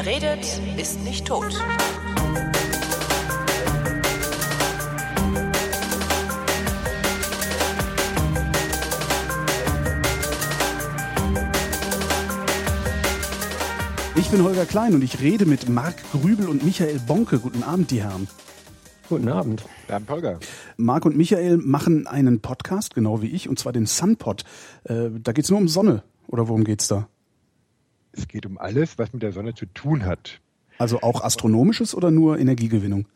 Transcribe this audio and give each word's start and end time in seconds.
Wer 0.00 0.06
redet, 0.06 0.60
ist 0.76 1.02
nicht 1.02 1.26
tot. 1.26 1.52
Ich 14.14 14.30
bin 14.30 14.44
Holger 14.44 14.66
Klein 14.66 14.94
und 14.94 15.02
ich 15.02 15.20
rede 15.20 15.46
mit 15.46 15.68
Marc 15.68 15.96
Grübel 16.12 16.48
und 16.48 16.64
Michael 16.64 17.00
Bonke. 17.00 17.40
Guten 17.40 17.64
Abend, 17.64 17.90
die 17.90 18.00
Herren. 18.00 18.28
Guten 19.08 19.28
Abend. 19.28 19.64
Guten 19.80 19.92
Abend, 19.92 20.10
Holger. 20.10 20.38
Marc 20.76 21.06
und 21.06 21.16
Michael 21.16 21.56
machen 21.56 22.06
einen 22.06 22.38
Podcast, 22.38 22.94
genau 22.94 23.20
wie 23.20 23.30
ich, 23.30 23.48
und 23.48 23.58
zwar 23.58 23.72
den 23.72 23.86
Sunpod. 23.86 24.44
Äh, 24.84 25.10
da 25.20 25.32
geht's 25.32 25.50
nur 25.50 25.58
um 25.58 25.66
Sonne. 25.66 26.04
Oder 26.28 26.46
worum 26.46 26.62
geht's 26.62 26.86
da? 26.86 27.08
Es 28.12 28.28
geht 28.28 28.46
um 28.46 28.58
alles, 28.58 28.98
was 28.98 29.12
mit 29.12 29.22
der 29.22 29.32
Sonne 29.32 29.54
zu 29.54 29.66
tun 29.66 30.04
hat. 30.04 30.40
Also 30.78 31.00
auch 31.00 31.22
astronomisches 31.22 31.94
oder 31.94 32.10
nur 32.10 32.38
Energiegewinnung? 32.38 33.06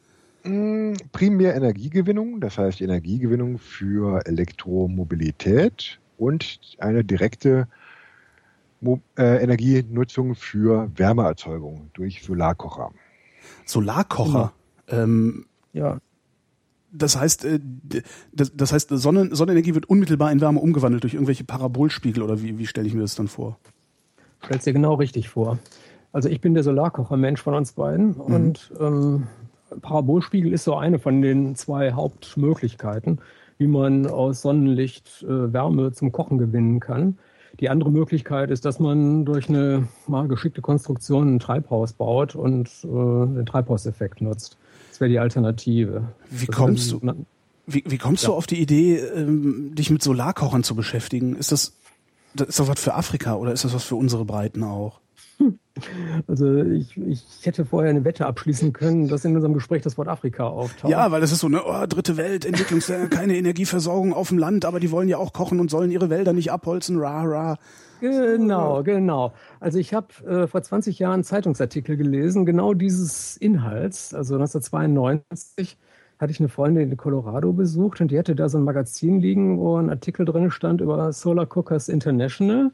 Mm, 0.44 0.94
primär 1.12 1.54
Energiegewinnung, 1.54 2.40
das 2.40 2.58
heißt 2.58 2.80
Energiegewinnung 2.80 3.58
für 3.58 4.26
Elektromobilität 4.26 6.00
und 6.18 6.60
eine 6.78 7.04
direkte 7.04 7.68
Mo 8.80 9.00
äh, 9.16 9.42
Energienutzung 9.42 10.34
für 10.34 10.90
Wärmeerzeugung 10.96 11.90
durch 11.94 12.22
Solarkocher. 12.22 12.90
Solarkocher? 13.64 14.52
Ja. 14.90 15.02
Ähm, 15.02 15.46
ja. 15.72 15.98
Das 16.90 17.16
heißt, 17.16 17.44
äh, 17.44 17.60
das, 18.32 18.52
das 18.54 18.72
heißt, 18.72 18.88
Sonnen, 18.90 19.34
Sonnenenergie 19.34 19.74
wird 19.74 19.88
unmittelbar 19.88 20.32
in 20.32 20.40
Wärme 20.40 20.58
umgewandelt 20.58 21.04
durch 21.04 21.14
irgendwelche 21.14 21.44
Parabolspiegel 21.44 22.22
oder 22.22 22.42
wie, 22.42 22.58
wie 22.58 22.66
stelle 22.66 22.88
ich 22.88 22.94
mir 22.94 23.02
das 23.02 23.14
dann 23.14 23.28
vor? 23.28 23.58
Stellst 24.44 24.66
dir 24.66 24.72
genau 24.72 24.94
richtig 24.94 25.28
vor. 25.28 25.58
Also 26.12 26.28
ich 26.28 26.40
bin 26.40 26.54
der 26.54 26.62
Solarkocher-Mensch 26.62 27.40
von 27.40 27.54
uns 27.54 27.72
beiden 27.72 28.08
mhm. 28.08 28.20
und 28.20 28.72
ähm, 28.78 29.26
Parabolspiegel 29.80 30.52
ist 30.52 30.64
so 30.64 30.76
eine 30.76 30.98
von 30.98 31.22
den 31.22 31.54
zwei 31.54 31.92
Hauptmöglichkeiten, 31.92 33.20
wie 33.58 33.66
man 33.66 34.06
aus 34.06 34.42
Sonnenlicht 34.42 35.22
äh, 35.22 35.52
Wärme 35.52 35.92
zum 35.92 36.12
Kochen 36.12 36.38
gewinnen 36.38 36.80
kann. 36.80 37.18
Die 37.60 37.68
andere 37.68 37.90
Möglichkeit 37.90 38.50
ist, 38.50 38.64
dass 38.64 38.78
man 38.78 39.24
durch 39.24 39.48
eine 39.48 39.88
mal 40.06 40.26
geschickte 40.26 40.62
Konstruktion 40.62 41.36
ein 41.36 41.38
Treibhaus 41.38 41.92
baut 41.92 42.34
und 42.34 42.68
äh, 42.84 42.86
den 42.86 43.46
Treibhauseffekt 43.46 44.20
nutzt. 44.20 44.56
Das 44.90 45.00
wäre 45.00 45.10
die 45.10 45.18
Alternative. 45.18 46.04
Wie 46.30 46.46
das 46.46 46.56
kommst 46.56 46.92
du? 46.92 47.00
Wie, 47.66 47.84
wie 47.86 47.98
kommst 47.98 48.24
ja. 48.24 48.30
du 48.30 48.34
auf 48.34 48.46
die 48.46 48.60
Idee, 48.60 48.96
ähm, 48.96 49.74
dich 49.74 49.90
mit 49.90 50.02
Solarkochern 50.02 50.64
zu 50.64 50.74
beschäftigen? 50.74 51.36
Ist 51.36 51.52
das, 51.52 51.74
das 52.34 52.48
ist 52.48 52.58
das 52.58 52.68
was 52.68 52.80
für 52.80 52.94
Afrika 52.94 53.36
oder 53.36 53.52
ist 53.52 53.64
das 53.64 53.74
was 53.74 53.84
für 53.84 53.96
unsere 53.96 54.24
Breiten 54.24 54.62
auch? 54.62 55.00
Also 56.26 56.58
ich, 56.58 56.96
ich 56.96 57.24
hätte 57.42 57.64
vorher 57.64 57.90
eine 57.90 58.04
Wette 58.04 58.26
abschließen 58.26 58.72
können, 58.72 59.08
dass 59.08 59.24
in 59.24 59.34
unserem 59.34 59.54
Gespräch 59.54 59.82
das 59.82 59.96
Wort 59.96 60.08
Afrika 60.08 60.44
auftaucht. 60.46 60.90
Ja, 60.90 61.10
weil 61.10 61.20
das 61.20 61.32
ist 61.32 61.40
so 61.40 61.46
eine 61.46 61.64
oh, 61.64 61.86
dritte 61.86 62.16
Welt, 62.16 62.44
Entwicklungsländer, 62.44 63.08
keine 63.08 63.36
Energieversorgung 63.36 64.12
auf 64.12 64.28
dem 64.28 64.38
Land, 64.38 64.64
aber 64.64 64.80
die 64.80 64.90
wollen 64.90 65.08
ja 65.08 65.16
auch 65.16 65.32
kochen 65.32 65.60
und 65.60 65.70
sollen 65.70 65.90
ihre 65.90 66.10
Wälder 66.10 66.32
nicht 66.32 66.52
abholzen, 66.52 66.98
ra, 66.98 67.22
ra. 67.22 67.58
Genau, 68.00 68.82
genau. 68.82 69.32
Also 69.60 69.78
ich 69.78 69.94
habe 69.94 70.08
äh, 70.26 70.46
vor 70.46 70.62
20 70.62 70.98
Jahren 70.98 71.24
Zeitungsartikel 71.24 71.96
gelesen, 71.96 72.44
genau 72.44 72.74
dieses 72.74 73.36
Inhalts, 73.36 74.12
also 74.12 74.34
1992 74.34 75.78
hatte 76.22 76.30
ich 76.30 76.38
eine 76.38 76.48
Freundin 76.48 76.88
in 76.88 76.96
Colorado 76.96 77.52
besucht 77.52 78.00
und 78.00 78.12
die 78.12 78.18
hatte 78.18 78.36
da 78.36 78.48
so 78.48 78.56
ein 78.56 78.62
Magazin 78.62 79.18
liegen, 79.18 79.58
wo 79.58 79.76
ein 79.76 79.90
Artikel 79.90 80.24
drin 80.24 80.52
stand 80.52 80.80
über 80.80 81.12
Solar 81.12 81.48
Cookers 81.50 81.88
International. 81.88 82.70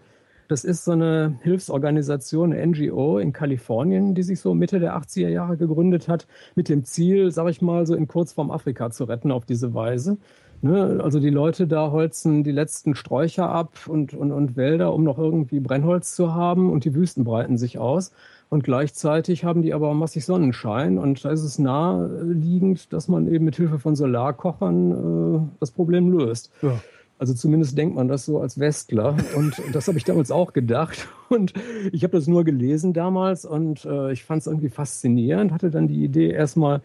Das 0.49 0.65
ist 0.65 0.85
so 0.85 0.93
eine 0.93 1.39
Hilfsorganisation, 1.41 2.53
eine 2.53 2.67
NGO 2.67 3.19
in 3.19 3.33
Kalifornien, 3.33 4.15
die 4.15 4.23
sich 4.23 4.41
so 4.41 4.53
Mitte 4.53 4.81
der 4.81 4.99
80er 4.99 5.29
Jahre 5.29 5.57
gegründet 5.57 6.09
hat, 6.09 6.27
mit 6.57 6.69
dem 6.69 6.85
Ziel, 6.85 7.31
sag 7.31 7.49
ich 7.49 7.63
mal, 7.63 7.87
so 7.87 7.95
in 7.95 8.07
Kurzform 8.07 8.51
Afrika 8.51 8.91
zu 8.91 9.05
retten 9.05 9.33
auf 9.33 9.47
diese 9.47 9.73
Weise. 9.73 10.19
Ne? 10.61 11.01
Also 11.03 11.21
die 11.21 11.31
Leute 11.31 11.67
da 11.67 11.91
holzen 11.91 12.43
die 12.43 12.53
letzten 12.53 12.95
Sträucher 12.95 13.49
ab 13.49 13.73
und, 13.87 14.15
und, 14.15 14.33
und 14.33 14.57
Wälder, 14.57 14.93
um 14.93 15.05
noch 15.05 15.19
irgendwie 15.19 15.61
Brennholz 15.61 16.15
zu 16.15 16.35
haben 16.35 16.71
und 16.71 16.85
die 16.85 16.95
Wüsten 16.95 17.25
breiten 17.25 17.59
sich 17.59 17.79
aus. 17.79 18.13
Und 18.51 18.65
gleichzeitig 18.65 19.45
haben 19.45 19.63
die 19.63 19.75
aber 19.75 19.93
massig 19.95 20.25
Sonnenschein 20.25 20.99
und 20.99 21.25
da 21.25 21.31
ist 21.31 21.43
es 21.43 21.59
naheliegend, 21.59 22.93
dass 22.93 23.07
man 23.07 23.29
eben 23.29 23.45
mit 23.45 23.57
Hilfe 23.57 23.79
von 23.79 23.95
Solarkochern 23.95 24.93
äh, 24.93 25.41
das 25.61 25.71
Problem 25.71 26.11
löst. 26.11 26.51
Ja. 26.63 26.81
Also 27.19 27.35
zumindest 27.35 27.77
denkt 27.77 27.97
man 27.97 28.09
das 28.09 28.25
so 28.25 28.41
als 28.41 28.61
Westler. 28.61 29.17
Und 29.37 29.61
das 29.73 29.89
habe 29.89 29.99
ich 29.99 30.05
damals 30.05 30.31
auch 30.31 30.53
gedacht. 30.53 31.09
Und 31.29 31.53
ich 31.93 32.05
habe 32.05 32.17
das 32.17 32.27
nur 32.27 32.45
gelesen 32.45 32.93
damals 32.95 33.45
und 33.45 33.85
äh, 33.85 34.13
ich 34.13 34.25
fand 34.25 34.41
es 34.41 34.47
irgendwie 34.47 34.71
faszinierend, 34.71 35.53
hatte 35.53 35.71
dann 35.71 35.87
die 35.87 36.03
Idee 36.03 36.31
erstmal 36.31 36.81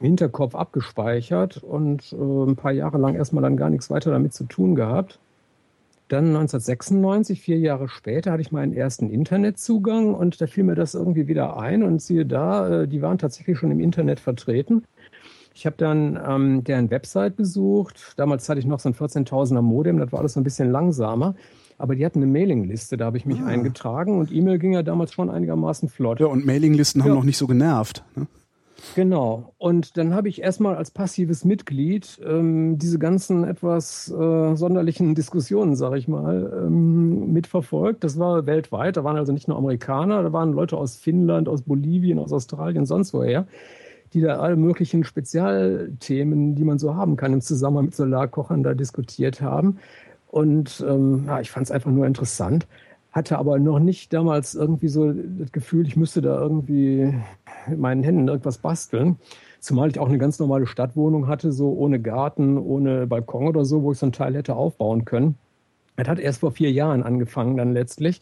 Hinterkopf 0.00 0.54
abgespeichert 0.54 1.62
und 1.62 2.12
äh, 2.12 2.16
ein 2.16 2.56
paar 2.56 2.72
Jahre 2.72 2.98
lang 2.98 3.14
erstmal 3.14 3.42
dann 3.42 3.56
gar 3.56 3.70
nichts 3.70 3.90
weiter 3.90 4.10
damit 4.10 4.32
zu 4.32 4.44
tun 4.44 4.74
gehabt. 4.74 5.18
Dann 6.08 6.28
1996, 6.28 7.40
vier 7.40 7.58
Jahre 7.58 7.88
später, 7.88 8.32
hatte 8.32 8.40
ich 8.40 8.50
meinen 8.50 8.72
ersten 8.72 9.10
Internetzugang 9.10 10.14
und 10.14 10.40
da 10.40 10.46
fiel 10.46 10.64
mir 10.64 10.74
das 10.74 10.94
irgendwie 10.94 11.28
wieder 11.28 11.58
ein 11.60 11.82
und 11.82 12.00
siehe 12.00 12.24
da, 12.24 12.82
äh, 12.82 12.88
die 12.88 13.02
waren 13.02 13.18
tatsächlich 13.18 13.58
schon 13.58 13.70
im 13.70 13.80
Internet 13.80 14.18
vertreten. 14.18 14.84
Ich 15.54 15.66
habe 15.66 15.76
dann 15.76 16.18
ähm, 16.26 16.64
deren 16.64 16.90
Website 16.90 17.36
besucht. 17.36 18.14
Damals 18.16 18.48
hatte 18.48 18.60
ich 18.60 18.66
noch 18.66 18.80
so 18.80 18.88
ein 18.88 18.94
14.000er 18.94 19.60
Modem, 19.60 19.98
das 19.98 20.12
war 20.12 20.20
alles 20.20 20.34
so 20.34 20.40
ein 20.40 20.44
bisschen 20.44 20.70
langsamer. 20.70 21.34
Aber 21.76 21.94
die 21.94 22.04
hatten 22.04 22.22
eine 22.22 22.30
Mailingliste, 22.30 22.96
da 22.96 23.06
habe 23.06 23.18
ich 23.18 23.26
mich 23.26 23.40
ah. 23.40 23.46
eingetragen 23.46 24.18
und 24.18 24.32
E-Mail 24.32 24.58
ging 24.58 24.72
ja 24.72 24.82
damals 24.82 25.12
schon 25.12 25.30
einigermaßen 25.30 25.88
flott. 25.88 26.20
Ja, 26.20 26.26
und 26.26 26.46
Mailinglisten 26.46 27.00
ja. 27.00 27.06
haben 27.06 27.14
noch 27.14 27.24
nicht 27.24 27.38
so 27.38 27.46
genervt. 27.46 28.04
Ne? 28.16 28.26
Genau. 28.94 29.54
Und 29.58 29.96
dann 29.96 30.14
habe 30.14 30.28
ich 30.28 30.40
erstmal 30.40 30.76
als 30.76 30.90
passives 30.90 31.44
Mitglied 31.44 32.20
ähm, 32.24 32.78
diese 32.78 32.98
ganzen 32.98 33.44
etwas 33.44 34.08
äh, 34.08 34.54
sonderlichen 34.54 35.14
Diskussionen, 35.14 35.74
sage 35.74 35.98
ich 35.98 36.06
mal, 36.06 36.64
ähm, 36.66 37.32
mitverfolgt. 37.32 38.04
Das 38.04 38.18
war 38.18 38.46
weltweit. 38.46 38.96
Da 38.96 39.02
waren 39.02 39.16
also 39.16 39.32
nicht 39.32 39.48
nur 39.48 39.56
Amerikaner, 39.56 40.22
da 40.22 40.32
waren 40.32 40.52
Leute 40.52 40.76
aus 40.76 40.96
Finnland, 40.96 41.48
aus 41.48 41.62
Bolivien, 41.62 42.18
aus 42.18 42.32
Australien, 42.32 42.86
sonst 42.86 43.12
woher 43.12 43.46
die 44.14 44.20
da 44.20 44.38
alle 44.38 44.56
möglichen 44.56 45.04
Spezialthemen, 45.04 46.54
die 46.54 46.64
man 46.64 46.78
so 46.78 46.94
haben 46.94 47.16
kann, 47.16 47.32
im 47.32 47.40
Zusammenhang 47.40 47.86
mit 47.86 47.94
Solarkochern 47.94 48.62
da 48.62 48.74
diskutiert 48.74 49.40
haben. 49.40 49.78
Und 50.28 50.84
ähm, 50.86 51.24
ja, 51.26 51.40
ich 51.40 51.50
fand 51.50 51.66
es 51.66 51.70
einfach 51.70 51.90
nur 51.90 52.06
interessant, 52.06 52.66
hatte 53.12 53.38
aber 53.38 53.58
noch 53.58 53.78
nicht 53.78 54.12
damals 54.12 54.54
irgendwie 54.54 54.88
so 54.88 55.12
das 55.12 55.52
Gefühl, 55.52 55.86
ich 55.86 55.96
müsste 55.96 56.20
da 56.20 56.38
irgendwie 56.40 57.14
mit 57.68 57.78
meinen 57.78 58.02
Händen 58.02 58.28
irgendwas 58.28 58.58
basteln. 58.58 59.16
Zumal 59.60 59.88
ich 59.88 59.98
auch 59.98 60.08
eine 60.08 60.18
ganz 60.18 60.38
normale 60.38 60.66
Stadtwohnung 60.66 61.26
hatte, 61.26 61.50
so 61.52 61.72
ohne 61.72 62.00
Garten, 62.00 62.58
ohne 62.58 63.06
Balkon 63.06 63.48
oder 63.48 63.64
so, 63.64 63.82
wo 63.82 63.92
ich 63.92 63.98
so 63.98 64.06
ein 64.06 64.12
Teil 64.12 64.34
hätte 64.34 64.54
aufbauen 64.54 65.04
können. 65.04 65.36
Das 65.96 66.06
hat 66.06 66.20
erst 66.20 66.40
vor 66.40 66.52
vier 66.52 66.70
Jahren 66.70 67.02
angefangen 67.02 67.56
dann 67.56 67.72
letztlich, 67.72 68.20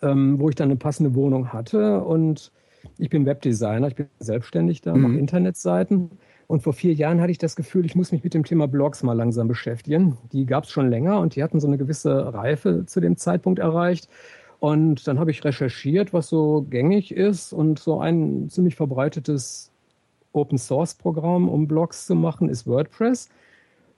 ähm, 0.00 0.40
wo 0.40 0.48
ich 0.48 0.54
dann 0.54 0.70
eine 0.70 0.76
passende 0.76 1.14
Wohnung 1.14 1.52
hatte 1.52 2.02
und 2.02 2.52
ich 2.98 3.10
bin 3.10 3.26
Webdesigner, 3.26 3.88
ich 3.88 3.96
bin 3.96 4.06
selbstständig 4.18 4.80
da, 4.80 4.94
mhm. 4.94 5.02
mache 5.02 5.18
Internetseiten. 5.18 6.10
Und 6.52 6.62
vor 6.62 6.74
vier 6.74 6.92
Jahren 6.92 7.22
hatte 7.22 7.30
ich 7.30 7.38
das 7.38 7.56
Gefühl, 7.56 7.86
ich 7.86 7.94
muss 7.94 8.12
mich 8.12 8.22
mit 8.22 8.34
dem 8.34 8.44
Thema 8.44 8.68
Blogs 8.68 9.02
mal 9.02 9.14
langsam 9.14 9.48
beschäftigen. 9.48 10.18
Die 10.32 10.44
gab 10.44 10.64
es 10.64 10.70
schon 10.70 10.90
länger 10.90 11.18
und 11.18 11.34
die 11.34 11.42
hatten 11.42 11.60
so 11.60 11.66
eine 11.66 11.78
gewisse 11.78 12.34
Reife 12.34 12.84
zu 12.84 13.00
dem 13.00 13.16
Zeitpunkt 13.16 13.58
erreicht. 13.58 14.10
Und 14.60 15.08
dann 15.08 15.18
habe 15.18 15.30
ich 15.30 15.42
recherchiert, 15.46 16.12
was 16.12 16.28
so 16.28 16.66
gängig 16.68 17.10
ist. 17.10 17.54
Und 17.54 17.78
so 17.78 18.00
ein 18.00 18.50
ziemlich 18.50 18.74
verbreitetes 18.74 19.70
Open 20.34 20.58
Source 20.58 20.92
Programm, 20.94 21.48
um 21.48 21.66
Blogs 21.66 22.04
zu 22.04 22.14
machen, 22.14 22.50
ist 22.50 22.66
WordPress. 22.66 23.30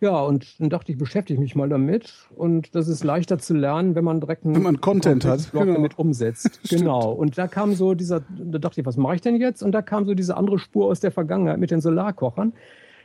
Ja, 0.05 0.21
und 0.21 0.61
dann 0.61 0.69
dachte 0.69 0.93
ich, 0.93 0.99
beschäftige 0.99 1.41
mich 1.41 1.56
mal 1.56 1.71
damit. 1.71 2.29
Und 2.37 2.75
das 2.75 2.89
ist 2.89 3.05
leichter 3.05 3.39
zu 3.39 3.55
lernen, 3.55 3.95
wenn 3.95 4.05
man 4.05 4.21
direkt 4.21 4.45
einen 4.45 4.55
wenn 4.55 4.62
man 4.62 4.83
Content 4.83 5.25
hat, 5.25 5.51
genau. 5.51 5.73
damit 5.73 5.99
umsetzt. 5.99 6.61
genau. 6.69 7.11
Und 7.11 7.39
da 7.39 7.49
kam 7.49 7.73
so 7.73 7.95
dieser, 7.95 8.21
da 8.21 8.59
dachte 8.59 8.83
ich, 8.83 8.87
was 8.87 8.99
mache 8.99 9.15
ich 9.15 9.23
denn 9.23 9.37
jetzt? 9.37 9.62
Und 9.62 9.73
da 9.73 9.81
kam 9.81 10.05
so 10.05 10.12
diese 10.12 10.37
andere 10.37 10.59
Spur 10.59 10.89
aus 10.89 11.01
der 11.01 11.11
Vergangenheit 11.11 11.59
mit 11.59 11.71
den 11.71 11.81
Solarkochern. 11.81 12.53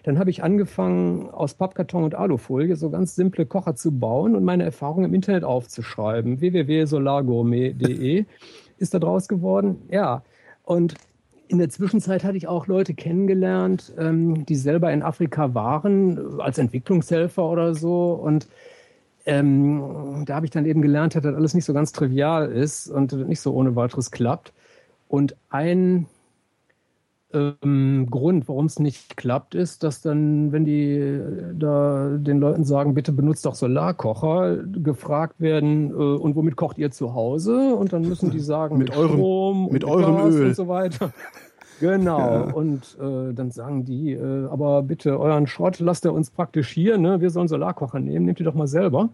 Dann 0.03 0.19
habe 0.19 0.29
ich 0.29 0.43
angefangen, 0.43 1.29
aus 1.29 1.53
Pappkarton 1.53 2.03
und 2.03 2.15
Alufolie 2.15 2.75
so 2.75 2.89
ganz 2.89 3.15
simple 3.15 3.45
Kocher 3.45 3.75
zu 3.75 3.97
bauen 3.97 4.35
und 4.35 4.43
meine 4.43 4.65
Erfahrungen 4.65 5.05
im 5.05 5.13
Internet 5.13 5.45
aufzuschreiben. 5.45 6.41
www.solargourmet.de 6.41 8.25
ist 8.77 8.93
da 8.93 8.99
draus 8.99 9.29
geworden. 9.29 9.83
Ja. 9.89 10.23
Und 10.65 10.95
in 11.49 11.57
der 11.57 11.69
Zwischenzeit 11.69 12.23
hatte 12.23 12.37
ich 12.37 12.47
auch 12.47 12.67
Leute 12.67 12.93
kennengelernt, 12.93 13.91
ähm, 13.97 14.45
die 14.45 14.55
selber 14.55 14.93
in 14.93 15.01
Afrika 15.01 15.55
waren, 15.55 16.39
als 16.39 16.59
Entwicklungshelfer 16.59 17.43
oder 17.43 17.73
so. 17.73 18.11
Und 18.13 18.47
ähm, 19.25 20.23
da 20.27 20.35
habe 20.35 20.45
ich 20.45 20.51
dann 20.51 20.65
eben 20.65 20.83
gelernt, 20.83 21.15
dass 21.15 21.23
das 21.23 21.35
alles 21.35 21.55
nicht 21.55 21.65
so 21.65 21.73
ganz 21.73 21.91
trivial 21.91 22.51
ist 22.51 22.87
und 22.87 23.13
nicht 23.27 23.41
so 23.41 23.53
ohne 23.53 23.75
weiteres 23.75 24.11
klappt. 24.11 24.53
Und 25.07 25.35
ein 25.49 26.05
ähm, 27.33 28.07
Grund, 28.09 28.47
warum 28.47 28.65
es 28.65 28.79
nicht 28.79 29.15
klappt, 29.15 29.53
ist, 29.53 29.83
dass 29.83 30.01
dann, 30.01 30.51
wenn 30.51 30.65
die 30.65 30.93
äh, 30.95 31.53
da 31.57 32.17
den 32.17 32.39
Leuten 32.39 32.63
sagen, 32.63 32.93
bitte 32.93 33.11
benutzt 33.11 33.45
doch 33.45 33.55
Solarkocher, 33.55 34.57
gefragt 34.63 35.39
werden, 35.39 35.91
äh, 35.91 35.93
und 35.93 36.35
womit 36.35 36.55
kocht 36.55 36.77
ihr 36.77 36.91
zu 36.91 37.13
Hause? 37.13 37.75
Und 37.75 37.93
dann 37.93 38.01
müssen 38.01 38.31
die 38.31 38.39
sagen, 38.39 38.77
mit, 38.77 38.89
mit 38.89 38.97
eurem, 38.97 39.11
Strom, 39.11 39.63
mit, 39.65 39.73
mit 39.73 39.83
eurem 39.85 40.15
Gas 40.17 40.35
Öl 40.35 40.47
und 40.47 40.55
so 40.55 40.67
weiter. 40.67 41.13
Genau, 41.79 42.19
ja. 42.19 42.41
und 42.41 42.97
äh, 42.99 43.33
dann 43.33 43.51
sagen 43.51 43.85
die, 43.85 44.11
äh, 44.11 44.47
aber 44.49 44.83
bitte 44.83 45.17
euren 45.17 45.47
Schrott 45.47 45.79
lasst 45.79 46.05
ihr 46.05 46.11
uns 46.11 46.29
praktisch 46.29 46.67
hier, 46.67 46.97
ne? 46.97 47.21
wir 47.21 47.29
sollen 47.29 47.47
Solarkocher 47.47 48.01
nehmen, 48.01 48.25
nehmt 48.25 48.37
ihr 48.41 48.45
doch 48.45 48.53
mal 48.53 48.67
selber. 48.67 49.07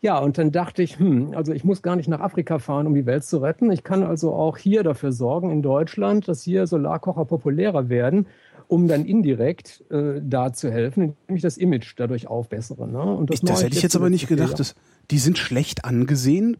Ja, 0.00 0.18
und 0.18 0.38
dann 0.38 0.52
dachte 0.52 0.82
ich, 0.82 0.98
hm, 0.98 1.32
also 1.34 1.52
ich 1.52 1.64
muss 1.64 1.82
gar 1.82 1.96
nicht 1.96 2.08
nach 2.08 2.20
Afrika 2.20 2.58
fahren, 2.58 2.86
um 2.86 2.94
die 2.94 3.06
Welt 3.06 3.24
zu 3.24 3.38
retten. 3.38 3.70
Ich 3.72 3.82
kann 3.82 4.04
also 4.04 4.32
auch 4.32 4.56
hier 4.56 4.84
dafür 4.84 5.10
sorgen, 5.10 5.50
in 5.50 5.60
Deutschland, 5.60 6.28
dass 6.28 6.42
hier 6.42 6.66
Solarkocher 6.66 7.24
populärer 7.24 7.88
werden, 7.88 8.26
um 8.68 8.86
dann 8.86 9.04
indirekt 9.04 9.84
äh, 9.90 10.20
da 10.22 10.52
zu 10.52 10.70
helfen, 10.70 11.16
indem 11.22 11.36
ich 11.36 11.42
das 11.42 11.56
Image 11.56 11.94
dadurch 11.96 12.28
aufbessere. 12.28 12.86
Ne? 12.86 13.02
Und 13.02 13.30
das, 13.30 13.40
ich, 13.40 13.48
das 13.48 13.64
hätte 13.64 13.76
ich 13.76 13.82
jetzt 13.82 13.96
aber 13.96 14.10
nicht 14.10 14.28
gedacht. 14.28 14.60
Dass, 14.60 14.76
die 15.10 15.18
sind 15.18 15.36
schlecht 15.36 15.84
angesehen. 15.84 16.58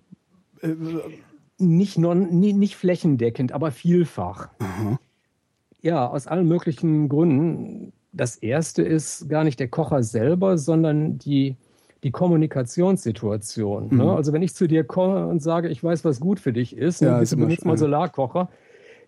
Äh, 0.61 0.75
nicht, 1.59 1.97
non, 1.99 2.41
nie, 2.41 2.53
nicht 2.53 2.77
flächendeckend, 2.77 3.53
aber 3.53 3.71
vielfach. 3.71 4.49
Aha. 4.59 4.99
Ja, 5.81 6.09
aus 6.09 6.27
allen 6.27 6.49
möglichen 6.49 7.09
Gründen. 7.09 7.93
Das 8.13 8.37
erste 8.37 8.83
ist 8.83 9.29
gar 9.29 9.45
nicht 9.45 9.61
der 9.61 9.69
Kocher 9.69 10.03
selber, 10.03 10.59
sondern 10.59 11.19
die 11.19 11.57
die 12.05 12.11
Kommunikationssituation. 12.11 13.89
Ne? 13.89 13.93
Mhm. 13.93 13.99
Ne? 13.99 14.13
Also 14.13 14.33
wenn 14.33 14.43
ich 14.43 14.55
zu 14.55 14.67
dir 14.67 14.85
komme 14.85 15.27
und 15.27 15.43
sage, 15.43 15.69
ich 15.69 15.83
weiß, 15.83 16.05
was 16.05 16.21
gut 16.21 16.41
für 16.41 16.53
dich 16.53 16.77
ist, 16.77 17.01
ja, 17.01 17.19
bitte 17.19 17.37
benutzt 17.37 17.65
mal 17.65 17.77
Solarkocher, 17.77 18.49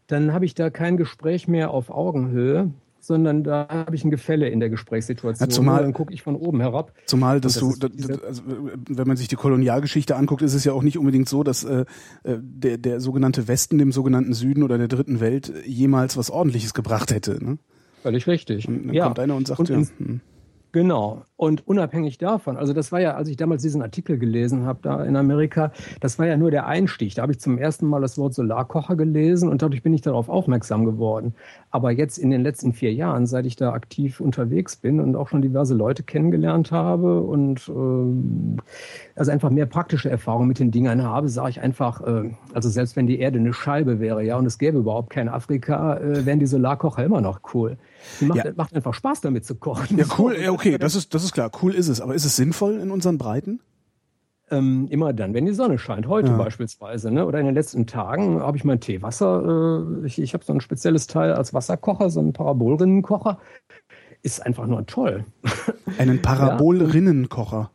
dann 0.06 0.32
habe 0.32 0.44
ich 0.44 0.54
da 0.54 0.70
kein 0.70 0.96
Gespräch 0.96 1.46
mehr 1.46 1.70
auf 1.70 1.90
Augenhöhe, 1.90 2.70
sondern 2.98 3.44
da 3.44 3.66
habe 3.68 3.94
ich 3.94 4.04
ein 4.04 4.10
Gefälle 4.10 4.48
in 4.48 4.60
der 4.60 4.68
Gesprächssituation. 4.68 5.48
Ja, 5.48 5.54
zumal, 5.54 5.82
dann 5.82 5.92
gucke 5.92 6.12
ich 6.12 6.22
von 6.22 6.36
oben 6.36 6.60
herab. 6.60 6.92
Zumal, 7.06 7.40
dass 7.40 7.54
das 7.54 7.78
du, 7.78 7.88
das, 7.88 8.22
also, 8.22 8.42
wenn 8.88 9.08
man 9.08 9.16
sich 9.16 9.28
die 9.28 9.36
Kolonialgeschichte 9.36 10.16
anguckt, 10.16 10.42
ist 10.42 10.54
es 10.54 10.64
ja 10.64 10.72
auch 10.72 10.82
nicht 10.82 10.98
unbedingt 10.98 11.28
so, 11.28 11.42
dass 11.42 11.64
äh, 11.64 11.84
äh, 12.24 12.38
der, 12.40 12.78
der 12.78 13.00
sogenannte 13.00 13.48
Westen 13.48 13.78
dem 13.78 13.92
sogenannten 13.92 14.34
Süden 14.34 14.62
oder 14.62 14.76
der 14.78 14.88
dritten 14.88 15.20
Welt 15.20 15.52
jemals 15.64 16.16
was 16.16 16.30
Ordentliches 16.30 16.74
gebracht 16.74 17.12
hätte. 17.12 17.42
Ne? 17.42 17.58
Völlig 18.02 18.26
richtig. 18.26 18.68
Und 18.68 18.88
dann 18.88 18.94
ja. 18.94 19.04
kommt 19.04 19.18
einer 19.18 19.34
und 19.34 19.46
sagt, 19.46 19.60
und 19.60 19.68
ja. 19.70 19.76
Hm. 19.76 20.20
Genau. 20.72 21.22
Und 21.36 21.66
unabhängig 21.66 22.18
davon, 22.18 22.56
also 22.56 22.72
das 22.72 22.92
war 22.92 23.00
ja, 23.00 23.14
als 23.14 23.28
ich 23.28 23.36
damals 23.36 23.62
diesen 23.62 23.82
Artikel 23.82 24.18
gelesen 24.18 24.66
habe 24.66 24.78
da 24.82 25.02
in 25.02 25.16
Amerika, 25.16 25.72
das 25.98 26.18
war 26.18 26.26
ja 26.26 26.36
nur 26.36 26.50
der 26.50 26.66
Einstieg. 26.66 27.14
Da 27.14 27.22
habe 27.22 27.32
ich 27.32 27.40
zum 27.40 27.58
ersten 27.58 27.86
Mal 27.86 28.00
das 28.00 28.18
Wort 28.18 28.34
Solarkocher 28.34 28.94
gelesen 28.94 29.48
und 29.48 29.62
dadurch 29.62 29.82
bin 29.82 29.92
ich 29.92 30.02
darauf 30.02 30.28
aufmerksam 30.28 30.84
geworden. 30.84 31.34
Aber 31.70 31.90
jetzt 31.90 32.18
in 32.18 32.30
den 32.30 32.42
letzten 32.42 32.72
vier 32.72 32.92
Jahren, 32.92 33.26
seit 33.26 33.46
ich 33.46 33.56
da 33.56 33.72
aktiv 33.72 34.20
unterwegs 34.20 34.76
bin 34.76 35.00
und 35.00 35.16
auch 35.16 35.28
schon 35.28 35.42
diverse 35.42 35.74
Leute 35.74 36.02
kennengelernt 36.04 36.70
habe 36.70 37.20
und 37.20 37.68
äh, 37.68 38.60
also 39.16 39.32
einfach 39.32 39.50
mehr 39.50 39.66
praktische 39.66 40.10
Erfahrung 40.10 40.46
mit 40.46 40.60
den 40.60 40.70
Dingern 40.70 41.02
habe, 41.02 41.28
sage 41.28 41.50
ich 41.50 41.60
einfach, 41.60 42.02
äh, 42.02 42.30
also 42.52 42.68
selbst 42.68 42.94
wenn 42.94 43.06
die 43.08 43.18
Erde 43.18 43.38
eine 43.38 43.54
Scheibe 43.54 43.98
wäre, 43.98 44.22
ja, 44.22 44.36
und 44.36 44.46
es 44.46 44.58
gäbe 44.58 44.78
überhaupt 44.78 45.10
kein 45.10 45.28
Afrika, 45.28 45.96
äh, 45.96 46.26
wären 46.26 46.38
die 46.38 46.46
Solarkocher 46.46 47.02
immer 47.02 47.20
noch 47.20 47.40
cool. 47.54 47.76
Macht, 48.20 48.44
ja. 48.44 48.52
macht, 48.56 48.74
einfach 48.74 48.94
Spaß 48.94 49.20
damit 49.20 49.44
zu 49.44 49.54
kochen. 49.54 49.98
Ja, 49.98 50.04
cool, 50.18 50.36
ja, 50.36 50.50
okay, 50.50 50.78
das 50.78 50.94
ist, 50.94 51.14
das 51.14 51.24
ist 51.24 51.32
klar. 51.32 51.50
Cool 51.62 51.74
ist 51.74 51.88
es. 51.88 52.00
Aber 52.00 52.14
ist 52.14 52.24
es 52.24 52.36
sinnvoll 52.36 52.78
in 52.78 52.90
unseren 52.90 53.18
Breiten? 53.18 53.60
Ähm, 54.50 54.88
immer 54.90 55.12
dann, 55.12 55.32
wenn 55.32 55.46
die 55.46 55.52
Sonne 55.52 55.78
scheint. 55.78 56.08
Heute 56.08 56.30
ja. 56.30 56.36
beispielsweise, 56.36 57.10
ne? 57.10 57.24
oder 57.24 57.38
in 57.38 57.46
den 57.46 57.54
letzten 57.54 57.86
Tagen 57.86 58.40
habe 58.40 58.56
ich 58.56 58.64
mein 58.64 58.80
Teewasser. 58.80 59.84
Äh, 60.02 60.06
ich 60.06 60.20
ich 60.20 60.34
habe 60.34 60.44
so 60.44 60.52
ein 60.52 60.60
spezielles 60.60 61.06
Teil 61.06 61.32
als 61.32 61.54
Wasserkocher, 61.54 62.10
so 62.10 62.20
einen 62.20 62.32
Parabolrinnenkocher. 62.32 63.38
Ist 64.22 64.44
einfach 64.44 64.66
nur 64.66 64.84
toll. 64.86 65.24
Einen 65.98 66.20
Parabolrinnenkocher. 66.22 67.70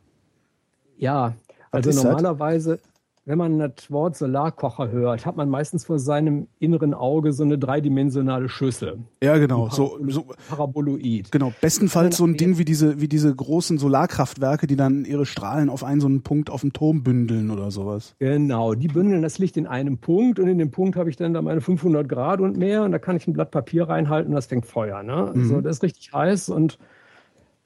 Ja, 0.98 1.33
also 1.71 2.04
normalerweise, 2.04 2.78
das? 2.78 2.94
Wenn 3.27 3.39
man 3.39 3.57
das 3.57 3.89
Wort 3.89 4.16
Solarkocher 4.16 4.92
hört, 4.92 5.25
hat 5.25 5.36
man 5.36 5.50
meistens 5.50 5.83
vor 5.83 5.98
seinem 5.98 6.48
inneren 6.60 6.94
Auge 6.94 7.33
so 7.33 7.44
eine 7.44 7.57
dreidimensionale 7.57 8.50
Schüssel. 8.50 9.00
Ja, 9.24 9.38
genau, 9.38 9.69
so, 9.69 9.98
so 10.07 10.27
Paraboloid. 10.48 11.31
Genau, 11.31 11.51
bestenfalls 11.60 12.18
so 12.18 12.25
ein 12.25 12.38
Ding 12.38 12.60
wie 12.60 12.66
diese 12.66 13.01
wie 13.01 13.07
diese 13.07 13.36
großen 13.36 13.80
Solarkraftwerke, 13.80 14.68
die 14.68 14.75
dann 14.75 15.06
ihre 15.06 15.25
Strahlen 15.25 15.69
auf 15.69 15.83
einen 15.83 16.01
so 16.01 16.07
einen 16.07 16.22
Punkt 16.22 16.51
auf 16.51 16.62
dem 16.62 16.72
Turm 16.72 17.01
bündeln 17.01 17.50
oder 17.50 17.72
sowas. 17.72 18.16
Genau, 18.19 18.75
die 18.75 18.88
bündeln 18.88 19.24
das 19.24 19.39
Licht 19.39 19.57
in 19.57 19.66
einem 19.66 19.98
Punkt 19.98 20.39
und 20.39 20.48
in 20.48 20.60
dem 20.60 20.69
Punkt 20.69 20.95
habe 20.95 21.10
ich 21.10 21.16
dann 21.16 21.33
da 21.33 21.42
meine 21.42 21.62
500 21.62 22.07
Grad 22.07 22.42
und 22.42 22.57
mehr 22.57 22.83
und 22.83 22.92
da 22.92 23.00
kann 23.00 23.18
ich 23.18 23.28
ein 23.28 23.33
Blatt 23.33 23.50
Papier 23.50 23.89
reinhalten 23.89 24.30
und 24.30 24.36
das 24.36 24.45
fängt 24.45 24.68
Feuer, 24.68 25.01
ne? 25.01 25.31
Mhm. 25.33 25.42
Also 25.42 25.62
das 25.62 25.78
ist 25.78 25.83
richtig 25.83 26.13
heiß 26.13 26.50
und 26.50 26.78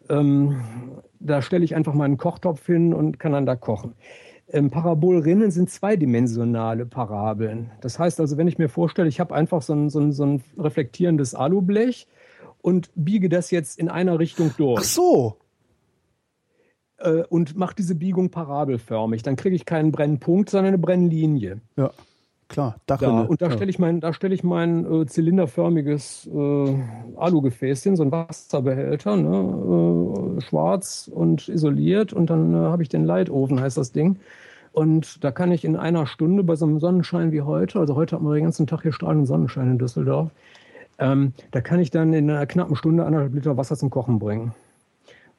ähm, 0.10 0.56
da 1.20 1.42
stelle 1.42 1.66
ich 1.66 1.76
einfach 1.76 1.94
meinen 1.94 2.16
Kochtopf 2.16 2.66
hin 2.66 2.94
und 2.94 3.20
kann 3.20 3.34
dann 3.34 3.46
da 3.46 3.58
kochen. 3.58 3.94
Ähm, 4.52 4.72
Parabolrinnen 4.72 5.52
sind 5.52 5.70
zweidimensionale 5.70 6.86
Parabeln. 6.86 7.72
Das 7.82 8.00
heißt 8.00 8.20
also, 8.20 8.38
wenn 8.38 8.48
ich 8.48 8.58
mir 8.58 8.70
vorstelle, 8.70 9.08
ich 9.08 9.20
habe 9.20 9.36
einfach 9.36 9.62
so 9.62 9.74
ein, 9.74 9.90
so, 9.90 10.00
ein, 10.00 10.12
so 10.12 10.26
ein 10.26 10.44
reflektierendes 10.58 11.36
Alublech 11.36 12.08
und 12.62 12.90
biege 12.96 13.30
das 13.30 13.52
jetzt 13.52 13.78
in 13.78 13.90
einer 13.90 14.18
Richtung 14.20 14.52
durch. 14.58 14.80
Ach 14.80 14.84
so. 14.84 15.38
Äh, 16.98 17.24
und 17.30 17.56
mache 17.56 17.76
diese 17.76 17.96
Biegung 17.96 18.32
parabelförmig. 18.32 19.22
Dann 19.24 19.36
kriege 19.36 19.56
ich 19.56 19.66
keinen 19.66 19.92
Brennpunkt, 19.92 20.50
sondern 20.50 20.70
eine 20.70 20.78
Brennlinie. 20.80 21.62
Ja. 21.78 21.92
Klar, 22.50 22.78
Dachrinne. 22.88 23.12
Da, 23.12 23.22
und 23.22 23.42
da 23.42 23.46
ja. 23.46 23.52
stelle 23.52 23.70
ich 23.70 23.78
mein, 23.78 24.00
da 24.00 24.12
stelle 24.12 24.34
ich 24.34 24.44
mein 24.44 24.84
äh, 24.92 25.06
zylinderförmiges 25.06 26.28
äh, 26.34 26.76
Alugefäß 27.16 27.84
hin, 27.84 27.96
so 27.96 28.04
ein 28.04 28.12
Wasserbehälter, 28.12 29.16
ne, 29.16 30.38
äh, 30.38 30.42
schwarz 30.42 31.10
und 31.14 31.48
isoliert. 31.48 32.12
Und 32.12 32.32
dann 32.32 32.56
äh, 32.56 32.58
habe 32.58 32.82
ich 32.82 32.90
den 32.90 33.06
Leitofen, 33.06 33.62
heißt 33.62 33.78
das 33.78 33.92
Ding. 33.92 34.18
Und 34.72 35.24
da 35.24 35.32
kann 35.32 35.52
ich 35.52 35.64
in 35.64 35.76
einer 35.76 36.08
Stunde 36.08 36.44
bei 36.44 36.56
so 36.56 36.66
einem 36.66 36.80
Sonnenschein 36.80 37.32
wie 37.32 37.44
heute, 37.44 37.80
also 37.80 37.96
heute 37.96 38.16
haben 38.16 38.26
wir 38.26 38.34
den 38.34 38.44
ganzen 38.44 38.66
Tag 38.66 38.82
hier 38.82 38.94
strahlenden 38.94 39.28
Sonnenschein 39.28 39.70
in 39.72 39.78
Düsseldorf, 39.78 40.32
ähm, 40.98 41.34
da 41.52 41.62
kann 41.62 41.80
ich 41.80 41.92
dann 41.92 42.14
in 42.14 42.30
einer 42.30 42.46
knappen 42.48 42.76
Stunde 42.76 43.06
anderthalb 43.06 43.34
Liter 43.34 43.58
Wasser 43.58 43.78
zum 43.78 43.92
Kochen 43.92 44.20
bringen. 44.20 44.54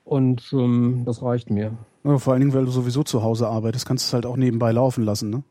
Und 0.04 0.52
ähm, 0.52 1.02
das 1.06 1.22
reicht 1.22 1.50
mir. 1.50 1.72
Ja, 2.04 2.18
vor 2.18 2.32
allen 2.32 2.40
Dingen, 2.40 2.54
weil 2.54 2.64
du 2.64 2.70
sowieso 2.70 3.02
zu 3.02 3.22
Hause 3.22 3.48
arbeitest, 3.48 3.86
kannst 3.86 4.04
du 4.04 4.08
es 4.08 4.14
halt 4.14 4.26
auch 4.26 4.36
nebenbei 4.36 4.72
laufen 4.72 5.04
lassen, 5.04 5.30
ne? 5.30 5.42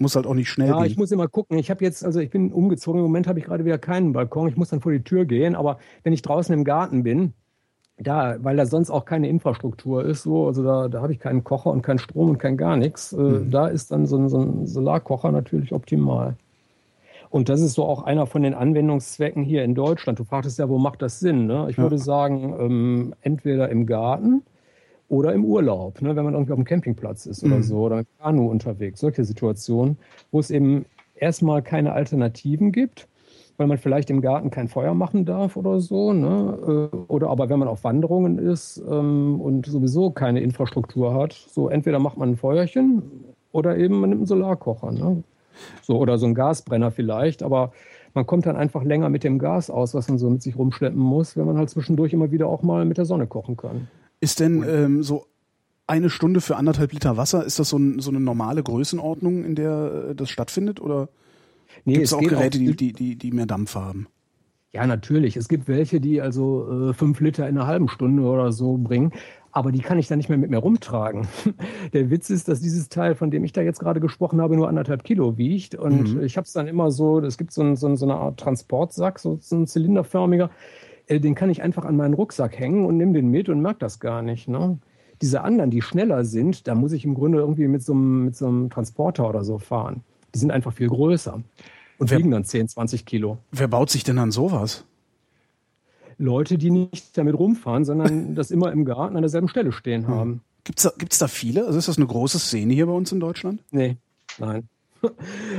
Muss 0.00 0.16
halt 0.16 0.26
auch 0.26 0.34
nicht 0.34 0.48
schnell 0.48 0.68
ja, 0.68 0.74
gehen. 0.74 0.84
Ja, 0.84 0.90
ich 0.90 0.96
muss 0.96 1.12
immer 1.12 1.28
gucken. 1.28 1.58
Ich 1.58 1.70
habe 1.70 1.84
jetzt, 1.84 2.04
also 2.04 2.20
ich 2.20 2.30
bin 2.30 2.52
umgezogen. 2.52 3.00
Im 3.00 3.06
Moment 3.06 3.28
habe 3.28 3.38
ich 3.38 3.44
gerade 3.44 3.66
wieder 3.66 3.76
keinen 3.76 4.14
Balkon. 4.14 4.48
Ich 4.48 4.56
muss 4.56 4.70
dann 4.70 4.80
vor 4.80 4.92
die 4.92 5.04
Tür 5.04 5.26
gehen. 5.26 5.54
Aber 5.54 5.78
wenn 6.04 6.14
ich 6.14 6.22
draußen 6.22 6.54
im 6.54 6.64
Garten 6.64 7.02
bin, 7.02 7.34
da, 7.98 8.36
weil 8.42 8.56
da 8.56 8.64
sonst 8.64 8.90
auch 8.90 9.04
keine 9.04 9.28
Infrastruktur 9.28 10.02
ist, 10.02 10.22
so, 10.22 10.46
also 10.46 10.64
da, 10.64 10.88
da 10.88 11.02
habe 11.02 11.12
ich 11.12 11.18
keinen 11.18 11.44
Kocher 11.44 11.70
und 11.70 11.82
keinen 11.82 11.98
Strom 11.98 12.30
und 12.30 12.38
kein 12.38 12.56
gar 12.56 12.78
nichts. 12.78 13.12
Äh, 13.12 13.18
mhm. 13.18 13.50
Da 13.50 13.66
ist 13.66 13.92
dann 13.92 14.06
so 14.06 14.16
ein, 14.16 14.30
so 14.30 14.40
ein 14.40 14.66
Solarkocher 14.66 15.32
natürlich 15.32 15.74
optimal. 15.74 16.34
Und 17.28 17.50
das 17.50 17.60
ist 17.60 17.74
so 17.74 17.84
auch 17.84 18.02
einer 18.02 18.26
von 18.26 18.42
den 18.42 18.54
Anwendungszwecken 18.54 19.44
hier 19.44 19.64
in 19.64 19.74
Deutschland. 19.74 20.18
Du 20.18 20.24
fragtest 20.24 20.58
ja, 20.58 20.68
wo 20.70 20.78
macht 20.78 21.02
das 21.02 21.20
Sinn? 21.20 21.46
Ne? 21.46 21.66
Ich 21.68 21.76
ja. 21.76 21.82
würde 21.82 21.98
sagen, 21.98 22.56
ähm, 22.58 23.14
entweder 23.20 23.68
im 23.68 23.84
Garten 23.84 24.42
oder 25.10 25.34
im 25.34 25.44
Urlaub, 25.44 26.00
ne, 26.02 26.14
wenn 26.14 26.24
man 26.24 26.34
irgendwie 26.34 26.52
auf 26.52 26.58
dem 26.58 26.64
Campingplatz 26.64 27.26
ist 27.26 27.42
oder 27.42 27.56
mhm. 27.56 27.62
so 27.64 27.78
oder 27.78 27.96
mit 27.96 28.06
Kanu 28.20 28.48
unterwegs, 28.48 29.00
solche 29.00 29.24
Situationen, 29.24 29.98
wo 30.30 30.38
es 30.38 30.50
eben 30.50 30.86
erstmal 31.16 31.62
keine 31.62 31.92
Alternativen 31.92 32.70
gibt, 32.70 33.08
weil 33.56 33.66
man 33.66 33.76
vielleicht 33.76 34.08
im 34.08 34.20
Garten 34.20 34.50
kein 34.50 34.68
Feuer 34.68 34.94
machen 34.94 35.24
darf 35.24 35.56
oder 35.56 35.80
so, 35.80 36.12
ne? 36.12 36.88
Äh, 36.92 36.96
oder 37.08 37.28
aber 37.28 37.48
wenn 37.48 37.58
man 37.58 37.66
auf 37.66 37.82
Wanderungen 37.82 38.38
ist 38.38 38.80
ähm, 38.88 39.40
und 39.40 39.66
sowieso 39.66 40.12
keine 40.12 40.40
Infrastruktur 40.40 41.12
hat, 41.12 41.32
so 41.32 41.68
entweder 41.68 41.98
macht 41.98 42.16
man 42.16 42.30
ein 42.30 42.36
Feuerchen 42.36 43.02
oder 43.50 43.76
eben 43.76 43.98
man 44.00 44.10
nimmt 44.10 44.20
einen 44.20 44.26
Solarkocher, 44.26 44.92
ne? 44.92 45.24
So, 45.82 45.98
oder 45.98 46.18
so 46.18 46.26
ein 46.26 46.36
Gasbrenner 46.36 46.92
vielleicht, 46.92 47.42
aber 47.42 47.72
man 48.14 48.26
kommt 48.26 48.46
dann 48.46 48.56
einfach 48.56 48.84
länger 48.84 49.08
mit 49.08 49.24
dem 49.24 49.40
Gas 49.40 49.70
aus, 49.70 49.92
was 49.92 50.08
man 50.08 50.18
so 50.18 50.30
mit 50.30 50.40
sich 50.40 50.56
rumschleppen 50.56 51.00
muss, 51.00 51.36
wenn 51.36 51.46
man 51.46 51.58
halt 51.58 51.68
zwischendurch 51.68 52.12
immer 52.12 52.30
wieder 52.30 52.46
auch 52.46 52.62
mal 52.62 52.84
mit 52.84 52.96
der 52.96 53.04
Sonne 53.04 53.26
kochen 53.26 53.56
kann. 53.56 53.88
Ist 54.20 54.40
denn 54.40 54.62
ähm, 54.68 55.02
so 55.02 55.26
eine 55.86 56.10
Stunde 56.10 56.40
für 56.40 56.56
anderthalb 56.56 56.92
Liter 56.92 57.16
Wasser, 57.16 57.44
ist 57.44 57.58
das 57.58 57.70
so, 57.70 57.78
ein, 57.78 57.98
so 57.98 58.10
eine 58.10 58.20
normale 58.20 58.62
Größenordnung, 58.62 59.44
in 59.44 59.54
der 59.54 60.10
äh, 60.10 60.14
das 60.14 60.30
stattfindet? 60.30 60.80
Oder 60.80 61.08
nee, 61.84 61.94
gibt 61.94 62.06
es 62.06 62.12
auch 62.12 62.20
Geräte, 62.20 62.58
auch, 62.58 62.62
die, 62.62 62.76
die, 62.76 62.92
die, 62.92 63.16
die 63.16 63.32
mehr 63.32 63.46
Dampf 63.46 63.74
haben? 63.74 64.06
Ja, 64.72 64.86
natürlich. 64.86 65.36
Es 65.36 65.48
gibt 65.48 65.66
welche, 65.66 66.00
die 66.00 66.20
also 66.20 66.90
äh, 66.90 66.94
fünf 66.94 67.18
Liter 67.20 67.48
in 67.48 67.58
einer 67.58 67.66
halben 67.66 67.88
Stunde 67.88 68.22
oder 68.22 68.52
so 68.52 68.76
bringen. 68.76 69.12
Aber 69.52 69.72
die 69.72 69.80
kann 69.80 69.98
ich 69.98 70.06
dann 70.06 70.18
nicht 70.18 70.28
mehr 70.28 70.38
mit 70.38 70.50
mir 70.50 70.58
rumtragen. 70.58 71.26
Der 71.92 72.08
Witz 72.08 72.30
ist, 72.30 72.46
dass 72.46 72.60
dieses 72.60 72.88
Teil, 72.88 73.16
von 73.16 73.32
dem 73.32 73.42
ich 73.42 73.52
da 73.52 73.62
jetzt 73.62 73.80
gerade 73.80 73.98
gesprochen 73.98 74.40
habe, 74.40 74.54
nur 74.54 74.68
anderthalb 74.68 75.02
Kilo 75.02 75.38
wiegt. 75.38 75.74
Und 75.74 76.14
mhm. 76.14 76.22
ich 76.22 76.36
habe 76.36 76.44
es 76.44 76.52
dann 76.52 76.68
immer 76.68 76.92
so, 76.92 77.18
es 77.18 77.36
gibt 77.36 77.52
so, 77.52 77.62
ein, 77.62 77.74
so, 77.74 77.88
eine 77.88 78.14
Art 78.14 78.38
Transportsack, 78.38 79.18
so, 79.18 79.38
so 79.40 79.56
ein 79.56 79.66
zylinderförmiger. 79.66 80.50
Äh, 81.10 81.20
den 81.20 81.34
kann 81.34 81.50
ich 81.50 81.62
einfach 81.62 81.84
an 81.84 81.96
meinen 81.96 82.14
Rucksack 82.14 82.58
hängen 82.58 82.86
und 82.86 82.96
nehme 82.96 83.12
den 83.12 83.28
mit 83.28 83.48
und 83.48 83.60
merke 83.60 83.80
das 83.80 84.00
gar 84.00 84.22
nicht. 84.22 84.48
Ne? 84.48 84.78
Diese 85.20 85.42
anderen, 85.42 85.70
die 85.70 85.82
schneller 85.82 86.24
sind, 86.24 86.68
da 86.68 86.74
muss 86.74 86.92
ich 86.92 87.04
im 87.04 87.14
Grunde 87.14 87.38
irgendwie 87.38 87.68
mit 87.68 87.82
so, 87.82 87.92
einem, 87.92 88.24
mit 88.26 88.36
so 88.36 88.46
einem 88.46 88.70
Transporter 88.70 89.28
oder 89.28 89.44
so 89.44 89.58
fahren. 89.58 90.02
Die 90.34 90.38
sind 90.38 90.52
einfach 90.52 90.72
viel 90.72 90.88
größer 90.88 91.42
und 91.98 92.10
wer, 92.10 92.18
wiegen 92.18 92.30
dann 92.30 92.44
10, 92.44 92.68
20 92.68 93.04
Kilo. 93.04 93.38
Wer 93.50 93.68
baut 93.68 93.90
sich 93.90 94.04
denn 94.04 94.18
an 94.18 94.30
sowas? 94.30 94.84
Leute, 96.16 96.58
die 96.58 96.70
nicht 96.70 97.18
damit 97.18 97.36
rumfahren, 97.36 97.84
sondern 97.84 98.34
das 98.34 98.50
immer 98.50 98.70
im 98.72 98.84
Garten 98.84 99.16
an 99.16 99.22
derselben 99.22 99.48
Stelle 99.48 99.72
stehen 99.72 100.06
hm. 100.06 100.14
haben. 100.14 100.40
Gibt's 100.62 100.84
da, 100.84 100.92
gibt's 100.96 101.18
da 101.18 101.26
viele? 101.26 101.66
Also 101.66 101.78
ist 101.78 101.88
das 101.88 101.96
eine 101.96 102.06
große 102.06 102.38
Szene 102.38 102.72
hier 102.72 102.86
bei 102.86 102.92
uns 102.92 103.10
in 103.10 103.18
Deutschland? 103.18 103.62
Nee, 103.72 103.96
nein. 104.38 104.68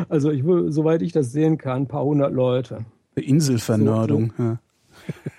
Also 0.08 0.30
ich 0.30 0.46
will, 0.46 0.72
soweit 0.72 1.02
ich 1.02 1.14
das 1.14 1.32
sehen 1.32 1.58
kann, 1.58 1.84
ein 1.84 1.88
paar 1.88 2.06
hundert 2.06 2.32
Leute. 2.32 2.86
Inselvernördung, 3.16 4.34
so, 4.38 4.44
so. 4.44 4.50
ja. 4.50 4.60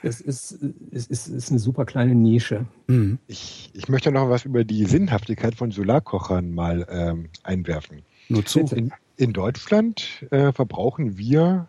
Es 0.02 0.21
ist, 0.21 0.59
es 0.90 1.07
ist, 1.07 1.28
ist 1.28 1.50
eine 1.50 1.59
super 1.59 1.85
kleine 1.85 2.14
Nische. 2.14 2.66
Mhm. 2.88 3.19
Ich, 3.28 3.71
ich 3.73 3.88
möchte 3.88 4.11
noch 4.11 4.28
was 4.28 4.45
über 4.45 4.64
die 4.64 4.85
Sinnhaftigkeit 4.85 5.54
von 5.54 5.71
Solarkochern 5.71 6.52
mal 6.52 6.87
ähm, 6.90 7.28
einwerfen. 7.45 8.02
Nur 8.28 8.45
zu. 8.45 8.61
In, 8.61 8.92
in 9.16 9.33
Deutschland 9.33 10.26
äh, 10.31 10.52
verbrauchen 10.52 11.19
wir 11.19 11.69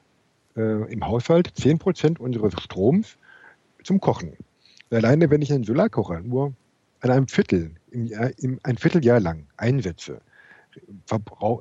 äh, 0.55 0.91
im 0.91 1.05
Haushalt 1.05 1.53
10% 1.55 2.17
unseres 2.17 2.53
Stroms 2.61 3.17
zum 3.83 3.99
Kochen. 3.99 4.33
Alleine 4.89 5.29
wenn 5.29 5.41
ich 5.41 5.51
einen 5.51 5.63
Solarkocher 5.63 6.21
nur 6.21 6.53
an 7.01 7.11
einem 7.11 7.27
Viertel, 7.27 7.71
im 7.91 8.05
Jahr, 8.05 8.31
im, 8.39 8.59
ein 8.63 8.77
Vierteljahr 8.77 9.19
lang 9.19 9.45
einsetze, 9.57 10.21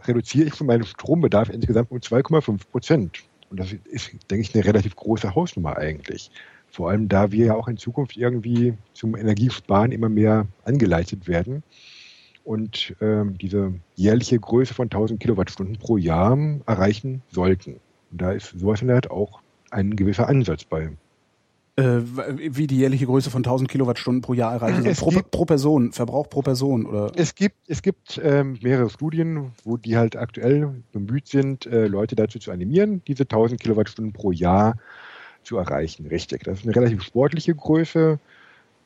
reduziere 0.07 0.49
ich 0.49 0.61
meinen 0.61 0.85
Strombedarf 0.85 1.51
insgesamt 1.51 1.91
um 1.91 1.99
2,5 1.99 2.61
Prozent. 2.71 3.25
Und 3.53 3.61
das 3.61 3.75
ist, 3.85 4.13
denke 4.31 4.41
ich, 4.41 4.55
eine 4.55 4.65
relativ 4.65 4.97
große 4.97 5.35
Hausnummer 5.35 5.77
eigentlich. 5.77 6.31
Vor 6.71 6.89
allem, 6.89 7.11
da 7.11 7.33
wir 7.33 7.45
ja 7.45 7.55
auch 7.55 7.69
in 7.69 7.77
Zukunft 7.77 8.17
irgendwie 8.17 8.73
zum 8.95 9.15
Energiesparen 9.15 9.93
immer 9.93 10.09
mehr 10.09 10.47
angeleitet 10.65 11.29
werden 11.29 11.63
und 12.45 12.97
ähm, 13.03 13.37
diese 13.37 13.75
jährliche 13.95 14.41
Größe 14.41 14.73
von 14.73 14.87
1000 14.87 15.21
Kilowattstunden 15.21 15.77
pro 15.77 15.99
Jahr 15.99 16.39
erreichen 16.65 17.21
sollten. 17.29 17.79
Und 18.11 18.23
da 18.23 18.33
ist 18.33 18.59
sowas 18.59 18.81
in 18.81 18.89
der 18.89 18.97
Art 18.97 19.11
auch 19.11 19.43
ein 19.71 19.97
gewisser 19.97 20.29
Ansatz 20.29 20.65
bei. 20.65 20.89
Äh, 21.75 22.03
wie 22.37 22.67
die 22.67 22.77
jährliche 22.77 23.07
Größe 23.07 23.31
von 23.31 23.41
1000 23.41 23.71
Kilowattstunden 23.71 24.21
pro 24.21 24.35
Jahr 24.35 24.53
erreichen 24.53 24.83
soll. 24.83 24.93
Pro, 24.93 25.23
pro, 25.31 25.45
Person, 25.47 25.93
Verbrauch 25.93 26.29
pro 26.29 26.43
Person, 26.43 26.85
oder? 26.85 27.11
Es 27.17 27.35
gibt, 27.35 27.57
es 27.67 27.81
gibt 27.81 28.21
ähm, 28.23 28.59
mehrere 28.63 28.91
Studien, 28.91 29.53
wo 29.65 29.79
die 29.79 29.97
halt 29.97 30.15
aktuell 30.17 30.83
bemüht 30.93 31.29
sind, 31.29 31.65
äh, 31.65 31.87
Leute 31.87 32.15
dazu 32.15 32.39
zu 32.39 32.51
animieren, 32.51 33.01
diese 33.07 33.23
1000 33.23 33.59
Kilowattstunden 33.59 34.13
pro 34.13 34.33
Jahr 34.33 34.77
zu 35.45 35.57
erreichen. 35.57 36.07
Richtig. 36.07 36.45
Das 36.45 36.59
ist 36.59 36.67
eine 36.67 36.77
relativ 36.77 37.03
sportliche 37.03 37.55
Größe. 37.55 38.19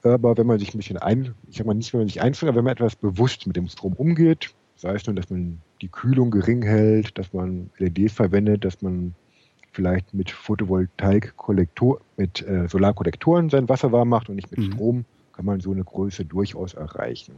Aber 0.04 0.36
wenn 0.36 0.46
man 0.46 0.60
sich 0.60 0.72
ein 0.72 0.78
bisschen 0.78 0.98
ein, 0.98 1.34
ich 1.50 1.56
sag 1.56 1.66
mal 1.66 1.74
nicht, 1.74 1.92
wenn 1.92 2.00
man 2.00 2.08
sich 2.08 2.22
einzeln, 2.22 2.48
aber 2.48 2.58
wenn 2.58 2.64
man 2.64 2.74
etwas 2.74 2.94
bewusst 2.94 3.48
mit 3.48 3.56
dem 3.56 3.66
Strom 3.66 3.94
umgeht, 3.94 4.54
sei 4.76 4.94
es 4.94 5.06
nun, 5.06 5.16
dass 5.16 5.28
man 5.28 5.60
die 5.82 5.88
Kühlung 5.88 6.30
gering 6.30 6.62
hält, 6.62 7.18
dass 7.18 7.32
man 7.32 7.70
LEDs 7.78 8.12
verwendet, 8.12 8.64
dass 8.64 8.80
man 8.80 9.14
vielleicht 9.76 10.14
mit 10.14 10.30
Photovoltaik-Kollektor, 10.30 12.00
mit 12.16 12.42
äh, 12.42 12.66
Solarkollektoren 12.66 13.50
sein 13.50 13.68
Wasser 13.68 13.92
warm 13.92 14.08
macht 14.08 14.30
und 14.30 14.36
nicht 14.36 14.50
mit 14.50 14.60
mhm. 14.60 14.72
Strom, 14.72 15.04
kann 15.34 15.44
man 15.44 15.60
so 15.60 15.70
eine 15.70 15.84
Größe 15.84 16.24
durchaus 16.24 16.72
erreichen. 16.72 17.34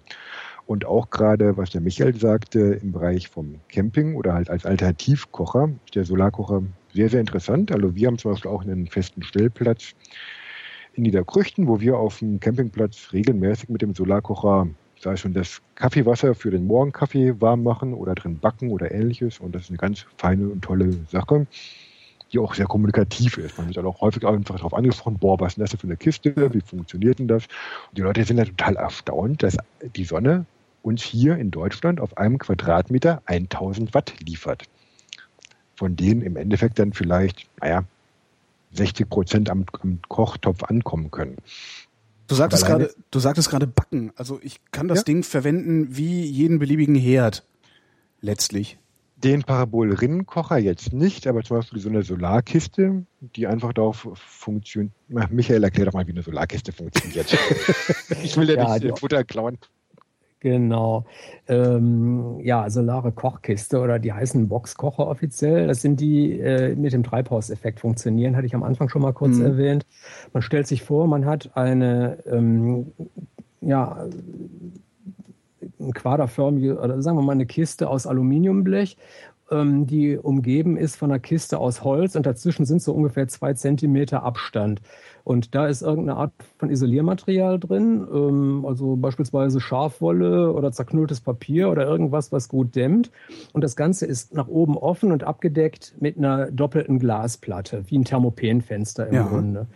Und 0.66 0.84
auch 0.86 1.10
gerade, 1.10 1.56
was 1.56 1.70
der 1.70 1.80
Michael 1.80 2.14
sagte, 2.14 2.60
im 2.60 2.92
Bereich 2.92 3.28
vom 3.28 3.56
Camping 3.68 4.14
oder 4.14 4.34
halt 4.34 4.50
als 4.50 4.64
Alternativkocher, 4.64 5.70
ist 5.84 5.96
der 5.96 6.04
Solarkocher 6.04 6.62
sehr, 6.94 7.08
sehr 7.08 7.20
interessant. 7.20 7.72
Also 7.72 7.96
wir 7.96 8.06
haben 8.06 8.18
zum 8.18 8.30
Beispiel 8.30 8.52
auch 8.52 8.62
einen 8.62 8.86
festen 8.86 9.24
Stellplatz 9.24 9.94
in 10.94 11.02
Niederkrüchten, 11.02 11.66
wo 11.66 11.80
wir 11.80 11.98
auf 11.98 12.20
dem 12.20 12.38
Campingplatz 12.38 13.12
regelmäßig 13.12 13.68
mit 13.68 13.82
dem 13.82 13.94
Solarkocher 13.94 14.68
sei 15.00 15.12
es 15.12 15.20
schon 15.20 15.32
das 15.32 15.60
Kaffeewasser 15.76 16.34
für 16.34 16.50
den 16.50 16.66
Morgenkaffee 16.66 17.40
warm 17.40 17.62
machen 17.62 17.94
oder 17.94 18.14
drin 18.14 18.38
backen 18.38 18.70
oder 18.70 18.90
ähnliches. 18.90 19.38
Und 19.38 19.54
das 19.54 19.62
ist 19.62 19.70
eine 19.70 19.78
ganz 19.78 20.06
feine 20.16 20.48
und 20.48 20.62
tolle 20.62 20.92
Sache 21.08 21.46
die 22.32 22.38
auch 22.38 22.54
sehr 22.54 22.66
kommunikativ 22.66 23.38
ist. 23.38 23.58
Man 23.58 23.74
wird 23.74 23.84
auch 23.86 24.00
häufig 24.00 24.24
einfach 24.26 24.56
darauf 24.56 24.74
angesprochen, 24.74 25.18
boah, 25.18 25.40
was 25.40 25.52
ist 25.52 25.60
das 25.60 25.70
denn 25.70 25.80
für 25.80 25.86
eine 25.86 25.96
Kiste, 25.96 26.34
wie 26.52 26.60
funktioniert 26.60 27.18
denn 27.18 27.28
das? 27.28 27.44
Und 27.88 27.98
die 27.98 28.02
Leute 28.02 28.24
sind 28.24 28.38
ja 28.38 28.44
total 28.44 28.76
erstaunt, 28.76 29.42
dass 29.42 29.56
die 29.96 30.04
Sonne 30.04 30.46
uns 30.82 31.02
hier 31.02 31.36
in 31.36 31.50
Deutschland 31.50 32.00
auf 32.00 32.16
einem 32.16 32.38
Quadratmeter 32.38 33.22
1000 33.26 33.94
Watt 33.94 34.14
liefert. 34.20 34.64
Von 35.74 35.96
denen 35.96 36.22
im 36.22 36.36
Endeffekt 36.36 36.78
dann 36.78 36.92
vielleicht, 36.92 37.46
naja, 37.60 37.84
60 38.72 39.08
Prozent 39.08 39.50
am, 39.50 39.64
am 39.80 40.00
Kochtopf 40.08 40.64
ankommen 40.64 41.10
können. 41.10 41.36
Du 42.26 42.34
sagtest 42.34 42.66
gerade, 42.66 42.94
du 43.10 43.18
sagtest 43.20 43.48
gerade 43.48 43.66
backen. 43.66 44.12
Also 44.16 44.38
ich 44.42 44.60
kann 44.70 44.88
das 44.88 44.98
ja. 44.98 45.04
Ding 45.04 45.22
verwenden 45.22 45.96
wie 45.96 46.24
jeden 46.24 46.58
beliebigen 46.58 46.94
Herd. 46.94 47.44
Letztlich 48.20 48.78
den 49.24 49.42
Parabolrinnenkocher 49.42 50.58
jetzt 50.58 50.92
nicht, 50.92 51.26
aber 51.26 51.42
zum 51.42 51.58
Beispiel 51.58 51.80
so 51.80 51.88
eine 51.88 52.02
Solarkiste, 52.02 53.04
die 53.20 53.46
einfach 53.46 53.72
darauf 53.72 54.08
funktioniert. 54.14 54.92
Michael, 55.08 55.64
erklär 55.64 55.86
doch 55.86 55.92
mal, 55.92 56.06
wie 56.06 56.12
eine 56.12 56.22
Solarkiste 56.22 56.72
funktioniert. 56.72 57.26
ich 58.22 58.36
will 58.36 58.48
ja, 58.48 58.76
ja 58.76 58.78
nicht 58.78 58.98
Futter 58.98 59.24
klauen. 59.24 59.58
Genau. 60.40 61.04
Ähm, 61.48 62.38
ja, 62.44 62.70
solare 62.70 63.10
Kochkiste 63.10 63.80
oder 63.80 63.98
die 63.98 64.12
heißen 64.12 64.48
Boxkocher 64.48 65.08
offiziell. 65.08 65.66
Das 65.66 65.82
sind 65.82 65.98
die, 65.98 66.38
äh, 66.38 66.76
mit 66.76 66.92
dem 66.92 67.02
Treibhauseffekt 67.02 67.80
funktionieren, 67.80 68.36
hatte 68.36 68.46
ich 68.46 68.54
am 68.54 68.62
Anfang 68.62 68.88
schon 68.88 69.02
mal 69.02 69.12
kurz 69.12 69.36
mhm. 69.36 69.46
erwähnt. 69.46 69.86
Man 70.32 70.42
stellt 70.42 70.68
sich 70.68 70.82
vor, 70.82 71.08
man 71.08 71.26
hat 71.26 71.56
eine, 71.56 72.18
ähm, 72.26 72.92
ja, 73.60 74.06
eine 75.80 75.92
quaderförmige, 75.92 76.78
oder 76.78 77.00
sagen 77.02 77.18
wir 77.18 77.22
mal 77.22 77.32
eine 77.32 77.46
Kiste 77.46 77.88
aus 77.88 78.06
Aluminiumblech, 78.06 78.96
ähm, 79.50 79.86
die 79.86 80.16
umgeben 80.16 80.76
ist 80.76 80.96
von 80.96 81.10
einer 81.10 81.20
Kiste 81.20 81.58
aus 81.58 81.82
Holz 81.84 82.16
und 82.16 82.26
dazwischen 82.26 82.66
sind 82.66 82.82
so 82.82 82.92
ungefähr 82.92 83.28
zwei 83.28 83.54
Zentimeter 83.54 84.22
Abstand. 84.22 84.80
Und 85.24 85.54
da 85.54 85.66
ist 85.66 85.82
irgendeine 85.82 86.18
Art 86.18 86.32
von 86.58 86.70
Isoliermaterial 86.70 87.58
drin, 87.58 88.06
ähm, 88.12 88.64
also 88.66 88.96
beispielsweise 88.96 89.60
Schafwolle 89.60 90.52
oder 90.52 90.72
zerknülltes 90.72 91.20
Papier 91.20 91.70
oder 91.70 91.86
irgendwas, 91.86 92.32
was 92.32 92.48
gut 92.48 92.74
dämmt. 92.74 93.10
Und 93.52 93.62
das 93.62 93.76
Ganze 93.76 94.06
ist 94.06 94.34
nach 94.34 94.48
oben 94.48 94.76
offen 94.76 95.12
und 95.12 95.24
abgedeckt 95.24 95.94
mit 96.00 96.16
einer 96.16 96.50
doppelten 96.50 96.98
Glasplatte, 96.98 97.84
wie 97.88 97.98
ein 97.98 98.04
Thermopenfenster 98.04 99.08
im 99.08 99.14
ja. 99.14 99.22
Grunde. 99.26 99.66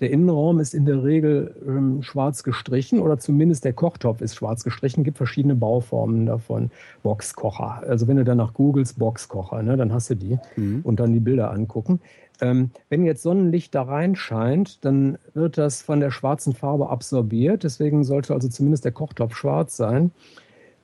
Der 0.00 0.10
Innenraum 0.10 0.60
ist 0.60 0.74
in 0.74 0.84
der 0.84 1.02
Regel 1.02 1.54
ähm, 1.66 2.02
schwarz 2.02 2.42
gestrichen 2.42 3.00
oder 3.00 3.18
zumindest 3.18 3.64
der 3.64 3.72
Kochtopf 3.72 4.20
ist 4.20 4.36
schwarz 4.36 4.64
gestrichen. 4.64 5.00
Es 5.00 5.04
gibt 5.04 5.16
verschiedene 5.16 5.54
Bauformen 5.54 6.26
davon. 6.26 6.70
Boxkocher. 7.02 7.82
Also 7.86 8.06
wenn 8.06 8.16
du 8.16 8.24
danach 8.24 8.54
googelst 8.54 8.98
Boxkocher, 8.98 9.62
ne, 9.62 9.76
dann 9.76 9.92
hast 9.92 10.10
du 10.10 10.14
die 10.14 10.38
mhm. 10.56 10.80
und 10.84 11.00
dann 11.00 11.12
die 11.12 11.20
Bilder 11.20 11.50
angucken. 11.50 12.00
Ähm, 12.40 12.70
wenn 12.88 13.04
jetzt 13.04 13.22
Sonnenlicht 13.22 13.74
da 13.74 13.82
reinscheint, 13.82 14.84
dann 14.84 15.18
wird 15.34 15.58
das 15.58 15.82
von 15.82 15.98
der 16.00 16.10
schwarzen 16.10 16.52
Farbe 16.52 16.88
absorbiert. 16.88 17.64
Deswegen 17.64 18.04
sollte 18.04 18.34
also 18.34 18.48
zumindest 18.48 18.84
der 18.84 18.92
Kochtopf 18.92 19.34
schwarz 19.34 19.76
sein 19.76 20.12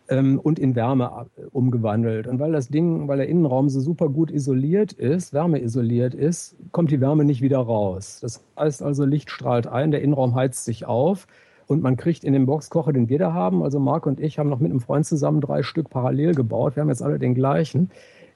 ähm, 0.09 0.39
und 0.39 0.59
in 0.59 0.75
Wärme 0.75 1.27
äh, 1.37 1.43
umgewandelt. 1.53 2.27
Und 2.27 2.39
weil 2.39 2.53
das 2.53 2.69
Ding, 2.69 3.09
weil 3.09 3.19
der 3.19 3.29
Innenraum 3.29 3.69
so 3.69 3.81
super 3.81 4.09
gut 4.09 4.31
isoliert 4.31 4.93
ist, 4.93 5.33
wärmeisoliert 5.33 6.15
ist, 6.15 6.57
kommt 6.73 6.91
die 6.91 7.01
Wärme 7.01 7.25
nicht 7.25 7.43
wieder 7.43 7.59
raus. 7.59 8.19
Das 8.21 8.43
heißt 8.59 8.83
also, 8.83 9.05
Licht 9.05 9.31
strahlt 9.31 9.67
ein, 9.67 9.91
der 9.91 10.03
Innenraum 10.03 10.35
heizt 10.35 10.65
sich 10.65 10.87
auf 10.87 11.27
und 11.67 11.83
man 11.83 11.97
kriegt 11.97 12.25
in 12.25 12.33
dem 12.33 12.47
Boxkocher, 12.47 12.93
den 12.93 13.09
wir 13.09 13.19
da 13.19 13.33
haben, 13.33 13.63
also 13.63 13.81
Marc 13.81 14.07
und 14.07 14.21
ich 14.21 14.39
haben 14.39 14.51
noch 14.51 14.61
mit 14.61 14.71
einem 14.71 14.81
Freund 14.81 15.07
zusammen 15.07 15.41
drei 15.41 15.63
Stück 15.63 15.89
parallel 15.89 16.35
gebaut, 16.35 16.77
wir 16.77 16.83
haben 16.83 16.91
jetzt 16.91 17.03
alle 17.03 17.19
den 17.19 17.35
gleichen, 17.35 17.91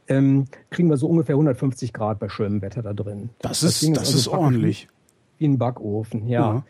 ähm, 0.08 0.46
kriegen 0.70 0.88
wir 0.88 0.96
so 0.96 1.06
ungefähr 1.06 1.34
150 1.34 1.92
Grad 1.92 2.18
bei 2.18 2.30
schönem 2.30 2.62
Wetter 2.62 2.82
da 2.82 2.94
drin. 2.94 3.28
Das, 3.40 3.60
das 3.60 3.82
ist, 3.82 3.82
das, 3.82 3.82
ist, 3.82 3.98
also 3.98 4.18
ist 4.18 4.28
ordentlich. 4.28 4.88
Wie 5.36 5.46
ein 5.46 5.58
Backofen, 5.58 6.26
ja. 6.26 6.54
ja 6.54 6.64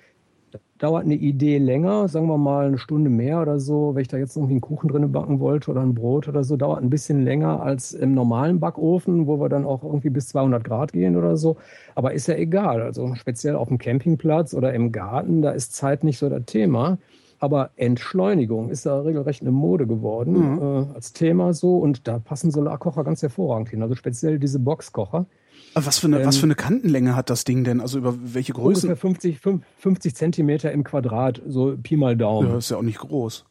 dauert 0.79 1.05
eine 1.05 1.15
Idee 1.15 1.59
länger, 1.59 2.09
sagen 2.09 2.27
wir 2.29 2.39
mal 2.39 2.67
eine 2.67 2.79
Stunde 2.79 3.11
mehr 3.11 3.43
oder 3.43 3.59
so. 3.59 3.95
Wenn 3.95 4.03
ich 4.03 4.09
da 4.09 4.17
jetzt 4.17 4.37
irgendwie 4.37 4.55
einen 4.55 4.61
Kuchen 4.61 4.89
drin 4.89 5.11
backen 5.11 5.41
wollte 5.41 5.71
oder 5.71 5.81
ein 5.81 5.95
Brot 5.95 6.29
oder 6.29 6.45
so, 6.45 6.57
dauert 6.57 6.83
ein 6.83 6.91
bisschen 6.91 7.23
länger 7.23 7.63
als 7.63 7.93
im 7.93 8.15
normalen 8.15 8.61
Backofen, 8.61 9.27
wo 9.27 9.41
wir 9.41 9.49
dann 9.49 9.65
auch 9.65 9.83
irgendwie 9.83 10.11
bis 10.11 10.29
200 10.29 10.63
Grad 10.65 10.93
gehen 10.93 11.17
oder 11.17 11.37
so. 11.37 11.57
Aber 11.95 12.13
ist 12.15 12.29
ja 12.29 12.37
egal. 12.37 12.81
Also 12.83 13.15
speziell 13.17 13.57
auf 13.57 13.69
dem 13.69 13.79
Campingplatz 13.79 14.55
oder 14.55 14.73
im 14.73 14.93
Garten, 14.93 15.43
da 15.43 15.51
ist 15.51 15.75
Zeit 15.75 16.05
nicht 16.05 16.19
so 16.19 16.29
das 16.29 16.45
Thema. 16.47 16.99
Aber 17.41 17.71
Entschleunigung 17.77 18.69
ist 18.71 18.87
da 18.87 19.01
regelrecht 19.01 19.43
eine 19.43 19.53
Mode 19.53 19.87
geworden 19.87 20.55
mhm. 20.55 20.59
äh, 20.91 20.95
als 20.95 21.13
Thema 21.13 21.53
so. 21.55 21.79
Und 21.79 22.09
da 22.09 22.19
passen 22.19 22.51
Solarkocher 22.51 23.05
ganz 23.05 23.23
hervorragend 23.23 23.69
hin. 23.69 23.83
Also 23.83 23.95
speziell 23.95 24.39
diese 24.39 24.59
Boxkocher. 24.59 25.27
Was 25.75 25.99
für, 25.99 26.07
eine, 26.07 26.21
ähm, 26.21 26.27
was 26.27 26.37
für 26.37 26.45
eine 26.45 26.55
Kantenlänge 26.55 27.15
hat 27.15 27.31
das 27.31 27.45
Ding 27.45 27.65
denn? 27.65 27.81
Also 27.81 27.99
über 27.99 28.15
welche 28.21 28.53
Größe? 28.53 28.89
Ungefähr 28.89 28.97
50, 28.97 29.41
50 29.79 30.15
Zentimeter 30.15 30.73
im 30.73 30.85
Quadrat, 30.85 31.41
so 31.47 31.77
Pi 31.81 31.97
mal 31.97 32.17
Daumen. 32.17 32.49
Ja, 32.49 32.59
ist 32.59 32.71
ja 32.71 32.77
auch 32.79 32.83
nicht 32.83 32.99
groß. 32.99 33.45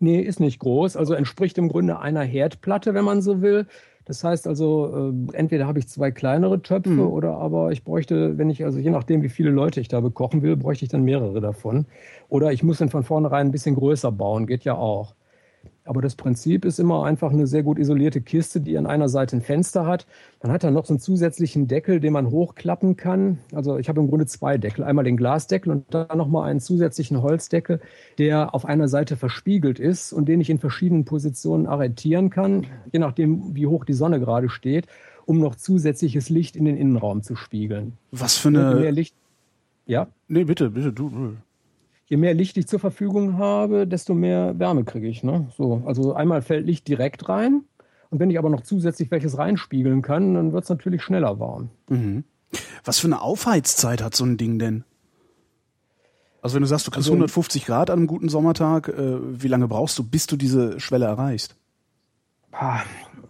Nee, 0.00 0.20
ist 0.20 0.40
nicht 0.40 0.58
groß. 0.58 0.96
Also 0.96 1.14
entspricht 1.14 1.58
im 1.58 1.68
Grunde 1.68 1.98
einer 1.98 2.22
Herdplatte, 2.22 2.94
wenn 2.94 3.04
man 3.04 3.22
so 3.22 3.42
will. 3.42 3.66
Das 4.08 4.24
heißt 4.24 4.46
also, 4.46 5.12
äh, 5.30 5.36
entweder 5.36 5.66
habe 5.66 5.78
ich 5.78 5.88
zwei 5.88 6.10
kleinere 6.10 6.62
Töpfe 6.62 6.90
mhm. 6.90 7.00
oder 7.00 7.36
aber 7.36 7.72
ich 7.72 7.84
bräuchte, 7.84 8.38
wenn 8.38 8.48
ich, 8.48 8.64
also 8.64 8.78
je 8.78 8.90
nachdem, 8.90 9.22
wie 9.22 9.28
viele 9.28 9.50
Leute 9.50 9.80
ich 9.80 9.88
da 9.88 10.00
bekochen 10.00 10.40
will, 10.40 10.56
bräuchte 10.56 10.86
ich 10.86 10.90
dann 10.90 11.02
mehrere 11.02 11.42
davon. 11.42 11.84
Oder 12.30 12.52
ich 12.52 12.62
muss 12.62 12.78
dann 12.78 12.88
von 12.88 13.02
vornherein 13.02 13.48
ein 13.48 13.52
bisschen 13.52 13.74
größer 13.74 14.10
bauen, 14.10 14.46
geht 14.46 14.64
ja 14.64 14.74
auch. 14.74 15.14
Aber 15.88 16.02
das 16.02 16.16
Prinzip 16.16 16.64
ist 16.64 16.78
immer 16.78 17.04
einfach 17.04 17.32
eine 17.32 17.46
sehr 17.46 17.62
gut 17.62 17.78
isolierte 17.78 18.20
Kiste, 18.20 18.60
die 18.60 18.76
an 18.76 18.86
einer 18.86 19.08
Seite 19.08 19.36
ein 19.36 19.40
Fenster 19.40 19.86
hat. 19.86 20.06
Man 20.42 20.52
hat 20.52 20.62
dann 20.62 20.74
noch 20.74 20.84
so 20.84 20.92
einen 20.92 21.00
zusätzlichen 21.00 21.66
Deckel, 21.66 21.98
den 21.98 22.12
man 22.12 22.30
hochklappen 22.30 22.96
kann. 22.96 23.38
Also 23.54 23.78
ich 23.78 23.88
habe 23.88 24.00
im 24.00 24.08
Grunde 24.08 24.26
zwei 24.26 24.58
Deckel. 24.58 24.84
Einmal 24.84 25.04
den 25.04 25.16
Glasdeckel 25.16 25.72
und 25.72 25.86
dann 25.90 26.18
nochmal 26.18 26.50
einen 26.50 26.60
zusätzlichen 26.60 27.22
Holzdeckel, 27.22 27.80
der 28.18 28.54
auf 28.54 28.66
einer 28.66 28.88
Seite 28.88 29.16
verspiegelt 29.16 29.80
ist 29.80 30.12
und 30.12 30.28
den 30.28 30.40
ich 30.40 30.50
in 30.50 30.58
verschiedenen 30.58 31.06
Positionen 31.06 31.66
arretieren 31.66 32.28
kann, 32.28 32.66
je 32.92 32.98
nachdem, 32.98 33.56
wie 33.56 33.66
hoch 33.66 33.84
die 33.84 33.94
Sonne 33.94 34.20
gerade 34.20 34.50
steht, 34.50 34.86
um 35.24 35.38
noch 35.38 35.54
zusätzliches 35.54 36.28
Licht 36.28 36.54
in 36.54 36.66
den 36.66 36.76
Innenraum 36.76 37.22
zu 37.22 37.34
spiegeln. 37.34 37.94
Was 38.10 38.36
für 38.36 38.48
eine... 38.48 38.74
Mehr 38.74 38.92
Licht 38.92 39.14
ja? 39.88 40.06
Nee, 40.28 40.44
bitte, 40.44 40.70
bitte, 40.70 40.92
du 40.92 41.36
je 42.08 42.16
mehr 42.16 42.34
Licht 42.34 42.56
ich 42.56 42.66
zur 42.66 42.80
Verfügung 42.80 43.38
habe, 43.38 43.86
desto 43.86 44.14
mehr 44.14 44.58
Wärme 44.58 44.84
kriege 44.84 45.08
ich. 45.08 45.22
Ne? 45.22 45.48
So, 45.56 45.82
also 45.86 46.14
einmal 46.14 46.42
fällt 46.42 46.66
Licht 46.66 46.88
direkt 46.88 47.28
rein 47.28 47.64
und 48.10 48.18
wenn 48.18 48.30
ich 48.30 48.38
aber 48.38 48.48
noch 48.48 48.62
zusätzlich 48.62 49.10
welches 49.10 49.36
reinspiegeln 49.36 50.02
kann, 50.02 50.34
dann 50.34 50.52
wird 50.52 50.64
es 50.64 50.70
natürlich 50.70 51.02
schneller 51.02 51.38
warm. 51.38 51.70
Mhm. 51.88 52.24
Was 52.84 52.98
für 52.98 53.06
eine 53.06 53.20
Aufheizzeit 53.20 54.02
hat 54.02 54.16
so 54.16 54.24
ein 54.24 54.38
Ding 54.38 54.58
denn? 54.58 54.84
Also 56.40 56.54
wenn 56.54 56.62
du 56.62 56.68
sagst, 56.68 56.86
du 56.86 56.90
kriegst 56.90 57.08
also, 57.08 57.12
150 57.12 57.66
Grad 57.66 57.90
an 57.90 57.98
einem 57.98 58.06
guten 58.06 58.28
Sommertag, 58.28 58.88
äh, 58.88 59.18
wie 59.20 59.48
lange 59.48 59.68
brauchst 59.68 59.98
du, 59.98 60.04
bis 60.04 60.26
du 60.26 60.36
diese 60.36 60.80
Schwelle 60.80 61.04
erreichst? 61.04 61.56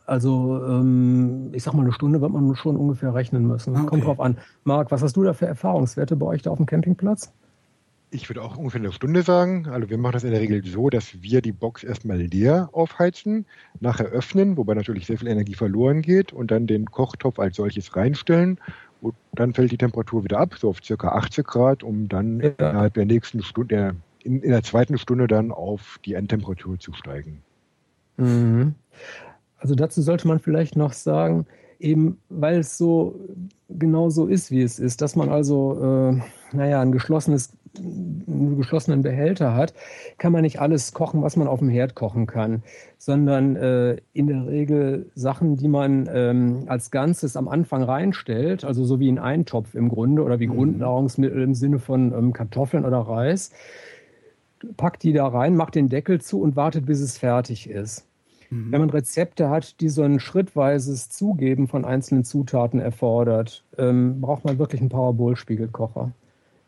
Also 0.06 0.62
ähm, 0.64 1.50
ich 1.52 1.64
sag 1.64 1.74
mal, 1.74 1.82
eine 1.82 1.92
Stunde 1.92 2.20
wird 2.20 2.32
man 2.32 2.54
schon 2.54 2.76
ungefähr 2.76 3.14
rechnen 3.14 3.46
müssen. 3.46 3.74
Okay. 3.74 3.86
Kommt 3.86 4.04
drauf 4.04 4.20
an. 4.20 4.38
Marc, 4.62 4.90
was 4.92 5.02
hast 5.02 5.16
du 5.16 5.24
da 5.24 5.32
für 5.32 5.46
Erfahrungswerte 5.46 6.14
bei 6.16 6.26
euch 6.26 6.42
da 6.42 6.50
auf 6.50 6.58
dem 6.58 6.66
Campingplatz? 6.66 7.32
Ich 8.10 8.28
würde 8.30 8.42
auch 8.42 8.56
ungefähr 8.56 8.80
eine 8.80 8.92
Stunde 8.92 9.22
sagen. 9.22 9.66
Also 9.68 9.90
wir 9.90 9.98
machen 9.98 10.14
das 10.14 10.24
in 10.24 10.30
der 10.30 10.40
Regel 10.40 10.64
so, 10.64 10.88
dass 10.88 11.20
wir 11.20 11.42
die 11.42 11.52
Box 11.52 11.84
erstmal 11.84 12.18
leer 12.18 12.70
aufheizen, 12.72 13.44
nachher 13.80 14.06
öffnen, 14.06 14.56
wobei 14.56 14.74
natürlich 14.74 15.06
sehr 15.06 15.18
viel 15.18 15.28
Energie 15.28 15.54
verloren 15.54 16.00
geht 16.00 16.32
und 16.32 16.50
dann 16.50 16.66
den 16.66 16.86
Kochtopf 16.86 17.38
als 17.38 17.56
solches 17.56 17.94
reinstellen. 17.94 18.58
Und 19.00 19.14
dann 19.32 19.52
fällt 19.52 19.72
die 19.72 19.78
Temperatur 19.78 20.24
wieder 20.24 20.38
ab, 20.38 20.54
so 20.58 20.70
auf 20.70 20.78
circa 20.82 21.08
80 21.08 21.46
Grad, 21.46 21.82
um 21.82 22.08
dann 22.08 22.40
ja. 22.40 22.48
innerhalb 22.58 22.94
der 22.94 23.04
nächsten 23.04 23.42
Stunde, 23.42 23.94
in, 24.24 24.42
in, 24.42 24.50
der 24.50 24.62
zweiten 24.62 24.98
Stunde 24.98 25.26
dann 25.26 25.52
auf 25.52 26.00
die 26.04 26.14
Endtemperatur 26.14 26.78
zu 26.78 26.94
steigen. 26.94 27.42
Mhm. 28.16 28.74
Also 29.58 29.74
dazu 29.74 30.02
sollte 30.02 30.26
man 30.26 30.38
vielleicht 30.38 30.76
noch 30.76 30.92
sagen, 30.92 31.46
eben 31.78 32.18
weil 32.28 32.60
es 32.60 32.78
so 32.78 33.14
genau 33.68 34.10
so 34.10 34.26
ist, 34.26 34.50
wie 34.50 34.62
es 34.62 34.78
ist, 34.78 35.00
dass 35.02 35.16
man 35.16 35.28
also, 35.28 36.12
äh, 36.12 36.56
naja, 36.56 36.80
ein 36.80 36.92
geschlossenes 36.92 37.52
einen 37.76 38.56
geschlossenen 38.56 39.02
Behälter 39.02 39.54
hat, 39.54 39.74
kann 40.18 40.32
man 40.32 40.42
nicht 40.42 40.60
alles 40.60 40.92
kochen, 40.92 41.22
was 41.22 41.36
man 41.36 41.48
auf 41.48 41.58
dem 41.58 41.68
Herd 41.68 41.94
kochen 41.94 42.26
kann, 42.26 42.62
sondern 42.96 43.56
äh, 43.56 43.96
in 44.12 44.26
der 44.26 44.46
Regel 44.46 45.10
Sachen, 45.14 45.56
die 45.56 45.68
man 45.68 46.08
ähm, 46.12 46.64
als 46.66 46.90
Ganzes 46.90 47.36
am 47.36 47.48
Anfang 47.48 47.82
reinstellt, 47.82 48.64
also 48.64 48.84
so 48.84 49.00
wie 49.00 49.10
ein 49.10 49.18
Eintopf 49.18 49.74
im 49.74 49.88
Grunde 49.88 50.22
oder 50.22 50.40
wie 50.40 50.48
mhm. 50.48 50.54
Grundnahrungsmittel 50.54 51.42
im 51.42 51.54
Sinne 51.54 51.78
von 51.78 52.12
ähm, 52.12 52.32
Kartoffeln 52.32 52.84
oder 52.84 52.98
Reis, 52.98 53.52
packt 54.76 55.02
die 55.02 55.12
da 55.12 55.26
rein, 55.26 55.54
macht 55.54 55.74
den 55.74 55.88
Deckel 55.88 56.20
zu 56.20 56.40
und 56.40 56.56
wartet, 56.56 56.86
bis 56.86 57.00
es 57.00 57.18
fertig 57.18 57.70
ist. 57.70 58.06
Mhm. 58.50 58.72
Wenn 58.72 58.80
man 58.80 58.90
Rezepte 58.90 59.48
hat, 59.50 59.80
die 59.80 59.88
so 59.88 60.02
ein 60.02 60.20
schrittweises 60.20 61.08
Zugeben 61.10 61.68
von 61.68 61.84
einzelnen 61.84 62.24
Zutaten 62.24 62.80
erfordert, 62.80 63.64
ähm, 63.76 64.20
braucht 64.20 64.44
man 64.44 64.58
wirklich 64.58 64.80
einen 64.80 64.90
Parabolspiegelkocher. 64.90 66.12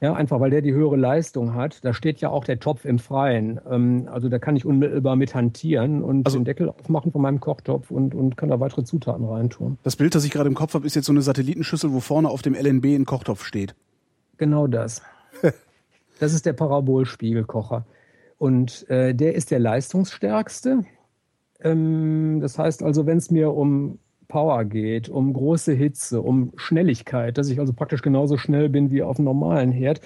Ja, 0.02 0.14
einfach 0.14 0.40
weil 0.40 0.48
der 0.48 0.62
die 0.62 0.72
höhere 0.72 0.96
Leistung 0.96 1.54
hat. 1.54 1.84
Da 1.84 1.92
steht 1.92 2.22
ja 2.22 2.30
auch 2.30 2.44
der 2.44 2.58
Topf 2.58 2.86
im 2.86 2.98
Freien. 2.98 3.60
Ähm, 3.68 4.08
also 4.10 4.30
da 4.30 4.38
kann 4.38 4.56
ich 4.56 4.64
unmittelbar 4.64 5.14
mit 5.14 5.34
hantieren 5.34 6.02
und 6.02 6.24
also, 6.24 6.38
den 6.38 6.46
Deckel 6.46 6.70
aufmachen 6.70 7.12
von 7.12 7.20
meinem 7.20 7.40
Kochtopf 7.40 7.90
und, 7.90 8.14
und 8.14 8.38
kann 8.38 8.48
da 8.48 8.60
weitere 8.60 8.82
Zutaten 8.82 9.26
reintun. 9.26 9.78
Das 9.82 9.96
Bild, 9.96 10.14
das 10.14 10.24
ich 10.24 10.30
gerade 10.30 10.48
im 10.48 10.54
Kopf 10.54 10.72
habe, 10.72 10.86
ist 10.86 10.96
jetzt 10.96 11.04
so 11.04 11.12
eine 11.12 11.20
Satellitenschüssel, 11.20 11.92
wo 11.92 12.00
vorne 12.00 12.30
auf 12.30 12.40
dem 12.40 12.54
LNB 12.54 12.86
ein 12.86 13.04
Kochtopf 13.04 13.44
steht. 13.44 13.74
Genau 14.38 14.66
das. 14.66 15.02
das 16.18 16.32
ist 16.32 16.46
der 16.46 16.54
Parabolspiegelkocher. 16.54 17.84
Und 18.38 18.88
äh, 18.88 19.14
der 19.14 19.34
ist 19.34 19.50
der 19.50 19.58
leistungsstärkste. 19.58 20.84
Ähm, 21.62 22.38
das 22.40 22.58
heißt 22.58 22.82
also, 22.82 23.04
wenn 23.04 23.18
es 23.18 23.30
mir 23.30 23.52
um 23.52 23.98
Power 24.30 24.64
geht, 24.64 25.10
um 25.10 25.34
große 25.34 25.74
Hitze, 25.74 26.22
um 26.22 26.52
Schnelligkeit, 26.56 27.36
dass 27.36 27.50
ich 27.50 27.60
also 27.60 27.74
praktisch 27.74 28.00
genauso 28.00 28.38
schnell 28.38 28.70
bin 28.70 28.90
wie 28.90 29.02
auf 29.02 29.18
einem 29.18 29.26
normalen 29.26 29.72
Herd, 29.72 30.00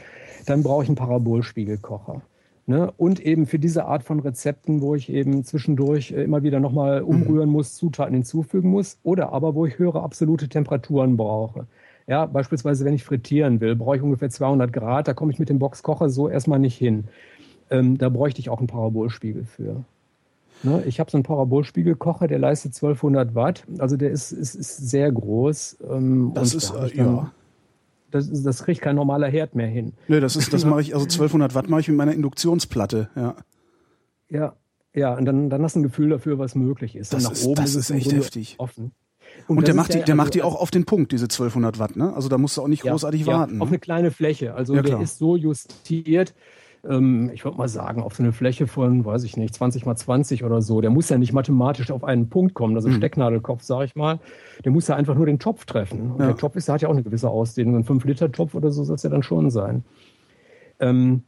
dann 0.46 0.64
brauche 0.64 0.82
ich 0.82 0.88
einen 0.88 0.96
Parabolspiegelkocher. 0.96 2.22
Ne? 2.66 2.90
Und 2.96 3.20
eben 3.20 3.46
für 3.46 3.58
diese 3.58 3.84
Art 3.84 4.02
von 4.02 4.20
Rezepten, 4.20 4.80
wo 4.80 4.94
ich 4.94 5.12
eben 5.12 5.44
zwischendurch 5.44 6.12
äh, 6.12 6.24
immer 6.24 6.42
wieder 6.42 6.60
nochmal 6.60 7.02
mhm. 7.02 7.08
umrühren 7.08 7.50
muss, 7.50 7.74
Zutaten 7.74 8.14
hinzufügen 8.14 8.70
muss, 8.70 8.98
oder 9.02 9.32
aber 9.32 9.54
wo 9.54 9.66
ich 9.66 9.78
höhere 9.78 10.02
absolute 10.02 10.48
Temperaturen 10.48 11.16
brauche. 11.16 11.66
Ja, 12.06 12.26
beispielsweise, 12.26 12.84
wenn 12.84 12.94
ich 12.94 13.04
frittieren 13.04 13.60
will, 13.60 13.76
brauche 13.76 13.96
ich 13.96 14.02
ungefähr 14.02 14.30
200 14.30 14.72
Grad. 14.72 15.08
Da 15.08 15.14
komme 15.14 15.32
ich 15.32 15.38
mit 15.38 15.50
dem 15.50 15.58
Boxkocher 15.58 16.08
so 16.08 16.28
erstmal 16.28 16.58
nicht 16.58 16.76
hin. 16.76 17.04
Ähm, 17.70 17.98
da 17.98 18.08
bräuchte 18.08 18.40
ich 18.40 18.48
auch 18.50 18.58
einen 18.58 18.66
Parabolspiegel 18.66 19.44
für. 19.44 19.84
Ne, 20.64 20.82
ich 20.86 20.98
habe 20.98 21.10
so 21.10 21.18
einen 21.18 21.24
Parabolspiegelkocher, 21.24 22.26
der 22.26 22.38
leistet 22.38 22.74
1200 22.74 23.34
Watt. 23.34 23.64
Also 23.78 23.96
der 23.96 24.10
ist, 24.10 24.32
ist, 24.32 24.54
ist 24.54 24.88
sehr 24.88 25.12
groß. 25.12 25.78
Ähm, 25.90 26.32
das 26.34 26.54
ist, 26.54 26.72
da 26.72 26.86
äh, 26.86 26.96
ja. 26.96 27.30
Das, 28.10 28.30
das 28.42 28.64
kriegt 28.64 28.80
kein 28.80 28.96
normaler 28.96 29.28
Herd 29.28 29.54
mehr 29.54 29.66
hin. 29.66 29.92
Nee, 30.08 30.20
das 30.20 30.36
ist, 30.36 30.52
das 30.52 30.64
mache 30.64 30.80
ich, 30.80 30.94
also 30.94 31.04
1200 31.04 31.54
Watt 31.54 31.68
mache 31.68 31.80
ich 31.80 31.88
mit 31.88 31.96
meiner 31.96 32.12
Induktionsplatte, 32.12 33.10
ja. 33.14 33.34
Ja, 34.30 34.54
ja, 34.94 35.14
und 35.14 35.26
dann, 35.26 35.50
dann 35.50 35.62
hast 35.62 35.74
du 35.74 35.80
ein 35.80 35.82
Gefühl 35.82 36.08
dafür, 36.10 36.38
was 36.38 36.54
möglich 36.54 36.96
ist. 36.96 37.12
Das, 37.12 37.30
ist, 37.30 37.46
das 37.58 37.74
ist, 37.74 37.90
echt 37.90 38.12
heftig. 38.12 38.54
Offen. 38.58 38.92
Und, 39.48 39.58
und 39.58 39.66
der 39.66 39.74
macht 39.74 39.92
die, 39.92 39.98
der, 39.98 40.06
der 40.06 40.14
macht 40.14 40.34
die 40.34 40.42
also 40.42 40.56
auch 40.56 40.60
auf 40.60 40.70
den 40.70 40.84
Punkt, 40.84 41.12
diese 41.12 41.24
1200 41.24 41.78
Watt, 41.78 41.96
ne? 41.96 42.14
Also 42.14 42.28
da 42.28 42.38
musst 42.38 42.56
du 42.56 42.62
auch 42.62 42.68
nicht 42.68 42.82
großartig 42.82 43.22
ja, 43.22 43.26
warten. 43.26 43.60
Auf 43.60 43.68
ne? 43.68 43.74
eine 43.74 43.78
kleine 43.80 44.10
Fläche. 44.10 44.54
Also 44.54 44.74
ja, 44.74 44.82
der 44.82 45.00
ist 45.00 45.18
so 45.18 45.36
justiert, 45.36 46.34
ähm, 46.88 47.30
ich 47.32 47.44
würde 47.44 47.58
mal 47.58 47.68
sagen, 47.68 48.02
auf 48.02 48.14
so 48.14 48.22
eine 48.22 48.32
Fläche 48.32 48.66
von, 48.66 49.04
weiß 49.04 49.24
ich 49.24 49.36
nicht, 49.36 49.54
20 49.54 49.86
mal 49.86 49.96
20 49.96 50.44
oder 50.44 50.62
so. 50.62 50.80
Der 50.80 50.90
muss 50.90 51.08
ja 51.08 51.18
nicht 51.18 51.32
mathematisch 51.32 51.90
auf 51.90 52.04
einen 52.04 52.28
Punkt 52.28 52.54
kommen, 52.54 52.76
also 52.76 52.88
mhm. 52.88 52.94
Stecknadelkopf, 52.94 53.62
sage 53.62 53.86
ich 53.86 53.96
mal. 53.96 54.20
Der 54.64 54.72
muss 54.72 54.88
ja 54.88 54.96
einfach 54.96 55.14
nur 55.14 55.26
den 55.26 55.38
Topf 55.38 55.64
treffen. 55.64 56.12
Und 56.12 56.20
ja. 56.20 56.26
der 56.26 56.36
Topf 56.36 56.56
ist, 56.56 56.68
der 56.68 56.74
hat 56.74 56.82
ja 56.82 56.88
auch 56.88 56.92
eine 56.92 57.02
gewisse 57.02 57.28
Ausdehnung. 57.28 57.76
Ein 57.76 57.84
5-Liter-Topf 57.84 58.54
oder 58.54 58.70
so 58.70 58.84
soll 58.84 58.96
es 58.96 59.02
ja 59.02 59.10
dann 59.10 59.22
schon 59.22 59.50
sein. 59.50 59.84
Ähm, 60.80 61.22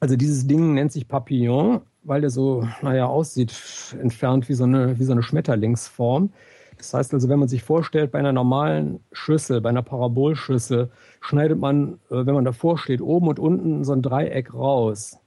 also 0.00 0.16
dieses 0.16 0.46
Ding 0.46 0.74
nennt 0.74 0.92
sich 0.92 1.06
Papillon, 1.08 1.82
weil 2.02 2.22
der 2.22 2.30
so, 2.30 2.66
naja, 2.82 3.06
aussieht 3.06 3.54
entfernt 4.00 4.48
wie 4.48 4.54
so 4.54 4.64
eine, 4.64 4.98
wie 4.98 5.04
so 5.04 5.12
eine 5.12 5.22
Schmetterlingsform. 5.22 6.30
Das 6.80 6.94
heißt 6.94 7.12
also, 7.12 7.28
wenn 7.28 7.38
man 7.38 7.48
sich 7.48 7.62
vorstellt, 7.62 8.10
bei 8.10 8.18
einer 8.18 8.32
normalen 8.32 9.00
Schüssel, 9.12 9.60
bei 9.60 9.68
einer 9.68 9.82
Parabolschüssel, 9.82 10.90
schneidet 11.20 11.58
man, 11.58 11.94
äh, 12.10 12.24
wenn 12.24 12.34
man 12.34 12.46
davor 12.46 12.78
steht, 12.78 13.02
oben 13.02 13.28
und 13.28 13.38
unten 13.38 13.84
so 13.84 13.92
ein 13.92 14.00
Dreieck 14.00 14.54
raus 14.54 15.18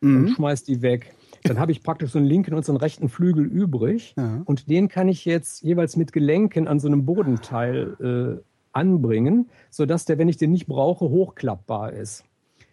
mhm. 0.00 0.16
und 0.16 0.28
schmeißt 0.30 0.68
die 0.68 0.82
weg. 0.82 1.12
Dann 1.42 1.58
habe 1.58 1.72
ich 1.72 1.82
praktisch 1.82 2.12
so 2.12 2.18
einen 2.18 2.28
linken 2.28 2.54
und 2.54 2.64
so 2.64 2.70
einen 2.70 2.78
rechten 2.78 3.08
Flügel 3.08 3.44
übrig. 3.44 4.14
Ja. 4.16 4.42
Und 4.44 4.70
den 4.70 4.88
kann 4.88 5.08
ich 5.08 5.24
jetzt 5.24 5.62
jeweils 5.62 5.96
mit 5.96 6.12
Gelenken 6.12 6.68
an 6.68 6.78
so 6.78 6.86
einem 6.86 7.04
Bodenteil 7.04 8.40
äh, 8.40 8.42
anbringen, 8.72 9.48
sodass 9.70 10.04
der, 10.04 10.18
wenn 10.18 10.28
ich 10.28 10.36
den 10.36 10.52
nicht 10.52 10.66
brauche, 10.66 11.06
hochklappbar 11.06 11.94
ist. 11.94 12.24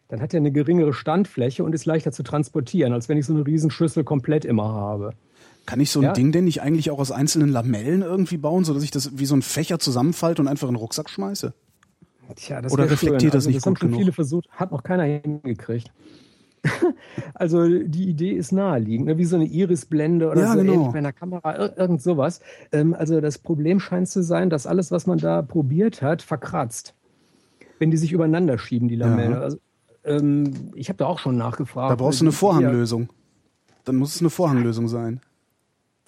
Dann 0.08 0.21
hat 0.21 0.36
er 0.36 0.38
eine 0.38 0.52
geringere 0.52 0.93
Standfläche 0.93 1.63
und 1.63 1.73
ist 1.73 1.86
leichter 1.86 2.12
zu 2.12 2.21
transportieren, 2.21 2.93
als 2.93 3.10
wenn 3.10 3.17
ich 3.17 3.26
so 3.26 3.34
eine 3.34 3.45
Riesenschüssel 3.45 4.04
komplett 4.04 4.45
immer 4.45 4.71
habe. 4.71 5.13
Kann 5.65 5.80
ich 5.80 5.91
so 5.91 5.99
ein 5.99 6.06
ja. 6.06 6.13
Ding 6.13 6.32
denn 6.32 6.43
nicht 6.43 6.62
eigentlich 6.62 6.91
auch 6.91 6.99
aus 6.99 7.12
einzelnen 7.12 7.49
Lamellen 7.49 8.02
irgendwie 8.02 8.38
bauen, 8.38 8.65
sodass 8.65 8.84
ich 8.84 8.91
das 8.91 9.17
wie 9.17 9.26
so 9.26 9.36
ein 9.36 9.41
Fächer 9.41 9.80
zusammenfalte 9.80 10.41
und 10.41 10.47
einfach 10.47 10.67
in 10.67 10.73
den 10.73 10.80
Rucksack 10.80 11.10
schmeiße? 11.10 11.54
Tja, 12.36 12.62
das 12.62 12.71
Oder 12.71 12.89
reflektiert 12.89 13.34
das 13.34 13.45
also, 13.45 13.49
nicht 13.49 13.58
das 13.58 13.63
gut 13.63 13.69
haben 13.69 13.80
schon 13.80 13.88
genug? 13.89 14.02
viele 14.02 14.12
versucht, 14.12 14.49
hat 14.52 14.71
noch 14.71 14.84
keiner 14.84 15.04
hingekriegt. 15.04 15.91
also 17.34 17.67
die 17.67 18.10
Idee 18.10 18.32
ist 18.32 18.52
naheliegend, 18.52 19.08
ne? 19.08 19.17
wie 19.17 19.26
so 19.26 19.36
eine 19.36 19.45
Irisblende 19.45 20.30
oder 20.30 20.41
ja, 20.41 20.54
so 20.54 20.60
genau. 20.60 20.91
bei 20.91 20.99
einer 20.99 21.12
Kamera, 21.12 21.73
irgend 21.78 22.02
sowas. 22.02 22.39
Ähm, 22.71 22.93
also 22.93 23.19
das 23.19 23.38
Problem 23.38 23.80
scheint 23.80 24.08
zu 24.08 24.23
sein, 24.23 24.49
dass 24.49 24.65
alles, 24.65 24.91
was 24.91 25.06
man 25.06 25.17
da 25.17 25.41
probiert 25.41 26.02
hat, 26.02 26.21
verkratzt. 26.21 26.95
Wenn 27.80 27.91
die 27.91 27.97
sich 27.97 28.13
übereinander 28.13 28.58
schieben, 28.58 28.88
die 28.88 28.95
Lamellen. 28.95 29.34
Ja. 29.34 29.39
Also, 29.39 29.58
ähm, 30.06 30.71
ich 30.76 30.88
habe 30.89 30.97
da 30.97 31.06
auch 31.06 31.19
schon 31.19 31.36
nachgefragt. 31.36 31.91
Da 31.91 31.95
brauchst 31.95 32.21
du 32.21 32.26
eine 32.26 32.32
Vorhanglösung. 32.32 33.10
Dann 33.84 33.97
muss 33.97 34.15
es 34.15 34.21
eine 34.21 34.30
Vorhanglösung 34.30 34.88
sein. 34.88 35.19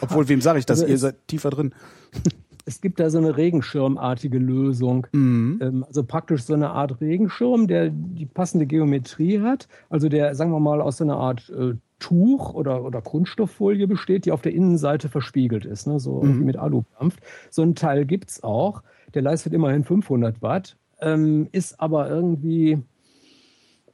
Obwohl, 0.02 0.28
wem 0.28 0.42
sage 0.42 0.60
ich 0.60 0.66
das? 0.66 0.82
Also 0.82 0.92
Ihr 0.92 0.98
seid 0.98 1.28
tiefer 1.28 1.50
drin. 1.50 1.74
es 2.66 2.82
gibt 2.82 3.00
da 3.00 3.10
so 3.10 3.18
eine 3.18 3.38
regenschirmartige 3.38 4.40
Lösung. 4.40 5.08
Mhm. 5.12 5.60
Ähm, 5.62 5.84
also 5.86 6.04
praktisch 6.04 6.44
so 6.44 6.54
eine 6.54 6.72
Art 6.72 7.00
Regenschirm, 7.00 7.68
der 7.68 7.90
die 7.90 8.26
passende 8.26 8.66
Geometrie 8.66 9.40
hat. 9.40 9.68
Also 9.90 10.10
der, 10.10 10.36
sagen 10.36 10.52
wir 10.52 10.60
mal, 10.60 10.82
aus 10.82 10.98
so 10.98 11.04
einer 11.04 11.18
Art 11.18 11.50
äh, 11.50 11.76
Tuch 12.00 12.54
oder, 12.54 12.84
oder 12.84 13.02
Kunststofffolie 13.02 13.88
besteht, 13.88 14.26
die 14.26 14.32
auf 14.32 14.42
der 14.42 14.54
Innenseite 14.54 15.08
verspiegelt 15.08 15.66
ist, 15.66 15.88
ne? 15.88 16.00
so 16.00 16.22
mhm. 16.22 16.44
mit 16.44 16.58
Aludampf. 16.58 17.18
So 17.50 17.62
ein 17.62 17.76
Teil 17.76 18.06
gibt 18.06 18.32
es 18.32 18.44
auch. 18.44 18.84
Der 19.14 19.22
leistet 19.22 19.54
immerhin 19.54 19.86
500 19.86 20.42
Watt, 20.42 20.76
ähm, 21.00 21.48
ist 21.54 21.80
aber 21.80 22.10
irgendwie 22.10 22.80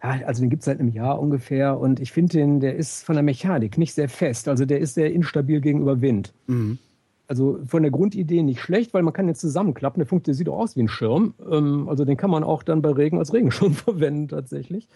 Ja, 0.03 0.19
also 0.25 0.41
den 0.41 0.49
gibt 0.49 0.61
es 0.61 0.65
seit 0.65 0.79
einem 0.79 0.89
Jahr 0.89 1.19
ungefähr 1.19 1.79
und 1.79 1.99
ich 1.99 2.11
finde 2.11 2.33
den, 2.33 2.59
der 2.59 2.75
ist 2.75 3.03
von 3.03 3.15
der 3.15 3.23
Mechanik 3.23 3.77
nicht 3.77 3.93
sehr 3.93 4.09
fest. 4.09 4.47
Also 4.47 4.65
der 4.65 4.79
ist 4.79 4.95
sehr 4.95 5.13
instabil 5.13 5.61
gegenüber 5.61 6.01
Wind. 6.01 6.33
Mhm. 6.47 6.79
Also 7.27 7.59
von 7.65 7.81
der 7.83 7.91
Grundidee 7.91 8.43
nicht 8.43 8.59
schlecht, 8.59 8.93
weil 8.93 9.03
man 9.03 9.13
kann 9.13 9.27
den 9.27 9.35
zusammenklappen. 9.35 10.01
Der 10.01 10.07
funktioniert, 10.07 10.37
sieht 10.37 10.49
auch 10.49 10.59
aus 10.59 10.75
wie 10.75 10.83
ein 10.83 10.89
Schirm. 10.89 11.33
Ähm, 11.49 11.87
also 11.87 12.03
den 12.03 12.17
kann 12.17 12.29
man 12.29 12.43
auch 12.43 12.63
dann 12.63 12.81
bei 12.81 12.89
Regen 12.89 13.19
als 13.19 13.33
Regenschirm 13.33 13.73
verwenden 13.75 14.27
tatsächlich. 14.27 14.87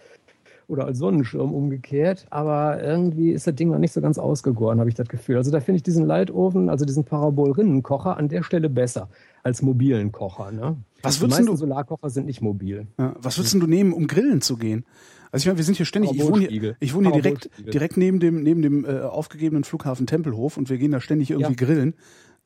Oder 0.67 0.85
als 0.85 0.97
Sonnenschirm 0.97 1.53
umgekehrt. 1.53 2.25
Aber 2.29 2.81
irgendwie 2.81 3.31
ist 3.31 3.47
das 3.47 3.55
Ding 3.55 3.69
noch 3.69 3.77
nicht 3.77 3.93
so 3.93 4.01
ganz 4.01 4.17
ausgegoren, 4.17 4.79
habe 4.79 4.89
ich 4.89 4.95
das 4.95 5.07
Gefühl. 5.07 5.37
Also 5.37 5.51
da 5.51 5.59
finde 5.59 5.77
ich 5.77 5.83
diesen 5.83 6.05
Leitofen, 6.05 6.69
also 6.69 6.85
diesen 6.85 7.03
Parabol-Rinnenkocher 7.03 8.17
an 8.17 8.29
der 8.29 8.43
Stelle 8.43 8.69
besser 8.69 9.09
als 9.43 9.61
mobilen 9.61 10.11
Kocher. 10.11 10.51
Ne? 10.51 10.77
Was 11.03 11.21
würdest 11.21 11.47
du? 11.47 11.55
Solarkocher 11.55 12.09
sind 12.09 12.25
nicht 12.25 12.41
mobil. 12.41 12.87
Ja, 12.97 13.13
was 13.19 13.37
würdest 13.37 13.53
du 13.53 13.67
nehmen, 13.67 13.93
um 13.93 14.07
grillen 14.07 14.41
zu 14.41 14.57
gehen? 14.57 14.85
Also 15.31 15.43
ich 15.43 15.47
meine, 15.47 15.57
wir 15.57 15.65
sind 15.65 15.77
hier 15.77 15.85
ständig. 15.85 16.11
Ich 16.13 16.23
wohne 16.23 16.47
hier, 16.47 16.75
ich 16.79 16.93
wohne 16.93 17.11
hier 17.11 17.21
direkt, 17.21 17.49
direkt 17.57 17.97
neben 17.97 18.19
dem 18.19 18.41
neben 18.41 18.61
dem 18.61 18.85
äh, 18.85 19.01
aufgegebenen 19.01 19.63
Flughafen 19.63 20.07
Tempelhof 20.07 20.57
und 20.57 20.69
wir 20.69 20.77
gehen 20.77 20.91
da 20.91 21.01
ständig 21.01 21.29
irgendwie 21.29 21.51
ja. 21.59 21.65
grillen. 21.65 21.93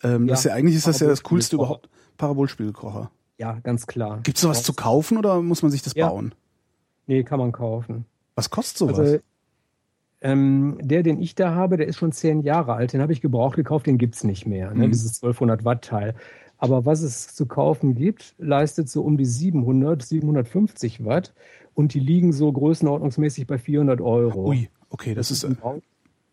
Ähm, 0.04 0.26
ja. 0.26 0.32
Das 0.32 0.40
ist 0.40 0.46
ja 0.46 0.54
eigentlich 0.54 0.76
ist 0.76 0.88
das 0.88 1.00
ja 1.00 1.08
das 1.08 1.24
coolste 1.24 1.56
überhaupt. 1.56 1.90
Parabolspiegelkocher. 2.18 3.12
Ja, 3.38 3.60
ganz 3.64 3.88
klar. 3.88 4.20
Gibt 4.24 4.38
es 4.38 4.42
sowas 4.42 4.64
zu 4.64 4.74
kaufen 4.74 5.18
oder 5.18 5.42
muss 5.42 5.62
man 5.62 5.72
sich 5.72 5.82
das 5.82 5.94
bauen? 5.94 6.34
Nee, 7.10 7.24
kann 7.24 7.40
man 7.40 7.52
kaufen. 7.52 8.06
Was 8.36 8.52
kostet 8.52 8.78
sowas? 8.78 9.00
Also, 9.00 9.18
ähm, 10.22 10.78
der, 10.80 11.02
den 11.02 11.20
ich 11.20 11.34
da 11.34 11.56
habe, 11.56 11.76
der 11.76 11.88
ist 11.88 11.98
schon 11.98 12.12
zehn 12.12 12.42
Jahre 12.42 12.76
alt. 12.76 12.94
Den 12.94 13.02
habe 13.02 13.12
ich 13.12 13.20
gebraucht 13.20 13.56
gekauft, 13.56 13.88
den 13.88 13.98
gibt's 13.98 14.24
nicht 14.24 14.46
mehr. 14.46 14.70
Ne? 14.76 14.86
Mhm. 14.86 14.92
Dieses 14.92 15.16
1200 15.24 15.66
Watt 15.66 15.84
Teil. 15.84 16.14
Aber 16.60 16.86
was 16.86 17.02
es 17.02 17.34
zu 17.34 17.48
kaufen 17.48 17.96
gibt, 17.96 18.36
leistet 18.38 18.90
so 18.90 19.02
um 19.02 19.18
die 19.18 19.26
700, 19.26 20.04
750 20.04 21.04
Watt 21.04 21.34
und 21.74 21.96
die 21.96 22.00
liegen 22.00 22.32
so 22.32 22.52
größenordnungsmäßig 22.52 23.48
bei 23.48 23.58
400 23.58 24.02
Euro. 24.02 24.48
Ui, 24.48 24.70
okay, 24.92 25.16
das, 25.16 25.30
das 25.30 25.44
ist. 25.44 25.58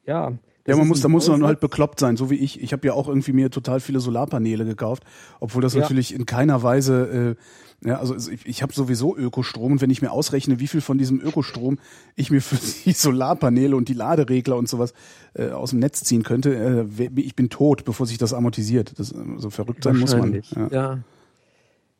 ja. 0.05 0.35
Ja, 0.66 0.76
man 0.76 0.88
muss, 0.88 1.00
da 1.00 1.09
muss 1.09 1.29
man 1.29 1.44
halt 1.44 1.61
bekloppt 1.61 2.00
sein, 2.00 2.16
so 2.16 2.31
wie 2.31 2.37
ich. 2.37 2.61
Ich 2.61 2.72
habe 2.72 2.87
ja 2.87 2.94
auch 2.94 3.09
irgendwie 3.09 3.33
mir 3.33 3.50
total 3.50 3.81
viele 3.81 4.00
Solarpaneele 4.00 4.64
gekauft, 4.64 5.05
obwohl 5.40 5.62
das 5.62 5.74
ja. 5.74 5.81
natürlich 5.81 6.14
in 6.14 6.26
keiner 6.26 6.62
Weise 6.62 7.37
äh, 7.37 7.42
ja, 7.85 7.98
also 7.98 8.16
ich, 8.31 8.46
ich 8.46 8.62
habe 8.62 8.72
sowieso 8.72 9.16
Ökostrom 9.16 9.72
und 9.72 9.81
wenn 9.81 9.90
ich 9.90 10.00
mir 10.00 10.11
ausrechne, 10.11 10.59
wie 10.61 10.66
viel 10.66 10.81
von 10.81 10.96
diesem 10.98 11.20
Ökostrom 11.20 11.79
ich 12.14 12.31
mir 12.31 12.40
für 12.40 12.57
die 12.85 12.92
Solarpaneele 12.92 13.76
und 13.76 13.88
die 13.88 13.94
Laderegler 13.94 14.57
und 14.57 14.68
sowas 14.68 14.94
äh, 15.35 15.50
aus 15.50 15.70
dem 15.70 15.81
Netz 15.81 16.02
ziehen 16.02 16.22
könnte, 16.22 16.88
äh, 16.98 17.11
ich 17.16 17.37
bin 17.37 17.50
tot, 17.50 17.85
bevor 17.85 18.07
sich 18.07 18.18
das 18.18 18.33
amortisiert. 18.33 18.98
Das, 18.98 19.14
so 19.37 19.50
verrückt 19.50 19.85
sein 19.85 19.98
muss 19.98 20.16
man. 20.16 20.42
Ja. 20.55 20.68
ja. 20.70 20.98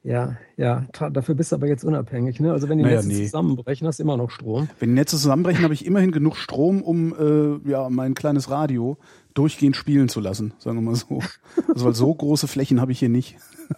Ja, 0.07 0.37
ja, 0.57 0.87
dafür 1.11 1.35
bist 1.35 1.51
du 1.51 1.57
aber 1.57 1.67
jetzt 1.67 1.83
unabhängig. 1.83 2.39
Ne? 2.39 2.53
Also 2.53 2.69
wenn 2.69 2.79
die 2.79 2.85
naja, 2.85 2.99
Netze 2.99 3.09
nee. 3.09 3.25
zusammenbrechen, 3.25 3.89
hast 3.89 3.99
du 3.99 4.05
immer 4.05 4.17
noch 4.17 4.31
Strom. 4.31 4.69
Wenn 4.79 4.91
die 4.91 4.95
Netze 4.95 5.17
zusammenbrechen, 5.17 5.65
habe 5.65 5.75
ich 5.75 5.85
immerhin 5.85 6.13
genug 6.13 6.37
Strom, 6.37 6.81
um 6.81 7.13
äh, 7.19 7.69
ja 7.69 7.91
mein 7.91 8.15
kleines 8.15 8.49
Radio 8.49 8.99
durchgehend 9.35 9.75
spielen 9.75 10.09
zu 10.09 10.21
lassen, 10.21 10.55
sagen 10.59 10.77
wir 10.77 10.83
mal 10.83 10.95
so. 10.95 11.21
Also 11.69 11.87
weil 11.87 11.95
so 11.95 12.15
große 12.15 12.47
Flächen 12.47 12.81
habe 12.81 12.93
ich 12.93 12.99
hier 12.99 13.09
nicht. 13.11 13.37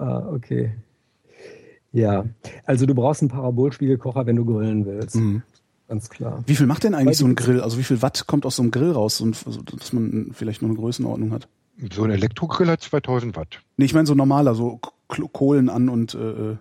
Ah, 0.00 0.28
okay. 0.32 0.74
Ja, 1.90 2.24
also 2.64 2.86
du 2.86 2.94
brauchst 2.94 3.20
einen 3.20 3.30
Parabolspiegelkocher, 3.30 4.26
wenn 4.26 4.36
du 4.36 4.44
grillen 4.44 4.86
willst. 4.86 5.16
Mhm. 5.16 5.42
Ganz 5.88 6.08
klar. 6.08 6.44
Wie 6.46 6.54
viel 6.54 6.68
macht 6.68 6.84
denn 6.84 6.94
eigentlich 6.94 7.18
so 7.18 7.26
ein 7.26 7.34
Grill? 7.34 7.60
Also 7.60 7.78
wie 7.78 7.82
viel 7.82 8.00
Watt 8.00 8.28
kommt 8.28 8.46
aus 8.46 8.54
so 8.54 8.62
einem 8.62 8.70
Grill 8.70 8.92
raus, 8.92 9.20
dass 9.74 9.92
man 9.92 10.30
vielleicht 10.34 10.62
noch 10.62 10.68
eine 10.68 10.78
Größenordnung 10.78 11.32
hat? 11.32 11.48
So 11.92 12.04
ein 12.04 12.12
Elektrogrill 12.12 12.68
hat 12.68 12.80
2000 12.80 13.34
Watt. 13.34 13.58
Nee, 13.76 13.86
ich 13.86 13.94
meine 13.94 14.06
so 14.06 14.14
normaler, 14.14 14.54
so 14.54 14.78
Kohlen 15.08 15.68
an 15.68 15.88
und 15.88 16.14
äh, 16.14 16.18
äh 16.18 16.56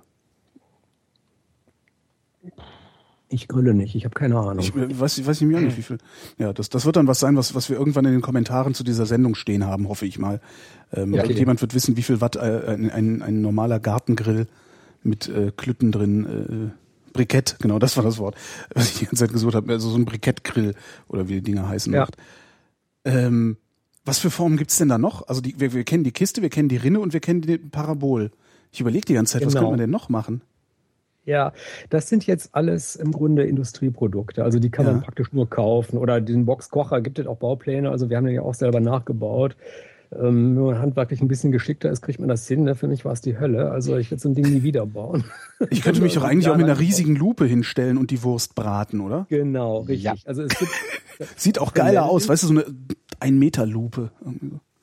ich 3.30 3.50
grille 3.50 3.74
nicht, 3.74 3.94
ich 3.94 4.06
habe 4.06 4.16
keine 4.16 4.38
Ahnung. 4.38 4.60
Ich 4.60 4.74
weiß, 4.74 5.26
weiß 5.26 5.42
ich 5.42 5.48
mir 5.48 5.58
auch 5.58 5.62
nicht, 5.62 5.78
wie 5.78 5.82
viel. 5.82 5.98
Ja, 6.38 6.54
das, 6.54 6.70
das 6.70 6.86
wird 6.86 6.96
dann 6.96 7.08
was 7.08 7.20
sein, 7.20 7.36
was, 7.36 7.56
was 7.56 7.70
wir 7.70 7.78
irgendwann 7.78 8.06
in 8.06 8.14
den 8.14 8.22
Kommentaren 8.22 8.74
zu 8.74 8.86
dieser 8.86 9.06
Sendung 9.06 9.36
stehen 9.36 9.66
haben, 9.66 9.90
hoffe 9.90 10.06
ich 10.06 10.18
mal. 10.18 10.40
Ähm, 10.94 11.14
okay. 11.14 11.34
Jemand 11.34 11.60
wird 11.60 11.74
wissen, 11.74 11.98
wie 11.98 12.04
viel 12.04 12.22
Watt 12.22 12.38
äh, 12.38 12.40
ein, 12.40 12.90
ein, 12.90 13.22
ein 13.22 13.42
normaler 13.42 13.82
Gartengrill 13.82 14.48
mit 15.04 15.28
äh, 15.28 15.52
Klütten 15.56 15.92
drin, 15.92 16.72
äh, 16.74 17.12
Brikett, 17.12 17.58
genau, 17.60 17.80
das 17.80 17.98
war 17.98 18.04
das 18.04 18.18
Wort, 18.18 18.36
was 18.74 18.92
ich 18.92 19.00
die 19.00 19.06
ganze 19.06 19.26
Zeit 19.26 19.34
gesucht 19.34 19.56
habe. 19.56 19.74
Also 19.74 19.90
so 19.90 19.98
ein 19.98 20.06
Brikettgrill 20.06 20.76
oder 21.10 21.28
wie 21.28 21.34
die 21.34 21.42
Dinger 21.42 21.68
heißen 21.68 21.92
ja. 21.92 22.02
macht. 22.02 22.16
Ähm, 23.04 23.58
was 24.08 24.20
für 24.20 24.32
Formen 24.32 24.58
gibt's 24.58 24.78
denn 24.78 24.90
da 24.90 24.98
noch? 24.98 25.28
Also 25.28 25.42
die, 25.42 25.60
wir, 25.60 25.74
wir 25.74 25.84
kennen 25.84 26.04
die 26.04 26.12
Kiste, 26.12 26.42
wir 26.42 26.50
kennen 26.50 26.70
die 26.70 26.78
Rinne 26.78 27.00
und 27.00 27.14
wir 27.14 27.20
kennen 27.20 27.42
die 27.42 27.58
Parabol. 27.58 28.32
Ich 28.72 28.82
überlege 28.82 29.06
die 29.06 29.14
ganze 29.14 29.34
Zeit, 29.34 29.42
genau. 29.42 29.48
was 29.48 29.56
könnte 29.56 29.72
man 29.72 29.80
denn 29.80 29.90
noch 29.90 30.10
machen? 30.10 30.42
Ja, 31.26 31.52
das 31.90 32.08
sind 32.08 32.26
jetzt 32.26 32.56
alles 32.56 32.96
im 32.96 33.12
Grunde 33.12 33.44
Industrieprodukte. 33.44 34.46
Also 34.46 34.60
die 34.60 34.70
kann 34.70 34.86
ja. 34.86 34.94
man 34.94 35.02
praktisch 35.02 35.34
nur 35.34 35.50
kaufen. 35.50 35.98
Oder 35.98 36.22
den 36.22 36.46
Boxkocher 36.46 37.02
gibt 37.02 37.20
es 37.20 37.28
auch 37.28 37.38
Baupläne. 37.38 37.92
Also 37.92 38.10
wir 38.10 38.16
haben 38.16 38.26
den 38.26 38.36
ja 38.36 38.44
auch 38.44 38.54
selber 38.54 38.80
nachgebaut. 38.80 39.58
Ähm, 40.12 40.56
wenn 40.56 40.64
man 40.64 40.80
handwerklich 40.80 41.22
ein 41.22 41.28
bisschen 41.28 41.52
geschickter 41.52 41.90
ist, 41.90 42.02
kriegt 42.02 42.20
man 42.20 42.30
das 42.30 42.48
hin. 42.48 42.74
Für 42.76 42.88
mich 42.88 43.06
war 43.06 43.14
es 43.14 43.22
die 43.22 43.40
Hölle. 43.40 43.72
Also 43.72 43.98
ich 43.98 44.12
würde 44.12 44.22
so 44.22 44.30
ein 44.30 44.36
Ding 44.36 44.50
nie 44.50 44.64
wieder 44.64 44.86
bauen. 44.86 45.26
Ich 45.70 45.82
könnte 45.82 46.02
mich 46.02 46.14
doch 46.14 46.24
eigentlich 46.26 46.50
auch 46.50 46.58
mit 46.58 46.66
einer 46.66 46.80
riesigen 46.80 47.16
Lupe 47.16 47.46
hinstellen 47.46 47.98
und 47.98 48.12
die 48.12 48.24
Wurst 48.24 48.56
braten, 48.56 49.02
oder? 49.02 49.26
Genau, 49.30 49.80
richtig. 49.80 50.04
Ja. 50.04 50.16
Also 50.26 50.44
es 50.44 50.58
gibt, 50.58 50.72
Sieht 51.36 51.60
auch 51.60 51.74
geiler 51.74 52.06
aus, 52.06 52.30
weißt 52.30 52.44
du, 52.44 52.48
so 52.48 52.54
eine 52.54 52.66
ein 53.20 53.40
Meter 53.40 53.66
Lupe. 53.66 54.12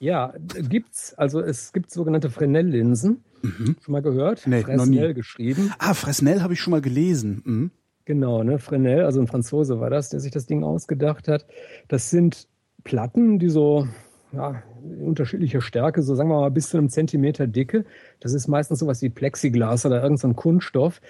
Ja, 0.00 0.34
gibt's. 0.68 1.14
Also 1.14 1.40
es 1.40 1.72
gibt 1.72 1.90
sogenannte 1.90 2.30
Fresnel-Linsen. 2.30 3.22
Mhm. 3.42 3.76
Schon 3.80 3.92
mal 3.92 4.02
gehört? 4.02 4.46
Nee, 4.46 4.62
Fresnel 4.62 5.14
geschrieben. 5.14 5.72
Ah, 5.78 5.94
Fresnel 5.94 6.42
habe 6.42 6.54
ich 6.54 6.60
schon 6.60 6.72
mal 6.72 6.80
gelesen. 6.80 7.42
Mhm. 7.44 7.70
Genau, 8.04 8.42
ne? 8.42 8.58
Fresnel, 8.58 9.04
also 9.04 9.20
ein 9.20 9.26
Franzose 9.26 9.80
war 9.80 9.90
das, 9.90 10.10
der 10.10 10.20
sich 10.20 10.32
das 10.32 10.46
Ding 10.46 10.64
ausgedacht 10.64 11.28
hat. 11.28 11.46
Das 11.88 12.10
sind 12.10 12.48
Platten, 12.82 13.38
die 13.38 13.48
so 13.48 13.88
ja, 14.34 14.62
unterschiedlicher 15.00 15.60
Stärke, 15.60 16.02
so 16.02 16.14
sagen 16.14 16.28
wir 16.28 16.40
mal 16.40 16.50
bis 16.50 16.68
zu 16.68 16.78
einem 16.78 16.88
Zentimeter 16.88 17.46
Dicke. 17.46 17.84
Das 18.20 18.32
ist 18.32 18.48
meistens 18.48 18.78
sowas 18.80 19.02
wie 19.02 19.08
Plexiglas 19.08 19.86
oder 19.86 20.02
irgendein 20.02 20.30
so 20.30 20.34
Kunststoff, 20.34 21.00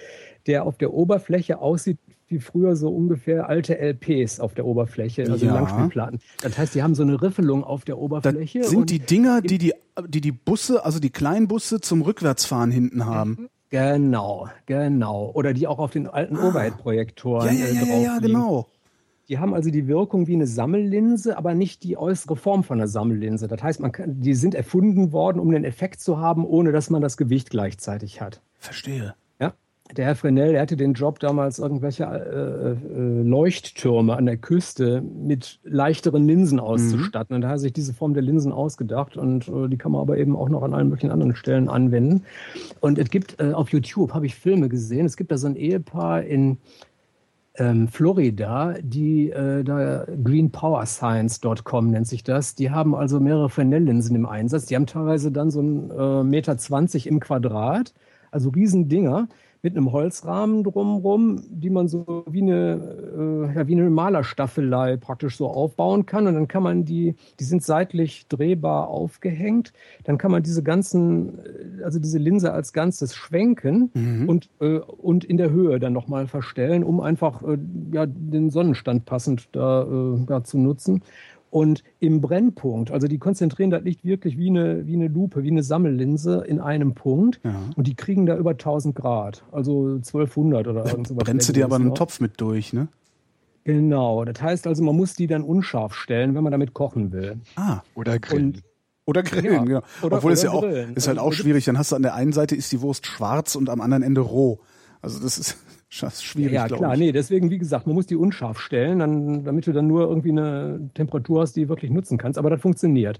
der 0.47 0.63
auf 0.65 0.77
der 0.77 0.93
Oberfläche 0.93 1.59
aussieht 1.59 1.97
wie 2.27 2.39
früher 2.39 2.75
so 2.75 2.89
ungefähr 2.89 3.49
alte 3.49 3.77
LPs 3.77 4.39
auf 4.39 4.55
der 4.55 4.65
Oberfläche, 4.65 5.29
also 5.29 5.45
ja. 5.45 5.53
Langspielplatten. 5.53 6.19
Das 6.41 6.57
heißt, 6.57 6.73
die 6.73 6.81
haben 6.81 6.95
so 6.95 7.03
eine 7.03 7.21
Riffelung 7.21 7.63
auf 7.63 7.85
der 7.85 7.99
Oberfläche. 7.99 8.59
Das 8.59 8.71
sind 8.71 8.89
die 8.89 8.99
Dinger, 8.99 9.41
die 9.41 9.59
die, 9.59 9.73
die 10.07 10.21
die 10.21 10.31
Busse, 10.31 10.83
also 10.83 10.99
die 10.99 11.11
kleinen 11.11 11.47
Busse 11.47 11.81
zum 11.81 12.01
Rückwärtsfahren 12.01 12.71
hinten 12.71 13.05
haben. 13.05 13.49
Genau, 13.69 14.49
genau. 14.65 15.31
Oder 15.33 15.53
die 15.53 15.67
auch 15.67 15.79
auf 15.79 15.91
den 15.91 16.07
alten 16.07 16.37
ah. 16.37 16.47
Overhead-Projektoren 16.47 17.47
ja, 17.57 17.65
ja, 17.65 17.73
ja, 17.73 17.85
ja, 17.85 17.97
ja, 17.97 18.19
genau. 18.19 18.67
Die 19.27 19.39
haben 19.39 19.53
also 19.53 19.71
die 19.71 19.87
Wirkung 19.87 20.27
wie 20.27 20.35
eine 20.35 20.47
Sammellinse, 20.47 21.37
aber 21.37 21.55
nicht 21.55 21.83
die 21.83 21.97
äußere 21.97 22.35
Form 22.35 22.63
von 22.63 22.79
einer 22.79 22.87
Sammellinse. 22.87 23.47
Das 23.47 23.61
heißt, 23.63 23.79
man 23.79 23.91
kann, 23.91 24.21
die 24.21 24.35
sind 24.35 24.53
erfunden 24.53 25.11
worden, 25.11 25.39
um 25.39 25.51
den 25.51 25.63
Effekt 25.63 25.99
zu 25.99 26.19
haben, 26.19 26.45
ohne 26.45 26.71
dass 26.71 26.89
man 26.89 27.01
das 27.01 27.17
Gewicht 27.17 27.49
gleichzeitig 27.49 28.21
hat. 28.21 28.41
Verstehe. 28.59 29.15
Ja. 29.39 29.53
Der 29.97 30.05
Herr 30.05 30.15
Fresnel, 30.15 30.51
der 30.51 30.61
hatte 30.61 30.77
den 30.77 30.93
Job 30.93 31.19
damals 31.19 31.57
irgendwelche 31.57 32.03
äh, 32.03 32.71
äh, 32.71 33.23
Leuchttürme 33.23 34.15
an 34.15 34.27
der 34.27 34.37
Küste 34.37 35.01
mit 35.01 35.59
leichteren 35.63 36.25
Linsen 36.27 36.59
auszustatten. 36.59 37.33
Mhm. 37.33 37.35
Und 37.37 37.41
da 37.41 37.47
hat 37.47 37.55
er 37.55 37.59
sich 37.59 37.73
diese 37.73 37.93
Form 37.95 38.13
der 38.13 38.23
Linsen 38.23 38.51
ausgedacht 38.51 39.17
und 39.17 39.47
äh, 39.47 39.67
die 39.69 39.77
kann 39.77 39.91
man 39.91 40.01
aber 40.01 40.17
eben 40.17 40.35
auch 40.35 40.49
noch 40.49 40.61
an 40.61 40.75
allen 40.75 40.89
möglichen 40.89 41.11
anderen 41.11 41.35
Stellen 41.35 41.67
anwenden. 41.67 42.25
Und 42.79 42.99
es 42.99 43.09
gibt 43.09 43.39
äh, 43.39 43.53
auf 43.53 43.69
YouTube, 43.69 44.13
habe 44.13 44.27
ich 44.27 44.35
Filme 44.35 44.69
gesehen, 44.69 45.07
es 45.07 45.17
gibt 45.17 45.31
da 45.31 45.37
so 45.37 45.47
ein 45.47 45.55
Ehepaar 45.55 46.23
in 46.23 46.57
ähm, 47.57 47.87
Florida, 47.87 48.75
die 48.81 49.31
äh, 49.31 49.63
da 49.63 50.05
greenpowerscience.com 50.23 51.89
nennt 51.89 52.07
sich 52.07 52.23
das. 52.23 52.55
Die 52.55 52.71
haben 52.71 52.95
also 52.95 53.19
mehrere 53.19 53.49
Fresnel-Linsen 53.49 54.15
im 54.15 54.25
Einsatz. 54.25 54.65
Die 54.65 54.75
haben 54.75 54.87
teilweise 54.87 55.31
dann 55.31 55.51
so 55.51 55.61
ein 55.61 55.91
äh, 55.91 56.23
Meter 56.23 56.57
zwanzig 56.57 57.07
im 57.07 57.19
Quadrat, 57.19 57.93
also 58.31 58.49
Riesendinger 58.49 59.27
mit 59.65 59.75
einem 59.75 59.91
Holzrahmen 59.91 60.63
drumrum, 60.63 61.41
die 61.49 61.71
man 61.71 61.87
so 61.87 62.23
wie 62.29 62.43
eine, 62.43 63.49
äh, 63.51 63.57
ja, 63.57 63.67
wie 63.67 63.73
eine 63.73 63.89
Malerstaffelei 63.89 64.95
praktisch 64.97 65.37
so 65.37 65.47
aufbauen 65.47 66.05
kann. 66.05 66.27
Und 66.27 66.35
dann 66.35 66.47
kann 66.47 66.61
man 66.61 66.85
die, 66.85 67.15
die 67.39 67.43
sind 67.43 67.63
seitlich 67.63 68.27
drehbar 68.27 68.89
aufgehängt. 68.89 69.73
Dann 70.03 70.19
kann 70.19 70.29
man 70.29 70.43
diese 70.43 70.61
ganzen, 70.61 71.39
äh, 71.39 71.83
also 71.83 71.97
diese 71.97 72.19
Linse 72.19 72.53
als 72.53 72.73
Ganzes 72.73 73.15
schwenken 73.15 73.89
mhm. 73.95 74.29
und, 74.29 74.49
äh, 74.59 74.77
und 74.77 75.25
in 75.25 75.37
der 75.37 75.49
Höhe 75.49 75.79
dann 75.79 75.93
nochmal 75.93 76.27
verstellen, 76.27 76.83
um 76.83 77.01
einfach 77.01 77.41
äh, 77.41 77.57
ja, 77.91 78.05
den 78.05 78.51
Sonnenstand 78.51 79.05
passend 79.05 79.49
da 79.51 79.81
äh, 79.81 80.25
ja, 80.29 80.43
zu 80.43 80.59
nutzen. 80.59 81.01
Und 81.55 81.85
im 82.01 82.19
Brennpunkt, 82.19 82.91
also 82.91 83.07
die 83.07 83.17
konzentrieren 83.17 83.69
das 83.69 83.81
Licht 83.81 84.03
wirklich 84.03 84.37
wie 84.37 84.49
eine, 84.49 84.85
wie 84.87 84.95
eine 84.95 85.07
Lupe, 85.07 85.41
wie 85.41 85.51
eine 85.51 85.63
Sammellinse 85.63 86.43
in 86.45 86.59
einem 86.59 86.95
Punkt. 86.95 87.39
Ja. 87.45 87.55
Und 87.77 87.87
die 87.87 87.95
kriegen 87.95 88.25
da 88.25 88.35
über 88.35 88.49
1000 88.49 88.93
Grad, 88.93 89.45
also 89.53 89.93
1200 89.93 90.67
oder 90.67 90.85
irgend 90.85 91.07
sowas. 91.07 91.23
Brennst 91.23 91.47
du 91.47 91.53
dir 91.53 91.63
aber 91.63 91.77
einen 91.77 91.95
Topf 91.95 92.19
mit 92.19 92.41
durch, 92.41 92.73
ne? 92.73 92.89
Genau, 93.63 94.25
das 94.25 94.41
heißt 94.41 94.67
also, 94.67 94.83
man 94.83 94.97
muss 94.97 95.13
die 95.13 95.27
dann 95.27 95.43
unscharf 95.43 95.95
stellen, 95.95 96.35
wenn 96.35 96.43
man 96.43 96.51
damit 96.51 96.73
kochen 96.73 97.13
will. 97.13 97.37
Ah, 97.55 97.79
oder 97.93 98.19
grillen. 98.19 98.47
Und, 98.47 98.63
oder 99.05 99.23
grillen, 99.23 99.53
ja. 99.53 99.63
genau. 99.63 99.81
Oder, 100.01 100.17
Obwohl 100.17 100.33
es 100.33 100.43
ja 100.43 100.51
auch, 100.51 100.63
ist 100.63 101.07
halt 101.07 101.19
auch 101.19 101.31
schwierig. 101.31 101.63
Dann 101.63 101.77
hast 101.77 101.93
du 101.93 101.95
an 101.95 102.01
der 102.01 102.15
einen 102.15 102.33
Seite 102.33 102.57
ist 102.57 102.69
die 102.73 102.81
Wurst 102.81 103.07
schwarz 103.07 103.55
und 103.55 103.69
am 103.69 103.79
anderen 103.79 104.03
Ende 104.03 104.19
roh. 104.19 104.59
Also 105.01 105.21
Das 105.21 105.37
ist 105.37 105.55
schwierig, 105.89 106.53
Ja, 106.53 106.67
klar, 106.67 106.97
nee, 106.97 107.11
deswegen, 107.11 107.49
wie 107.49 107.57
gesagt, 107.57 107.87
man 107.87 107.95
muss 107.95 108.05
die 108.05 108.15
unscharf 108.15 108.59
stellen, 108.59 108.99
dann, 108.99 109.43
damit 109.43 109.67
du 109.67 109.71
dann 109.71 109.87
nur 109.87 110.07
irgendwie 110.07 110.31
eine 110.31 110.89
Temperatur 110.93 111.41
hast, 111.41 111.53
die 111.55 111.63
du 111.63 111.69
wirklich 111.69 111.91
nutzen 111.91 112.17
kannst. 112.17 112.37
Aber 112.37 112.49
das 112.49 112.61
funktioniert. 112.61 113.19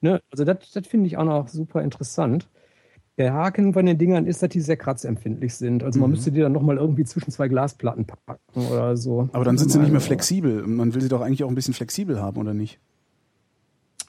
Ne? 0.00 0.20
Also 0.30 0.44
das, 0.44 0.70
das 0.72 0.86
finde 0.86 1.06
ich 1.06 1.16
auch 1.16 1.24
noch 1.24 1.48
super 1.48 1.82
interessant. 1.82 2.48
Der 3.16 3.32
Haken 3.32 3.72
von 3.72 3.86
den 3.86 3.96
Dingern 3.96 4.26
ist, 4.26 4.42
dass 4.42 4.48
die 4.48 4.60
sehr 4.60 4.76
kratzempfindlich 4.76 5.54
sind. 5.54 5.84
Also 5.84 6.00
man 6.00 6.10
mhm. 6.10 6.16
müsste 6.16 6.32
die 6.32 6.40
dann 6.40 6.52
nochmal 6.52 6.78
irgendwie 6.78 7.04
zwischen 7.04 7.30
zwei 7.30 7.46
Glasplatten 7.46 8.06
packen 8.06 8.66
oder 8.72 8.96
so. 8.96 9.28
Aber 9.32 9.44
dann 9.44 9.56
sind 9.56 9.70
sie 9.70 9.78
nicht 9.78 9.92
mehr 9.92 10.00
flexibel. 10.00 10.66
Man 10.66 10.94
will 10.94 11.00
sie 11.00 11.08
doch 11.08 11.20
eigentlich 11.20 11.44
auch 11.44 11.48
ein 11.48 11.54
bisschen 11.54 11.74
flexibel 11.74 12.20
haben, 12.20 12.38
oder 12.38 12.54
nicht? 12.54 12.80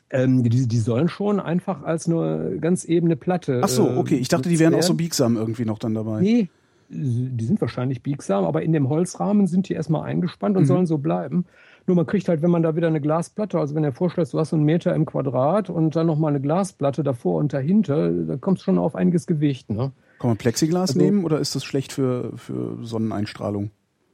Ähm, 0.10 0.44
die, 0.44 0.68
die 0.68 0.80
sollen 0.80 1.08
schon 1.08 1.40
einfach 1.40 1.84
als 1.84 2.08
nur 2.08 2.58
ganz 2.60 2.86
ebene 2.86 3.16
Platte. 3.16 3.62
Ach 3.64 3.68
so, 3.68 3.90
okay. 3.90 4.16
Ich 4.16 4.28
dachte, 4.28 4.50
die 4.50 4.60
wären 4.60 4.74
auch 4.74 4.84
so 4.84 4.94
biegsam 4.96 5.36
irgendwie 5.36 5.66
noch 5.66 5.78
dann 5.78 5.94
dabei. 5.94 6.22
Nee, 6.22 6.50
die 6.90 7.46
sind 7.46 7.62
wahrscheinlich 7.62 8.04
biegsam, 8.04 8.46
aber 8.46 8.62
in 8.62 8.74
dem 8.74 8.90
Holzrahmen 8.90 9.48
sind 9.48 9.70
die 9.70 9.74
erstmal 9.74 10.04
eingespannt 10.04 10.58
und 10.58 10.64
mhm. 10.64 10.68
sollen 10.68 10.86
so 10.86 10.98
bleiben. 10.98 11.46
Nur 11.88 11.96
man 11.96 12.06
kriegt 12.06 12.28
halt, 12.28 12.42
wenn 12.42 12.50
man 12.50 12.64
da 12.64 12.76
wieder 12.76 12.88
eine 12.88 13.02
Glasplatte, 13.02 13.60
also 13.60 13.76
wenn 13.76 13.84
du 13.84 13.90
dir 13.90 13.96
vorstellst, 13.96 14.34
du 14.34 14.40
hast 14.40 14.54
einen 14.54 14.64
Meter 14.64 14.96
im 14.96 15.06
Quadrat 15.06 15.70
und 15.70 15.96
dann 15.96 16.08
nochmal 16.08 16.30
eine 16.30 16.42
Glasplatte 16.42 17.04
davor 17.04 17.40
und 17.40 17.54
dahinter, 17.54 18.12
da 18.12 18.38
kommst 18.38 18.62
du 18.62 18.66
schon 18.66 18.78
auf 18.80 18.96
einiges 18.96 19.28
Gewicht. 19.28 19.70
Ne? 19.70 19.92
Kann 20.20 20.30
man 20.30 20.38
Plexiglas 20.38 20.92
also, 20.92 21.00
nehmen 21.00 21.24
oder 21.24 21.40
ist 21.40 21.56
das 21.56 21.64
schlecht 21.64 21.94
für, 21.94 22.36
für 22.38 22.84
Sonneneinstrahlung? 22.84 23.70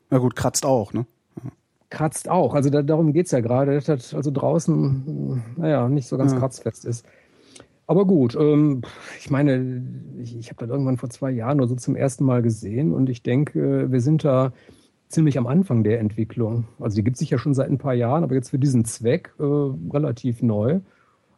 Na 0.10 0.18
gut, 0.18 0.36
kratzt 0.36 0.66
auch, 0.66 0.92
ne? 0.94 1.06
Kratzt 1.90 2.30
auch. 2.30 2.54
Also 2.54 2.70
da, 2.70 2.82
darum 2.82 3.14
es 3.16 3.32
ja 3.32 3.42
gerade, 3.42 3.76
dass 3.76 3.86
das 3.86 4.14
also 4.14 4.32
draußen, 4.32 5.44
naja, 5.58 5.88
nicht 5.90 6.08
so 6.08 6.18
ganz 6.18 6.32
ja. 6.34 6.40
kratzfest 6.40 6.86
ist. 6.86 7.06
Aber 7.92 8.06
gut, 8.06 8.38
ähm, 8.40 8.84
ich 9.20 9.30
meine, 9.30 9.84
ich, 10.18 10.38
ich 10.38 10.48
habe 10.48 10.62
das 10.62 10.70
irgendwann 10.70 10.96
vor 10.96 11.10
zwei 11.10 11.30
Jahren 11.30 11.60
oder 11.60 11.68
so 11.68 11.76
zum 11.76 11.98
ersten 11.98 12.24
Mal 12.24 12.42
gesehen 12.42 12.94
und 12.94 13.10
ich 13.10 13.22
denke, 13.22 13.92
wir 13.92 14.00
sind 14.00 14.24
da 14.24 14.54
ziemlich 15.10 15.38
am 15.38 15.46
Anfang 15.46 15.84
der 15.84 16.00
Entwicklung. 16.00 16.70
Also 16.80 16.96
die 16.96 17.04
gibt 17.04 17.16
es 17.16 17.20
sich 17.20 17.32
ja 17.32 17.38
schon 17.38 17.54
seit 17.54 17.70
ein 17.70 17.80
paar 17.80 17.94
Jahren, 17.94 18.24
aber 18.24 18.34
jetzt 18.34 18.52
für 18.52 18.60
diesen 18.60 18.86
Zweck 18.86 19.34
äh, 19.40 19.44
relativ 19.44 20.42
neu. 20.42 20.80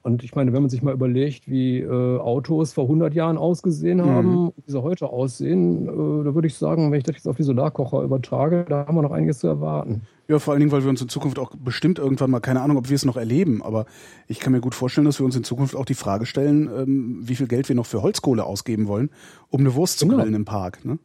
Und 0.03 0.21
ich 0.21 0.35
meine, 0.35 0.51
wenn 0.51 0.61
man 0.61 0.69
sich 0.69 0.83
mal 0.83 0.93
überlegt, 0.93 1.49
wie 1.49 1.79
äh, 1.79 2.19
Autos 2.19 2.73
vor 2.73 2.83
100 2.83 3.13
Jahren 3.13 3.37
ausgesehen 3.37 3.99
mhm. 3.99 4.09
haben, 4.09 4.51
wie 4.65 4.71
sie 4.71 4.83
heute 4.83 5.07
aussehen, 5.07 5.87
äh, 5.87 6.25
da 6.25 6.35
würde 6.35 6.47
ich 6.47 6.55
sagen, 6.55 6.91
wenn 6.91 6.97
ich 6.97 7.05
das 7.05 7.15
jetzt 7.15 7.27
auf 7.27 7.37
die 7.37 7.43
Solarkocher 7.43 8.01
übertrage, 8.03 8.65
da 8.67 8.85
haben 8.85 8.95
wir 8.95 9.01
noch 9.01 9.11
einiges 9.11 9.39
zu 9.39 9.47
erwarten. 9.47 10.01
Ja, 10.27 10.39
vor 10.39 10.53
allen 10.53 10.59
Dingen, 10.59 10.73
weil 10.73 10.83
wir 10.83 10.89
uns 10.89 11.01
in 11.01 11.07
Zukunft 11.07 11.39
auch 11.39 11.51
bestimmt 11.55 11.99
irgendwann 11.99 12.31
mal, 12.31 12.41
keine 12.41 12.61
Ahnung, 12.61 12.75
ob 12.77 12.89
wir 12.89 12.95
es 12.95 13.05
noch 13.05 13.15
erleben, 13.15 13.63
aber 13.63 13.85
ich 14.27 14.39
kann 14.39 14.51
mir 14.51 14.59
gut 14.59 14.75
vorstellen, 14.75 15.05
dass 15.05 15.19
wir 15.19 15.25
uns 15.25 15.37
in 15.37 15.45
Zukunft 15.45 15.73
auch 15.75 15.85
die 15.85 15.93
Frage 15.93 16.25
stellen, 16.25 16.69
ähm, 16.77 17.19
wie 17.21 17.35
viel 17.35 17.47
Geld 17.47 17.69
wir 17.69 17.75
noch 17.75 17.85
für 17.85 18.01
Holzkohle 18.01 18.43
ausgeben 18.43 18.87
wollen, 18.87 19.09
um 19.49 19.61
eine 19.61 19.73
Wurst 19.73 19.99
zu 19.99 20.05
genau. 20.05 20.19
grillen 20.19 20.33
im 20.33 20.45
Park. 20.45 20.83
Ne? 20.83 20.99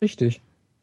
Richtig. 0.00 0.40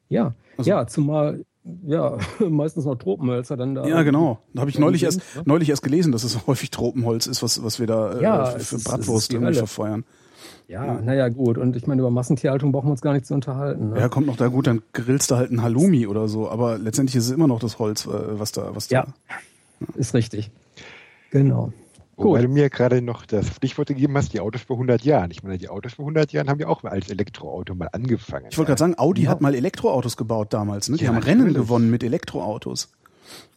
Ja, 0.10 0.36
also, 0.58 0.70
ja, 0.70 0.86
zumal 0.86 1.44
ja, 1.86 2.18
meistens 2.50 2.86
noch 2.86 2.96
Tropenhölzer 2.96 3.58
dann 3.58 3.76
da. 3.76 3.88
Ja, 3.88 4.04
genau. 4.04 4.40
Da 4.54 4.62
habe 4.62 4.70
ich 4.70 4.80
neulich 4.80 5.04
erst, 5.04 5.20
ne? 5.36 5.44
neulich 5.46 5.70
erst 5.70 5.84
gelesen, 5.84 6.12
dass 6.12 6.24
es 6.24 6.48
häufig 6.48 6.72
Tropenholz 6.72 7.28
ist, 7.28 7.44
was, 7.44 7.64
was 7.64 7.80
wir 7.80 7.88
da 7.88 8.14
äh, 8.14 8.24
ja, 8.24 8.46
für, 8.46 8.60
für 8.60 8.80
Bratwurst 8.80 9.34
irgendwie 9.34 9.54
verfeuern. 9.54 10.04
Ja, 10.68 10.86
ja. 10.86 11.02
naja, 11.02 11.30
gut. 11.30 11.58
Und 11.58 11.76
ich 11.76 11.88
meine, 11.88 12.02
über 12.02 12.12
Massentierhaltung 12.12 12.72
brauchen 12.72 12.88
wir 12.88 12.92
uns 12.92 13.02
gar 13.02 13.14
nicht 13.14 13.26
zu 13.26 13.34
unterhalten. 13.34 13.92
Ne? 13.92 14.00
Ja, 14.00 14.10
kommt 14.10 14.28
noch 14.28 14.36
da 14.36 14.48
gut, 14.48 14.68
dann 14.68 14.82
grillst 14.94 15.32
du 15.32 15.36
halt 15.36 15.52
ein 15.52 15.62
Halloumi 15.62 16.08
oder 16.08 16.28
so. 16.28 16.50
Aber 16.50 16.78
letztendlich 16.78 17.16
ist 17.16 17.26
es 17.26 17.32
immer 17.32 17.48
noch 17.48 17.60
das 17.60 17.80
Holz, 17.80 18.06
äh, 18.06 18.40
was 18.40 18.52
da, 18.52 18.76
was 18.76 18.90
ja, 18.90 19.04
da. 19.04 19.14
Ja, 19.30 19.88
ist 19.96 20.14
richtig. 20.14 20.52
Genau. 21.32 21.72
Wobei 22.18 22.42
du 22.42 22.48
mir 22.48 22.70
gerade 22.72 23.02
noch 23.02 23.26
das 23.28 23.56
Stichwort 23.56 23.90
gegeben 23.90 24.18
hast, 24.18 24.34
die 24.34 24.40
Autos 24.40 24.64
vor 24.64 24.78
100 24.78 25.04
Jahren. 25.04 25.30
Ich 25.30 25.44
meine, 25.44 25.60
die 25.60 25.70
Autos 25.70 25.94
vor 25.94 26.04
100 26.04 26.32
Jahren 26.32 26.50
haben 26.50 26.60
ja 26.60 26.68
auch 26.68 26.84
als 26.84 27.10
Elektroauto 27.10 27.76
mal 27.76 27.90
angefangen. 27.92 28.48
Ich 28.50 28.58
wollte 28.58 28.70
gerade 28.70 28.80
sagen, 28.80 28.98
Audi 28.98 29.24
ja. 29.24 29.30
hat 29.30 29.40
mal 29.40 29.54
Elektroautos 29.54 30.18
gebaut 30.18 30.52
damals. 30.52 30.90
Ne? 30.90 30.98
Die 30.98 31.04
ja, 31.04 31.14
haben 31.14 31.22
Rennen 31.22 31.54
gewonnen 31.54 31.92
mit 31.92 32.04
Elektroautos. 32.04 32.92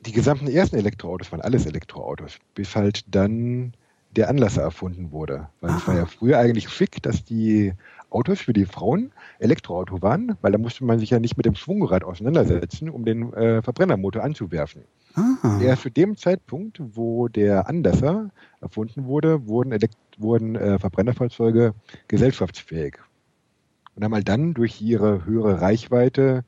Die 0.04 0.12
gesamten 0.12 0.46
ersten 0.46 0.76
Elektroautos 0.76 1.32
waren 1.32 1.40
alles 1.40 1.64
Elektroautos, 1.64 2.38
bis 2.54 2.76
halt 2.76 3.04
dann 3.14 3.72
der 4.16 4.28
Anlasser 4.28 4.62
erfunden 4.62 5.10
wurde. 5.12 5.48
Weil 5.60 5.76
es 5.76 5.86
war 5.86 5.96
ja 5.96 6.06
früher 6.06 6.38
eigentlich 6.38 6.68
schick, 6.68 7.02
dass 7.02 7.24
die 7.24 7.72
Autos 8.10 8.40
für 8.40 8.52
die 8.52 8.66
Frauen 8.66 9.12
Elektroauto 9.38 10.02
waren, 10.02 10.36
weil 10.42 10.52
da 10.52 10.58
musste 10.58 10.84
man 10.84 10.98
sich 10.98 11.10
ja 11.10 11.20
nicht 11.20 11.36
mit 11.36 11.46
dem 11.46 11.54
Schwungrad 11.54 12.04
auseinandersetzen, 12.04 12.90
um 12.90 13.04
den 13.04 13.32
äh, 13.32 13.62
Verbrennermotor 13.62 14.22
anzuwerfen. 14.22 14.82
Aha. 15.14 15.60
Erst 15.60 15.82
zu 15.82 15.90
dem 15.90 16.16
Zeitpunkt, 16.16 16.80
wo 16.94 17.28
der 17.28 17.68
Anlasser 17.68 18.30
erfunden 18.60 19.04
wurde, 19.06 19.46
wurden, 19.46 19.72
Elekt 19.72 19.96
wurden 20.18 20.54
äh, 20.54 20.78
Verbrennerfahrzeuge 20.78 21.74
gesellschaftsfähig 22.08 22.98
und 23.94 24.04
haben 24.04 24.14
halt 24.14 24.28
dann 24.28 24.54
durch 24.54 24.80
ihre 24.80 25.24
höhere 25.24 25.60
Reichweite 25.60 26.44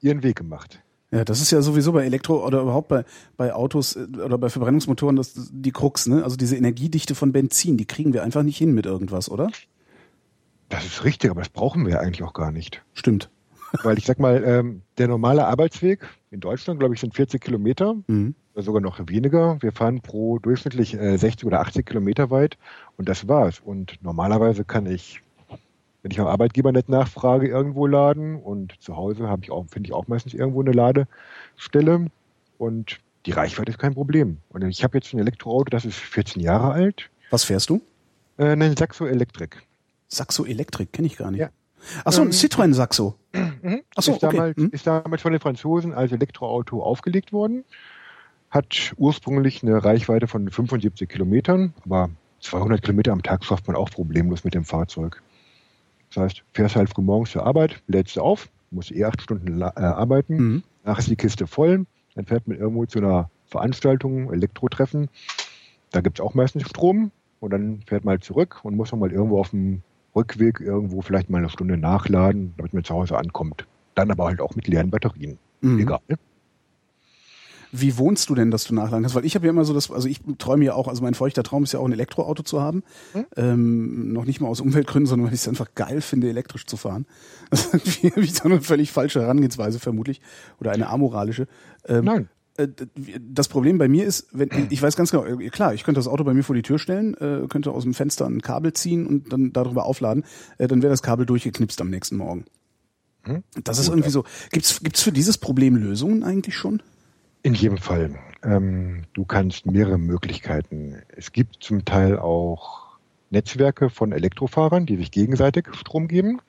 ihren 0.00 0.22
Weg 0.22 0.36
gemacht. 0.36 0.82
Ja, 1.10 1.24
das 1.26 1.42
ist 1.42 1.50
ja 1.50 1.60
sowieso 1.60 1.92
bei 1.92 2.04
Elektro 2.06 2.44
oder 2.44 2.62
überhaupt 2.62 2.88
bei, 2.88 3.04
bei 3.36 3.52
Autos 3.52 3.96
äh, 3.96 4.06
oder 4.24 4.38
bei 4.38 4.48
Verbrennungsmotoren 4.48 5.16
das, 5.16 5.50
die 5.52 5.70
Krux, 5.70 6.06
ne? 6.06 6.24
Also 6.24 6.36
diese 6.36 6.56
Energiedichte 6.56 7.14
von 7.14 7.32
Benzin, 7.32 7.76
die 7.76 7.84
kriegen 7.84 8.14
wir 8.14 8.22
einfach 8.22 8.42
nicht 8.42 8.56
hin 8.56 8.72
mit 8.72 8.86
irgendwas, 8.86 9.30
oder? 9.30 9.50
Das 10.70 10.86
ist 10.86 11.04
richtig, 11.04 11.30
aber 11.30 11.42
das 11.42 11.50
brauchen 11.50 11.86
wir 11.86 12.00
eigentlich 12.00 12.22
auch 12.22 12.32
gar 12.32 12.50
nicht. 12.50 12.82
Stimmt. 12.94 13.28
Weil 13.82 13.98
ich 13.98 14.06
sag 14.06 14.18
mal, 14.18 14.42
ähm, 14.42 14.82
der 14.96 15.06
normale 15.08 15.46
Arbeitsweg 15.46 16.08
in 16.32 16.40
Deutschland, 16.40 16.80
glaube 16.80 16.94
ich, 16.94 17.00
sind 17.00 17.14
40 17.14 17.40
Kilometer, 17.40 17.94
mhm. 18.06 18.34
oder 18.54 18.62
sogar 18.62 18.80
noch 18.80 18.98
weniger. 19.06 19.60
Wir 19.60 19.70
fahren 19.70 20.00
pro 20.00 20.38
durchschnittlich 20.38 20.94
äh, 20.94 21.16
60 21.16 21.46
oder 21.46 21.60
80 21.60 21.86
Kilometer 21.86 22.30
weit 22.30 22.56
und 22.96 23.08
das 23.08 23.28
war's. 23.28 23.60
Und 23.60 23.98
normalerweise 24.02 24.64
kann 24.64 24.86
ich, 24.86 25.20
wenn 26.02 26.10
ich 26.10 26.20
am 26.20 26.26
Arbeitgeber 26.26 26.72
nicht 26.72 26.88
nachfrage, 26.88 27.48
irgendwo 27.48 27.86
laden 27.86 28.36
und 28.36 28.80
zu 28.80 28.96
Hause 28.96 29.28
habe 29.28 29.42
ich 29.44 29.50
auch, 29.50 29.66
finde 29.68 29.88
ich 29.88 29.92
auch 29.92 30.08
meistens 30.08 30.32
irgendwo 30.32 30.62
eine 30.62 30.72
Ladestelle 30.72 32.06
und 32.58 32.98
die 33.26 33.32
Reichweite 33.32 33.70
ist 33.70 33.78
kein 33.78 33.94
Problem. 33.94 34.38
Und 34.48 34.62
ich 34.66 34.82
habe 34.82 34.98
jetzt 34.98 35.12
ein 35.12 35.18
Elektroauto, 35.18 35.70
das 35.70 35.84
ist 35.84 35.98
14 35.98 36.42
Jahre 36.42 36.72
alt. 36.72 37.10
Was 37.30 37.44
fährst 37.44 37.68
du? 37.68 37.82
Äh, 38.38 38.56
ein 38.56 38.76
Saxo 38.76 39.06
Elektrik. 39.06 39.62
Saxo 40.08 40.44
Elektrik, 40.44 40.92
kenne 40.92 41.06
ich 41.06 41.18
gar 41.18 41.30
nicht. 41.30 41.40
Ja, 41.40 41.50
Achso, 42.04 42.22
ein 42.22 42.28
ähm, 42.28 42.32
Citroën 42.32 42.72
Saxo. 42.74 43.16
Mhm. 43.32 43.82
Achso, 43.94 44.12
ist, 44.12 44.22
okay. 44.22 44.36
damals, 44.36 44.56
mhm. 44.56 44.70
ist 44.72 44.86
damals 44.86 45.22
von 45.22 45.32
den 45.32 45.40
Franzosen 45.40 45.92
als 45.92 46.12
Elektroauto 46.12 46.82
aufgelegt 46.82 47.32
worden. 47.32 47.64
Hat 48.50 48.92
ursprünglich 48.96 49.62
eine 49.62 49.82
Reichweite 49.82 50.26
von 50.26 50.50
75 50.50 51.08
Kilometern, 51.08 51.72
aber 51.84 52.10
200 52.40 52.82
Kilometer 52.82 53.12
am 53.12 53.22
Tag 53.22 53.44
schafft 53.44 53.66
man 53.66 53.76
auch 53.76 53.90
problemlos 53.90 54.44
mit 54.44 54.54
dem 54.54 54.64
Fahrzeug. 54.64 55.22
Das 56.14 56.24
heißt, 56.24 56.42
fährst 56.52 56.76
halt 56.76 56.90
früh 56.90 57.02
morgens 57.02 57.30
zur 57.30 57.46
Arbeit, 57.46 57.82
lädst 57.86 58.16
du 58.16 58.20
auf, 58.20 58.48
musst 58.70 58.92
eh 58.92 59.04
acht 59.04 59.22
Stunden 59.22 59.60
äh, 59.60 59.64
arbeiten, 59.64 60.36
mhm. 60.36 60.62
danach 60.84 60.98
ist 60.98 61.08
die 61.08 61.16
Kiste 61.16 61.46
voll, 61.46 61.86
dann 62.14 62.26
fährt 62.26 62.46
man 62.46 62.58
irgendwo 62.58 62.84
zu 62.84 62.98
einer 62.98 63.30
Veranstaltung, 63.46 64.32
Elektrotreffen, 64.32 65.08
da 65.90 66.00
gibt 66.00 66.18
es 66.18 66.24
auch 66.24 66.34
meistens 66.34 66.68
Strom 66.68 67.12
und 67.40 67.50
dann 67.50 67.82
fährt 67.86 68.04
man 68.04 68.12
halt 68.12 68.24
zurück 68.24 68.60
und 68.62 68.76
muss 68.76 68.92
nochmal 68.92 69.12
irgendwo 69.12 69.38
auf 69.38 69.50
dem 69.50 69.82
Rückweg 70.14 70.60
irgendwo 70.60 71.00
vielleicht 71.02 71.30
mal 71.30 71.38
eine 71.38 71.48
Stunde 71.48 71.76
nachladen, 71.76 72.54
damit 72.56 72.74
man 72.74 72.84
zu 72.84 72.94
Hause 72.94 73.16
ankommt. 73.18 73.66
Dann 73.94 74.10
aber 74.10 74.26
halt 74.26 74.40
auch 74.40 74.54
mit 74.54 74.68
leeren 74.68 74.90
Batterien. 74.90 75.38
Mhm. 75.60 75.80
Egal. 75.80 76.00
Wie 77.74 77.96
wohnst 77.96 78.28
du 78.28 78.34
denn, 78.34 78.50
dass 78.50 78.64
du 78.64 78.74
nachladen 78.74 79.02
kannst? 79.02 79.14
Weil 79.14 79.24
ich 79.24 79.34
habe 79.34 79.46
ja 79.46 79.50
immer 79.50 79.64
so 79.64 79.72
das, 79.72 79.90
also 79.90 80.06
ich 80.06 80.20
träume 80.36 80.66
ja 80.66 80.74
auch, 80.74 80.88
also 80.88 81.02
mein 81.02 81.14
feuchter 81.14 81.42
Traum 81.42 81.62
ist 81.62 81.72
ja 81.72 81.80
auch 81.80 81.86
ein 81.86 81.92
Elektroauto 81.92 82.42
zu 82.42 82.60
haben. 82.60 82.82
Hm? 83.12 83.24
Ähm, 83.36 84.12
noch 84.12 84.26
nicht 84.26 84.42
mal 84.42 84.48
aus 84.48 84.60
Umweltgründen, 84.60 85.06
sondern 85.06 85.28
weil 85.28 85.34
ich 85.34 85.40
es 85.40 85.48
einfach 85.48 85.68
geil 85.74 86.02
finde, 86.02 86.28
elektrisch 86.28 86.66
zu 86.66 86.76
fahren. 86.76 87.06
Das 87.50 87.66
ist 87.66 88.02
irgendwie 88.02 88.30
so 88.30 88.44
eine 88.44 88.62
völlig 88.62 88.92
falsche 88.92 89.20
Herangehensweise 89.20 89.78
vermutlich. 89.78 90.22
Oder 90.58 90.72
eine 90.72 90.88
amoralische. 90.88 91.48
Ähm, 91.86 92.04
Nein. 92.04 92.28
Äh, 92.62 92.68
das 93.20 93.48
Problem 93.48 93.78
bei 93.78 93.88
mir 93.88 94.04
ist, 94.04 94.28
wenn 94.32 94.68
ich 94.70 94.82
weiß 94.82 94.96
ganz 94.96 95.10
genau, 95.10 95.24
äh, 95.24 95.48
klar, 95.48 95.74
ich 95.74 95.84
könnte 95.84 95.98
das 95.98 96.08
Auto 96.08 96.24
bei 96.24 96.34
mir 96.34 96.42
vor 96.42 96.54
die 96.54 96.62
Tür 96.62 96.78
stellen, 96.78 97.14
äh, 97.14 97.46
könnte 97.48 97.70
aus 97.70 97.84
dem 97.84 97.94
Fenster 97.94 98.26
ein 98.26 98.42
Kabel 98.42 98.72
ziehen 98.72 99.06
und 99.06 99.32
dann 99.32 99.52
darüber 99.52 99.86
aufladen, 99.86 100.24
dann 100.58 100.82
wäre 100.82 100.90
das 100.90 101.02
Kabel 101.02 101.26
durchgeknipst 101.26 101.80
am 101.80 101.90
nächsten 101.90 102.16
Morgen. 102.16 102.44
Hm? 103.24 103.42
Das 103.62 103.78
ist 103.78 103.88
irgendwie 103.88 104.10
so. 104.10 104.24
Gibt's 104.50 104.80
gibt's 104.82 105.02
für 105.02 105.12
dieses 105.12 105.38
Problem 105.38 105.76
Lösungen 105.76 106.24
eigentlich 106.24 106.56
schon? 106.56 106.82
In 107.42 107.54
jedem 107.54 107.78
Fall. 107.78 108.18
Ähm, 108.42 109.04
du 109.12 109.24
kannst 109.24 109.66
mehrere 109.66 109.98
Möglichkeiten. 109.98 110.96
Es 111.16 111.32
gibt 111.32 111.62
zum 111.62 111.84
Teil 111.84 112.18
auch 112.18 112.98
Netzwerke 113.30 113.90
von 113.90 114.12
Elektrofahrern, 114.12 114.86
die 114.86 114.96
sich 114.96 115.10
gegenseitig 115.10 115.68
Strom 115.74 116.08
geben. 116.08 116.40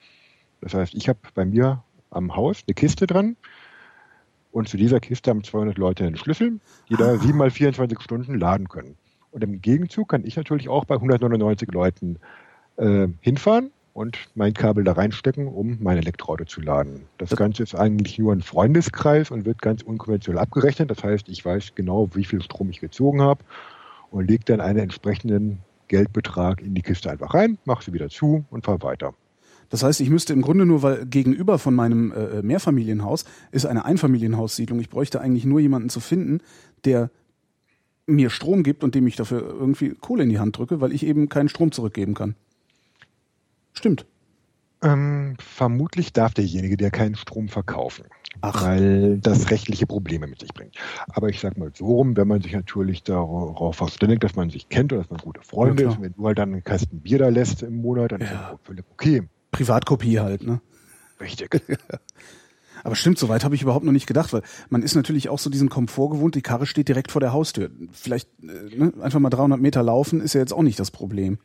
Das 0.61 0.73
heißt, 0.73 0.93
ich 0.95 1.09
habe 1.09 1.19
bei 1.33 1.45
mir 1.45 1.83
am 2.09 2.35
Haus 2.35 2.63
eine 2.67 2.73
Kiste 2.73 3.07
dran 3.07 3.37
und 4.53 4.69
zu 4.69 4.77
dieser 4.77 4.99
Kiste 4.99 5.31
haben 5.31 5.43
200 5.43 5.77
Leute 5.79 6.05
einen 6.05 6.15
Schlüssel, 6.15 6.59
die 6.87 6.95
da 6.95 7.17
7 7.17 7.35
mal 7.35 7.49
24 7.49 7.99
Stunden 7.99 8.39
laden 8.39 8.69
können. 8.69 8.95
Und 9.31 9.43
im 9.43 9.61
Gegenzug 9.61 10.09
kann 10.09 10.23
ich 10.25 10.37
natürlich 10.37 10.69
auch 10.69 10.85
bei 10.85 10.93
199 10.93 11.71
Leuten 11.71 12.19
äh, 12.77 13.07
hinfahren 13.19 13.71
und 13.93 14.17
mein 14.35 14.53
Kabel 14.53 14.83
da 14.83 14.93
reinstecken, 14.93 15.47
um 15.47 15.79
mein 15.81 15.97
Elektroauto 15.97 16.45
zu 16.45 16.61
laden. 16.61 17.07
Das 17.17 17.35
Ganze 17.35 17.63
ist 17.63 17.73
eigentlich 17.73 18.19
nur 18.19 18.31
ein 18.31 18.41
Freundeskreis 18.41 19.31
und 19.31 19.45
wird 19.45 19.59
ganz 19.59 19.81
unkonventionell 19.81 20.41
abgerechnet. 20.41 20.91
Das 20.91 21.03
heißt, 21.03 21.29
ich 21.29 21.43
weiß 21.43 21.73
genau, 21.73 22.09
wie 22.13 22.23
viel 22.23 22.41
Strom 22.43 22.69
ich 22.69 22.79
gezogen 22.79 23.23
habe 23.23 23.43
und 24.11 24.29
lege 24.29 24.43
dann 24.45 24.61
einen 24.61 24.79
entsprechenden 24.79 25.59
Geldbetrag 25.87 26.61
in 26.61 26.75
die 26.75 26.83
Kiste 26.83 27.09
einfach 27.09 27.33
rein, 27.33 27.57
mache 27.65 27.83
sie 27.83 27.93
wieder 27.93 28.09
zu 28.09 28.45
und 28.51 28.65
fahre 28.65 28.83
weiter. 28.83 29.15
Das 29.73 29.81
heißt, 29.81 30.01
ich 30.01 30.11
müsste 30.11 30.33
im 30.33 30.43
Grunde 30.43 30.67
nur, 30.67 30.83
weil 30.83 31.03
gegenüber 31.07 31.57
von 31.57 31.73
meinem 31.73 32.11
äh, 32.11 32.43
Mehrfamilienhaus 32.43 33.25
ist 33.51 33.65
eine 33.65 33.85
Einfamilienhaussiedlung. 33.85 34.79
Ich 34.79 34.91
bräuchte 34.91 35.19
eigentlich 35.19 35.45
nur 35.45 35.59
jemanden 35.59 35.89
zu 35.89 35.99
finden, 35.99 36.41
der 36.85 37.09
mir 38.05 38.29
Strom 38.29 38.61
gibt 38.61 38.83
und 38.83 38.93
dem 38.93 39.07
ich 39.07 39.15
dafür 39.15 39.41
irgendwie 39.41 39.95
Kohle 39.95 40.21
in 40.21 40.29
die 40.29 40.37
Hand 40.37 40.59
drücke, 40.59 40.79
weil 40.79 40.93
ich 40.93 41.03
eben 41.03 41.27
keinen 41.27 41.49
Strom 41.49 41.71
zurückgeben 41.71 42.13
kann. 42.13 42.35
Stimmt. 43.73 44.05
Ähm, 44.83 45.37
vermutlich 45.39 46.13
darf 46.13 46.35
derjenige, 46.35 46.77
der 46.77 46.91
keinen 46.91 47.15
Strom 47.15 47.47
verkaufen, 47.47 48.05
Ach. 48.41 48.63
weil 48.63 49.17
das 49.17 49.49
rechtliche 49.49 49.87
Probleme 49.87 50.27
mit 50.27 50.39
sich 50.39 50.53
bringt. 50.53 50.75
Aber 51.07 51.29
ich 51.29 51.39
sag 51.39 51.57
mal 51.57 51.71
so 51.73 51.85
rum, 51.87 52.15
wenn 52.15 52.27
man 52.27 52.41
sich 52.41 52.53
natürlich 52.53 53.01
darauf 53.01 53.75
verständigt, 53.75 54.23
dass 54.23 54.35
man 54.35 54.51
sich 54.51 54.69
kennt 54.69 54.93
oder 54.93 55.01
dass 55.01 55.09
man 55.09 55.19
gute 55.19 55.41
Freunde 55.41 55.81
ja, 55.81 55.89
ist, 55.89 55.99
wenn 55.99 56.13
du 56.13 56.27
halt 56.27 56.37
dann 56.37 56.53
einen 56.53 56.63
Kasten 56.63 56.99
Bier 56.99 57.17
da 57.17 57.29
lässt 57.29 57.63
im 57.63 57.81
Monat, 57.81 58.11
dann 58.11 58.21
ja. 58.21 58.27
ist 58.27 58.33
das 58.33 58.59
völlig 58.65 58.85
okay. 58.91 59.23
Privatkopie 59.53 60.19
halt, 60.19 60.43
ne? 60.43 60.59
Richtig. 61.21 61.61
Aber 62.83 62.95
stimmt, 62.95 63.17
so 63.17 63.29
weit 63.29 63.45
habe 63.45 63.55
ich 63.55 63.61
überhaupt 63.61 63.85
noch 63.85 63.93
nicht 63.93 64.07
gedacht, 64.07 64.33
weil 64.33 64.41
man 64.69 64.83
ist 64.83 64.95
natürlich 64.95 65.29
auch 65.29 65.39
so 65.39 65.49
diesen 65.49 65.69
Komfort 65.69 66.09
gewohnt, 66.09 66.35
die 66.35 66.41
Karre 66.41 66.65
steht 66.65 66.89
direkt 66.89 67.11
vor 67.11 67.21
der 67.21 67.31
Haustür. 67.31 67.69
Vielleicht 67.93 68.27
äh, 68.41 68.75
ne, 68.75 68.93
einfach 69.01 69.19
mal 69.19 69.29
300 69.29 69.61
Meter 69.61 69.83
laufen 69.83 70.19
ist 70.19 70.33
ja 70.33 70.41
jetzt 70.41 70.53
auch 70.53 70.63
nicht 70.63 70.79
das 70.79 70.91
Problem. 70.91 71.37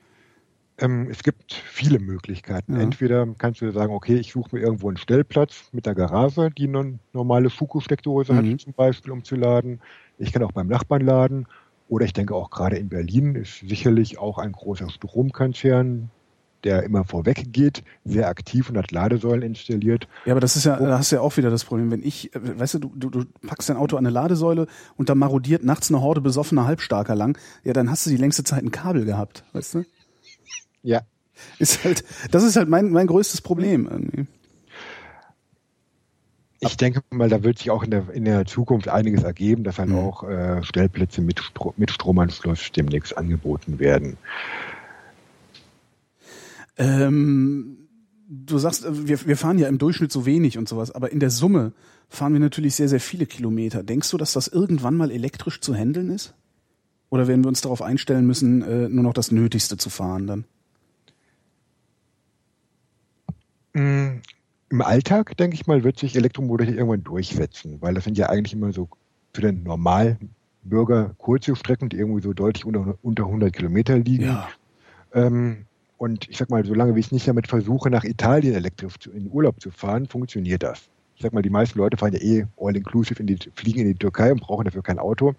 Ähm, 0.79 1.09
es 1.11 1.23
gibt 1.23 1.53
viele 1.53 2.01
Möglichkeiten. 2.01 2.75
Ja. 2.75 2.83
Entweder 2.83 3.27
kannst 3.39 3.61
du 3.61 3.71
sagen, 3.71 3.93
okay, 3.93 4.17
ich 4.17 4.33
suche 4.33 4.57
mir 4.57 4.63
irgendwo 4.63 4.89
einen 4.89 4.97
Stellplatz 4.97 5.69
mit 5.73 5.87
der 5.87 5.95
Garage, 5.95 6.51
die 6.51 6.69
eine 6.69 6.99
normale 7.13 7.51
Fuku-Steckdose 7.51 8.33
mhm. 8.33 8.53
hat, 8.53 8.61
zum 8.61 8.73
Beispiel, 8.73 9.13
um 9.13 9.23
zu 9.23 9.37
laden. 9.37 9.81
Ich 10.19 10.33
kann 10.33 10.43
auch 10.43 10.53
beim 10.53 10.67
Nachbarn 10.67 11.03
laden. 11.03 11.47
Oder 11.89 12.05
ich 12.05 12.13
denke 12.13 12.35
auch 12.35 12.51
gerade 12.51 12.77
in 12.77 12.89
Berlin 12.89 13.35
ist 13.35 13.61
sicherlich 13.61 14.19
auch 14.19 14.39
ein 14.39 14.53
großer 14.53 14.91
Stromkonzern, 14.91 16.11
der 16.65 16.83
immer 16.83 17.05
vorweg 17.05 17.53
geht, 17.53 17.85
sehr 18.05 18.29
aktiv 18.29 18.69
und 18.69 18.77
hat 18.77 18.91
Ladesäulen 18.91 19.43
installiert. 19.43 20.09
Ja, 20.25 20.33
aber 20.33 20.41
das 20.41 20.57
ist 20.57 20.65
ja, 20.65 20.77
da 20.77 20.99
hast 20.99 21.13
du 21.13 21.17
ja 21.17 21.23
auch 21.23 21.37
wieder 21.37 21.51
das 21.51 21.65
Problem. 21.65 21.91
Wenn 21.91 22.03
ich, 22.03 22.35
äh, 22.35 22.59
weißt 22.59 22.75
du, 22.75 22.79
du, 22.79 23.11
du, 23.11 23.25
packst 23.47 23.69
dein 23.69 23.77
Auto 23.77 23.97
an 23.97 24.07
eine 24.07 24.13
Ladesäule 24.13 24.67
und 24.97 25.09
da 25.09 25.15
marodiert 25.15 25.65
nachts 25.65 25.91
eine 25.91 26.01
Horde 26.01 26.21
besoffener 26.21 26.67
Halbstarker 26.67 27.15
lang, 27.15 27.39
ja, 27.65 27.73
dann 27.73 27.91
hast 27.91 28.07
du 28.07 28.11
die 28.11 28.17
längste 28.17 28.45
Zeit 28.45 28.63
ein 28.63 28.73
Kabel 28.73 29.05
gehabt, 29.05 29.45
weißt 29.53 29.75
du? 29.75 29.85
Ja. 30.83 31.03
Ist 31.59 31.85
halt, 31.85 32.05
das 32.33 32.43
ist 32.43 32.57
halt 32.57 32.69
mein, 32.69 32.91
mein 32.91 33.07
größtes 33.07 33.43
Problem 33.43 33.89
irgendwie. 33.89 34.27
Ich 36.61 36.77
denke 36.77 37.03
mal, 37.11 37.29
da 37.29 37.45
wird 37.45 37.59
sich 37.59 37.71
auch 37.71 37.85
in 37.85 37.93
der, 37.93 38.11
in 38.13 38.25
der 38.25 38.45
Zukunft 38.45 38.89
einiges 38.89 39.23
ergeben, 39.23 39.63
dass 39.63 39.79
halt 39.79 39.91
mhm. 39.91 39.99
auch 39.99 40.25
äh, 40.25 40.63
Stellplätze 40.65 41.21
mit, 41.21 41.41
mit 41.77 41.91
Stromanschluss 41.93 42.73
demnächst 42.73 43.17
angeboten 43.17 43.79
werden. 43.79 44.17
Ähm, 46.79 47.89
du 48.29 48.59
sagst, 48.59 48.85
äh, 48.85 49.09
wir, 49.09 49.27
wir 49.27 49.37
fahren 49.37 49.59
ja 49.59 49.69
im 49.69 49.79
Durchschnitt 49.79 50.13
so 50.13 50.27
wenig 50.27 50.59
und 50.59 50.69
sowas, 50.69 50.91
aber 50.91 51.13
in 51.13 51.21
der 51.21 51.31
Summe 51.31 51.73
fahren 52.09 52.33
wir 52.33 52.41
natürlich 52.41 52.75
sehr, 52.75 52.89
sehr 52.89 53.01
viele 53.01 53.27
Kilometer. 53.27 53.83
Denkst 53.83 54.11
du, 54.11 54.17
dass 54.17 54.33
das 54.33 54.49
irgendwann 54.49 54.97
mal 54.97 55.11
elektrisch 55.11 55.61
zu 55.61 55.75
handeln 55.75 56.11
ist? 56.11 56.35
Oder 57.11 57.27
werden 57.27 57.43
wir 57.43 57.49
uns 57.49 57.63
darauf 57.63 57.83
einstellen 57.83 58.27
müssen, 58.27 58.63
äh, 58.63 58.89
nur 58.89 59.03
noch 59.03 59.15
das 59.15 59.31
Nötigste 59.31 59.77
zu 59.77 59.91
fahren 59.91 60.27
dann? 60.27 60.45
Mm, 63.73 64.21
Im 64.71 64.83
Alltag, 64.83 65.37
denke 65.37 65.55
ich 65.55 65.67
mal, 65.67 65.85
wird 65.85 65.99
sich 65.99 66.17
Elektromobilität 66.17 66.77
irgendwann 66.77 67.05
durchsetzen, 67.05 67.81
weil 67.81 67.95
das 67.95 68.05
sind 68.05 68.19
ja 68.19 68.29
eigentlich 68.29 68.53
immer 68.53 68.73
so 68.73 68.89
für 69.33 69.41
den 69.41 69.63
Normalbürger 69.63 71.15
kurze 71.17 71.57
Strecken, 71.57 71.89
die 71.89 71.97
irgendwie 71.97 72.23
so 72.23 72.35
deutlich 72.35 72.67
unter, 72.67 72.99
unter 73.03 73.25
100 73.25 73.53
Kilometer 73.53 73.99
liegen. 73.99 74.25
Ja. 74.25 74.49
Ähm, 75.15 75.65
und 75.99 76.29
ich 76.29 76.39
sag 76.39 76.49
mal, 76.49 76.65
solange 76.65 76.95
wie 76.95 77.01
ich 77.01 77.13
nicht 77.13 77.27
damit 77.27 77.49
versuche, 77.49 77.91
nach 77.91 78.05
Italien 78.05 78.55
elektrisch 78.55 78.95
in 79.13 79.31
Urlaub 79.31 79.61
zu 79.61 79.71
fahren, 79.71 80.07
funktioniert 80.07 80.63
das. 80.63 80.89
Ich 81.17 81.23
sag 81.23 81.33
mal, 81.33 81.43
die 81.43 81.51
meisten 81.51 81.79
Leute 81.79 81.97
fahren 81.97 82.13
ja 82.13 82.21
eh 82.21 82.47
all-inclusive 82.57 83.21
in 83.21 83.27
die, 83.27 83.39
fliegen 83.57 83.81
in 83.81 83.89
die 83.89 83.95
Türkei 83.97 84.31
und 84.31 84.41
brauchen 84.41 84.65
dafür 84.65 84.83
kein 84.83 85.01
Auto. 85.01 85.35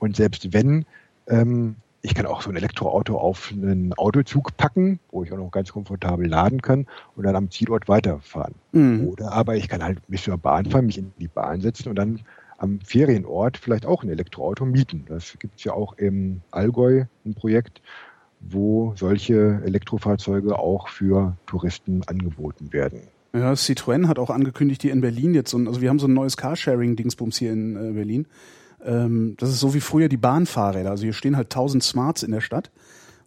Und 0.00 0.16
selbst 0.16 0.52
wenn, 0.52 0.84
ähm, 1.28 1.76
ich 2.02 2.16
kann 2.16 2.26
auch 2.26 2.42
so 2.42 2.50
ein 2.50 2.56
Elektroauto 2.56 3.16
auf 3.16 3.52
einen 3.52 3.92
Autozug 3.92 4.56
packen, 4.56 4.98
wo 5.12 5.22
ich 5.22 5.32
auch 5.32 5.36
noch 5.36 5.52
ganz 5.52 5.72
komfortabel 5.72 6.26
laden 6.26 6.60
kann 6.60 6.86
und 7.14 7.22
dann 7.22 7.36
am 7.36 7.52
Zielort 7.52 7.86
weiterfahren. 7.86 8.56
Mhm. 8.72 9.06
Oder 9.06 9.30
aber 9.30 9.54
ich 9.54 9.68
kann 9.68 9.84
halt 9.84 10.00
mich 10.10 10.24
zur 10.24 10.36
Bahn 10.36 10.66
fahren, 10.66 10.86
mich 10.86 10.98
in 10.98 11.12
die 11.20 11.28
Bahn 11.28 11.60
setzen 11.60 11.88
und 11.88 11.94
dann 11.94 12.18
am 12.58 12.80
Ferienort 12.80 13.56
vielleicht 13.56 13.86
auch 13.86 14.02
ein 14.02 14.08
Elektroauto 14.08 14.64
mieten. 14.64 15.04
Das 15.08 15.36
gibt 15.38 15.58
es 15.58 15.64
ja 15.64 15.74
auch 15.74 15.92
im 15.94 16.40
Allgäu 16.50 17.04
ein 17.24 17.34
Projekt, 17.34 17.80
wo 18.48 18.94
solche 18.96 19.60
Elektrofahrzeuge 19.64 20.58
auch 20.58 20.88
für 20.88 21.36
Touristen 21.46 22.02
angeboten 22.06 22.72
werden. 22.72 23.00
Ja, 23.34 23.52
Citroën 23.52 24.08
hat 24.08 24.18
auch 24.18 24.30
angekündigt, 24.30 24.82
hier 24.82 24.92
in 24.92 25.00
Berlin 25.00 25.34
jetzt 25.34 25.50
so 25.50 25.58
ein, 25.58 25.66
also 25.66 25.80
wir 25.80 25.88
haben 25.88 25.98
so 25.98 26.06
ein 26.06 26.12
neues 26.12 26.36
Carsharing-Dingsbums 26.36 27.38
hier 27.38 27.52
in 27.52 27.76
äh, 27.76 27.92
Berlin. 27.92 28.26
Ähm, 28.84 29.36
das 29.38 29.50
ist 29.50 29.60
so 29.60 29.74
wie 29.74 29.80
früher 29.80 30.08
die 30.08 30.18
Bahnfahrräder. 30.18 30.90
Also 30.90 31.04
hier 31.04 31.14
stehen 31.14 31.36
halt 31.36 31.50
tausend 31.50 31.82
Smarts 31.82 32.22
in 32.22 32.32
der 32.32 32.40
Stadt 32.40 32.70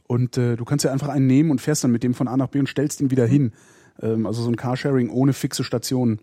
und 0.08 0.38
äh, 0.38 0.56
du 0.56 0.66
kannst 0.66 0.86
ja 0.86 0.92
einfach 0.92 1.10
einen 1.10 1.28
nehmen 1.28 1.50
und 1.50 1.60
fährst 1.60 1.84
dann 1.84 1.92
mit 1.92 2.04
dem 2.04 2.14
von 2.14 2.28
A 2.28 2.38
nach 2.38 2.50
B 2.50 2.60
und 2.60 2.70
stellst 2.70 3.02
ihn 3.02 3.10
wieder 3.10 3.26
hin. 3.26 3.54
Ähm, 4.02 4.28
also 4.28 4.44
so 4.44 4.50
ein 4.50 4.58
Carsharing 4.58 5.10
ohne 5.10 5.34
fixe 5.34 5.64
Stationen. 5.64 6.20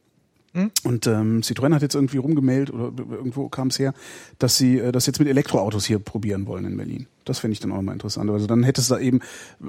Hm? 0.55 0.71
Und 0.85 1.07
ähm, 1.07 1.41
Citroën 1.41 1.73
hat 1.75 1.81
jetzt 1.81 1.95
irgendwie 1.95 2.19
rumgemeldet 2.19 2.75
oder 2.75 2.93
irgendwo 3.11 3.49
kam 3.49 3.69
es 3.69 3.79
her, 3.79 3.95
dass 4.39 4.59
sie 4.59 4.79
äh, 4.79 4.93
das 4.93 5.07
jetzt 5.07 5.19
mit 5.19 5.29
Elektroautos 5.29 5.87
hier 5.87 5.99
probieren 5.99 6.47
wollen 6.47 6.67
in 6.67 6.77
Berlin. 6.77 7.07
Das 7.25 7.39
finde 7.39 7.53
ich 7.53 7.61
dann 7.61 7.73
auch 7.73 7.81
mal 7.81 7.93
interessant. 7.93 8.31
Also 8.31 8.47
dann 8.47 8.63
hättest 8.63 8.91
du 8.91 8.95
da 8.95 9.01
eben 9.01 9.21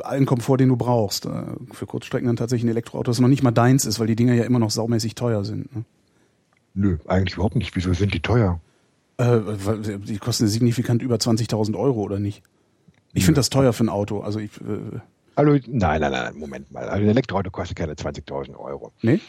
allen 0.02 0.26
Komfort, 0.26 0.58
den 0.58 0.69
du 0.69 0.76
brauchst. 0.76 1.26
Äh, 1.26 1.43
für 1.72 1.86
Kurzstrecken 1.86 2.28
dann 2.28 2.36
tatsächlich 2.36 2.65
ein 2.65 2.72
Elektroauto, 2.72 3.10
das 3.10 3.22
noch 3.22 3.30
nicht 3.30 3.43
mal 3.43 3.52
deins 3.52 3.86
ist, 3.86 4.00
weil 4.00 4.08
die 4.08 4.17
Dinger 4.17 4.34
ja 4.34 4.43
immer 4.43 4.60
noch 4.60 4.72
saumäßig 4.72 5.15
teuer 5.15 5.46
sind. 5.46 5.74
Ne? 5.74 5.86
Nö, 6.74 6.98
eigentlich 7.08 7.36
überhaupt 7.36 7.56
nicht. 7.56 7.76
Wieso 7.76 7.93
sind 7.93 8.13
die 8.13 8.19
teuer? 8.19 8.60
Äh, 9.17 9.39
die 10.00 10.17
kosten 10.17 10.48
signifikant 10.48 11.02
über 11.02 11.15
20.000 11.15 11.78
Euro 11.78 12.02
oder 12.02 12.19
nicht? 12.19 12.43
Ich 13.13 13.26
finde 13.26 13.39
das 13.39 13.50
teuer 13.50 13.72
für 13.72 13.86
ein 13.86 13.89
Auto. 13.89 14.19
Also 14.19 14.39
ich. 14.39 14.60
Äh, 14.60 15.00
also, 15.36 15.52
nein, 15.67 16.02
nein, 16.02 16.12
nein, 16.12 16.36
Moment 16.36 16.72
mal. 16.72 16.89
Also 16.89 17.04
ein 17.04 17.10
Elektroauto 17.10 17.52
kostet 17.52 17.78
keine 17.78 17.93
20.000 17.93 18.56
Euro. 18.58 18.91
Nee? 19.02 19.19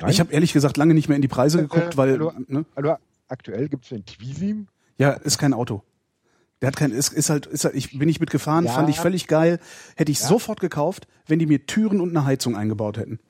Nein? 0.00 0.10
Ich 0.10 0.20
habe 0.20 0.32
ehrlich 0.32 0.52
gesagt 0.52 0.76
lange 0.76 0.94
nicht 0.94 1.08
mehr 1.08 1.16
in 1.16 1.22
die 1.22 1.28
Preise 1.28 1.58
äh, 1.58 1.62
geguckt, 1.62 1.96
weil. 1.96 2.12
Also, 2.14 2.32
ne? 2.46 2.64
also 2.74 2.96
aktuell 3.28 3.68
gibt 3.68 3.84
es 3.84 3.90
den 3.90 4.04
Twizy. 4.04 4.66
Ja, 4.96 5.10
ist 5.10 5.38
kein 5.38 5.54
Auto. 5.54 5.82
Der 6.60 6.68
hat 6.68 6.76
kein, 6.76 6.90
ist, 6.90 7.12
ist 7.12 7.30
halt, 7.30 7.46
ist 7.46 7.64
halt, 7.64 7.76
ich 7.76 7.96
bin 7.96 8.08
nicht 8.08 8.20
mitgefahren, 8.20 8.64
ja. 8.64 8.72
fand 8.72 8.88
ich 8.88 8.98
völlig 8.98 9.28
geil. 9.28 9.60
Hätte 9.96 10.10
ich 10.10 10.20
ja. 10.20 10.26
sofort 10.26 10.60
gekauft, 10.60 11.06
wenn 11.26 11.38
die 11.38 11.46
mir 11.46 11.66
Türen 11.66 12.00
und 12.00 12.10
eine 12.10 12.24
Heizung 12.24 12.56
eingebaut 12.56 12.98
hätten. 12.98 13.20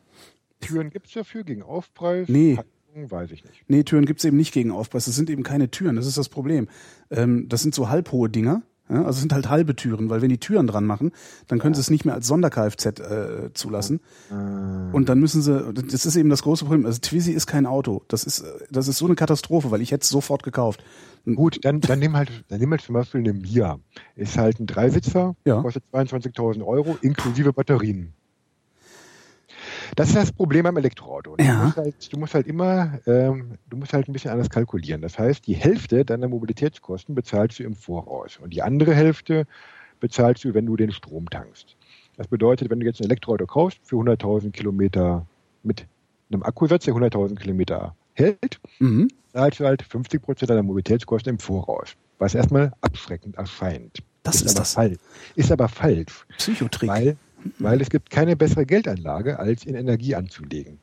Türen 0.61 0.90
gibt's 0.90 1.12
dafür 1.12 1.44
gegen 1.44 1.62
Aufpreis? 1.62 2.28
Nee. 2.28 2.57
Heizung, 2.57 3.11
weiß 3.11 3.31
ich 3.33 3.44
nicht. 3.44 3.64
Nee, 3.68 3.83
Türen 3.83 4.07
gibt's 4.07 4.24
eben 4.24 4.37
nicht 4.37 4.52
gegen 4.52 4.70
Aufpreis. 4.70 5.04
Das 5.04 5.14
sind 5.14 5.28
eben 5.28 5.42
keine 5.42 5.70
Türen, 5.70 5.96
das 5.96 6.07
ist 6.07 6.16
das 6.16 6.31
Problem. 6.31 6.68
Ähm, 7.11 7.48
das 7.48 7.62
sind 7.62 7.74
so 7.74 7.90
halbhohe 7.90 8.31
Dinger 8.31 8.62
ja, 8.90 8.98
also 8.98 9.11
es 9.11 9.20
sind 9.20 9.33
halt 9.33 9.48
halbe 9.48 9.77
Türen, 9.77 10.09
weil 10.11 10.22
wenn 10.22 10.31
die 10.31 10.38
Türen 10.38 10.66
dran 10.66 10.85
machen, 10.85 11.12
dann 11.46 11.59
können 11.59 11.74
ja. 11.74 11.77
sie 11.77 11.83
es 11.83 11.90
nicht 11.90 12.05
mehr 12.05 12.14
als 12.14 12.27
Sonder-Kfz 12.27 12.87
äh, 12.87 13.53
zulassen. 13.55 14.01
Ah. 14.31 14.90
Und 14.92 15.09
dann 15.09 15.18
müssen 15.18 15.42
sie, 15.42 15.72
das 15.72 16.07
ist 16.07 16.16
eben 16.16 16.31
das 16.31 16.42
große 16.42 16.64
Problem. 16.64 16.87
Also 16.87 16.98
Twizy 17.01 17.33
ist 17.33 17.46
kein 17.46 17.66
Auto. 17.66 18.03
Das 18.09 18.24
ist, 18.24 18.44
das 18.70 18.88
ist 18.88 18.98
so 18.98 19.07
eine 19.07 19.14
Katastrophe, 19.14 19.70
weil 19.70 19.83
ich 19.83 19.92
hätte 19.92 20.03
es 20.03 20.09
sofort 20.09 20.42
gekauft. 20.42 20.83
Gut, 21.27 21.59
dann, 21.62 21.81
dann 21.81 21.98
nimm 21.98 22.16
halt, 22.16 22.44
dann 22.48 22.61
nimm 22.61 22.70
halt 22.70 22.81
zum 22.81 22.94
Beispiel 22.94 23.20
eine 23.20 23.35
Mia. 23.35 23.79
Ist 24.16 24.38
halt 24.38 24.61
ein 24.61 24.66
Dreisitzer, 24.66 25.37
ja. 25.44 25.61
kostet 25.61 25.85
22.000 25.92 26.64
Euro 26.64 26.96
inklusive 27.03 27.53
Batterien. 27.53 28.14
Das 29.96 30.09
ist 30.09 30.16
das 30.16 30.33
Problem 30.33 30.66
am 30.66 30.77
Elektroauto. 30.77 31.37
Du, 31.37 31.44
ja. 31.44 31.64
musst, 31.64 31.77
halt, 31.77 32.12
du 32.12 32.18
musst 32.18 32.35
halt 32.35 32.46
immer, 32.46 32.98
ähm, 33.07 33.53
du 33.68 33.77
musst 33.77 33.92
halt 33.92 34.09
ein 34.09 34.12
bisschen 34.12 34.31
anders 34.31 34.51
kalkulieren. 34.51 35.03
Das 35.03 35.18
heißt, 35.18 35.46
die 35.46 35.55
Hälfte 35.55 36.05
deiner 36.05 36.29
Mobilitätskosten 36.29 37.14
bezahlst 37.14 37.59
du 37.59 37.64
im 37.64 37.74
Voraus 37.74 38.38
und 38.38 38.51
die 38.51 38.62
andere 38.62 38.94
Hälfte 38.94 39.46
bezahlst 40.01 40.44
du, 40.44 40.55
wenn 40.55 40.66
du 40.66 40.77
den 40.77 40.92
Strom 40.92 41.29
tankst. 41.31 41.77
Das 42.16 42.29
bedeutet, 42.29 42.70
wenn 42.70 42.81
du 42.81 42.87
jetzt 42.87 43.01
ein 43.01 43.05
Elektroauto 43.05 43.46
kaufst 43.46 43.79
für 43.83 43.96
100.000 43.96 44.51
Kilometer 44.51 45.27
mit 45.62 45.87
einem 46.31 46.42
Akkusatz, 46.42 46.85
der 46.85 46.94
100.000 46.94 47.37
Kilometer 47.37 47.94
hält, 48.14 48.61
mhm. 48.81 49.09
zahlst 49.33 49.61
du 49.61 49.64
halt 49.64 49.83
50 49.83 50.20
Prozent 50.22 50.51
deiner 50.51 50.62
Mobilitätskosten 50.62 51.35
im 51.35 51.38
Voraus, 51.38 51.94
was 52.18 52.35
erstmal 52.35 52.72
abschreckend 52.81 53.37
erscheint. 53.37 53.98
Das 54.24 54.37
ist, 54.37 54.46
ist 54.46 54.59
das. 54.59 54.74
Falsch. 54.74 54.98
Ist 55.37 55.53
aber 55.53 55.68
falsch. 55.68 56.27
Psychotrick. 56.37 56.90
Weil 56.90 57.16
weil 57.59 57.81
es 57.81 57.90
gibt 57.90 58.11
keine 58.11 58.36
bessere 58.36 58.66
Geldanlage, 58.66 59.39
als 59.39 59.64
in 59.64 59.74
Energie 59.74 60.14
anzulegen. 60.14 60.78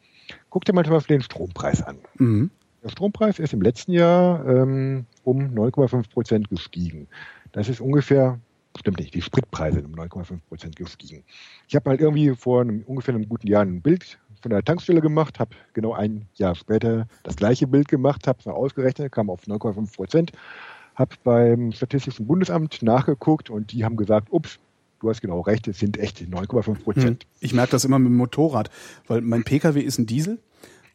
Guck 0.50 0.66
dir 0.66 0.74
mal 0.74 0.86
zum 0.86 0.94
Beispiel 0.94 1.18
den 1.18 1.24
Strompreis 1.24 1.82
an. 1.82 1.98
Mhm. 2.18 2.52
Der 2.84 2.90
Strompreis 2.90 3.40
ist 3.40 3.54
im 3.54 3.62
letzten 3.62 3.94
Jahr 3.94 4.46
ähm, 4.48 5.06
um 5.24 5.40
9,5 5.40 6.10
Prozent 6.10 6.50
gestiegen. 6.50 7.08
Das 7.52 7.68
ist 7.68 7.82
ungefähr, 7.82 8.40
stimmt 8.78 9.00
nicht, 9.00 9.14
die 9.14 9.22
Spritpreise 9.22 9.78
sind 9.78 9.88
um 9.88 9.96
9,5 9.96 10.40
Prozent 10.48 10.76
gestiegen. 10.76 11.24
Ich 11.68 11.76
habe 11.76 11.90
mal 11.90 12.00
irgendwie 12.00 12.36
vor 12.36 12.62
einem, 12.62 12.84
ungefähr 12.86 13.16
einem 13.16 13.28
guten 13.28 13.48
Jahr 13.48 13.64
ein 13.64 13.82
Bild 13.82 14.20
von 14.42 14.52
der 14.52 14.64
Tankstelle 14.64 15.02
gemacht, 15.02 15.40
habe 15.40 15.56
genau 15.74 15.94
ein 15.94 16.28
Jahr 16.36 16.54
später 16.54 17.08
das 17.24 17.36
gleiche 17.36 17.66
Bild 17.66 17.88
gemacht, 17.88 18.28
habe 18.28 18.40
es 18.40 18.46
mal 18.46 18.54
ausgerechnet, 18.54 19.12
kam 19.12 19.32
auf 19.32 19.42
9,5 19.48 19.96
Prozent, 19.96 20.32
habe 20.94 21.16
beim 21.24 21.72
Statistischen 21.72 22.28
Bundesamt 22.28 22.84
nachgeguckt 22.84 23.50
und 23.50 23.72
die 23.72 23.84
haben 23.84 23.96
gesagt, 23.96 24.28
ups, 24.32 24.60
du 25.00 25.10
hast 25.10 25.22
genau 25.22 25.42
recht, 25.42 25.68
es 25.68 25.80
sind 25.80 25.98
echt 25.98 26.20
9,5 26.20 26.84
Prozent. 26.84 27.24
Hm. 27.24 27.30
Ich 27.40 27.54
merke 27.54 27.72
das 27.72 27.86
immer 27.86 28.00
mit 28.00 28.10
dem 28.10 28.18
Motorrad, 28.18 28.70
weil 29.08 29.22
mein 29.22 29.44
Pkw 29.44 29.80
ist 29.80 29.98
ein 29.98 30.06
Diesel 30.06 30.40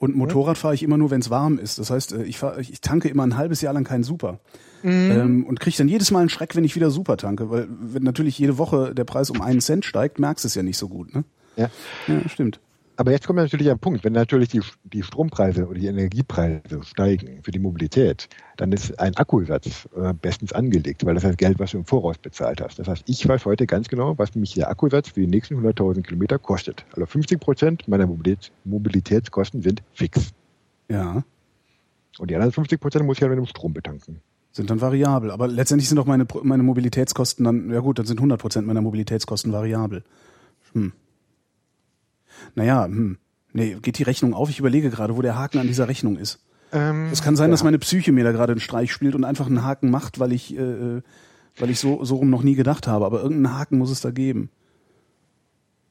und 0.01 0.17
Motorrad 0.17 0.57
fahre 0.57 0.75
ich 0.75 0.83
immer 0.83 0.97
nur, 0.97 1.11
wenn 1.11 1.21
es 1.21 1.29
warm 1.29 1.59
ist. 1.59 1.79
Das 1.79 1.91
heißt, 1.91 2.13
äh, 2.13 2.23
ich, 2.25 2.39
fahr, 2.39 2.59
ich 2.59 2.81
tanke 2.81 3.09
immer 3.09 3.23
ein 3.23 3.37
halbes 3.37 3.61
Jahr 3.61 3.75
lang 3.75 3.85
keinen 3.85 4.03
Super. 4.03 4.41
Mhm. 4.83 4.91
Ähm, 5.11 5.47
und 5.47 5.61
kriege 5.61 5.77
dann 5.77 5.89
jedes 5.89 6.11
Mal 6.11 6.21
einen 6.21 6.31
Schreck, 6.31 6.57
wenn 6.57 6.65
ich 6.65 6.75
wieder 6.75 6.91
Super 6.91 7.19
tanke. 7.19 7.51
Weil 7.51 7.69
wenn 7.69 8.03
natürlich 8.03 8.39
jede 8.39 8.57
Woche 8.57 8.95
der 8.95 9.05
Preis 9.05 9.29
um 9.29 9.43
einen 9.43 9.61
Cent 9.61 9.85
steigt, 9.85 10.19
merkst 10.19 10.45
du 10.45 10.49
es 10.49 10.55
ja 10.55 10.63
nicht 10.63 10.79
so 10.79 10.89
gut. 10.89 11.15
Ne? 11.15 11.25
Ja. 11.57 11.71
ja, 12.09 12.29
stimmt. 12.31 12.61
Aber 13.01 13.13
jetzt 13.13 13.27
kommt 13.27 13.39
natürlich 13.39 13.71
ein 13.71 13.79
Punkt, 13.79 14.05
wenn 14.05 14.13
natürlich 14.13 14.51
die, 14.51 14.61
die 14.85 15.03
Strompreise 15.03 15.67
oder 15.67 15.79
die 15.79 15.87
Energiepreise 15.87 16.83
steigen 16.83 17.43
für 17.43 17.51
die 17.51 17.59
Mobilität, 17.59 18.29
dann 18.59 18.73
ist 18.73 19.01
ein 19.01 19.17
Akkusatz 19.17 19.89
äh, 19.97 20.13
bestens 20.13 20.53
angelegt, 20.53 21.07
weil 21.07 21.15
das 21.15 21.25
heißt 21.25 21.39
Geld, 21.39 21.59
was 21.59 21.71
du 21.71 21.79
im 21.79 21.87
Voraus 21.87 22.19
bezahlt 22.19 22.61
hast. 22.61 22.79
Das 22.79 22.89
heißt, 22.89 23.05
ich 23.07 23.27
weiß 23.27 23.47
heute 23.47 23.67
ganz 23.67 23.89
genau, 23.89 24.19
was 24.19 24.35
mich 24.35 24.53
der 24.53 24.69
Akkusatz 24.69 25.09
für 25.09 25.21
die 25.21 25.29
nächsten 25.29 25.55
100.000 25.67 26.03
Kilometer 26.03 26.39
kostet. 26.39 26.85
Also 26.93 27.07
50 27.07 27.41
Prozent 27.41 27.89
meiner 27.89 28.07
Mobilität, 28.07 28.53
Mobilitätskosten 28.65 29.63
sind 29.63 29.83
fix. 29.95 30.35
Ja. 30.91 31.25
Und 32.19 32.31
die 32.31 32.35
anderen 32.35 32.53
50 32.53 32.79
Prozent 32.79 33.07
muss 33.07 33.17
ich 33.17 33.23
ja 33.23 33.29
halt 33.29 33.39
mit 33.39 33.47
dem 33.47 33.49
Strom 33.49 33.73
betanken. 33.73 34.21
Sind 34.53 34.69
dann 34.69 34.83
variabel. 34.83 35.31
Aber 35.31 35.49
letztendlich 35.49 35.89
sind 35.89 35.97
doch 35.97 36.05
meine, 36.05 36.27
meine 36.43 36.63
Mobilitätskosten 36.63 37.47
dann, 37.47 37.71
ja 37.71 37.81
gut, 37.81 37.99
dann 37.99 38.05
sind 38.05 38.19
100 38.19 38.39
Prozent 38.39 38.67
meiner 38.67 38.83
Mobilitätskosten 38.83 39.55
variabel. 39.55 40.05
Hm. 40.75 40.93
Naja, 42.55 42.85
hm. 42.85 43.19
Nee, 43.53 43.77
geht 43.83 43.99
die 43.99 44.05
Rechnung 44.05 44.33
auf? 44.33 44.49
Ich 44.49 44.61
überlege 44.61 44.91
gerade, 44.91 45.17
wo 45.17 45.23
der 45.23 45.37
Haken 45.37 45.59
an 45.59 45.67
dieser 45.67 45.89
Rechnung 45.89 46.17
ist. 46.17 46.39
Ähm, 46.73 47.09
es 47.13 47.23
kann 47.23 47.35
sein, 47.35 47.49
ja. 47.49 47.53
dass 47.53 47.65
meine 47.65 47.79
Psyche 47.81 48.13
mir 48.13 48.25
da 48.25 48.33
gerade 48.33 48.53
einen 48.53 48.61
Streich 48.61 48.93
spielt 48.93 49.15
und 49.15 49.25
einfach 49.25 49.47
einen 49.47 49.65
Haken 49.65 49.91
macht, 49.91 50.21
weil 50.21 50.33
ich, 50.33 50.57
äh, 50.57 51.03
weil 51.59 51.71
ich 51.71 51.81
so, 51.81 52.05
so 52.05 52.17
rum 52.17 52.31
noch 52.31 52.43
nie 52.43 52.55
gedacht 52.55 52.87
habe. 52.87 53.07
Aber 53.07 53.23
irgendeinen 53.23 53.59
Haken 53.59 53.79
muss 53.79 53.91
es 53.91 54.01
da 54.01 54.13
geben. 54.13 54.51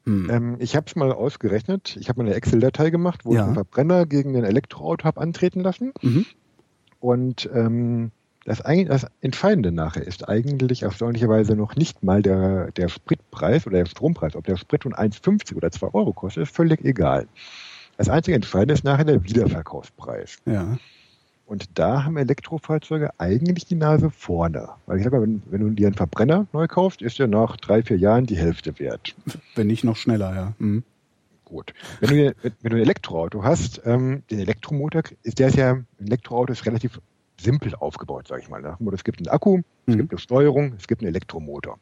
Hm. 0.04 0.30
Ähm, 0.30 0.56
ich 0.58 0.74
habe 0.74 0.86
es 0.86 0.96
mal 0.96 1.12
ausgerechnet. 1.12 1.96
Ich 2.00 2.08
habe 2.08 2.22
eine 2.22 2.34
Excel-Datei 2.34 2.90
gemacht, 2.90 3.24
wo 3.24 3.34
ja. 3.34 3.40
ich 3.40 3.46
einen 3.46 3.54
Verbrenner 3.54 4.06
gegen 4.06 4.36
ein 4.36 4.44
Elektroauto 4.44 5.04
habe 5.04 5.20
antreten 5.20 5.60
lassen. 5.60 5.92
Mhm. 6.00 6.24
Und 6.98 7.50
ähm, 7.52 8.10
das, 8.44 8.62
das 8.62 9.06
Entscheidende 9.20 9.70
nachher 9.70 10.06
ist 10.06 10.28
eigentlich 10.28 10.82
erstaunlicherweise 10.82 11.54
noch 11.56 11.76
nicht 11.76 12.02
mal 12.02 12.22
der, 12.22 12.70
der 12.72 12.88
Spritpreis 12.88 13.66
oder 13.66 13.78
der 13.78 13.86
Strompreis. 13.86 14.34
Ob 14.34 14.44
der 14.44 14.56
Sprit 14.56 14.82
von 14.82 14.94
1,50 14.94 15.56
oder 15.56 15.70
2 15.70 15.88
Euro 15.88 16.12
kostet, 16.12 16.44
ist 16.44 16.54
völlig 16.54 16.84
egal. 16.84 17.26
Das 17.96 18.08
einzige 18.08 18.34
Entscheidende 18.34 18.74
ist 18.74 18.84
nachher 18.84 19.04
der 19.04 19.22
Wiederverkaufspreis. 19.24 20.38
Ja. 20.46 20.78
Und 21.44 21.78
da 21.78 22.04
haben 22.04 22.16
Elektrofahrzeuge 22.16 23.10
eigentlich 23.18 23.66
die 23.66 23.74
Nase 23.74 24.08
vorne. 24.08 24.68
Weil 24.86 24.98
ich 24.98 25.04
sag 25.04 25.12
mal, 25.12 25.20
wenn, 25.20 25.42
wenn 25.50 25.60
du 25.60 25.70
dir 25.70 25.88
einen 25.88 25.96
Verbrenner 25.96 26.46
neu 26.52 26.66
kaufst, 26.66 27.02
ist 27.02 27.18
der 27.18 27.26
nach 27.26 27.56
drei, 27.56 27.82
vier 27.82 27.98
Jahren 27.98 28.24
die 28.24 28.36
Hälfte 28.36 28.78
wert. 28.78 29.16
Wenn 29.56 29.66
nicht 29.66 29.84
noch 29.84 29.96
schneller, 29.96 30.34
ja. 30.34 30.52
Mhm. 30.58 30.84
Gut. 31.44 31.74
Wenn 31.98 32.10
du, 32.10 32.34
wenn 32.42 32.70
du 32.70 32.76
ein 32.76 32.82
Elektroauto 32.82 33.42
hast, 33.42 33.82
ähm, 33.84 34.22
den 34.30 34.38
Elektromotor, 34.38 35.02
ist 35.24 35.40
der 35.40 35.48
ist 35.48 35.56
ja, 35.56 35.72
ein 35.72 35.86
Elektroauto 35.98 36.52
ist 36.52 36.64
relativ 36.64 37.00
simpel 37.42 37.74
aufgebaut, 37.74 38.28
sage 38.28 38.42
ich 38.42 38.48
mal. 38.48 38.76
Es 38.92 39.04
gibt 39.04 39.18
einen 39.18 39.28
Akku, 39.28 39.58
mhm. 39.58 39.64
es 39.86 39.96
gibt 39.96 40.12
eine 40.12 40.18
Steuerung, 40.18 40.74
es 40.78 40.86
gibt 40.86 41.02
einen 41.02 41.08
Elektromotor. 41.08 41.78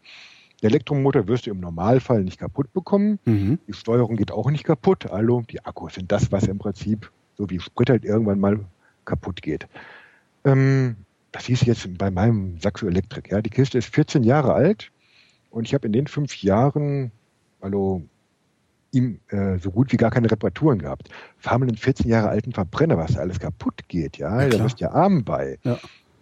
Der 0.63 0.71
Elektromotor 0.71 1.29
wirst 1.29 1.47
du 1.47 1.51
im 1.51 1.61
Normalfall 1.61 2.25
nicht 2.25 2.39
kaputt 2.39 2.73
bekommen. 2.73 3.19
Mhm. 3.25 3.59
Die 3.69 3.73
Steuerung 3.73 4.17
geht 4.17 4.33
auch 4.33 4.51
nicht 4.51 4.65
kaputt. 4.65 5.11
Also 5.11 5.43
die 5.43 5.65
Akkus 5.65 5.95
sind 5.95 6.11
das, 6.11 6.33
was 6.33 6.45
im 6.45 6.59
Prinzip 6.59 7.11
so 7.37 7.49
wie 7.49 7.61
Sprit 7.61 7.89
halt 7.89 8.05
irgendwann 8.05 8.41
mal 8.41 8.65
kaputt 9.05 9.41
geht. 9.41 9.69
Ähm, 10.45 10.97
das 11.33 11.47
hieß 11.47 11.63
jetzt 11.63 11.97
bei 11.97 12.11
meinem 12.11 12.59
Saxo 12.59 12.87
Elektrik. 12.87 13.31
Ja, 13.31 13.41
die 13.41 13.51
Kiste 13.51 13.79
ist 13.79 13.95
14 13.95 14.25
Jahre 14.25 14.55
alt 14.55 14.91
und 15.51 15.67
ich 15.67 15.75
habe 15.75 15.87
in 15.87 15.93
den 15.93 16.09
fünf 16.09 16.43
Jahren, 16.43 17.13
also 17.61 18.03
ihm 18.93 19.21
äh, 19.29 19.59
so 19.59 19.71
gut 19.71 19.93
wie 19.93 19.97
gar 19.97 20.11
keine 20.11 20.31
Reparaturen 20.31 20.79
gehabt. 20.79 21.09
Fahren 21.37 21.63
wir 21.63 21.69
einen 21.69 21.77
14 21.77 22.09
Jahre 22.09 22.29
alten 22.29 22.53
Verbrenner, 22.53 22.97
was 22.97 23.15
da 23.15 23.21
alles 23.21 23.39
kaputt 23.39 23.89
geht, 23.89 24.19
ja, 24.19 24.43
ja 24.43 24.49
da 24.49 24.63
bist 24.63 24.81
ja 24.81 24.93
arm 24.93 25.25
bei. 25.25 25.59
Ja. 25.63 25.79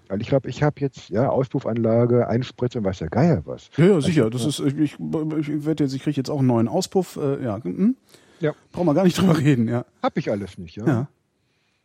Weil 0.09 0.21
ich 0.21 0.29
glaube, 0.29 0.49
ich 0.49 0.63
habe 0.63 0.81
jetzt 0.81 1.09
ja 1.09 1.29
Auspuffanlage, 1.29 2.29
Einspritze, 2.29 2.83
weiß 2.83 2.99
der 2.99 3.09
Geier 3.09 3.43
was. 3.45 3.71
Ja, 3.77 3.87
ja 3.87 4.01
sicher. 4.01 4.25
Also, 4.25 4.39
das 4.39 4.47
ist, 4.47 4.61
ich, 4.61 4.79
ich, 4.79 4.95
ich 4.95 5.65
werde 5.65 5.85
jetzt, 5.85 5.95
ich 5.95 6.03
kriege 6.03 6.17
jetzt 6.17 6.31
auch 6.31 6.39
einen 6.39 6.47
neuen 6.47 6.69
Auspuff. 6.69 7.17
Äh, 7.17 7.43
ja, 7.43 7.63
hm? 7.63 7.97
ja. 8.41 8.53
Brauchen 8.73 8.87
wir 8.87 8.95
gar 8.95 9.05
nicht 9.05 9.19
drüber 9.21 9.39
reden, 9.39 9.69
ja. 9.69 9.85
Hab 10.03 10.17
ich 10.17 10.31
alles 10.31 10.59
nicht, 10.59 10.77
ja. 10.77 10.87
ja. 10.87 11.09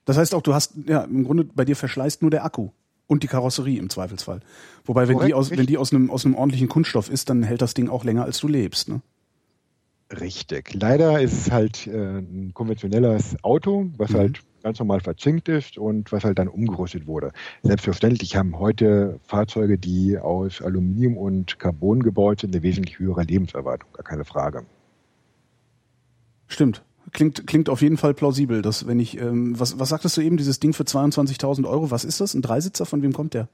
Das 0.06 0.18
heißt 0.18 0.36
auch, 0.36 0.42
du 0.42 0.54
hast, 0.54 0.74
ja, 0.86 1.04
im 1.04 1.24
Grunde 1.24 1.44
bei 1.44 1.66
dir 1.66 1.76
verschleißt 1.76 2.22
nur 2.22 2.32
der 2.32 2.46
Akku 2.46 2.70
und 3.08 3.24
die 3.24 3.28
Karosserie 3.28 3.80
im 3.80 3.90
Zweifelsfall. 3.90 4.42
Wobei, 4.86 5.08
wenn 5.08 5.16
Korrekt, 5.16 5.30
die 5.30 5.34
aus, 5.34 5.52
wenn 5.52 5.66
die 5.66 5.78
aus 5.78 5.94
einem, 5.94 6.10
aus 6.10 6.26
einem 6.26 6.36
ordentlichen 6.36 6.70
Kunststoff 6.70 7.10
ist, 7.10 7.30
dann 7.30 7.44
hält 7.44 7.62
das 7.62 7.74
Ding 7.74 7.90
auch 7.90 8.04
länger, 8.04 8.24
als 8.24 8.40
du 8.40 8.48
lebst, 8.48 8.90
ne? 8.90 9.02
Richtig. 10.20 10.74
Leider 10.74 11.22
ist 11.22 11.34
es 11.34 11.51
halt 11.51 11.88
äh, 11.88 12.20
ein 12.20 12.51
konventionelles 12.53 13.41
Auto, 13.43 13.89
was 13.97 14.12
mhm. 14.12 14.18
halt 14.18 14.41
ganz 14.64 14.80
normal 14.80 14.99
verzinkt 14.99 15.49
ist 15.49 15.78
und 15.78 16.12
was 16.12 16.24
halt 16.24 16.38
dann 16.38 16.47
umgerüstet 16.47 17.07
wurde. 17.07 17.32
Selbstverständlich 17.64 18.36
haben 18.36 18.59
heute 18.59 19.20
Fahrzeuge, 19.24 19.78
die 19.78 20.20
aus 20.20 20.62
Aluminium 20.62 21.18
und 21.18 21.59
Carbon 21.59 22.03
gebaut 22.03 22.41
sind, 22.41 22.53
eine 22.53 22.64
wesentlich 22.64 22.99
höhere 22.99 23.24
Lebenserwartung, 23.24 23.89
gar 23.93 24.03
keine 24.03 24.26
Frage. 24.26 24.66
Stimmt. 26.47 26.84
Klingt, 27.14 27.47
klingt 27.47 27.70
auf 27.70 27.82
jeden 27.82 27.97
Fall 27.97 28.14
plausibel, 28.14 28.62
dass 28.62 28.88
wenn 28.88 28.99
ich, 28.99 29.18
ähm, 29.20 29.59
was, 29.59 29.80
was 29.80 29.89
sagtest 29.89 30.18
du 30.18 30.22
eben, 30.22 30.38
dieses 30.38 30.59
Ding 30.59 30.74
für 30.74 30.84
22.000 30.84 31.68
Euro, 31.68 31.91
was 31.91 32.05
ist 32.05 32.22
das? 32.22 32.36
Ein 32.36 32.41
Dreisitzer? 32.41 32.86
Von 32.86 33.01
wem 33.01 33.12
kommt 33.14 33.34
der? 33.34 33.49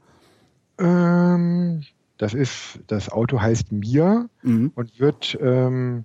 Ähm, 0.77 1.83
das 2.17 2.33
ist, 2.33 2.79
das 2.87 3.09
Auto 3.09 3.39
heißt 3.39 3.71
Mia 3.71 4.27
mhm. 4.43 4.71
und 4.75 4.99
wird 4.99 5.37
ähm, 5.41 6.03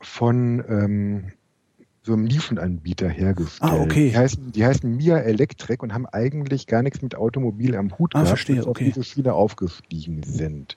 von 0.00 0.64
ähm, 0.68 1.32
so 2.02 2.14
einem 2.14 2.24
Nischenanbieter 2.24 3.08
hergestellt. 3.08 3.72
Ah, 3.72 3.80
okay. 3.80 4.10
Die 4.10 4.16
heißen, 4.16 4.52
die 4.52 4.64
heißen 4.64 4.96
Mia 4.96 5.18
Electric 5.18 5.82
und 5.82 5.92
haben 5.92 6.06
eigentlich 6.06 6.66
gar 6.66 6.82
nichts 6.82 7.02
mit 7.02 7.14
Automobil 7.14 7.76
am 7.76 7.98
Hut 7.98 8.14
ah, 8.14 8.18
gehabt, 8.18 8.28
verstehe, 8.28 8.66
okay. 8.66 8.68
auf 8.68 8.78
diese 8.78 9.04
Schiene 9.04 9.34
aufgestiegen 9.34 10.22
sind. 10.22 10.76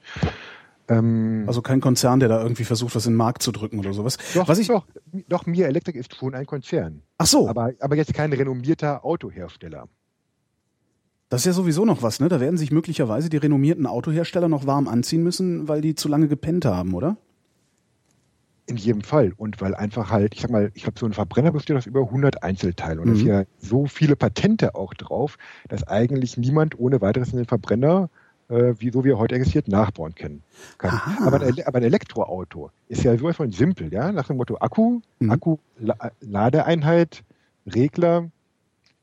Ähm, 0.89 1.45
also 1.47 1.61
kein 1.61 1.79
Konzern, 1.79 2.19
der 2.19 2.29
da 2.29 2.41
irgendwie 2.41 2.65
versucht, 2.65 2.95
was 2.95 3.05
in 3.05 3.13
den 3.13 3.17
Markt 3.17 3.41
zu 3.41 3.51
drücken 3.51 3.79
oder 3.79 3.93
sowas. 3.93 4.17
Doch, 4.33 4.47
was 4.47 4.59
ich, 4.59 4.67
doch, 4.67 4.85
doch, 5.29 5.45
Mia 5.45 5.67
Electric 5.67 5.97
ist 5.97 6.15
schon 6.15 6.35
ein 6.35 6.45
Konzern. 6.45 7.01
Ach 7.17 7.25
so. 7.25 7.47
Aber, 7.47 7.71
aber 7.79 7.95
jetzt 7.95 8.13
kein 8.13 8.33
renommierter 8.33 9.05
Autohersteller. 9.05 9.87
Das 11.29 11.41
ist 11.41 11.45
ja 11.45 11.53
sowieso 11.53 11.85
noch 11.85 12.03
was, 12.03 12.19
ne? 12.19 12.27
Da 12.27 12.41
werden 12.41 12.57
sich 12.57 12.71
möglicherweise 12.71 13.29
die 13.29 13.37
renommierten 13.37 13.85
Autohersteller 13.85 14.49
noch 14.49 14.67
warm 14.67 14.89
anziehen 14.89 15.23
müssen, 15.23 15.69
weil 15.69 15.79
die 15.79 15.95
zu 15.95 16.09
lange 16.09 16.27
gepennt 16.27 16.65
haben, 16.65 16.93
oder? 16.93 17.15
In 18.67 18.77
jedem 18.77 19.01
Fall. 19.01 19.33
Und 19.37 19.59
weil 19.59 19.75
einfach 19.75 20.11
halt, 20.11 20.35
ich 20.35 20.41
sag 20.41 20.51
mal, 20.51 20.71
ich 20.75 20.85
habe 20.85 20.97
so 20.97 21.05
einen 21.05 21.13
Verbrenner 21.13 21.51
besteht 21.51 21.75
aus 21.75 21.85
über 21.85 22.01
100 22.01 22.43
Einzelteilen 22.43 22.99
und 22.99 23.07
mhm. 23.07 23.11
da 23.11 23.17
sind 23.17 23.27
ja 23.27 23.43
so 23.57 23.85
viele 23.87 24.15
Patente 24.15 24.75
auch 24.75 24.93
drauf, 24.93 25.37
dass 25.67 25.87
eigentlich 25.87 26.37
niemand 26.37 26.79
ohne 26.79 27.01
weiteres 27.01 27.31
den 27.31 27.45
Verbrenner, 27.45 28.09
äh, 28.49 28.73
wie 28.77 28.91
so 28.91 29.03
wie 29.03 29.09
er 29.09 29.17
heute 29.17 29.35
existiert, 29.35 29.67
nachbauen 29.67 30.15
kann. 30.15 30.43
Aber 30.77 31.41
ein, 31.41 31.55
aber 31.65 31.77
ein, 31.79 31.83
Elektroauto 31.83 32.69
ist 32.87 33.03
ja 33.03 33.17
sowas 33.17 33.35
von 33.35 33.51
simpel, 33.51 33.91
ja, 33.91 34.11
nach 34.11 34.27
dem 34.27 34.37
Motto 34.37 34.57
Akku, 34.57 35.01
mhm. 35.19 35.31
Akku, 35.31 35.57
La 35.79 35.95
Ladeeinheit, 36.21 37.23
Regler, 37.65 38.29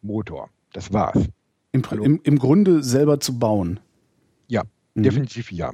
Motor. 0.02 0.50
Das 0.72 0.92
war's. 0.92 1.28
Im, 1.72 1.82
im, 2.02 2.20
Im 2.22 2.38
Grunde 2.38 2.82
selber 2.82 3.20
zu 3.20 3.38
bauen. 3.38 3.80
Ja, 4.46 4.62
mhm. 4.94 5.02
definitiv 5.02 5.52
ja. 5.52 5.72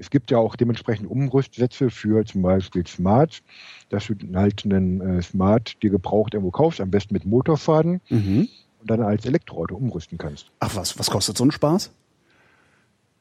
Es 0.00 0.08
gibt 0.08 0.30
ja 0.30 0.38
auch 0.38 0.56
dementsprechend 0.56 1.10
Umrüstsätze 1.10 1.90
für 1.90 2.24
zum 2.24 2.40
Beispiel 2.40 2.86
Smart, 2.86 3.42
dass 3.90 4.06
du 4.06 4.14
halt 4.34 4.64
einen 4.64 5.00
äh, 5.00 5.22
Smart 5.22 5.82
dir 5.82 5.90
gebraucht 5.90 6.32
irgendwo 6.32 6.50
kaufst, 6.50 6.80
am 6.80 6.90
besten 6.90 7.12
mit 7.12 7.26
Motorfaden 7.26 8.00
mhm. 8.08 8.48
und 8.80 8.90
dann 8.90 9.02
als 9.02 9.26
Elektroauto 9.26 9.76
umrüsten 9.76 10.16
kannst. 10.16 10.50
Ach 10.58 10.74
was, 10.74 10.98
was 10.98 11.10
kostet 11.10 11.36
so 11.36 11.44
ein 11.44 11.50
Spaß? 11.50 11.92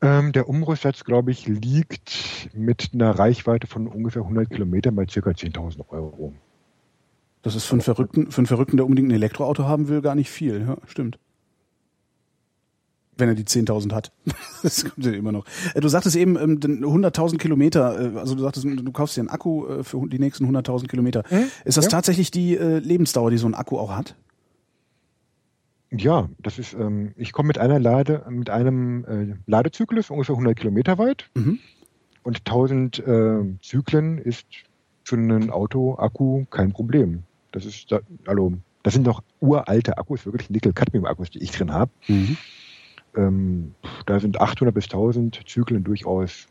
Ähm, 0.01 0.31
der 0.31 0.47
Umrüstsatz, 0.47 1.03
glaube 1.03 1.31
ich, 1.31 1.47
liegt 1.47 2.49
mit 2.53 2.91
einer 2.93 3.11
Reichweite 3.11 3.67
von 3.67 3.87
ungefähr 3.87 4.21
100 4.21 4.49
Kilometern 4.49 4.95
bei 4.95 5.05
ca. 5.05 5.19
10.000 5.19 5.89
Euro. 5.89 6.33
Das 7.41 7.55
ist 7.55 7.65
für 7.65 7.73
einen, 7.73 7.81
Verrückten, 7.81 8.31
für 8.31 8.37
einen 8.39 8.47
Verrückten, 8.47 8.77
der 8.77 8.85
unbedingt 8.85 9.09
ein 9.09 9.15
Elektroauto 9.15 9.65
haben 9.65 9.89
will, 9.89 10.01
gar 10.01 10.15
nicht 10.15 10.29
viel. 10.29 10.61
Ja, 10.61 10.77
stimmt. 10.87 11.19
Wenn 13.19 13.29
er 13.29 13.35
die 13.35 13.43
10.000 13.43 13.93
hat. 13.93 14.11
das 14.63 14.85
kommt 14.85 15.05
ja 15.05 15.11
immer 15.11 15.31
noch. 15.31 15.45
Äh, 15.75 15.81
du 15.81 15.87
sagtest 15.87 16.15
eben 16.15 16.37
100.000 16.37 17.31
ähm, 17.31 17.37
Kilometer, 17.37 18.15
äh, 18.15 18.17
also 18.17 18.35
du 18.35 18.41
sagtest, 18.41 18.65
du 18.65 18.91
kaufst 18.91 19.17
dir 19.17 19.21
einen 19.21 19.29
Akku 19.29 19.67
äh, 19.67 19.83
für 19.83 20.07
die 20.07 20.19
nächsten 20.19 20.45
100.000 20.45 20.87
Kilometer. 20.87 21.23
Hm? 21.27 21.45
Ist 21.65 21.77
das 21.77 21.85
ja. 21.85 21.91
tatsächlich 21.91 22.31
die 22.31 22.55
Lebensdauer, 22.55 23.31
die 23.31 23.37
so 23.37 23.47
ein 23.47 23.55
Akku 23.55 23.77
auch 23.77 23.95
hat? 23.95 24.15
Ja, 25.91 26.29
das 26.39 26.59
ist, 26.59 26.73
ähm, 26.73 27.13
ich 27.17 27.31
komme 27.31 27.47
mit 27.47 27.57
einer 27.57 27.79
Lade, 27.79 28.23
mit 28.29 28.49
einem 28.49 29.05
äh, 29.05 29.35
Ladezyklus 29.47 30.09
ungefähr 30.09 30.35
100 30.35 30.55
Kilometer 30.55 30.97
weit 30.97 31.29
mhm. 31.33 31.59
und 32.23 32.37
1000 32.37 32.99
äh, 32.99 33.39
Zyklen 33.61 34.19
ist 34.19 34.45
für 35.03 35.15
einen 35.15 35.49
Auto-Akku 35.49 36.45
kein 36.51 36.71
Problem. 36.73 37.23
Das 37.51 37.65
ist, 37.65 37.91
da, 37.91 38.01
also, 38.27 38.53
das 38.83 38.93
sind 38.93 39.07
doch 39.07 39.23
uralte 39.39 39.97
Akkus, 39.97 40.25
wirklich 40.25 40.51
Nickel-Cadmium-Akkus, 40.51 41.31
die 41.31 41.39
ich 41.39 41.51
drin 41.51 41.73
habe. 41.73 41.91
Mhm. 42.07 42.37
Ähm, 43.15 43.73
da 44.05 44.19
sind 44.19 44.39
800 44.39 44.73
bis 44.73 44.85
1000 44.85 45.41
Zyklen 45.47 45.83
durchaus 45.83 46.47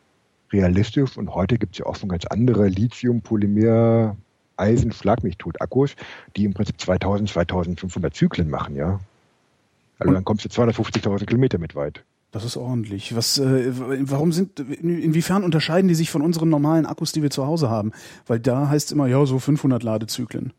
realistisch 0.52 1.16
und 1.16 1.34
heute 1.34 1.58
gibt 1.58 1.74
es 1.74 1.78
ja 1.78 1.86
auch 1.86 1.96
schon 1.96 2.08
ganz 2.08 2.24
andere 2.26 2.68
Lithium-Polymer 2.68 4.16
Eisen 4.58 4.92
schlag 4.92 5.22
mich 5.22 5.38
tot 5.38 5.60
Akkus, 5.60 5.94
die 6.36 6.44
im 6.44 6.54
Prinzip 6.54 6.80
2000, 6.80 7.28
2500 7.30 8.14
Zyklen 8.14 8.50
machen, 8.50 8.76
ja. 8.76 9.00
Also 9.98 10.12
dann 10.12 10.24
kommst 10.24 10.44
du 10.44 10.48
250.000 10.48 11.26
Kilometer 11.26 11.58
mit 11.58 11.74
weit. 11.74 12.04
Das 12.30 12.44
ist 12.44 12.56
ordentlich. 12.56 13.16
Was, 13.16 13.38
äh, 13.38 13.72
warum 13.72 14.32
sind, 14.32 14.60
inwiefern 14.60 15.44
unterscheiden 15.44 15.88
die 15.88 15.94
sich 15.94 16.10
von 16.10 16.22
unseren 16.22 16.50
normalen 16.50 16.86
Akkus, 16.86 17.12
die 17.12 17.22
wir 17.22 17.30
zu 17.30 17.46
Hause 17.46 17.70
haben? 17.70 17.92
Weil 18.26 18.38
da 18.38 18.68
heißt 18.68 18.88
es 18.88 18.92
immer, 18.92 19.06
ja, 19.06 19.24
so 19.24 19.38
500 19.38 19.82
Ladezyklen. 19.82 20.52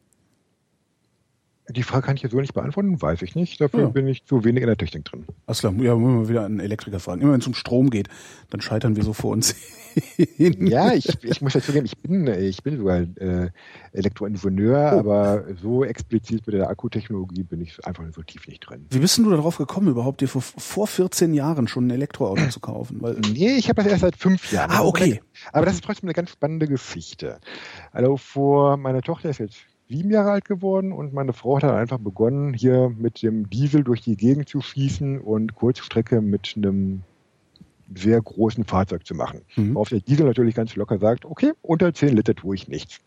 Die 1.69 1.83
Frage 1.83 2.07
kann 2.07 2.15
ich 2.15 2.23
jetzt 2.23 2.31
so 2.31 2.39
nicht 2.39 2.53
beantworten, 2.53 3.01
weiß 3.01 3.21
ich 3.21 3.35
nicht. 3.35 3.61
Dafür 3.61 3.81
ja. 3.81 3.87
bin 3.89 4.07
ich 4.07 4.25
zu 4.25 4.43
wenig 4.43 4.61
in 4.63 4.67
der 4.67 4.77
Technik 4.77 5.05
drin. 5.05 5.25
Alles 5.45 5.59
klar, 5.59 5.73
ja, 5.73 5.95
müssen 5.95 6.21
wir 6.21 6.29
wieder 6.29 6.45
einen 6.45 6.59
Elektriker 6.59 6.99
fragen. 6.99 7.21
Immer 7.21 7.33
wenn 7.33 7.41
es 7.41 7.47
um 7.47 7.53
Strom 7.53 7.89
geht, 7.89 8.07
dann 8.49 8.61
scheitern 8.61 8.95
wir 8.95 9.03
so 9.03 9.13
vor 9.13 9.31
uns 9.31 9.51
hin. 9.51 9.75
Ja, 10.37 10.93
ich, 10.93 11.07
ich 11.23 11.41
muss 11.41 11.53
ja 11.53 11.61
zugeben, 11.61 11.85
ich 11.85 11.97
bin, 11.97 12.27
ich 12.27 12.63
bin 12.63 12.77
sogar 12.77 12.99
äh, 12.99 13.49
Elektroingenieur, 13.91 14.93
oh. 14.93 14.99
aber 14.99 15.43
so 15.61 15.83
explizit 15.83 16.45
mit 16.45 16.55
der 16.55 16.69
Akkutechnologie 16.69 17.43
bin 17.43 17.61
ich 17.61 17.83
einfach 17.85 18.03
so 18.13 18.21
tief 18.21 18.47
nicht 18.47 18.61
drin. 18.61 18.85
Wie 18.89 18.99
bist 18.99 19.17
du 19.17 19.29
darauf 19.29 19.57
gekommen, 19.57 19.87
überhaupt 19.87 20.21
dir 20.21 20.27
vor, 20.27 20.41
vor 20.41 20.87
14 20.87 21.33
Jahren 21.33 21.67
schon 21.67 21.87
ein 21.87 21.91
Elektroauto 21.91 22.47
zu 22.49 22.59
kaufen? 22.59 23.01
Weil, 23.01 23.15
nee, 23.33 23.55
ich 23.55 23.69
habe 23.69 23.81
das 23.81 23.91
erst 23.91 24.01
seit 24.01 24.15
fünf 24.15 24.51
Jahren. 24.51 24.71
Ah, 24.71 24.83
okay. 24.83 25.21
Aber 25.51 25.65
das 25.65 25.75
ist 25.75 25.83
trotzdem 25.83 26.07
eine 26.07 26.13
ganz 26.13 26.29
spannende 26.29 26.67
Geschichte. 26.67 27.39
Also 27.91 28.17
vor, 28.17 28.77
meine 28.77 29.01
Tochter 29.01 29.29
ist 29.29 29.39
jetzt 29.39 29.57
sieben 29.89 30.11
Jahre 30.11 30.31
alt 30.31 30.45
geworden 30.45 30.93
und 30.93 31.13
meine 31.13 31.33
Frau 31.33 31.57
hat 31.57 31.63
dann 31.63 31.75
einfach 31.75 31.97
begonnen, 31.97 32.53
hier 32.53 32.93
mit 32.95 33.21
dem 33.23 33.49
Diesel 33.49 33.83
durch 33.83 34.01
die 34.01 34.15
Gegend 34.15 34.47
zu 34.47 34.61
schießen 34.61 35.19
und 35.19 35.55
Kurzstrecke 35.55 36.21
mit 36.21 36.53
einem 36.55 37.01
sehr 37.95 38.21
großen 38.21 38.65
Fahrzeug 38.65 39.05
zu 39.05 39.15
machen. 39.15 39.41
Mhm. 39.55 39.75
Auf 39.75 39.89
der 39.89 40.01
Diesel 40.01 40.27
natürlich 40.27 40.53
ganz 40.53 40.75
locker 40.75 40.99
sagt, 40.99 41.25
okay, 41.25 41.53
unter 41.63 41.91
10 41.91 42.15
Liter 42.15 42.35
tue 42.35 42.55
ich 42.55 42.67
nichts. 42.67 42.99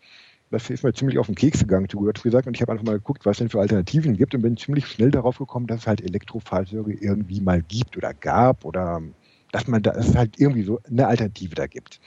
Das 0.51 0.69
ist 0.69 0.83
mir 0.83 0.93
ziemlich 0.93 1.17
auf 1.17 1.25
den 1.25 1.35
Keks 1.35 1.61
gegangen, 1.61 1.87
zu 1.89 1.97
gut 1.97 2.21
gesagt, 2.21 2.47
und 2.47 2.55
ich 2.55 2.61
habe 2.61 2.73
einfach 2.73 2.85
mal 2.85 2.97
geguckt, 2.97 3.25
was 3.25 3.35
es 3.35 3.37
denn 3.39 3.49
für 3.49 3.61
Alternativen 3.61 4.17
gibt 4.17 4.35
und 4.35 4.41
bin 4.41 4.57
ziemlich 4.57 4.85
schnell 4.85 5.09
darauf 5.09 5.37
gekommen, 5.37 5.67
dass 5.67 5.79
es 5.81 5.87
halt 5.87 6.01
Elektrofahrzeuge 6.01 6.93
irgendwie 6.93 7.41
mal 7.41 7.61
gibt 7.61 7.97
oder 7.97 8.13
gab 8.13 8.65
oder 8.65 9.01
dass 9.51 9.67
man 9.67 9.81
da, 9.81 9.91
dass 9.91 10.09
es 10.09 10.15
halt 10.15 10.37
irgendwie 10.37 10.63
so 10.63 10.79
eine 10.87 11.07
Alternative 11.07 11.55
da 11.55 11.65
gibt. 11.65 12.01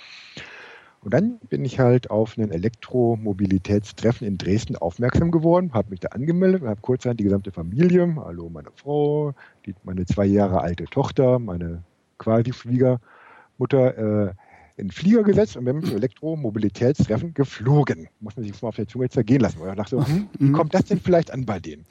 Und 1.02 1.14
dann 1.14 1.38
bin 1.48 1.64
ich 1.64 1.78
halt 1.78 2.10
auf 2.10 2.36
ein 2.36 2.50
Elektromobilitätstreffen 2.50 4.26
in 4.26 4.38
Dresden 4.38 4.76
aufmerksam 4.76 5.30
geworden, 5.30 5.72
habe 5.72 5.90
mich 5.90 6.00
da 6.00 6.08
angemeldet 6.08 6.62
und 6.62 6.68
habe 6.68 6.80
kurzerhand 6.80 7.20
die 7.20 7.24
gesamte 7.24 7.52
Familie, 7.52 8.16
hallo 8.16 8.48
meine 8.48 8.70
Frau, 8.74 9.32
die, 9.64 9.74
meine 9.84 10.04
zwei 10.06 10.26
Jahre 10.26 10.60
alte 10.60 10.84
Tochter, 10.84 11.38
meine 11.38 11.84
quasi 12.18 12.52
Schwiegermutter, 12.52 14.28
äh, 14.28 14.32
in 14.76 14.88
den 14.88 14.92
Flieger 14.92 15.22
gesetzt 15.22 15.56
und 15.56 15.64
bin 15.64 15.76
mit 15.76 15.86
dem 15.86 15.96
Elektromobilitätstreffen 15.96 17.32
geflogen. 17.32 18.08
Muss 18.20 18.36
man 18.36 18.44
sich 18.44 18.60
mal 18.60 18.68
auf 18.68 18.76
der 18.76 18.86
Zunge 18.86 19.08
zergehen 19.08 19.40
lassen. 19.40 19.60
Und 19.60 19.70
ich 19.70 19.74
dachte 19.74 19.96
so, 19.96 20.06
hm, 20.06 20.28
wie 20.38 20.44
mhm. 20.46 20.52
kommt 20.52 20.74
das 20.74 20.84
denn 20.84 21.00
vielleicht 21.00 21.32
an 21.32 21.46
bei 21.46 21.58
denen? 21.58 21.86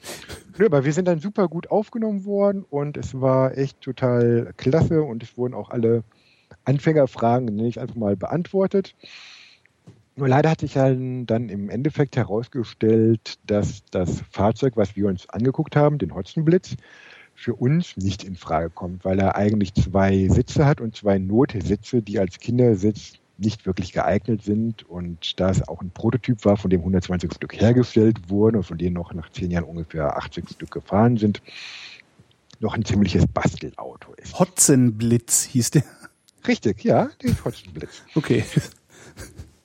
Nö, 0.56 0.66
aber 0.66 0.84
wir 0.84 0.92
sind 0.92 1.08
dann 1.08 1.18
super 1.18 1.48
gut 1.48 1.70
aufgenommen 1.70 2.24
worden 2.24 2.64
und 2.70 2.96
es 2.96 3.20
war 3.20 3.58
echt 3.58 3.80
total 3.80 4.52
klasse 4.56 5.02
und 5.02 5.22
es 5.22 5.36
wurden 5.36 5.54
auch 5.54 5.70
alle 5.70 6.04
Anfängerfragen 6.66 7.54
nicht 7.54 7.78
einfach 7.78 7.96
mal 7.96 8.16
beantwortet. 8.16 8.94
Nur 10.16 10.28
leider 10.28 10.50
hat 10.50 10.60
sich 10.60 10.72
dann, 10.72 11.26
dann 11.26 11.48
im 11.48 11.68
Endeffekt 11.68 12.16
herausgestellt, 12.16 13.38
dass 13.46 13.82
das 13.90 14.22
Fahrzeug, 14.30 14.76
was 14.76 14.96
wir 14.96 15.06
uns 15.06 15.28
angeguckt 15.28 15.76
haben, 15.76 15.98
den 15.98 16.14
Hotzenblitz, 16.14 16.76
für 17.34 17.54
uns 17.54 17.98
nicht 17.98 18.24
in 18.24 18.34
Frage 18.34 18.70
kommt, 18.70 19.04
weil 19.04 19.18
er 19.18 19.36
eigentlich 19.36 19.74
zwei 19.74 20.26
Sitze 20.28 20.64
hat 20.64 20.80
und 20.80 20.96
zwei 20.96 21.18
Notsitze, 21.18 22.00
die 22.00 22.18
als 22.18 22.38
Kindersitz 22.38 23.18
nicht 23.36 23.66
wirklich 23.66 23.92
geeignet 23.92 24.42
sind. 24.42 24.88
Und 24.88 25.38
da 25.38 25.50
es 25.50 25.66
auch 25.68 25.82
ein 25.82 25.90
Prototyp 25.90 26.44
war, 26.46 26.56
von 26.56 26.70
dem 26.70 26.80
120 26.80 27.34
Stück 27.34 27.60
hergestellt 27.60 28.30
wurden 28.30 28.56
und 28.56 28.62
von 28.62 28.78
denen 28.78 28.94
noch 28.94 29.12
nach 29.12 29.30
zehn 29.30 29.50
Jahren 29.50 29.64
ungefähr 29.64 30.16
80 30.16 30.48
Stück 30.48 30.70
gefahren 30.70 31.18
sind, 31.18 31.42
noch 32.58 32.74
ein 32.74 32.86
ziemliches 32.86 33.26
Bastelauto 33.26 34.14
ist. 34.14 34.38
Hotzenblitz 34.38 35.44
hieß 35.44 35.72
der. 35.72 35.84
Richtig, 36.46 36.84
ja, 36.84 37.10
den 37.22 37.36
Hotzenblitz. 37.44 38.02
Okay. 38.14 38.44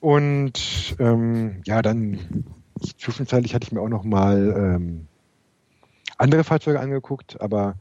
Und 0.00 0.96
ähm, 0.98 1.62
ja, 1.64 1.80
dann 1.82 2.44
zwischenzeitlich 2.98 3.54
hatte 3.54 3.66
ich 3.66 3.72
mir 3.72 3.80
auch 3.80 3.88
noch 3.88 4.04
mal 4.04 4.54
ähm, 4.56 5.06
andere 6.18 6.44
Fahrzeuge 6.44 6.80
angeguckt, 6.80 7.40
aber 7.40 7.76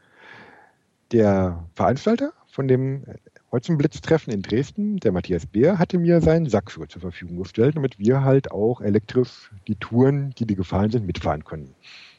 der 1.12 1.68
Veranstalter 1.74 2.34
von 2.48 2.68
dem 2.68 3.06
Hotzenblitz-Treffen 3.52 4.32
in 4.32 4.42
Dresden, 4.42 4.98
der 4.98 5.12
Matthias 5.12 5.46
Beer, 5.46 5.80
hatte 5.80 5.98
mir 5.98 6.22
seinen 6.22 6.48
Saxo 6.48 6.86
zur 6.86 7.02
Verfügung 7.02 7.38
gestellt, 7.38 7.76
damit 7.76 8.00
wir 8.00 8.24
halt 8.24 8.52
auch 8.52 8.82
elektrisch 8.82 9.52
die 9.68 9.76
Touren, 9.76 10.34
die 10.38 10.46
die 10.46 10.56
gefahren 10.56 10.92
sind, 10.92 11.06
mitfahren 11.06 11.44
können. 11.44 11.76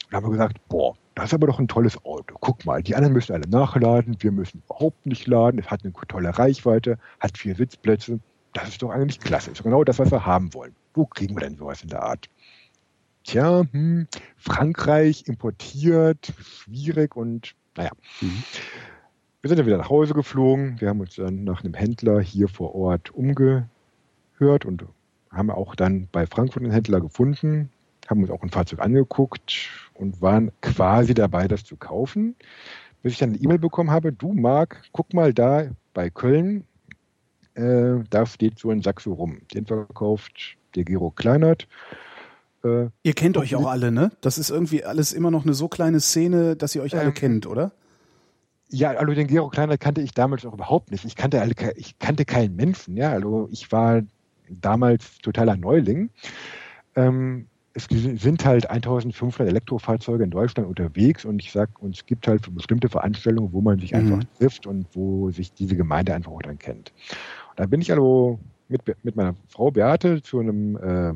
Da 0.09 0.17
haben 0.17 0.25
wir 0.25 0.31
gesagt, 0.31 0.67
boah, 0.67 0.95
das 1.15 1.25
ist 1.25 1.33
aber 1.33 1.47
doch 1.47 1.59
ein 1.59 1.67
tolles 1.67 2.03
Auto. 2.05 2.35
Guck 2.39 2.65
mal, 2.65 2.81
die 2.81 2.95
anderen 2.95 3.13
müssen 3.13 3.33
alle 3.33 3.47
nachladen, 3.47 4.17
wir 4.19 4.31
müssen 4.31 4.63
überhaupt 4.65 5.05
nicht 5.05 5.27
laden. 5.27 5.59
Es 5.59 5.69
hat 5.69 5.83
eine 5.83 5.93
tolle 6.07 6.37
Reichweite, 6.37 6.97
hat 7.19 7.37
vier 7.37 7.55
Sitzplätze. 7.55 8.19
Das 8.53 8.69
ist 8.69 8.81
doch 8.81 8.89
eigentlich 8.89 9.19
klasse. 9.19 9.49
Das 9.49 9.59
ist 9.59 9.63
genau 9.63 9.83
das, 9.83 9.99
was 9.99 10.11
wir 10.11 10.25
haben 10.25 10.53
wollen. 10.53 10.75
Wo 10.93 11.05
kriegen 11.05 11.35
wir 11.35 11.41
denn 11.41 11.57
sowas 11.57 11.83
in 11.83 11.89
der 11.89 12.03
Art? 12.03 12.29
Tja, 13.23 13.63
hm, 13.71 14.07
Frankreich 14.37 15.23
importiert, 15.27 16.33
schwierig 16.39 17.15
und 17.15 17.55
naja. 17.75 17.91
Mhm. 18.21 18.43
Wir 19.41 19.49
sind 19.49 19.57
dann 19.59 19.65
wieder 19.65 19.77
nach 19.77 19.89
Hause 19.89 20.13
geflogen. 20.13 20.79
Wir 20.79 20.89
haben 20.89 20.99
uns 20.99 21.15
dann 21.15 21.43
nach 21.43 21.63
einem 21.63 21.73
Händler 21.73 22.21
hier 22.21 22.47
vor 22.47 22.75
Ort 22.75 23.11
umgehört 23.13 23.67
und 24.65 24.85
haben 25.31 25.49
auch 25.49 25.75
dann 25.75 26.07
bei 26.11 26.25
Frankfurt 26.27 26.63
einen 26.63 26.71
Händler 26.71 27.01
gefunden, 27.01 27.69
haben 28.13 28.21
uns 28.21 28.31
auch 28.31 28.43
ein 28.43 28.49
Fahrzeug 28.49 28.79
angeguckt 28.79 29.69
und 29.95 30.21
waren 30.21 30.51
quasi 30.61 31.15
dabei, 31.15 31.47
das 31.47 31.63
zu 31.63 31.77
kaufen, 31.77 32.35
bis 33.01 33.13
ich 33.13 33.19
dann 33.19 33.29
eine 33.29 33.39
E-Mail 33.39 33.57
bekommen 33.57 33.89
habe, 33.89 34.13
du 34.13 34.33
Marc, 34.33 34.83
guck 34.91 35.13
mal 35.15 35.33
da 35.33 35.65
bei 35.95 36.11
Köln, 36.11 36.65
äh, 37.55 38.03
da 38.11 38.25
steht 38.27 38.59
so 38.59 38.69
ein 38.69 38.83
Saxo 38.83 39.13
rum. 39.13 39.39
Den 39.51 39.65
verkauft 39.65 40.57
der 40.75 40.83
Gero 40.83 41.09
Kleinert. 41.09 41.67
Äh, 42.63 42.89
ihr 43.01 43.13
kennt 43.13 43.37
euch 43.37 43.55
auch 43.55 43.67
alle, 43.67 43.91
ne? 43.91 44.11
Das 44.21 44.37
ist 44.37 44.51
irgendwie 44.51 44.83
alles 44.83 45.11
immer 45.11 45.31
noch 45.31 45.43
eine 45.43 45.55
so 45.55 45.67
kleine 45.67 45.99
Szene, 45.99 46.55
dass 46.55 46.75
ihr 46.75 46.83
euch 46.83 46.95
alle 46.95 47.09
ähm, 47.09 47.13
kennt, 47.15 47.47
oder? 47.47 47.71
Ja, 48.69 48.91
also 48.91 49.13
den 49.13 49.27
Gero 49.27 49.49
Kleinert 49.49 49.79
kannte 49.79 50.01
ich 50.01 50.11
damals 50.13 50.45
auch 50.45 50.53
überhaupt 50.53 50.91
nicht. 50.91 51.03
Ich 51.05 51.15
kannte 51.15 51.41
alle, 51.41 51.53
ich 51.75 51.97
kannte 51.97 52.25
keinen 52.25 52.55
Menschen, 52.55 52.95
ja. 52.95 53.11
Also 53.11 53.49
ich 53.51 53.71
war 53.71 54.03
damals 54.49 55.17
totaler 55.17 55.57
Neuling. 55.57 56.11
Ähm, 56.95 57.47
es 57.73 57.85
sind 57.85 58.45
halt 58.45 58.69
1500 58.69 59.47
Elektrofahrzeuge 59.47 60.23
in 60.23 60.29
Deutschland 60.29 60.69
unterwegs 60.69 61.25
und 61.25 61.41
ich 61.41 61.51
sag, 61.51 61.69
und 61.81 61.95
es 61.95 62.05
gibt 62.05 62.27
halt 62.27 62.53
bestimmte 62.53 62.87
Veranstaltungen, 62.87 63.51
wo 63.51 63.61
man 63.61 63.79
sich 63.79 63.95
einfach 63.95 64.17
mhm. 64.17 64.27
trifft 64.37 64.67
und 64.67 64.85
wo 64.93 65.31
sich 65.31 65.53
diese 65.53 65.75
Gemeinde 65.75 66.13
einfach 66.13 66.31
auch 66.31 66.41
dann 66.41 66.59
kennt. 66.59 66.93
Und 67.49 67.59
da 67.59 67.65
bin 67.65 67.81
ich 67.81 67.91
also 67.91 68.39
mit, 68.69 68.81
mit 69.03 69.15
meiner 69.15 69.35
Frau 69.47 69.71
Beate 69.71 70.21
zu 70.21 70.39
einem 70.39 70.77
äh, 70.77 71.13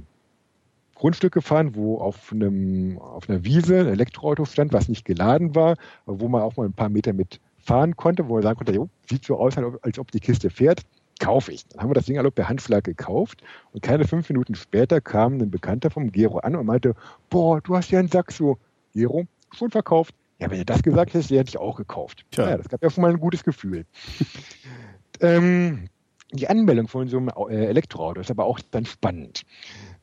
Grundstück 0.95 1.33
gefahren, 1.33 1.75
wo 1.75 1.99
auf 1.99 2.31
einem 2.31 2.97
auf 2.97 3.29
einer 3.29 3.43
Wiese 3.43 3.81
ein 3.81 3.87
Elektroauto 3.87 4.45
stand, 4.45 4.73
was 4.73 4.89
nicht 4.89 5.05
geladen 5.05 5.53
war, 5.53 5.75
wo 6.07 6.27
man 6.27 6.41
auch 6.41 6.57
mal 6.57 6.65
ein 6.65 6.73
paar 6.73 6.89
Meter 6.89 7.13
mit 7.13 7.39
fahren 7.59 7.95
konnte, 7.95 8.27
wo 8.27 8.33
man 8.33 8.43
sagen 8.43 8.57
konnte, 8.57 8.73
jo, 8.73 8.89
sieht 9.07 9.25
so 9.25 9.37
aus, 9.37 9.55
als 9.57 9.99
ob 9.99 10.09
die 10.09 10.19
Kiste 10.19 10.49
fährt 10.49 10.81
kaufe 11.19 11.51
ich. 11.51 11.65
Dann 11.67 11.81
haben 11.81 11.89
wir 11.89 11.95
das 11.95 12.05
Ding 12.05 12.17
alle 12.17 12.31
per 12.31 12.49
Handschlag 12.49 12.83
gekauft 12.83 13.41
und 13.71 13.81
keine 13.81 14.07
fünf 14.07 14.29
Minuten 14.29 14.55
später 14.55 15.01
kam 15.01 15.33
ein 15.39 15.51
Bekannter 15.51 15.89
vom 15.89 16.11
Gero 16.11 16.39
an 16.39 16.55
und 16.55 16.65
meinte, 16.65 16.95
boah, 17.29 17.61
du 17.61 17.75
hast 17.75 17.91
ja 17.91 17.99
einen 17.99 18.09
Saxo. 18.09 18.57
Gero, 18.93 19.25
schon 19.53 19.71
verkauft. 19.71 20.15
Ja, 20.39 20.51
wenn 20.51 20.59
er 20.59 20.65
das 20.65 20.83
gesagt 20.83 21.13
hätte, 21.13 21.35
hätte 21.35 21.49
ich 21.49 21.57
auch 21.57 21.77
gekauft. 21.77 22.25
Tja. 22.31 22.49
Ja, 22.49 22.57
das 22.57 22.69
gab 22.69 22.83
ja 22.83 22.89
schon 22.89 23.01
mal 23.01 23.11
ein 23.11 23.19
gutes 23.19 23.43
Gefühl. 23.43 23.85
ähm, 25.21 25.89
die 26.31 26.47
Anmeldung 26.47 26.87
von 26.87 27.07
so 27.07 27.17
einem 27.17 27.29
äh, 27.49 27.65
Elektroauto 27.67 28.21
ist 28.21 28.31
aber 28.31 28.45
auch 28.45 28.59
dann 28.71 28.85
spannend 28.85 29.43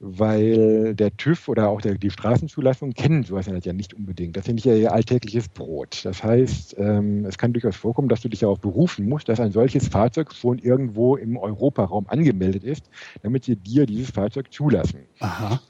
weil 0.07 0.95
der 0.95 1.17
TÜV 1.17 1.49
oder 1.49 1.69
auch 1.71 1.81
der, 1.81 1.95
die 1.95 2.11
Straßenzulassung 2.11 2.93
kennen 2.93 3.23
sowas 3.23 3.47
ja 3.47 3.73
nicht 3.73 3.95
unbedingt. 3.95 4.37
Das 4.37 4.43
ist 4.43 4.49
ja 4.49 4.55
nicht 4.55 4.67
ihr 4.67 4.93
alltägliches 4.93 5.49
Brot. 5.49 6.05
Das 6.05 6.23
heißt, 6.23 6.77
ähm, 6.79 7.25
es 7.25 7.39
kann 7.39 7.55
durchaus 7.55 7.77
vorkommen, 7.77 8.09
dass 8.09 8.21
du 8.21 8.29
dich 8.29 8.45
auch 8.45 8.59
berufen 8.59 9.09
musst, 9.09 9.29
dass 9.29 9.41
ein 9.41 9.53
solches 9.53 9.89
Fahrzeug 9.89 10.35
schon 10.35 10.59
irgendwo 10.59 11.17
im 11.17 11.39
Europaraum 11.39 12.07
angemeldet 12.09 12.65
ist, 12.65 12.91
damit 13.23 13.45
sie 13.45 13.57
dir 13.57 13.87
dieses 13.87 14.11
Fahrzeug 14.11 14.53
zulassen. 14.53 15.01
Aha. 15.21 15.61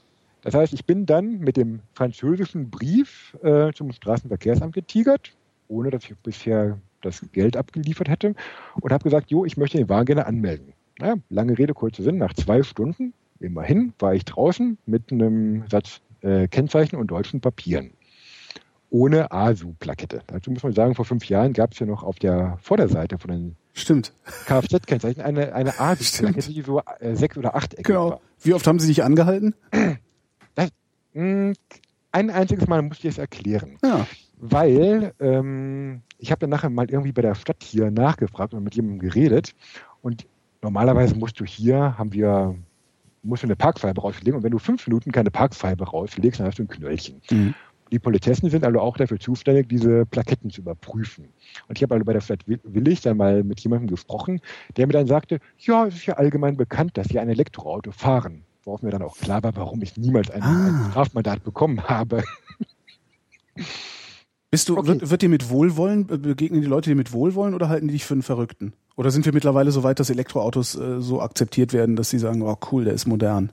Das 0.41 0.53
heißt, 0.53 0.73
ich 0.73 0.85
bin 0.85 1.05
dann 1.05 1.39
mit 1.39 1.55
dem 1.55 1.79
französischen 1.93 2.69
Brief 2.69 3.37
äh, 3.41 3.71
zum 3.73 3.93
Straßenverkehrsamt 3.93 4.75
getigert, 4.75 5.31
ohne 5.69 5.91
dass 5.91 6.03
ich 6.03 6.15
bisher 6.17 6.77
das 7.05 7.21
Geld 7.31 7.57
abgeliefert 7.57 8.09
hätte, 8.09 8.35
und 8.81 8.91
habe 8.91 9.03
gesagt, 9.03 9.31
jo, 9.31 9.45
ich 9.45 9.57
möchte 9.57 9.77
den 9.77 9.89
Wagen 9.89 10.05
gerne 10.05 10.25
anmelden. 10.25 10.73
Naja, 10.99 11.15
lange 11.29 11.57
Rede, 11.57 11.73
kurzer 11.73 12.03
Sinn, 12.03 12.17
nach 12.17 12.33
zwei 12.33 12.63
Stunden 12.63 13.13
Immerhin 13.39 13.93
war 13.99 14.13
ich 14.13 14.25
draußen 14.25 14.77
mit 14.85 15.11
einem 15.11 15.65
Satz 15.69 16.01
äh, 16.21 16.47
Kennzeichen 16.47 16.95
und 16.95 17.07
deutschen 17.07 17.41
Papieren. 17.41 17.91
Ohne 18.89 19.31
ASU-Plakette. 19.31 20.21
Dazu 20.27 20.51
muss 20.51 20.63
man 20.63 20.73
sagen, 20.73 20.95
vor 20.95 21.05
fünf 21.05 21.27
Jahren 21.27 21.51
gab 21.53 21.73
es 21.73 21.79
ja 21.79 21.85
noch 21.85 22.03
auf 22.03 22.17
der 22.17 22.57
Vorderseite 22.61 23.17
von 23.17 23.31
den 23.31 23.55
Stimmt. 23.73 24.13
Kfz-Kennzeichen, 24.45 25.21
eine, 25.21 25.53
eine 25.53 25.79
A, 25.79 25.95
die 25.95 26.03
so 26.61 26.81
äh, 26.99 27.15
sechs 27.15 27.37
oder 27.37 27.55
acht 27.55 27.73
Ecken 27.73 27.83
Genau. 27.83 28.11
War. 28.11 28.21
Wie 28.41 28.53
oft 28.53 28.65
haben 28.67 28.79
Sie 28.79 28.87
dich 28.87 29.03
angehalten? 29.03 29.53
Das, 30.55 30.69
mh, 31.13 31.21
hm, 31.21 31.53
ein 32.13 32.29
einziges 32.29 32.67
Mal 32.67 32.81
musste 32.81 33.09
ich 33.09 33.15
es 33.15 33.17
erklären. 33.17 33.77
Ja. 33.83 34.07
Weil 34.37 35.13
ähm, 35.19 36.03
ich 36.17 36.31
habe 36.31 36.39
dann 36.39 36.49
nachher 36.49 36.69
mal 36.69 36.89
irgendwie 36.89 37.11
bei 37.11 37.21
der 37.21 37.35
Stadt 37.35 37.63
hier 37.63 37.91
nachgefragt 37.91 38.53
und 38.53 38.63
mit 38.63 38.75
jemandem 38.75 38.99
geredet. 38.99 39.53
Und 40.01 40.25
normalerweise 40.61 41.15
musst 41.15 41.39
du 41.39 41.45
hier, 41.45 41.97
haben 41.97 42.13
wir, 42.13 42.55
musst 43.23 43.43
du 43.43 43.47
eine 43.47 43.55
Parkscheibe 43.55 44.01
rauslegen. 44.01 44.35
Und 44.35 44.43
wenn 44.43 44.51
du 44.51 44.59
fünf 44.59 44.85
Minuten 44.87 45.11
keine 45.11 45.31
Parkscheibe 45.31 45.87
rauslegst, 45.87 46.39
dann 46.39 46.47
hast 46.47 46.59
du 46.59 46.63
ein 46.63 46.67
Knöllchen. 46.67 47.21
Mhm. 47.29 47.53
Die 47.91 47.99
Politessen 47.99 48.49
sind 48.49 48.65
also 48.65 48.79
auch 48.79 48.97
dafür 48.97 49.19
zuständig, 49.19 49.69
diese 49.69 50.05
Plaketten 50.07 50.49
zu 50.49 50.61
überprüfen. 50.61 51.25
Und 51.67 51.77
ich 51.77 51.83
habe 51.83 51.93
also 51.93 52.05
bei 52.05 52.13
der 52.13 52.21
Stadt 52.21 52.39
Willig 52.47 53.01
dann 53.01 53.17
mal 53.17 53.43
mit 53.43 53.59
jemandem 53.59 53.87
gesprochen, 53.87 54.41
der 54.75 54.87
mir 54.87 54.93
dann 54.93 55.05
sagte, 55.05 55.39
ja, 55.59 55.85
es 55.85 55.95
ist 55.95 56.05
ja 56.07 56.15
allgemein 56.15 56.57
bekannt, 56.57 56.97
dass 56.97 57.07
Sie 57.07 57.19
ein 57.19 57.29
Elektroauto 57.29 57.91
fahren. 57.91 58.43
Worauf 58.63 58.81
mir 58.81 58.89
dann 58.89 59.03
auch 59.03 59.15
klar 59.15 59.43
war, 59.43 59.55
warum 59.55 59.83
ich 59.83 59.95
niemals 59.97 60.31
ein, 60.31 60.41
ah. 60.41 60.67
ein 60.67 60.91
Strafmandat 60.91 61.43
bekommen 61.43 61.83
habe. 61.83 62.23
Bist 64.55 64.69
du, 64.69 64.77
okay. 64.77 64.87
wird, 64.87 65.09
wird 65.09 65.21
dir 65.21 65.27
mit 65.27 65.49
Wohlwollen, 65.49 66.07
begegnen 66.07 66.61
die 66.61 66.67
Leute 66.67 66.89
dir 66.89 66.95
mit 66.95 67.11
Wohlwollen 67.11 67.53
oder 67.53 67.67
halten 67.67 67.89
die 67.89 67.91
dich 67.91 68.05
für 68.05 68.13
einen 68.13 68.23
Verrückten? 68.23 68.71
Oder 68.95 69.11
sind 69.11 69.25
wir 69.25 69.33
mittlerweile 69.33 69.69
so 69.71 69.83
weit, 69.83 69.99
dass 69.99 70.09
Elektroautos 70.09 70.75
äh, 70.75 71.01
so 71.01 71.21
akzeptiert 71.21 71.73
werden, 71.73 71.97
dass 71.97 72.09
sie 72.09 72.19
sagen, 72.19 72.41
oh 72.41 72.55
cool, 72.71 72.85
der 72.85 72.93
ist 72.93 73.05
modern? 73.05 73.51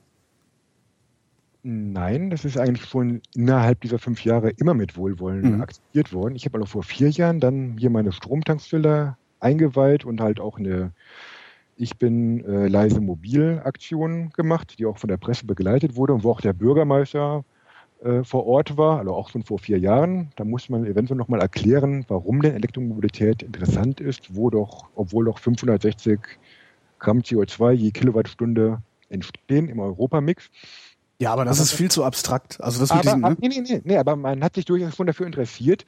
Nein, 1.64 2.30
das 2.30 2.44
ist 2.44 2.56
eigentlich 2.56 2.88
schon 2.88 3.20
innerhalb 3.34 3.80
dieser 3.80 3.98
fünf 3.98 4.24
Jahre 4.24 4.50
immer 4.50 4.74
mit 4.74 4.96
Wohlwollen 4.96 5.56
mhm. 5.56 5.62
akzeptiert 5.62 6.12
worden. 6.12 6.36
Ich 6.36 6.44
habe 6.44 6.58
also 6.58 6.66
vor 6.66 6.84
vier 6.84 7.10
Jahren 7.10 7.40
dann 7.40 7.76
hier 7.78 7.90
meine 7.90 8.12
Stromtankstelle 8.12 9.16
eingeweiht 9.40 10.04
und 10.04 10.20
halt 10.20 10.38
auch 10.38 10.56
eine 10.56 10.92
Ich 11.74 11.98
bin 11.98 12.44
äh, 12.44 12.68
leise 12.68 13.00
Mobil-Aktion 13.00 14.30
gemacht, 14.30 14.76
die 14.78 14.86
auch 14.86 14.98
von 14.98 15.08
der 15.08 15.16
Presse 15.16 15.46
begleitet 15.46 15.96
wurde 15.96 16.12
und 16.12 16.22
wo 16.22 16.30
auch 16.30 16.40
der 16.40 16.52
Bürgermeister 16.52 17.44
äh, 18.04 18.24
vor 18.24 18.46
Ort 18.46 18.76
war, 18.76 18.98
also 18.98 19.14
auch 19.14 19.30
schon 19.30 19.42
vor 19.42 19.58
vier 19.58 19.78
Jahren. 19.78 20.30
Da 20.36 20.44
muss 20.44 20.68
man 20.68 20.84
eventuell 20.84 21.18
nochmal 21.18 21.40
erklären, 21.40 22.04
warum 22.08 22.42
denn 22.42 22.54
Elektromobilität 22.54 23.42
interessant 23.42 24.00
ist, 24.00 24.34
wo 24.34 24.50
doch, 24.50 24.88
obwohl 24.94 25.26
doch 25.26 25.38
560 25.38 26.20
Gramm 26.98 27.20
CO2 27.20 27.72
je 27.72 27.90
Kilowattstunde 27.90 28.82
entstehen 29.08 29.68
im 29.68 29.80
Europamix. 29.80 30.50
Ja, 31.20 31.32
aber 31.32 31.44
das 31.44 31.60
ist 31.60 31.72
viel 31.72 31.90
zu 31.90 32.02
abstrakt. 32.02 32.60
Also 32.60 32.80
das 32.80 32.90
aber, 32.90 33.16
ne? 33.16 33.36
nee, 33.40 33.48
nee, 33.48 33.60
nee, 33.60 33.80
nee, 33.84 33.96
aber 33.96 34.16
man 34.16 34.42
hat 34.42 34.56
sich 34.56 34.64
durchaus 34.64 34.96
schon 34.96 35.06
dafür 35.06 35.26
interessiert 35.26 35.86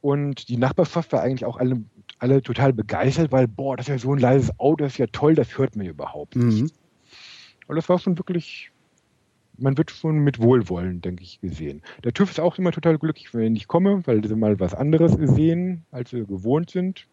und 0.00 0.48
die 0.48 0.56
Nachbarschaft 0.56 1.12
war 1.12 1.22
eigentlich 1.22 1.44
auch 1.44 1.56
alle, 1.56 1.84
alle 2.18 2.42
total 2.42 2.72
begeistert, 2.72 3.30
weil, 3.30 3.46
boah, 3.46 3.76
das 3.76 3.86
ist 3.86 3.90
ja 3.90 3.98
so 3.98 4.12
ein 4.12 4.18
leises 4.18 4.58
Auto, 4.58 4.82
das 4.82 4.94
ist 4.94 4.98
ja 4.98 5.06
toll, 5.06 5.36
das 5.36 5.56
hört 5.56 5.76
man 5.76 5.86
überhaupt 5.86 6.34
nicht. 6.34 6.62
Mhm. 6.62 6.70
Und 7.68 7.76
das 7.76 7.88
war 7.88 8.00
schon 8.00 8.18
wirklich, 8.18 8.71
man 9.58 9.76
wird 9.76 9.90
schon 9.90 10.18
mit 10.18 10.40
Wohlwollen, 10.40 11.00
denke 11.00 11.22
ich, 11.22 11.40
gesehen. 11.40 11.82
Der 12.04 12.12
TÜV 12.12 12.30
ist 12.30 12.40
auch 12.40 12.58
immer 12.58 12.72
total 12.72 12.98
glücklich, 12.98 13.32
wenn 13.34 13.56
ich 13.56 13.68
komme, 13.68 14.02
weil 14.06 14.26
sie 14.26 14.34
mal 14.34 14.58
was 14.60 14.74
anderes 14.74 15.12
sehen, 15.12 15.84
als 15.90 16.10
sie 16.10 16.24
gewohnt 16.24 16.70
sind. 16.70 17.06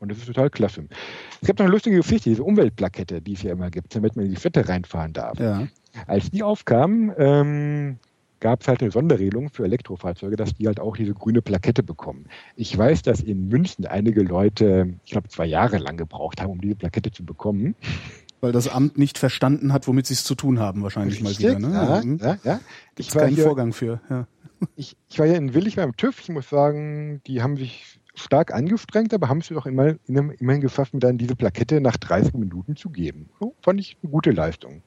Und 0.00 0.10
das 0.10 0.18
ist 0.18 0.26
total 0.26 0.50
klasse. 0.50 0.86
Es 1.40 1.46
gibt 1.46 1.58
noch 1.58 1.66
eine 1.66 1.72
lustige 1.72 1.96
Geschichte, 1.96 2.30
diese 2.30 2.42
Umweltplakette, 2.42 3.20
die 3.20 3.34
es 3.34 3.42
ja 3.42 3.52
immer 3.52 3.70
gibt, 3.70 3.94
damit 3.94 4.16
man 4.16 4.24
in 4.24 4.32
die 4.32 4.40
Städte 4.40 4.68
reinfahren 4.68 5.12
darf. 5.12 5.38
Ja. 5.38 5.68
Als 6.06 6.30
die 6.30 6.42
aufkamen, 6.42 7.12
ähm, 7.18 7.98
gab 8.40 8.62
es 8.62 8.68
halt 8.68 8.82
eine 8.82 8.90
Sonderregelung 8.90 9.50
für 9.50 9.64
Elektrofahrzeuge, 9.64 10.36
dass 10.36 10.54
die 10.54 10.66
halt 10.66 10.80
auch 10.80 10.96
diese 10.96 11.14
grüne 11.14 11.40
Plakette 11.40 11.82
bekommen. 11.82 12.26
Ich 12.56 12.76
weiß, 12.76 13.02
dass 13.02 13.20
in 13.20 13.48
München 13.48 13.86
einige 13.86 14.22
Leute, 14.22 14.94
ich 15.04 15.12
glaube, 15.12 15.28
zwei 15.28 15.46
Jahre 15.46 15.78
lang 15.78 15.96
gebraucht 15.96 16.40
haben, 16.40 16.50
um 16.50 16.60
diese 16.60 16.74
Plakette 16.74 17.12
zu 17.12 17.24
bekommen. 17.24 17.76
Weil 18.42 18.50
das 18.52 18.68
Amt 18.68 18.98
nicht 18.98 19.18
verstanden 19.18 19.72
hat, 19.72 19.86
womit 19.86 20.06
sie 20.06 20.14
es 20.14 20.24
zu 20.24 20.34
tun 20.34 20.58
haben, 20.58 20.82
wahrscheinlich 20.82 21.24
Richtig, 21.24 21.48
mal 21.48 21.58
wieder. 21.58 21.68
Ne? 21.68 21.74
Ja, 21.74 22.02
mhm. 22.04 22.18
ja, 22.18 22.38
ja. 22.42 22.60
Ich 22.98 23.14
war 23.14 23.22
keinen 23.22 23.36
hier, 23.36 23.44
Vorgang 23.44 23.72
für. 23.72 24.00
Ja. 24.10 24.26
Ich, 24.76 24.96
ich 25.08 25.18
war 25.18 25.26
ja 25.26 25.34
in 25.34 25.54
Willig 25.54 25.76
beim 25.76 25.96
TÜV. 25.96 26.20
Ich 26.20 26.28
muss 26.28 26.48
sagen, 26.48 27.20
die 27.26 27.40
haben 27.40 27.56
sich 27.56 28.00
stark 28.14 28.52
angestrengt, 28.52 29.14
aber 29.14 29.28
haben 29.28 29.38
es 29.38 29.48
doch 29.48 29.66
immer, 29.66 29.94
immerhin 30.06 30.60
geschafft, 30.60 30.92
mir 30.92 31.00
dann 31.00 31.18
diese 31.18 31.36
Plakette 31.36 31.80
nach 31.80 31.96
30 31.96 32.34
Minuten 32.34 32.76
zu 32.76 32.90
geben. 32.90 33.30
So, 33.40 33.54
fand 33.62 33.80
ich 33.80 33.96
eine 34.02 34.10
gute 34.10 34.32
Leistung. 34.32 34.82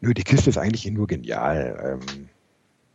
Nö, 0.00 0.14
die 0.14 0.22
Kiste 0.22 0.50
ist 0.50 0.58
eigentlich 0.58 0.90
nur 0.90 1.06
genial. 1.06 1.98
Ähm, 2.00 2.28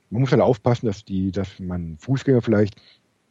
man 0.09 0.21
muss 0.21 0.32
halt 0.32 0.41
aufpassen, 0.41 0.86
dass 0.86 1.03
die, 1.03 1.32
dass 1.32 1.59
man 1.59 1.97
Fußgänger 1.99 2.41
vielleicht, 2.41 2.76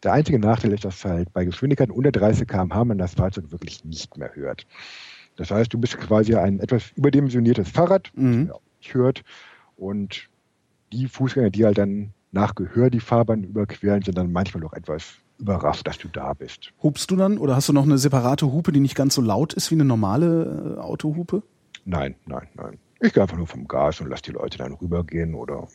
der 0.03 0.13
einzige 0.13 0.39
Nachteil 0.39 0.73
ist, 0.73 0.85
dass 0.85 1.05
halt 1.05 1.33
bei 1.33 1.45
Geschwindigkeiten 1.45 1.93
unter 1.93 2.13
30 2.13 2.47
km/h 2.47 2.85
man 2.85 2.99
das 2.99 3.15
Fahrzeug 3.15 3.51
wirklich 3.51 3.85
nicht 3.85 4.17
mehr 4.17 4.35
hört. 4.35 4.67
Das 5.37 5.51
heißt, 5.51 5.73
du 5.73 5.79
bist 5.79 5.99
quasi 5.99 6.35
ein 6.35 6.61
etwas 6.61 6.91
überdimensioniertes 6.97 7.69
Fahrrad, 7.69 8.11
mhm. 8.15 8.49
das 8.49 8.57
man 8.57 8.63
nicht 8.79 8.95
hört. 8.95 9.23
Und 9.77 10.29
die 10.93 11.09
Fußgänger, 11.09 11.51
die 11.51 11.65
halt 11.65 11.79
dann 11.79 12.13
nach 12.31 12.55
Gehör 12.55 12.91
die 12.91 13.01
Fahrbahn 13.01 13.45
überqueren, 13.45 14.03
sind 14.03 14.19
dann 14.19 14.33
manchmal 14.33 14.65
auch 14.65 14.73
etwas 14.73 15.15
überrascht, 15.39 15.87
dass 15.87 15.99
du 15.99 16.09
da 16.09 16.33
bist. 16.35 16.73
Hupst 16.83 17.11
du 17.11 17.17
dann 17.17 17.39
oder 17.39 17.57
hast 17.57 17.69
du 17.69 17.73
noch 17.73 17.83
eine 17.85 17.99
separate 17.99 18.53
Hupe, 18.53 18.73
die 18.73 18.81
nicht 18.81 18.95
ganz 18.95 19.15
so 19.15 19.23
laut 19.23 19.53
ist 19.55 19.71
wie 19.71 19.75
eine 19.75 19.85
normale 19.85 20.77
äh, 20.77 20.81
Autohupe? 20.81 21.43
Nein, 21.85 22.15
nein, 22.27 22.49
nein. 22.55 22.79
Ich 23.01 23.13
gehe 23.13 23.23
einfach 23.23 23.37
nur 23.37 23.47
vom 23.47 23.67
Gas 23.67 24.01
und 24.01 24.09
lasse 24.09 24.23
die 24.23 24.33
Leute 24.33 24.59
dann 24.59 24.73
rübergehen 24.73 25.35
oder 25.35 25.69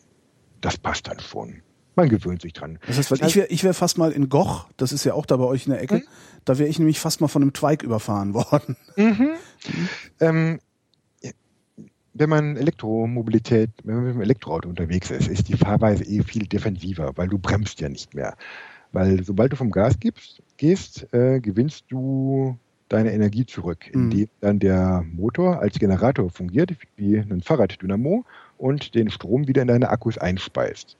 das 0.60 0.76
passt 0.78 1.06
dann 1.08 1.20
schon. 1.20 1.62
Man 1.96 2.08
gewöhnt 2.08 2.42
sich 2.42 2.52
dran. 2.52 2.78
Das 2.86 2.98
heißt, 2.98 3.10
weil 3.10 3.26
ich 3.26 3.36
wäre 3.36 3.48
ich 3.48 3.64
wär 3.64 3.74
fast 3.74 3.98
mal 3.98 4.12
in 4.12 4.28
Goch, 4.28 4.68
das 4.76 4.92
ist 4.92 5.04
ja 5.04 5.14
auch 5.14 5.26
da 5.26 5.36
bei 5.36 5.44
euch 5.44 5.66
in 5.66 5.72
der 5.72 5.82
Ecke, 5.82 5.96
mhm. 5.96 6.04
da 6.44 6.58
wäre 6.58 6.68
ich 6.68 6.78
nämlich 6.78 7.00
fast 7.00 7.20
mal 7.20 7.28
von 7.28 7.42
einem 7.42 7.52
Twike 7.52 7.84
überfahren 7.84 8.34
worden. 8.34 8.76
Mhm. 8.96 9.06
Mhm. 9.08 9.88
Ähm, 10.20 10.60
wenn 12.12 12.28
man 12.28 12.56
Elektromobilität, 12.56 13.70
wenn 13.84 13.94
man 13.96 14.04
mit 14.04 14.14
dem 14.14 14.20
Elektroauto 14.22 14.68
unterwegs 14.68 15.10
ist, 15.10 15.28
ist 15.28 15.48
die 15.48 15.56
Fahrweise 15.56 16.04
eh 16.04 16.22
viel 16.22 16.46
defensiver, 16.46 17.12
weil 17.16 17.28
du 17.28 17.38
bremst 17.38 17.80
ja 17.80 17.88
nicht 17.88 18.14
mehr. 18.14 18.36
Weil 18.92 19.22
sobald 19.24 19.52
du 19.52 19.56
vom 19.56 19.70
Gas 19.70 19.98
gibst, 20.00 20.42
gehst, 20.56 21.06
äh, 21.14 21.40
gewinnst 21.40 21.84
du 21.88 22.58
deine 22.88 23.12
Energie 23.12 23.46
zurück, 23.46 23.86
mhm. 23.92 24.02
indem 24.10 24.28
dann 24.40 24.58
der 24.58 25.04
Motor 25.12 25.60
als 25.60 25.78
Generator 25.78 26.28
fungiert, 26.30 26.72
wie 26.96 27.16
ein 27.16 27.40
Fahrraddynamo 27.40 28.24
und 28.60 28.94
den 28.94 29.10
Strom 29.10 29.48
wieder 29.48 29.62
in 29.62 29.68
deine 29.68 29.88
Akkus 29.88 30.18
einspeist. 30.18 30.96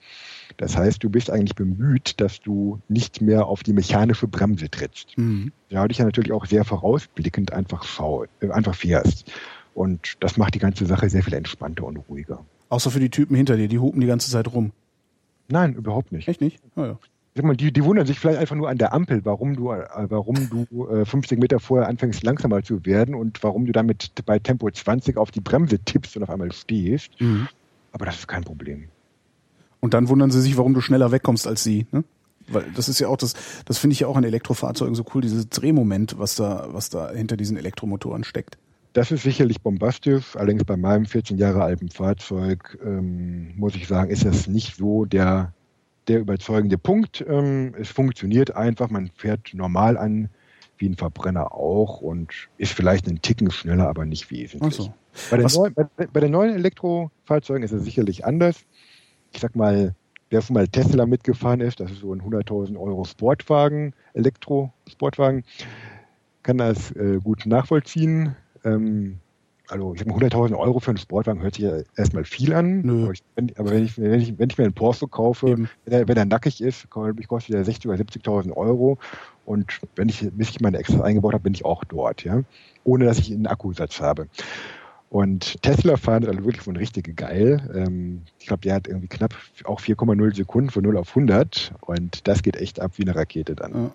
Das 0.56 0.76
heißt, 0.76 1.02
du 1.02 1.10
bist 1.10 1.30
eigentlich 1.30 1.54
bemüht, 1.54 2.20
dass 2.20 2.40
du 2.40 2.80
nicht 2.88 3.20
mehr 3.20 3.46
auf 3.46 3.62
die 3.62 3.72
mechanische 3.72 4.26
Bremse 4.26 4.70
trittst. 4.70 5.16
Mhm. 5.16 5.52
Ja, 5.68 5.86
dich 5.86 5.98
ja 5.98 6.04
natürlich 6.04 6.32
auch 6.32 6.46
sehr 6.46 6.64
vorausblickend 6.64 7.52
einfach, 7.52 7.84
schau, 7.84 8.24
äh, 8.40 8.50
einfach 8.50 8.74
fährst. 8.74 9.30
Und 9.74 10.16
das 10.20 10.36
macht 10.36 10.54
die 10.54 10.58
ganze 10.58 10.86
Sache 10.86 11.08
sehr 11.08 11.22
viel 11.22 11.34
entspannter 11.34 11.84
und 11.84 11.96
ruhiger. 11.96 12.44
Außer 12.68 12.90
für 12.90 13.00
die 13.00 13.10
Typen 13.10 13.36
hinter 13.36 13.56
dir, 13.56 13.68
die 13.68 13.78
hupen 13.78 14.00
die 14.00 14.06
ganze 14.06 14.30
Zeit 14.30 14.52
rum. 14.52 14.72
Nein, 15.48 15.74
überhaupt 15.74 16.12
nicht. 16.12 16.28
Echt 16.28 16.40
nicht? 16.40 16.60
Oh 16.76 16.82
ja 16.82 16.98
sag 17.34 17.44
mal, 17.44 17.56
die, 17.56 17.72
die 17.72 17.84
wundern 17.84 18.06
sich 18.06 18.18
vielleicht 18.18 18.38
einfach 18.38 18.56
nur 18.56 18.68
an 18.68 18.78
der 18.78 18.92
Ampel, 18.92 19.24
warum 19.24 19.56
du, 19.56 19.70
äh, 19.70 19.86
warum 20.08 20.36
du 20.50 20.88
äh, 20.88 21.04
50 21.04 21.38
Meter 21.38 21.60
vorher 21.60 21.88
anfängst 21.88 22.22
langsamer 22.22 22.62
zu 22.62 22.84
werden 22.84 23.14
und 23.14 23.42
warum 23.42 23.66
du 23.66 23.72
damit 23.72 24.12
bei 24.26 24.38
Tempo 24.38 24.70
20 24.70 25.16
auf 25.16 25.30
die 25.30 25.40
Bremse 25.40 25.78
tippst 25.78 26.16
und 26.16 26.22
auf 26.22 26.30
einmal 26.30 26.52
stehst. 26.52 27.20
Mhm. 27.20 27.48
Aber 27.92 28.06
das 28.06 28.16
ist 28.16 28.28
kein 28.28 28.44
Problem. 28.44 28.88
Und 29.80 29.94
dann 29.94 30.08
wundern 30.08 30.30
sie 30.30 30.40
sich, 30.40 30.56
warum 30.56 30.74
du 30.74 30.80
schneller 30.80 31.12
wegkommst 31.12 31.46
als 31.46 31.62
sie, 31.62 31.86
ne? 31.90 32.04
Weil 32.48 32.64
das 32.74 32.88
ist 32.88 32.98
ja 32.98 33.06
auch 33.06 33.16
das, 33.16 33.34
das 33.64 33.78
finde 33.78 33.94
ich 33.94 34.00
ja 34.00 34.08
auch 34.08 34.16
an 34.16 34.24
Elektrofahrzeugen 34.24 34.96
so 34.96 35.04
cool, 35.14 35.22
dieses 35.22 35.48
Drehmoment, 35.48 36.18
was 36.18 36.34
da, 36.34 36.68
was 36.72 36.90
da 36.90 37.10
hinter 37.12 37.36
diesen 37.36 37.56
Elektromotoren 37.56 38.24
steckt. 38.24 38.58
Das 38.92 39.12
ist 39.12 39.22
sicherlich 39.22 39.60
bombastisch. 39.60 40.34
Allerdings 40.34 40.64
bei 40.64 40.76
meinem 40.76 41.06
14 41.06 41.38
Jahre 41.38 41.62
alten 41.62 41.90
Fahrzeug 41.90 42.76
ähm, 42.84 43.56
muss 43.56 43.76
ich 43.76 43.86
sagen, 43.86 44.10
ist 44.10 44.24
das 44.24 44.48
nicht 44.48 44.76
so 44.76 45.04
der 45.04 45.52
der 46.08 46.20
überzeugende 46.20 46.78
Punkt. 46.78 47.24
Ähm, 47.26 47.74
es 47.78 47.88
funktioniert 47.88 48.54
einfach, 48.56 48.90
man 48.90 49.10
fährt 49.14 49.52
normal 49.54 49.96
an, 49.96 50.28
wie 50.78 50.88
ein 50.88 50.96
Verbrenner 50.96 51.52
auch 51.52 52.00
und 52.00 52.32
ist 52.56 52.72
vielleicht 52.72 53.06
einen 53.06 53.20
Ticken 53.20 53.50
schneller, 53.50 53.88
aber 53.88 54.06
nicht 54.06 54.30
wesentlich. 54.30 54.74
So. 54.74 54.94
Bei, 55.30 55.36
den 55.36 55.46
neuen, 55.46 55.74
bei, 55.74 56.06
bei, 56.06 56.20
den 56.20 56.32
neuen 56.32 56.54
Elektrofahrzeugen 56.54 57.62
ist 57.62 57.72
es 57.72 57.84
sicherlich 57.84 58.24
anders. 58.24 58.64
Ich 59.32 59.40
sag 59.40 59.54
mal, 59.54 59.94
wer 60.30 60.42
schon 60.42 60.54
mal 60.54 60.68
Tesla 60.68 61.06
mitgefahren 61.06 61.60
ist, 61.60 61.80
das 61.80 61.90
ist 61.90 62.00
so 62.00 62.14
ein 62.14 62.22
100.000 62.22 62.78
Euro 62.78 63.04
Sportwagen, 63.04 63.94
Elektro-Sportwagen, 64.14 65.44
kann 66.42 66.58
das 66.58 66.92
äh, 66.92 67.18
gut 67.22 67.44
nachvollziehen. 67.46 68.34
Ähm, 68.64 69.20
also 69.70 69.94
ich 69.94 70.00
habe 70.00 70.12
100.000 70.12 70.56
Euro 70.56 70.80
für 70.80 70.90
einen 70.90 70.98
Sportwagen 70.98 71.42
hört 71.42 71.54
sich 71.54 71.64
ja 71.64 71.78
erstmal 71.96 72.24
viel 72.24 72.52
an. 72.54 72.80
Nö. 72.82 73.04
Aber, 73.04 73.12
ich, 73.12 73.22
wenn, 73.36 73.52
aber 73.56 73.70
wenn, 73.70 73.84
ich, 73.84 73.98
wenn, 73.98 74.20
ich, 74.20 74.38
wenn 74.38 74.50
ich 74.50 74.58
mir 74.58 74.64
einen 74.64 74.74
Porsche 74.74 75.08
kaufe, 75.08 75.56
wenn 75.84 75.92
er, 75.92 76.08
wenn 76.08 76.16
er 76.16 76.24
nackig 76.24 76.60
ist, 76.60 76.90
kostet 76.90 77.54
er 77.54 77.64
60.000 77.64 77.86
oder 77.86 77.96
70.000 77.96 78.56
Euro. 78.56 78.98
Und 79.46 79.80
wenn 79.96 80.08
ich, 80.08 80.28
bis 80.32 80.50
ich 80.50 80.60
meine 80.60 80.78
Extras 80.78 81.00
eingebaut 81.00 81.34
habe, 81.34 81.44
bin 81.44 81.54
ich 81.54 81.64
auch 81.64 81.84
dort, 81.84 82.24
ja. 82.24 82.42
Ohne 82.84 83.04
dass 83.04 83.18
ich 83.18 83.32
einen 83.32 83.46
Akkusatz 83.46 84.00
habe. 84.00 84.28
Und 85.10 85.60
Tesla 85.62 85.96
fahren 85.96 86.22
ist 86.22 86.28
also 86.28 86.44
wirklich 86.44 86.62
von 86.62 86.76
richtig 86.76 87.16
geil. 87.16 87.68
Ähm, 87.74 88.22
ich 88.38 88.46
glaube, 88.46 88.60
der 88.62 88.74
hat 88.74 88.86
irgendwie 88.86 89.08
knapp 89.08 89.34
auch 89.64 89.80
4,0 89.80 90.36
Sekunden 90.36 90.70
von 90.70 90.84
0 90.84 90.96
auf 90.96 91.08
100. 91.08 91.72
Und 91.80 92.28
das 92.28 92.42
geht 92.42 92.56
echt 92.56 92.80
ab 92.80 92.92
wie 92.96 93.02
eine 93.02 93.16
Rakete 93.16 93.56
dann. 93.56 93.72
Ja. 93.72 93.90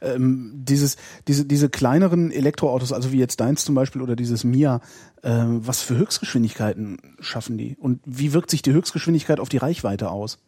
Ähm, 0.00 0.52
dieses, 0.54 0.96
diese, 1.28 1.44
diese 1.44 1.68
kleineren 1.68 2.30
Elektroautos, 2.30 2.92
also 2.92 3.12
wie 3.12 3.18
jetzt 3.18 3.40
deins 3.40 3.64
zum 3.64 3.74
Beispiel 3.74 4.02
oder 4.02 4.16
dieses 4.16 4.44
Mia, 4.44 4.80
ähm, 5.22 5.66
was 5.66 5.82
für 5.82 5.96
Höchstgeschwindigkeiten 5.96 7.16
schaffen 7.20 7.58
die? 7.58 7.76
Und 7.80 8.00
wie 8.04 8.32
wirkt 8.32 8.50
sich 8.50 8.62
die 8.62 8.72
Höchstgeschwindigkeit 8.72 9.40
auf 9.40 9.48
die 9.48 9.58
Reichweite 9.58 10.10
aus? 10.10 10.38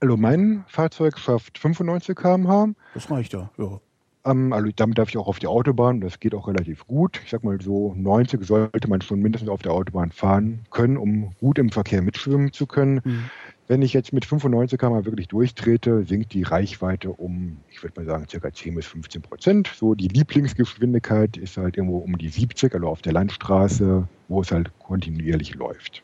Also 0.00 0.16
mein 0.16 0.64
Fahrzeug 0.68 1.18
schafft 1.18 1.58
95 1.58 2.16
km/h. 2.16 2.68
Das 2.94 3.10
reicht 3.10 3.32
ja, 3.32 3.50
ja. 3.56 3.80
Ähm, 4.26 4.52
also 4.52 4.68
damit 4.74 4.98
darf 4.98 5.08
ich 5.08 5.16
auch 5.16 5.28
auf 5.28 5.38
die 5.38 5.46
Autobahn. 5.46 6.00
Das 6.00 6.20
geht 6.20 6.34
auch 6.34 6.48
relativ 6.48 6.86
gut. 6.86 7.20
Ich 7.24 7.30
sag 7.30 7.44
mal 7.44 7.60
so 7.60 7.94
90 7.96 8.44
sollte 8.44 8.88
man 8.88 9.00
schon 9.00 9.20
mindestens 9.20 9.48
auf 9.48 9.62
der 9.62 9.72
Autobahn 9.72 10.10
fahren 10.10 10.66
können, 10.70 10.96
um 10.96 11.34
gut 11.40 11.58
im 11.58 11.70
Verkehr 11.70 12.02
mitschwimmen 12.02 12.52
zu 12.52 12.66
können. 12.66 13.00
Mhm. 13.04 13.30
Wenn 13.68 13.82
ich 13.82 13.92
jetzt 13.92 14.12
mit 14.12 14.24
95 14.24 14.78
km 14.78 15.04
wirklich 15.06 15.26
durchtrete, 15.28 16.04
sinkt 16.04 16.32
die 16.34 16.44
Reichweite 16.44 17.10
um, 17.10 17.56
ich 17.68 17.82
würde 17.82 18.00
mal 18.00 18.06
sagen, 18.06 18.26
circa 18.28 18.52
10 18.52 18.76
bis 18.76 18.86
15 18.86 19.22
Prozent. 19.22 19.72
So 19.76 19.94
die 19.94 20.08
Lieblingsgeschwindigkeit 20.08 21.36
ist 21.36 21.56
halt 21.56 21.76
irgendwo 21.76 21.98
um 21.98 22.16
die 22.16 22.28
70, 22.28 22.74
also 22.74 22.86
auf 22.86 23.02
der 23.02 23.12
Landstraße, 23.12 24.06
wo 24.28 24.40
es 24.40 24.52
halt 24.52 24.70
kontinuierlich 24.78 25.54
läuft. 25.54 26.02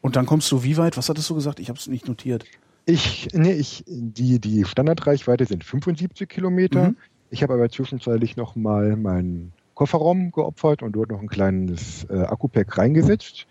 Und 0.00 0.16
dann 0.16 0.26
kommst 0.26 0.50
du 0.50 0.64
wie 0.64 0.76
weit? 0.76 0.96
Was 0.96 1.08
hattest 1.08 1.30
du 1.30 1.34
gesagt? 1.34 1.60
Ich 1.60 1.68
habe 1.68 1.78
es 1.78 1.86
nicht 1.86 2.08
notiert. 2.08 2.44
Ich, 2.86 3.28
nee, 3.34 3.52
ich, 3.52 3.84
die, 3.86 4.40
die 4.40 4.64
Standardreichweite 4.64 5.44
sind 5.44 5.62
75 5.62 6.28
Kilometer. 6.28 6.88
Mhm. 6.88 6.96
Ich 7.30 7.42
habe 7.42 7.54
aber 7.54 7.68
zwischenzeitlich 7.68 8.36
noch 8.36 8.56
mal 8.56 8.96
meinen 8.96 9.52
Kofferraum 9.74 10.32
geopfert 10.32 10.82
und 10.82 10.92
dort 10.92 11.10
noch 11.10 11.20
ein 11.20 11.28
kleines 11.28 12.04
äh, 12.10 12.22
Akku-Pack 12.22 12.76
reingesetzt. 12.76 13.46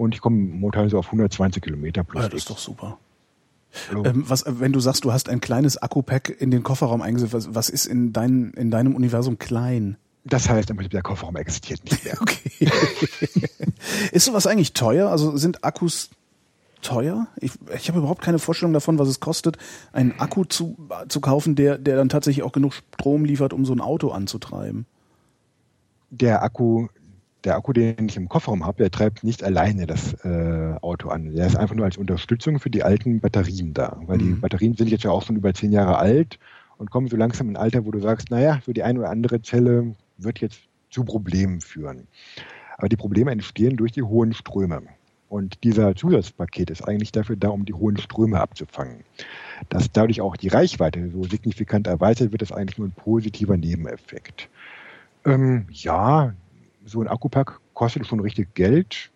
Und 0.00 0.14
ich 0.14 0.22
komme 0.22 0.38
momentan 0.38 0.88
so 0.88 0.98
auf 0.98 1.06
120 1.08 1.62
Kilometer 1.62 2.04
plus. 2.04 2.22
Ja, 2.22 2.30
das 2.30 2.38
ist 2.38 2.48
doch 2.48 2.56
super. 2.56 2.96
Ähm, 3.92 4.24
was, 4.26 4.44
wenn 4.46 4.72
du 4.72 4.80
sagst, 4.80 5.04
du 5.04 5.12
hast 5.12 5.28
ein 5.28 5.42
kleines 5.42 5.76
Akku-Pack 5.76 6.40
in 6.40 6.50
den 6.50 6.62
Kofferraum 6.62 7.02
eingesetzt, 7.02 7.34
was, 7.34 7.54
was 7.54 7.68
ist 7.68 7.84
in, 7.84 8.14
dein, 8.14 8.52
in 8.52 8.70
deinem 8.70 8.96
Universum 8.96 9.38
klein? 9.38 9.98
Das 10.24 10.48
heißt, 10.48 10.70
der 10.70 11.02
Kofferraum 11.02 11.36
existiert 11.36 11.84
nicht 11.84 12.02
mehr. 12.02 12.16
okay. 12.22 12.50
ist 14.12 14.24
sowas 14.24 14.46
eigentlich 14.46 14.72
teuer? 14.72 15.10
Also 15.10 15.36
sind 15.36 15.64
Akkus 15.64 16.08
teuer? 16.80 17.26
Ich, 17.36 17.52
ich 17.76 17.90
habe 17.90 17.98
überhaupt 17.98 18.22
keine 18.22 18.38
Vorstellung 18.38 18.72
davon, 18.72 18.98
was 18.98 19.08
es 19.08 19.20
kostet, 19.20 19.58
einen 19.92 20.18
Akku 20.18 20.46
zu, 20.46 20.78
zu 21.08 21.20
kaufen, 21.20 21.56
der, 21.56 21.76
der 21.76 21.96
dann 21.96 22.08
tatsächlich 22.08 22.42
auch 22.42 22.52
genug 22.52 22.72
Strom 22.72 23.26
liefert, 23.26 23.52
um 23.52 23.66
so 23.66 23.74
ein 23.74 23.82
Auto 23.82 24.12
anzutreiben. 24.12 24.86
Der 26.08 26.42
Akku, 26.42 26.88
der 27.44 27.56
Akku, 27.56 27.72
den 27.72 28.08
ich 28.08 28.16
im 28.16 28.28
Kofferraum 28.28 28.66
habe, 28.66 28.78
der 28.78 28.90
treibt 28.90 29.24
nicht 29.24 29.42
alleine 29.42 29.86
das 29.86 30.14
äh, 30.24 30.74
Auto 30.80 31.08
an. 31.08 31.34
Der 31.34 31.46
ist 31.46 31.56
einfach 31.56 31.74
nur 31.74 31.84
als 31.84 31.96
Unterstützung 31.96 32.58
für 32.58 32.70
die 32.70 32.82
alten 32.82 33.20
Batterien 33.20 33.74
da. 33.74 33.98
Weil 34.06 34.18
mhm. 34.18 34.20
die 34.20 34.40
Batterien 34.40 34.74
sind 34.74 34.88
jetzt 34.88 35.04
ja 35.04 35.10
auch 35.10 35.22
schon 35.22 35.36
über 35.36 35.54
zehn 35.54 35.72
Jahre 35.72 35.98
alt 35.98 36.38
und 36.78 36.90
kommen 36.90 37.08
so 37.08 37.16
langsam 37.16 37.48
in 37.48 37.56
ein 37.56 37.62
Alter, 37.62 37.84
wo 37.84 37.90
du 37.90 38.00
sagst, 38.00 38.30
naja, 38.30 38.60
für 38.64 38.74
die 38.74 38.82
eine 38.82 39.00
oder 39.00 39.10
andere 39.10 39.42
Zelle 39.42 39.94
wird 40.18 40.40
jetzt 40.40 40.60
zu 40.90 41.04
Problemen 41.04 41.60
führen. 41.60 42.06
Aber 42.76 42.88
die 42.88 42.96
Probleme 42.96 43.30
entstehen 43.30 43.76
durch 43.76 43.92
die 43.92 44.02
hohen 44.02 44.32
Ströme. 44.32 44.82
Und 45.28 45.62
dieser 45.62 45.94
Zusatzpaket 45.94 46.70
ist 46.70 46.82
eigentlich 46.82 47.12
dafür 47.12 47.36
da, 47.36 47.50
um 47.50 47.64
die 47.64 47.72
hohen 47.72 47.96
Ströme 47.98 48.40
abzufangen. 48.40 49.04
Dass 49.68 49.92
dadurch 49.92 50.20
auch 50.20 50.36
die 50.36 50.48
Reichweite 50.48 51.08
so 51.10 51.22
signifikant 51.22 51.86
erweitert 51.86 52.32
wird, 52.32 52.42
ist 52.42 52.52
eigentlich 52.52 52.78
nur 52.78 52.88
ein 52.88 52.92
positiver 52.92 53.56
Nebeneffekt. 53.56 54.48
Ähm, 55.24 55.66
ja, 55.70 56.34
so 56.90 57.00
ein 57.00 57.08
Akkupack 57.08 57.60
kostet 57.74 58.06
schon 58.06 58.20
richtig 58.20 58.54
Geld. 58.54 59.10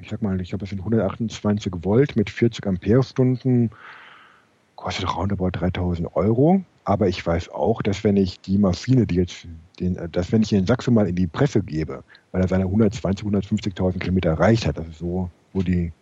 Ich 0.00 0.10
sag 0.10 0.22
mal, 0.22 0.40
ich 0.40 0.48
glaube, 0.48 0.60
das 0.60 0.70
sind 0.70 0.80
128 0.80 1.72
Volt 1.82 2.16
mit 2.16 2.30
40 2.30 2.66
Ampere-Stunden, 2.66 3.70
kostet 4.74 5.14
roundabout 5.14 5.50
3000 5.52 6.16
Euro. 6.16 6.64
Aber 6.84 7.06
ich 7.06 7.24
weiß 7.24 7.50
auch, 7.50 7.82
dass 7.82 8.02
wenn 8.02 8.16
ich 8.16 8.40
die 8.40 8.58
Maschine, 8.58 9.06
die 9.06 9.14
jetzt, 9.14 9.46
den, 9.78 9.96
dass 10.10 10.32
wenn 10.32 10.42
ich 10.42 10.48
den 10.48 10.66
Saxo 10.66 10.90
mal 10.90 11.06
in 11.06 11.14
die 11.14 11.28
Presse 11.28 11.62
gebe, 11.62 12.02
weil 12.32 12.42
er 12.42 12.48
seine 12.48 12.64
120, 12.64 13.24
150.000 13.24 13.98
Kilometer 13.98 14.30
erreicht 14.30 14.66
hat, 14.66 14.78
das 14.78 14.88
ist 14.88 14.98
so 14.98 15.30
wo, 15.52 15.62
die, 15.62 15.92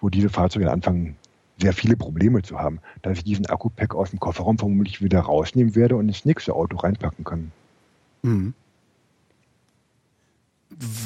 wo 0.00 0.08
diese 0.08 0.30
Fahrzeuge 0.30 0.70
anfangen, 0.70 1.16
sehr 1.58 1.72
viele 1.72 1.96
Probleme 1.96 2.42
zu 2.42 2.58
haben, 2.58 2.80
dass 3.02 3.18
ich 3.18 3.24
diesen 3.24 3.46
Akku-Pack 3.46 3.94
aus 3.94 4.10
dem 4.10 4.20
Kofferraum 4.20 4.58
vermutlich 4.58 5.02
wieder 5.02 5.20
rausnehmen 5.20 5.74
werde 5.74 5.96
und 5.96 6.08
ins 6.08 6.24
nächste 6.24 6.54
Auto 6.54 6.76
reinpacken 6.76 7.24
kann. 7.24 7.52
Mhm. 8.22 8.54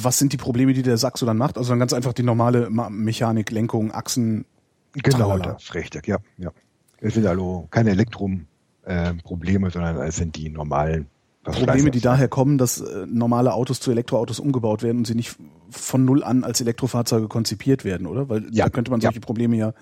Was 0.01 0.17
sind 0.17 0.33
die 0.33 0.37
Probleme, 0.37 0.73
die 0.73 0.83
der 0.83 0.97
Saxo 0.97 1.25
dann 1.25 1.37
macht? 1.37 1.57
Also 1.57 1.69
dann 1.69 1.79
ganz 1.79 1.93
einfach 1.93 2.13
die 2.13 2.23
normale 2.23 2.69
Mechanik, 2.69 3.51
Lenkung, 3.51 3.91
Achsen. 3.91 4.45
Genau, 4.93 5.17
tralala. 5.17 5.53
das 5.53 5.73
richtig, 5.73 6.07
ja, 6.07 6.17
ja. 6.37 6.51
Es 6.99 7.13
sind 7.13 7.25
also 7.25 7.67
keine 7.71 7.91
Elektroprobleme, 7.91 9.67
äh, 9.67 9.71
sondern 9.71 9.97
es 10.01 10.17
sind 10.17 10.35
die 10.35 10.49
normalen 10.49 11.07
Probleme, 11.43 11.89
die 11.89 12.01
daher 12.01 12.27
kommen, 12.27 12.57
dass 12.57 12.81
äh, 12.81 13.05
normale 13.07 13.53
Autos 13.53 13.79
zu 13.79 13.91
Elektroautos 13.91 14.39
umgebaut 14.39 14.83
werden 14.83 14.99
und 14.99 15.07
sie 15.07 15.15
nicht 15.15 15.35
von 15.69 16.05
null 16.05 16.23
an 16.23 16.43
als 16.43 16.61
Elektrofahrzeuge 16.61 17.27
konzipiert 17.27 17.83
werden, 17.83 18.05
oder? 18.05 18.29
Weil 18.29 18.47
ja. 18.51 18.65
da 18.65 18.69
könnte 18.69 18.91
man 18.91 19.01
solche 19.01 19.19
ja. 19.19 19.25
Probleme 19.25 19.55
ja 19.55 19.73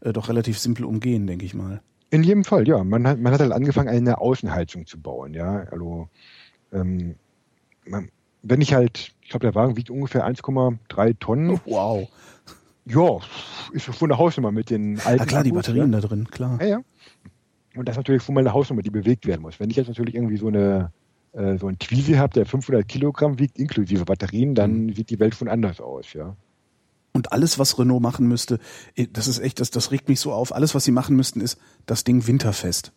äh, 0.00 0.12
doch 0.12 0.28
relativ 0.28 0.58
simpel 0.58 0.84
umgehen, 0.84 1.26
denke 1.26 1.44
ich 1.44 1.54
mal. 1.54 1.80
In 2.10 2.22
jedem 2.22 2.44
Fall, 2.44 2.66
ja. 2.66 2.82
Man 2.82 3.06
hat, 3.06 3.20
man 3.20 3.32
hat 3.32 3.40
halt 3.40 3.52
angefangen, 3.52 3.88
eine 3.88 4.18
Außenheizung 4.18 4.86
zu 4.86 5.00
bauen, 5.00 5.34
ja. 5.34 5.64
Also, 5.70 6.08
ähm, 6.72 7.14
man, 7.86 8.08
wenn 8.42 8.60
ich 8.60 8.74
halt, 8.74 9.13
ich 9.24 9.30
glaube, 9.30 9.46
der 9.46 9.54
Wagen 9.54 9.76
wiegt 9.76 9.90
ungefähr 9.90 10.26
1,3 10.26 11.18
Tonnen. 11.18 11.50
Oh, 11.50 11.60
wow. 11.64 12.08
Ja, 12.86 13.18
ist 13.72 13.84
schon 13.84 14.10
eine 14.10 14.18
Hausnummer 14.18 14.52
mit 14.52 14.70
den 14.70 15.00
alten. 15.00 15.18
Ja, 15.18 15.24
klar, 15.24 15.40
Akkus, 15.40 15.42
die 15.44 15.52
Batterien 15.52 15.92
ja. 15.92 16.00
da 16.00 16.06
drin, 16.06 16.28
klar. 16.28 16.58
Ja, 16.60 16.66
ja. 16.66 16.80
Und 17.74 17.88
das 17.88 17.94
ist 17.94 17.96
natürlich 17.98 18.22
schon 18.22 18.34
mal 18.34 18.42
eine 18.42 18.52
Hausnummer, 18.52 18.82
die 18.82 18.90
bewegt 18.90 19.26
werden 19.26 19.42
muss. 19.42 19.58
Wenn 19.58 19.70
ich 19.70 19.76
jetzt 19.76 19.88
natürlich 19.88 20.14
irgendwie 20.14 20.36
so 20.36 20.48
eine 20.48 20.92
äh, 21.34 21.58
so 21.58 21.66
ein 21.66 21.78
Twizy 21.78 22.12
habe, 22.12 22.32
der 22.32 22.46
500 22.46 22.86
Kilogramm 22.86 23.38
wiegt, 23.38 23.58
inklusive 23.58 24.04
Batterien, 24.04 24.54
dann 24.54 24.86
mhm. 24.86 24.94
sieht 24.94 25.10
die 25.10 25.18
Welt 25.18 25.34
schon 25.34 25.48
anders 25.48 25.80
aus, 25.80 26.12
ja. 26.12 26.36
Und 27.12 27.32
alles, 27.32 27.58
was 27.58 27.78
Renault 27.78 28.02
machen 28.02 28.26
müsste, 28.26 28.58
das 29.12 29.28
ist 29.28 29.38
echt, 29.38 29.60
das, 29.60 29.70
das 29.70 29.92
regt 29.92 30.08
mich 30.08 30.18
so 30.18 30.32
auf. 30.32 30.52
Alles, 30.52 30.74
was 30.74 30.84
sie 30.84 30.90
machen 30.90 31.14
müssten, 31.14 31.40
ist 31.40 31.58
das 31.86 32.02
Ding 32.02 32.26
winterfest. 32.26 32.92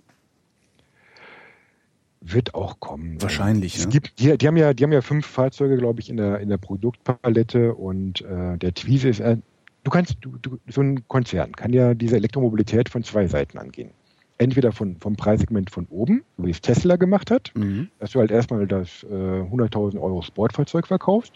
Wird 2.21 2.55
auch 2.55 2.79
kommen. 2.79 3.21
Wahrscheinlich. 3.21 3.75
Es 3.75 3.83
ja. 3.83 3.89
gibt, 3.89 4.19
die, 4.19 4.37
die, 4.37 4.47
haben 4.47 4.57
ja, 4.57 4.73
die 4.73 4.83
haben 4.83 4.91
ja 4.91 5.01
fünf 5.01 5.25
Fahrzeuge, 5.25 5.77
glaube 5.77 5.99
ich, 5.99 6.09
in 6.09 6.17
der, 6.17 6.39
in 6.39 6.49
der 6.49 6.57
Produktpalette 6.57 7.75
und 7.75 8.21
äh, 8.21 8.57
der 8.57 8.73
Twizy 8.73 9.09
ist, 9.09 9.19
äh, 9.19 9.37
du 9.83 9.91
kannst, 9.91 10.17
du, 10.21 10.37
du, 10.41 10.57
so 10.67 10.81
ein 10.81 11.07
Konzern 11.07 11.51
kann 11.53 11.73
ja 11.73 11.93
diese 11.93 12.15
Elektromobilität 12.15 12.89
von 12.89 13.03
zwei 13.03 13.27
Seiten 13.27 13.57
angehen 13.57 13.91
entweder 14.37 14.71
von, 14.71 14.97
vom 14.99 15.15
Preissegment 15.15 15.69
von 15.69 15.87
oben, 15.89 16.23
wie 16.37 16.51
es 16.51 16.61
Tesla 16.61 16.95
gemacht 16.95 17.31
hat, 17.31 17.51
mhm. 17.55 17.89
dass 17.99 18.11
du 18.11 18.19
halt 18.19 18.31
erstmal 18.31 18.67
das 18.67 19.03
äh, 19.03 19.07
100.000 19.07 19.99
Euro 19.99 20.21
Sportfahrzeug 20.21 20.87
verkaufst 20.87 21.33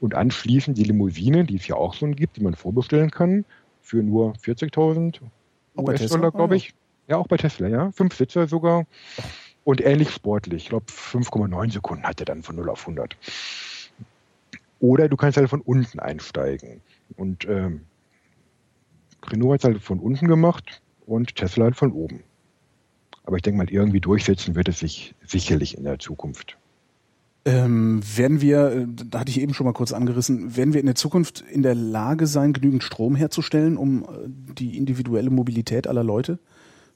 und 0.00 0.14
anschließend 0.14 0.78
die 0.78 0.84
Limousine, 0.84 1.44
die 1.44 1.56
es 1.56 1.66
ja 1.66 1.76
auch 1.76 1.94
schon 1.94 2.14
gibt, 2.14 2.36
die 2.36 2.42
man 2.42 2.54
vorbestellen 2.54 3.10
kann, 3.10 3.44
für 3.80 4.02
nur 4.02 4.32
40.000 4.34 5.18
US-Dollar, 5.76 6.30
glaube 6.30 6.56
ich. 6.56 6.74
Ja, 7.06 7.18
auch 7.18 7.26
bei 7.26 7.36
Tesla, 7.36 7.68
ja. 7.68 7.90
Fünf 7.92 8.14
Sitzer 8.14 8.46
sogar. 8.46 8.86
Und 9.64 9.80
ähnlich 9.80 10.10
sportlich. 10.10 10.64
Ich 10.64 10.68
glaube, 10.68 10.86
5,9 10.86 11.72
Sekunden 11.72 12.04
hat 12.04 12.20
er 12.20 12.26
dann 12.26 12.42
von 12.42 12.56
0 12.56 12.68
auf 12.68 12.80
100. 12.82 13.16
Oder 14.80 15.08
du 15.08 15.16
kannst 15.16 15.38
halt 15.38 15.48
von 15.48 15.62
unten 15.62 15.98
einsteigen. 15.98 16.82
Und 17.16 17.46
ähm, 17.48 17.82
Renault 19.26 19.52
hat 19.52 19.60
es 19.60 19.64
halt 19.64 19.82
von 19.82 19.98
unten 19.98 20.28
gemacht 20.28 20.82
und 21.06 21.34
Tesla 21.36 21.64
halt 21.64 21.76
von 21.76 21.92
oben. 21.92 22.22
Aber 23.24 23.36
ich 23.36 23.42
denke 23.42 23.58
mal, 23.58 23.70
irgendwie 23.70 24.00
durchsetzen 24.00 24.54
wird 24.54 24.68
es 24.68 24.80
sich 24.80 25.14
sicherlich 25.26 25.78
in 25.78 25.84
der 25.84 25.98
Zukunft. 25.98 26.58
Ähm, 27.46 28.00
werden 28.16 28.40
wir, 28.40 28.72
äh, 28.72 28.86
da 28.88 29.20
hatte 29.20 29.30
ich 29.30 29.40
eben 29.40 29.52
schon 29.52 29.66
mal 29.66 29.72
kurz 29.72 29.92
angerissen, 29.92 30.56
werden 30.56 30.72
wir 30.72 30.80
in 30.80 30.86
der 30.86 30.94
Zukunft 30.94 31.42
in 31.42 31.62
der 31.62 31.74
Lage 31.74 32.26
sein, 32.26 32.54
genügend 32.54 32.82
Strom 32.82 33.16
herzustellen, 33.16 33.76
um 33.76 34.04
äh, 34.04 34.06
die 34.54 34.78
individuelle 34.78 35.30
Mobilität 35.30 35.86
aller 35.86 36.04
Leute 36.04 36.38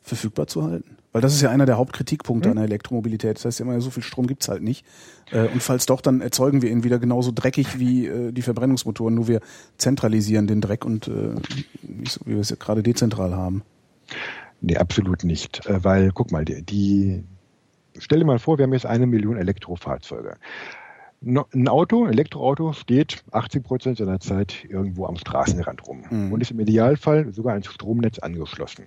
verfügbar 0.03 0.47
zu 0.47 0.65
halten? 0.65 0.97
Weil 1.13 1.23
das 1.23 1.35
ist 1.35 1.41
ja 1.41 1.51
einer 1.51 1.67
der 1.67 1.79
Hauptkritikpunkte 1.79 2.49
mhm. 2.49 2.53
an 2.53 2.57
der 2.57 2.65
Elektromobilität. 2.67 3.37
Das 3.37 3.45
heißt 3.45 3.61
ja 3.61 3.65
immer, 3.65 3.81
so 3.81 3.91
viel 3.91 4.03
Strom 4.03 4.27
gibt's 4.27 4.49
halt 4.49 4.63
nicht. 4.63 4.85
Äh, 5.31 5.49
und 5.49 5.63
falls 5.63 5.87
doch, 5.87 6.01
dann 6.01 6.21
erzeugen 6.21 6.63
wir 6.63 6.71
ihn 6.71 6.85
wieder 6.85 6.99
genauso 6.99 7.33
dreckig 7.35 7.79
wie 7.79 8.11
die 8.33 8.43
Verbrennungsmotoren, 8.43 9.15
nur 9.15 9.29
wir 9.29 9.41
zentralisieren 9.79 10.47
den 10.47 10.61
Dreck 10.61 10.85
und 10.85 11.11
nicht 11.83 12.13
so, 12.13 12.21
wie 12.25 12.33
wir 12.33 12.41
es 12.41 12.51
ja 12.51 12.57
gerade 12.57 12.83
dezentral 12.83 13.35
haben. 13.35 13.63
Nee, 14.61 14.77
absolut 14.77 15.25
nicht. 15.25 15.67
Äh, 15.67 15.85
weil, 15.85 16.11
guck 16.13 16.33
mal, 16.33 16.45
die, 16.45 16.63
die 16.63 17.25
stell 17.99 18.21
dir 18.21 18.25
mal 18.25 18.39
vor, 18.39 18.59
wir 18.59 18.65
haben 18.65 18.73
jetzt 18.73 18.87
eine 18.87 19.07
Million 19.07 19.37
Elektrofahrzeuge. 19.37 20.37
Ein 21.25 21.69
Auto, 21.69 22.05
ein 22.05 22.13
Elektroauto 22.13 22.73
steht 22.73 23.25
80 23.33 23.65
Prozent 23.65 23.99
seiner 23.99 24.21
Zeit 24.21 24.65
irgendwo 24.69 25.07
am 25.07 25.17
Straßenrand 25.17 25.87
rum 25.89 26.05
mhm. 26.09 26.33
und 26.33 26.41
ist 26.41 26.53
im 26.53 26.61
Idealfall 26.61 27.33
sogar 27.33 27.55
ans 27.55 27.67
Stromnetz 27.67 28.21
angeschlossen. 28.21 28.85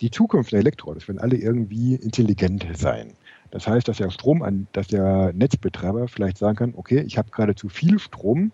Die 0.00 0.10
Zukunft 0.10 0.52
der 0.52 0.60
Elektroautos 0.60 1.08
werden 1.08 1.18
alle 1.18 1.36
irgendwie 1.36 1.94
intelligent 1.94 2.66
sein. 2.74 3.12
Das 3.50 3.66
heißt, 3.66 3.88
dass 3.88 3.98
der 3.98 4.10
Strom 4.10 4.42
an, 4.42 4.66
dass 4.72 4.86
der 4.86 5.32
Netzbetreiber 5.32 6.08
vielleicht 6.08 6.38
sagen 6.38 6.56
kann, 6.56 6.74
okay, 6.76 7.00
ich 7.00 7.18
habe 7.18 7.30
gerade 7.30 7.54
zu 7.54 7.68
viel 7.68 7.98
Strom, 7.98 8.52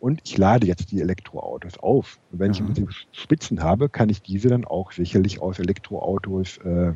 und 0.00 0.20
ich 0.24 0.38
lade 0.38 0.66
jetzt 0.66 0.90
die 0.92 1.00
Elektroautos 1.00 1.78
auf. 1.78 2.18
Und 2.30 2.38
wenn 2.38 2.52
mhm. 2.52 2.86
ich 2.88 3.06
Spitzen 3.12 3.62
habe, 3.62 3.88
kann 3.88 4.08
ich 4.08 4.22
diese 4.22 4.48
dann 4.48 4.64
auch 4.64 4.92
sicherlich 4.92 5.40
aus 5.40 5.58
Elektroautos 5.58 6.58
äh, 6.58 6.92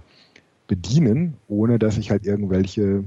bedienen, 0.69 1.37
ohne 1.49 1.79
dass 1.79 1.99
ich 1.99 2.11
halt 2.11 2.25
irgendwelche 2.25 3.05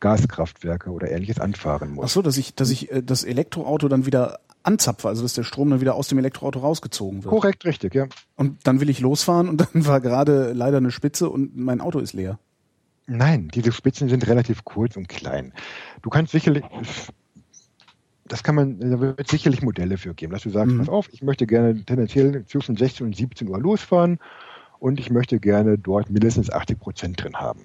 Gaskraftwerke 0.00 0.90
oder 0.90 1.10
ähnliches 1.10 1.38
anfahren 1.38 1.92
muss. 1.92 2.06
Ach 2.06 2.08
so, 2.08 2.22
dass 2.22 2.36
ich, 2.38 2.54
dass 2.54 2.70
ich 2.70 2.90
äh, 2.90 3.02
das 3.02 3.22
Elektroauto 3.22 3.88
dann 3.88 4.06
wieder 4.06 4.40
anzapfe, 4.62 5.08
also 5.08 5.22
dass 5.22 5.34
der 5.34 5.44
Strom 5.44 5.70
dann 5.70 5.80
wieder 5.80 5.94
aus 5.94 6.08
dem 6.08 6.18
Elektroauto 6.18 6.60
rausgezogen 6.60 7.24
wird. 7.24 7.32
Korrekt, 7.32 7.64
richtig, 7.64 7.94
ja. 7.94 8.06
Und 8.36 8.66
dann 8.66 8.80
will 8.80 8.90
ich 8.90 9.00
losfahren 9.00 9.48
und 9.48 9.60
dann 9.60 9.86
war 9.86 10.00
gerade 10.00 10.52
leider 10.52 10.78
eine 10.78 10.90
Spitze 10.90 11.28
und 11.28 11.56
mein 11.56 11.80
Auto 11.80 11.98
ist 11.98 12.12
leer. 12.12 12.38
Nein, 13.06 13.48
diese 13.48 13.72
Spitzen 13.72 14.08
sind 14.08 14.26
relativ 14.28 14.64
kurz 14.64 14.96
und 14.96 15.08
klein. 15.08 15.52
Du 16.02 16.10
kannst 16.10 16.32
sicherlich, 16.32 16.62
das 18.24 18.42
kann 18.44 18.54
man, 18.54 18.78
da 18.78 19.00
wird 19.00 19.28
sicherlich 19.28 19.62
Modelle 19.62 19.98
für 19.98 20.14
geben, 20.14 20.32
dass 20.32 20.42
du 20.42 20.50
sagst, 20.50 20.72
mhm. 20.72 20.78
pass 20.78 20.88
auf, 20.88 21.08
ich 21.12 21.22
möchte 21.22 21.46
gerne 21.46 21.84
tendenziell 21.84 22.44
zwischen 22.46 22.76
16 22.76 23.06
und 23.06 23.16
17 23.16 23.48
Uhr 23.48 23.58
losfahren 23.58 24.20
und 24.78 25.00
ich 25.00 25.10
möchte 25.10 25.40
gerne 25.40 25.76
dort 25.76 26.10
mindestens 26.10 26.50
80 26.50 26.78
Prozent 26.78 27.22
drin 27.22 27.34
haben. 27.34 27.60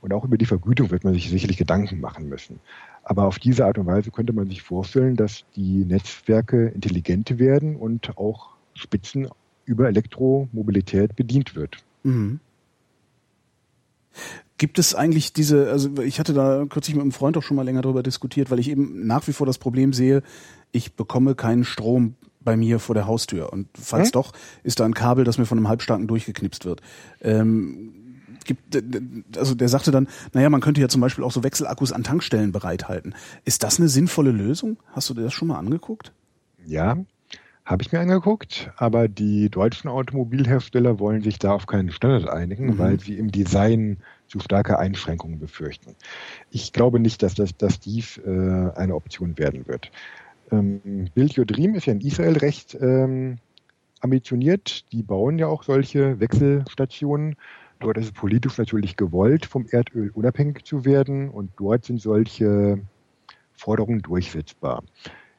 Und 0.00 0.12
auch 0.12 0.24
über 0.24 0.36
die 0.36 0.46
Vergütung 0.46 0.90
wird 0.90 1.04
man 1.04 1.14
sich 1.14 1.30
sicherlich 1.30 1.56
Gedanken 1.56 2.00
machen 2.00 2.28
müssen. 2.28 2.60
Aber 3.08 3.26
auf 3.26 3.38
diese 3.38 3.64
Art 3.64 3.78
und 3.78 3.86
Weise 3.86 4.10
könnte 4.10 4.32
man 4.32 4.48
sich 4.48 4.62
vorstellen, 4.62 5.14
dass 5.14 5.44
die 5.54 5.84
Netzwerke 5.84 6.66
intelligent 6.66 7.38
werden 7.38 7.76
und 7.76 8.18
auch 8.18 8.48
Spitzen 8.74 9.28
über 9.64 9.86
Elektromobilität 9.86 11.14
bedient 11.14 11.54
wird. 11.54 11.76
Mhm. 12.02 12.40
Gibt 14.58 14.80
es 14.80 14.96
eigentlich 14.96 15.32
diese, 15.32 15.70
also 15.70 16.02
ich 16.02 16.18
hatte 16.18 16.34
da 16.34 16.66
kürzlich 16.68 16.96
mit 16.96 17.02
einem 17.02 17.12
Freund 17.12 17.36
auch 17.36 17.44
schon 17.44 17.56
mal 17.56 17.62
länger 17.62 17.82
darüber 17.82 18.02
diskutiert, 18.02 18.50
weil 18.50 18.58
ich 18.58 18.68
eben 18.68 19.06
nach 19.06 19.28
wie 19.28 19.32
vor 19.32 19.46
das 19.46 19.58
Problem 19.58 19.92
sehe, 19.92 20.24
ich 20.72 20.94
bekomme 20.94 21.36
keinen 21.36 21.62
Strom 21.62 22.16
bei 22.40 22.56
mir 22.56 22.80
vor 22.80 22.96
der 22.96 23.06
Haustür. 23.06 23.52
Und 23.52 23.68
falls 23.80 24.08
hm? 24.08 24.12
doch, 24.12 24.32
ist 24.64 24.80
da 24.80 24.84
ein 24.84 24.94
Kabel, 24.94 25.22
das 25.22 25.38
mir 25.38 25.46
von 25.46 25.58
einem 25.58 25.68
Halbstarken 25.68 26.08
durchgeknipst 26.08 26.64
wird. 26.64 26.80
Ähm, 27.20 28.05
gibt, 28.46 28.76
also 29.36 29.54
der 29.54 29.68
sagte 29.68 29.90
dann, 29.90 30.08
naja, 30.32 30.50
man 30.50 30.60
könnte 30.60 30.80
ja 30.80 30.88
zum 30.88 31.00
Beispiel 31.00 31.24
auch 31.24 31.32
so 31.32 31.42
Wechselakkus 31.44 31.92
an 31.92 32.04
Tankstellen 32.04 32.52
bereithalten. 32.52 33.14
Ist 33.44 33.62
das 33.62 33.78
eine 33.78 33.88
sinnvolle 33.88 34.30
Lösung? 34.30 34.78
Hast 34.92 35.10
du 35.10 35.14
dir 35.14 35.22
das 35.22 35.32
schon 35.32 35.48
mal 35.48 35.58
angeguckt? 35.58 36.12
Ja, 36.64 36.96
habe 37.66 37.82
ich 37.82 37.90
mir 37.90 37.98
angeguckt, 37.98 38.70
aber 38.76 39.08
die 39.08 39.50
deutschen 39.50 39.88
Automobilhersteller 39.88 41.00
wollen 41.00 41.22
sich 41.22 41.40
da 41.40 41.52
auf 41.52 41.66
keinen 41.66 41.90
Standard 41.90 42.28
einigen, 42.28 42.66
mhm. 42.66 42.78
weil 42.78 43.00
sie 43.00 43.18
im 43.18 43.32
Design 43.32 43.98
zu 44.28 44.38
starke 44.38 44.78
Einschränkungen 44.78 45.40
befürchten. 45.40 45.96
Ich 46.50 46.72
glaube 46.72 47.00
nicht, 47.00 47.24
dass, 47.24 47.34
das, 47.34 47.56
dass 47.56 47.80
dies 47.80 48.18
äh, 48.18 48.70
eine 48.76 48.94
Option 48.94 49.36
werden 49.36 49.66
wird. 49.66 49.90
Ähm, 50.52 51.10
Build 51.14 51.36
Your 51.36 51.44
Dream 51.44 51.74
ist 51.74 51.86
ja 51.86 51.92
in 51.92 52.00
Israel 52.00 52.36
recht 52.36 52.76
ähm, 52.80 53.38
ambitioniert. 54.00 54.84
Die 54.92 55.02
bauen 55.02 55.38
ja 55.38 55.48
auch 55.48 55.64
solche 55.64 56.20
Wechselstationen. 56.20 57.34
Dort 57.80 57.98
ist 57.98 58.06
es 58.06 58.12
politisch 58.12 58.56
natürlich 58.58 58.96
gewollt, 58.96 59.46
vom 59.46 59.66
Erdöl 59.70 60.10
unabhängig 60.14 60.64
zu 60.64 60.84
werden 60.84 61.28
und 61.28 61.50
dort 61.56 61.84
sind 61.84 62.00
solche 62.00 62.78
Forderungen 63.52 64.02
durchsetzbar. 64.02 64.82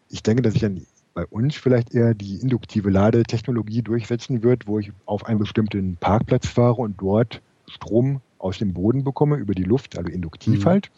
Ich 0.09 0.23
denke, 0.23 0.41
dass 0.41 0.53
sich 0.53 0.61
dann 0.61 0.85
bei 1.13 1.25
uns 1.25 1.55
vielleicht 1.55 1.95
eher 1.95 2.13
die 2.13 2.35
induktive 2.35 2.91
Ladetechnologie 2.91 3.81
durchsetzen 3.81 4.43
wird, 4.43 4.67
wo 4.67 4.77
ich 4.77 4.91
auf 5.05 5.25
einen 5.25 5.39
bestimmten 5.39 5.97
Parkplatz 5.97 6.47
fahre 6.47 6.81
und 6.81 7.01
dort 7.01 7.41
Strom 7.67 8.21
aus 8.37 8.59
dem 8.59 8.73
Boden 8.73 9.03
bekomme, 9.03 9.37
über 9.37 9.55
die 9.55 9.63
Luft, 9.63 9.97
also 9.97 10.09
induktiv 10.11 10.63
mhm. 10.63 10.69
halt, 10.69 10.91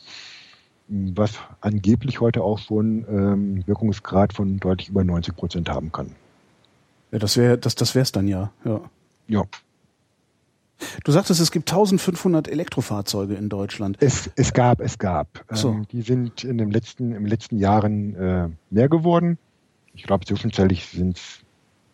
was 0.90 1.40
angeblich 1.62 2.20
heute 2.20 2.44
auch 2.44 2.60
schon 2.60 3.06
ähm, 3.10 3.68
Wirkungsgrad 3.68 4.34
von 4.34 4.58
deutlich 4.60 4.90
über 4.90 5.06
90 5.06 5.36
Prozent 5.36 5.70
haben 5.70 5.92
kann. 5.92 6.16
Ja, 7.12 7.20
das 7.20 7.38
wäre 7.38 7.58
das, 7.58 7.76
das 7.76 7.96
wär's 7.96 8.12
dann 8.12 8.28
ja. 8.28 8.52
Ja. 8.66 8.82
ja. 9.28 9.44
Du 11.03 11.11
sagtest, 11.11 11.41
es 11.41 11.51
gibt 11.51 11.69
1500 11.69 12.47
Elektrofahrzeuge 12.47 13.36
in 13.36 13.49
Deutschland. 13.49 13.97
Es, 13.99 14.30
es 14.36 14.53
gab, 14.53 14.82
es 14.82 14.97
gab. 14.97 15.45
So. 15.51 15.71
Ähm, 15.71 15.88
die 15.91 16.01
sind 16.01 16.43
in 16.43 16.57
den 16.57 16.71
letzten, 16.71 17.11
den 17.11 17.25
letzten 17.25 17.57
Jahren 17.57 18.15
äh, 18.15 18.49
mehr 18.69 18.89
geworden. 18.89 19.38
Ich 19.93 20.03
glaube, 20.03 20.25
zwischenzeitlich 20.25 20.86
sind 20.88 21.17
es 21.17 21.39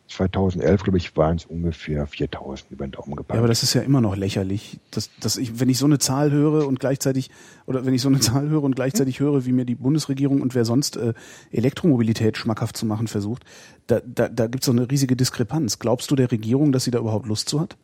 2011, 0.08 0.84
glaube 0.84 0.98
ich, 0.98 1.18
waren 1.18 1.38
es 1.38 1.46
ungefähr 1.46 2.06
4000 2.06 2.72
über 2.72 2.86
den 2.86 2.92
Daumen 2.92 3.16
gepackt. 3.16 3.36
Ja, 3.36 3.40
aber 3.40 3.48
das 3.48 3.64
ist 3.64 3.74
ja 3.74 3.82
immer 3.82 4.02
noch 4.02 4.16
lächerlich. 4.16 4.80
Dass, 4.92 5.10
dass 5.20 5.38
ich, 5.38 5.60
wenn 5.60 5.70
ich 5.70 5.78
so 5.78 5.86
eine 5.86 5.98
Zahl 5.98 6.32
höre 6.32 6.68
und 6.68 6.80
gleichzeitig, 6.80 7.32
oder 7.66 7.86
wenn 7.86 7.94
ich 7.94 8.02
so 8.02 8.10
eine 8.10 8.20
Zahl 8.20 8.48
höre 8.50 8.64
und 8.64 8.76
gleichzeitig 8.76 9.20
höre, 9.20 9.46
wie 9.46 9.52
mir 9.52 9.66
die 9.66 9.76
Bundesregierung 9.76 10.42
und 10.42 10.54
wer 10.54 10.66
sonst 10.66 10.98
äh, 10.98 11.14
Elektromobilität 11.52 12.38
schmackhaft 12.38 12.78
zu 12.78 12.86
machen 12.86 13.08
versucht, 13.08 13.44
da, 13.88 14.00
da, 14.06 14.30
da 14.30 14.48
gibt 14.48 14.64
es 14.64 14.66
so 14.68 14.72
eine 14.72 14.90
riesige 14.90 15.16
Diskrepanz. 15.16 15.80
Glaubst 15.80 16.12
du 16.12 16.16
der 16.16 16.32
Regierung, 16.32 16.72
dass 16.72 16.84
sie 16.84 16.92
da 16.92 17.00
überhaupt 17.00 17.26
Lust 17.26 17.50
zu 17.50 17.60
hat? 17.60 17.76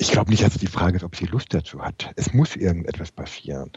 Ich 0.00 0.12
glaube 0.12 0.30
nicht, 0.30 0.42
dass 0.42 0.54
die 0.54 0.66
Frage 0.66 0.96
ist, 0.96 1.04
ob 1.04 1.14
sie 1.14 1.26
Lust 1.26 1.52
dazu 1.52 1.82
hat. 1.82 2.10
Es 2.16 2.32
muss 2.32 2.56
irgendetwas 2.56 3.12
passieren. 3.12 3.70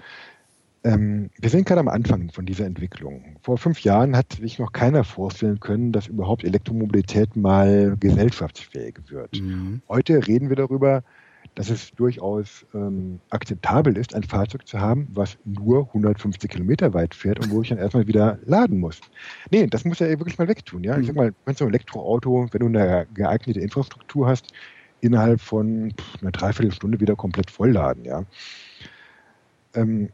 Ähm, 0.86 1.30
wir 1.38 1.50
sind 1.50 1.68
gerade 1.68 1.82
am 1.82 1.90
Anfang 1.90 2.32
von 2.32 2.46
dieser 2.46 2.66
Entwicklung. 2.66 3.36
Vor 3.42 3.58
fünf 3.58 3.82
Jahren 3.82 4.16
hat 4.16 4.32
sich 4.32 4.58
noch 4.58 4.72
keiner 4.72 5.04
vorstellen 5.04 5.60
können, 5.60 5.92
dass 5.92 6.08
überhaupt 6.08 6.46
Elektromobilität 6.46 7.36
mal 7.36 7.98
gesellschaftsfähig 8.00 9.00
wird. 9.10 9.42
Mhm. 9.42 9.82
Heute 9.90 10.26
reden 10.26 10.48
wir 10.48 10.56
darüber, 10.56 11.04
dass 11.56 11.70
es 11.70 11.92
durchaus 11.92 12.66
ähm, 12.74 13.20
akzeptabel 13.30 13.98
ist, 13.98 14.16
ein 14.16 14.24
Fahrzeug 14.24 14.66
zu 14.66 14.80
haben, 14.80 15.10
was 15.12 15.38
nur 15.44 15.88
150 15.88 16.50
Kilometer 16.50 16.94
weit 16.94 17.14
fährt 17.16 17.40
und 17.40 17.52
wo 17.52 17.62
ich 17.62 17.68
dann 17.68 17.80
erstmal 17.80 18.08
wieder 18.08 18.40
laden 18.46 18.80
muss. 18.80 19.02
Nee, 19.52 19.68
das 19.68 19.84
muss 19.84 20.00
ja 20.00 20.08
wirklich 20.08 20.38
mal 20.38 20.48
wegtun. 20.48 20.86
Ja? 20.86 20.96
Mhm. 20.96 21.02
Ich 21.02 21.08
sag 21.08 21.18
mal, 21.18 21.34
wenn 21.44 21.56
so 21.56 21.66
ein 21.66 21.72
Elektroauto, 21.72 22.48
wenn 22.50 22.60
du 22.60 22.68
eine 22.68 23.08
geeignete 23.14 23.60
Infrastruktur 23.60 24.26
hast, 24.28 24.54
innerhalb 25.04 25.42
von 25.42 25.94
einer 26.22 26.32
Dreiviertelstunde 26.32 27.00
wieder 27.00 27.16
komplett 27.16 27.52
vollladen. 27.52 28.06
Ja? 28.06 28.24
Ähm, 29.76 30.10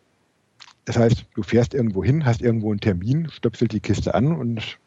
das 0.85 0.97
heißt, 0.97 1.25
du 1.35 1.43
fährst 1.43 1.73
irgendwo 1.73 2.03
hin, 2.03 2.25
hast 2.25 2.41
irgendwo 2.41 2.71
einen 2.71 2.79
Termin, 2.79 3.29
stöpselt 3.29 3.71
die 3.71 3.79
Kiste 3.79 4.15
an 4.15 4.35
und 4.35 4.79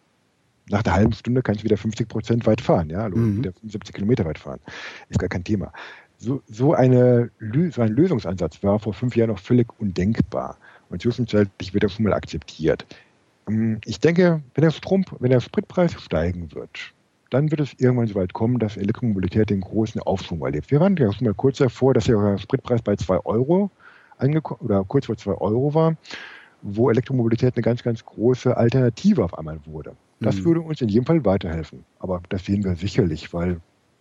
nach 0.68 0.84
einer 0.84 0.94
halben 0.94 1.12
Stunde 1.12 1.42
kannst 1.42 1.61
du 1.61 1.64
wieder 1.64 1.76
50 1.76 2.09
Prozent 2.09 2.46
weit 2.46 2.61
fahren, 2.61 2.90
ja, 2.90 3.03
also 3.03 3.16
mhm. 3.16 3.38
wieder 3.38 3.53
75 3.53 3.94
Kilometer 3.94 4.24
weit 4.24 4.38
fahren. 4.38 4.61
Ist 5.09 5.18
gar 5.18 5.28
kein 5.28 5.44
Thema. 5.44 5.72
So, 6.18 6.42
so, 6.46 6.72
eine, 6.72 7.30
so 7.70 7.82
ein 7.82 7.88
Lösungsansatz 7.88 8.62
war 8.62 8.78
vor 8.78 8.94
fünf 8.94 9.16
Jahren 9.16 9.30
noch 9.30 9.38
völlig 9.38 9.68
undenkbar. 9.78 10.57
Und 10.88 11.03
zwischenzeitlich 11.03 11.74
wird 11.74 11.84
er 11.84 11.88
schon 11.88 12.05
mal 12.05 12.12
akzeptiert. 12.12 12.86
Ähm, 13.48 13.80
ich 13.84 13.98
denke, 14.00 14.42
wenn 14.55 14.62
der 14.62 14.70
Strom, 14.70 15.05
wenn 15.18 15.30
der 15.30 15.40
Spritpreis 15.40 15.92
steigen 16.00 16.53
wird, 16.53 16.92
dann 17.33 17.51
wird 17.51 17.61
es 17.61 17.72
irgendwann 17.78 18.09
so 18.09 18.14
weit 18.14 18.35
kommen, 18.35 18.59
dass 18.59 18.76
Elektromobilität 18.76 19.49
den 19.49 19.62
großen 19.62 20.03
Aufschwung 20.03 20.43
erlebt. 20.45 20.70
Wir 20.70 20.80
waren 20.80 20.97
ja 20.97 21.11
schon 21.12 21.26
mal 21.26 21.35
kurz 21.35 21.59
davor, 21.59 21.95
dass 21.95 22.05
der 22.05 22.37
Spritpreis 22.37 22.83
bei 22.83 22.95
zwei 22.97 23.18
Euro 23.24 23.70
oder 24.61 24.85
kurz 24.85 25.07
vor 25.07 25.16
zwei 25.16 25.33
Euro 25.33 25.72
war, 25.74 25.97
wo 26.61 26.91
Elektromobilität 26.91 27.57
eine 27.57 27.62
ganz, 27.62 27.83
ganz 27.83 28.05
große 28.05 28.55
Alternative 28.55 29.24
auf 29.24 29.37
einmal 29.39 29.59
wurde. 29.64 29.97
Das 30.20 30.37
mhm. 30.37 30.45
würde 30.45 30.61
uns 30.61 30.80
in 30.83 30.89
jedem 30.89 31.07
Fall 31.07 31.24
weiterhelfen. 31.24 31.85
Aber 31.99 32.22
das 32.28 32.45
sehen 32.45 32.64
wir 32.64 32.76
sicherlich, 32.76 33.33
weil 33.33 33.61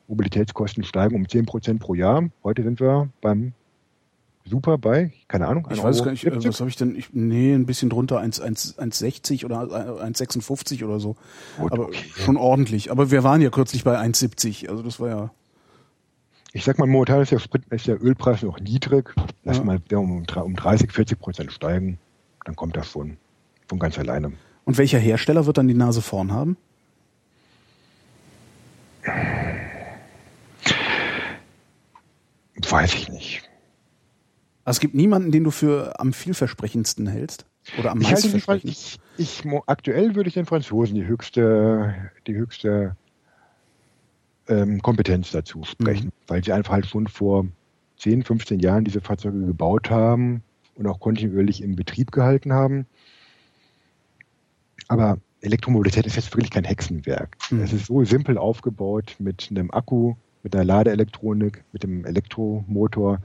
Mobilitätskosten 0.09 0.83
steigen 0.83 1.15
um 1.15 1.27
10 1.27 1.45
Prozent 1.45 1.79
pro 1.79 1.93
Jahr. 1.93 2.29
Heute 2.43 2.63
sind 2.63 2.81
wir 2.81 3.09
beim 3.21 3.53
Super 4.45 4.77
bei, 4.77 5.13
keine 5.27 5.47
Ahnung. 5.47 5.67
Ich 5.71 5.81
weiß 5.81 6.03
gar 6.03 6.11
nicht, 6.11 6.21
70. 6.21 6.47
was 6.47 6.59
habe 6.59 6.69
ich 6.69 6.75
denn? 6.75 6.95
Ich, 6.95 7.13
nee, 7.13 7.53
ein 7.53 7.65
bisschen 7.65 7.89
drunter, 7.89 8.19
1,60 8.19 9.45
oder 9.45 9.61
1,56 9.61 10.83
oder 10.83 10.99
so. 10.99 11.15
Gut, 11.57 11.71
Aber 11.71 11.85
okay. 11.85 12.03
schon 12.15 12.37
ordentlich. 12.37 12.91
Aber 12.91 13.11
wir 13.11 13.23
waren 13.23 13.41
ja 13.41 13.49
kürzlich 13.49 13.83
bei 13.83 13.99
1,70. 13.99 14.69
Also 14.69 14.83
das 14.83 14.99
war 14.99 15.09
ja 15.09 15.31
ich 16.53 16.65
sag 16.65 16.79
mal, 16.79 16.85
momentan 16.85 17.21
ist 17.21 17.31
der, 17.31 17.39
Sprit, 17.39 17.63
ist 17.69 17.87
der 17.87 18.03
Ölpreis 18.03 18.43
noch 18.43 18.59
niedrig. 18.59 19.13
Lass 19.43 19.57
ja. 19.57 19.63
mal 19.63 19.81
um, 19.93 20.25
um 20.35 20.55
30, 20.55 20.91
40 20.91 21.19
Prozent 21.19 21.51
steigen, 21.51 21.97
dann 22.45 22.55
kommt 22.55 22.75
das 22.75 22.87
schon 22.87 23.17
von 23.67 23.79
ganz 23.79 23.97
alleine. 23.97 24.33
Und 24.65 24.77
welcher 24.77 24.99
Hersteller 24.99 25.45
wird 25.45 25.57
dann 25.57 25.67
die 25.67 25.73
Nase 25.73 26.01
vorn 26.01 26.31
haben? 26.31 26.57
Weiß 32.69 32.93
ich 32.93 33.09
nicht. 33.09 33.43
Also 34.63 34.77
es 34.77 34.79
gibt 34.79 34.95
niemanden, 34.95 35.31
den 35.31 35.43
du 35.43 35.51
für 35.51 35.99
am 35.99 36.13
vielversprechendsten 36.13 37.07
hältst? 37.07 37.45
Oder 37.79 37.91
am 37.91 37.99
meisten 37.99 38.35
ich, 38.35 38.47
ich, 38.65 38.99
ich, 39.17 39.43
aktuell 39.67 40.15
würde 40.15 40.27
ich 40.27 40.33
den 40.33 40.45
Franzosen 40.45 40.95
die 40.95 41.05
höchste, 41.05 42.11
die 42.25 42.35
höchste 42.35 42.95
ähm, 44.47 44.81
Kompetenz 44.81 45.31
dazu 45.31 45.63
sprechen, 45.63 46.07
mhm. 46.07 46.11
weil 46.27 46.43
sie 46.43 46.53
einfach 46.53 46.73
halt 46.73 46.87
schon 46.87 47.07
vor 47.07 47.45
10, 47.97 48.23
15 48.23 48.59
Jahren 48.59 48.83
diese 48.83 49.01
Fahrzeuge 49.01 49.45
gebaut 49.45 49.89
haben 49.89 50.43
und 50.75 50.87
auch 50.87 50.99
kontinuierlich 50.99 51.61
im 51.61 51.75
Betrieb 51.75 52.11
gehalten 52.11 52.51
haben. 52.53 52.87
Aber 54.87 55.19
Elektromobilität 55.41 56.05
ist 56.05 56.15
jetzt 56.15 56.33
wirklich 56.33 56.51
kein 56.51 56.63
Hexenwerk. 56.63 57.37
Mhm. 57.51 57.61
Es 57.61 57.73
ist 57.73 57.85
so 57.85 58.03
simpel 58.03 58.37
aufgebaut 58.37 59.15
mit 59.19 59.47
einem 59.51 59.71
Akku, 59.71 60.15
mit 60.43 60.55
einer 60.55 60.65
Ladeelektronik, 60.65 61.63
mit 61.71 61.83
dem 61.83 62.05
Elektromotor, 62.05 63.19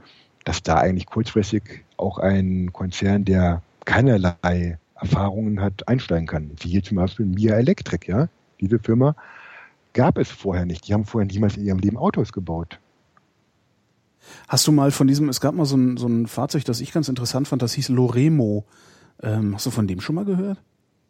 dass 0.47 0.63
da 0.63 0.77
eigentlich 0.77 1.07
kurzfristig 1.07 1.83
auch 1.97 2.19
ein 2.19 2.71
Konzern, 2.71 3.25
der 3.25 3.63
keinerlei 3.83 4.79
Erfahrungen 4.95 5.61
hat, 5.61 5.89
einsteigen 5.89 6.25
kann. 6.25 6.51
Wie 6.59 6.69
hier 6.69 6.83
zum 6.83 6.95
Beispiel 6.95 7.25
Mia 7.25 7.55
Electric, 7.55 8.09
ja. 8.09 8.29
Diese 8.61 8.79
Firma 8.79 9.15
gab 9.91 10.17
es 10.17 10.31
vorher 10.31 10.65
nicht. 10.65 10.87
Die 10.87 10.93
haben 10.93 11.03
vorher 11.03 11.27
niemals 11.27 11.57
in 11.57 11.65
ihrem 11.65 11.79
Leben 11.79 11.97
Autos 11.97 12.31
gebaut. 12.31 12.79
Hast 14.47 14.65
du 14.67 14.71
mal 14.71 14.91
von 14.91 15.07
diesem, 15.07 15.27
es 15.27 15.41
gab 15.41 15.53
mal 15.53 15.65
so 15.65 15.75
ein, 15.75 15.97
so 15.97 16.07
ein 16.07 16.27
Fahrzeug, 16.27 16.63
das 16.63 16.79
ich 16.79 16.93
ganz 16.93 17.09
interessant 17.09 17.49
fand, 17.49 17.61
das 17.61 17.73
hieß 17.73 17.89
Loremo. 17.89 18.63
Ähm, 19.21 19.53
hast 19.53 19.65
du 19.65 19.69
von 19.69 19.85
dem 19.85 19.99
schon 19.99 20.15
mal 20.15 20.25
gehört? 20.25 20.61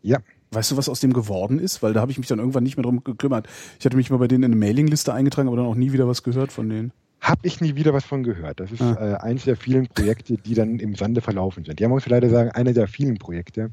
Ja. 0.01 0.17
Weißt 0.49 0.71
du, 0.71 0.77
was 0.77 0.89
aus 0.89 0.99
dem 0.99 1.13
geworden 1.13 1.59
ist? 1.59 1.83
Weil 1.83 1.93
da 1.93 2.01
habe 2.01 2.11
ich 2.11 2.17
mich 2.17 2.27
dann 2.27 2.39
irgendwann 2.39 2.63
nicht 2.63 2.77
mehr 2.77 2.83
drum 2.83 3.03
gekümmert. 3.03 3.47
Ich 3.79 3.85
hatte 3.85 3.97
mich 3.97 4.09
mal 4.09 4.17
bei 4.17 4.27
denen 4.27 4.45
in 4.45 4.51
eine 4.51 4.59
Mailingliste 4.59 5.13
eingetragen, 5.13 5.47
aber 5.47 5.57
dann 5.57 5.67
auch 5.67 5.75
nie 5.75 5.91
wieder 5.91 6.07
was 6.07 6.23
gehört 6.23 6.51
von 6.51 6.69
denen. 6.69 6.91
Hab 7.19 7.39
ich 7.43 7.61
nie 7.61 7.75
wieder 7.75 7.93
was 7.93 8.05
von 8.05 8.23
gehört. 8.23 8.59
Das 8.59 8.71
ist 8.71 8.81
ah. 8.81 8.95
äh, 8.99 9.15
eins 9.15 9.45
der 9.45 9.57
vielen 9.57 9.87
Projekte, 9.87 10.37
die 10.37 10.53
dann 10.53 10.79
im 10.79 10.95
Sande 10.95 11.21
verlaufen 11.21 11.65
sind. 11.65 11.79
Ja, 11.79 11.87
man 11.87 11.95
muss 11.95 12.07
leider 12.07 12.29
sagen, 12.29 12.51
einer 12.51 12.73
der 12.73 12.87
vielen 12.87 13.17
Projekte, 13.17 13.71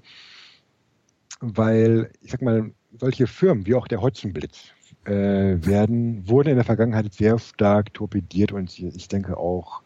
weil, 1.41 2.11
ich 2.23 2.31
sag 2.31 2.43
mal, 2.43 2.71
solche 2.99 3.27
Firmen 3.27 3.67
wie 3.67 3.75
auch 3.75 3.87
der 3.87 4.01
Hotzenblitz 4.01 4.73
äh, 5.05 5.13
werden, 5.13 6.29
wurden 6.29 6.51
in 6.51 6.57
der 6.57 6.65
Vergangenheit 6.65 7.13
sehr 7.13 7.39
stark 7.39 7.93
torpediert 7.93 8.53
und 8.53 8.79
ich 8.79 9.09
denke 9.09 9.37
auch, 9.37 9.83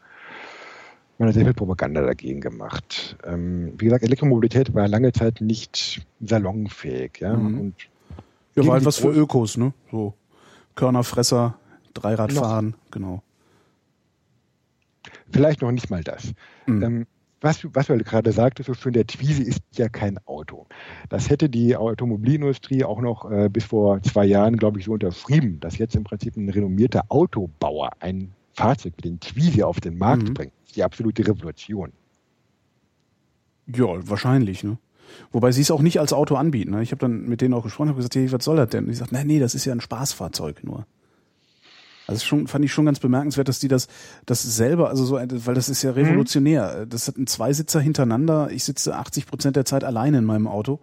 man 1.19 1.29
hat 1.29 1.35
sehr 1.35 1.45
viel 1.45 1.55
Propaganda 1.55 2.01
dagegen 2.03 2.41
gemacht. 2.41 3.17
Ähm, 3.25 3.73
wie 3.77 3.87
gesagt, 3.87 4.05
Elektromobilität 4.05 4.73
war 4.75 4.87
lange 4.87 5.13
Zeit 5.13 5.41
nicht 5.41 6.01
salonfähig. 6.21 7.19
Ja, 7.19 7.35
mhm. 7.35 7.61
und 7.61 7.75
ja 8.55 8.65
war 8.67 8.75
halt 8.75 8.85
was 8.85 8.99
für 8.99 9.11
Ökos, 9.11 9.57
ne? 9.57 9.73
So 9.91 10.15
Körnerfresser, 10.77 11.59
Dreiradfahren, 11.95 12.75
genau. 12.93 13.23
Vielleicht 15.31 15.63
noch 15.63 15.73
nicht 15.73 15.91
mal 15.91 16.03
das. 16.03 16.33
Mhm. 16.67 16.83
Ähm, 16.83 17.07
was, 17.41 17.65
was 17.73 17.87
du 17.87 17.97
gerade 17.99 18.33
sagtest, 18.33 18.67
so 18.67 18.75
schön, 18.75 18.93
der 18.93 19.07
Twizy 19.07 19.43
ist 19.45 19.63
ja 19.77 19.89
kein 19.89 20.19
Auto. 20.27 20.67
Das 21.09 21.31
hätte 21.31 21.49
die 21.49 21.77
Automobilindustrie 21.77 22.85
auch 22.85 23.01
noch 23.01 23.31
äh, 23.31 23.49
bis 23.49 23.65
vor 23.65 24.03
zwei 24.03 24.25
Jahren, 24.25 24.57
glaube 24.57 24.81
ich, 24.81 24.87
so 24.87 24.93
unterschrieben, 24.93 25.61
dass 25.61 25.79
jetzt 25.79 25.95
im 25.95 26.05
Prinzip 26.05 26.37
ein 26.37 26.49
renommierter 26.49 27.05
Autobauer 27.09 27.91
ein 28.01 28.33
Fahrzeug 28.55 28.95
wie 28.97 29.03
den 29.03 29.21
Twizy 29.21 29.63
auf 29.63 29.81
den 29.81 29.99
Markt 29.99 30.29
mhm. 30.29 30.35
bringt. 30.35 30.53
Die 30.75 30.83
absolute 30.83 31.27
Revolution. 31.27 31.93
Ja, 33.67 33.87
wahrscheinlich, 34.09 34.65
ne? 34.65 34.79
Wobei 35.33 35.53
sie 35.53 35.63
es 35.63 35.71
auch 35.71 35.81
nicht 35.81 36.01
als 36.01 36.13
Auto 36.13 36.35
anbieten. 36.35 36.73
Ne? 36.73 36.83
Ich 36.83 36.91
habe 36.91 37.01
dann 37.01 37.29
mit 37.29 37.41
denen 37.41 37.55
auch 37.55 37.63
gesprochen, 37.63 37.89
habe 37.89 37.97
gesagt, 37.97 38.17
hey, 38.17 38.31
was 38.31 38.45
soll 38.45 38.57
das 38.57 38.71
denn? 38.71 38.85
Und 38.85 38.91
ich 38.91 38.99
sagte, 38.99 39.15
nein, 39.15 39.27
nee, 39.27 39.39
das 39.39 39.55
ist 39.55 39.65
ja 39.65 39.73
ein 39.73 39.81
Spaßfahrzeug 39.81 40.65
nur. 40.65 40.87
Also 42.09 42.25
schon 42.25 42.47
fand 42.47 42.65
ich 42.65 42.73
schon 42.73 42.87
ganz 42.87 43.01
bemerkenswert, 43.01 43.49
dass 43.49 43.59
die 43.59 43.69
das 43.69 43.87
das 44.25 44.43
selber, 44.43 44.89
also 44.89 45.05
so, 45.05 45.17
weil 45.17 45.55
das 45.55 45.69
ist 45.69 45.83
ja 45.83 45.91
mhm. 45.91 45.99
revolutionär. 45.99 46.87
Das 46.87 47.07
hat 47.07 47.19
ein 47.19 47.27
Zweisitzer 47.27 47.81
hintereinander. 47.81 48.51
Ich 48.51 48.65
sitze 48.65 48.97
80 48.97 49.27
Prozent 49.27 49.57
der 49.57 49.67
Zeit 49.67 49.85
alleine 49.85 50.19
in 50.19 50.25
meinem 50.25 50.49
Auto. 50.49 50.81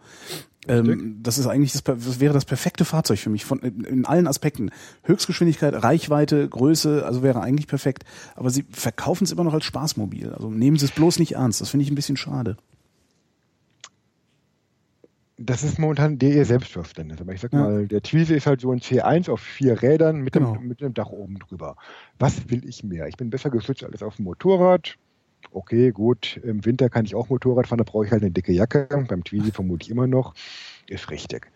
Ähm, 0.67 1.19
das 1.21 1.39
ist 1.39 1.47
eigentlich 1.47 1.73
das, 1.73 1.83
das 1.83 2.19
wäre 2.19 2.33
das 2.33 2.45
perfekte 2.45 2.85
Fahrzeug 2.85 3.19
für 3.19 3.31
mich 3.31 3.43
von 3.43 3.59
in 3.59 4.05
allen 4.05 4.27
Aspekten. 4.27 4.69
Höchstgeschwindigkeit, 5.03 5.73
Reichweite, 5.73 6.47
Größe, 6.47 7.03
also 7.05 7.23
wäre 7.23 7.41
eigentlich 7.41 7.67
perfekt. 7.67 8.05
Aber 8.35 8.51
sie 8.51 8.63
verkaufen 8.69 9.23
es 9.23 9.31
immer 9.31 9.43
noch 9.43 9.53
als 9.53 9.65
Spaßmobil. 9.65 10.31
Also 10.31 10.51
nehmen 10.51 10.77
Sie 10.77 10.85
es 10.85 10.91
bloß 10.91 11.17
nicht 11.17 11.33
ernst. 11.33 11.59
Das 11.59 11.69
finde 11.69 11.85
ich 11.85 11.91
ein 11.91 11.95
bisschen 11.95 12.17
schade 12.17 12.55
das 15.37 15.63
ist 15.63 15.79
momentan 15.79 16.17
der 16.17 16.33
ihr 16.33 16.45
Selbstverständnis. 16.45 17.19
Aber 17.19 17.33
ich 17.33 17.41
sag 17.41 17.51
ja. 17.53 17.59
mal, 17.59 17.87
der 17.87 18.01
Twizy 18.01 18.35
ist 18.35 18.47
halt 18.47 18.61
so 18.61 18.71
ein 18.71 18.79
C1 18.79 19.29
auf 19.29 19.41
vier 19.41 19.81
Rädern 19.81 20.21
mit, 20.21 20.33
genau. 20.33 20.53
einem, 20.53 20.67
mit 20.67 20.81
einem 20.81 20.93
Dach 20.93 21.09
oben 21.09 21.39
drüber. 21.39 21.75
Was 22.19 22.49
will 22.49 22.67
ich 22.67 22.83
mehr? 22.83 23.07
Ich 23.07 23.17
bin 23.17 23.29
besser 23.29 23.49
geschützt 23.49 23.83
als 23.83 24.01
auf 24.01 24.15
dem 24.15 24.25
Motorrad. 24.25 24.95
Okay, 25.51 25.91
gut, 25.91 26.39
im 26.43 26.65
Winter 26.65 26.89
kann 26.89 27.05
ich 27.05 27.15
auch 27.15 27.29
Motorrad 27.29 27.67
fahren, 27.67 27.77
da 27.77 27.83
brauche 27.83 28.05
ich 28.05 28.11
halt 28.11 28.23
eine 28.23 28.31
dicke 28.31 28.51
Jacke. 28.51 28.87
Beim 29.07 29.23
Twizy 29.23 29.51
vermutlich 29.51 29.89
immer 29.89 30.07
noch. 30.07 30.33
Ist 30.87 31.11
richtig. 31.11 31.51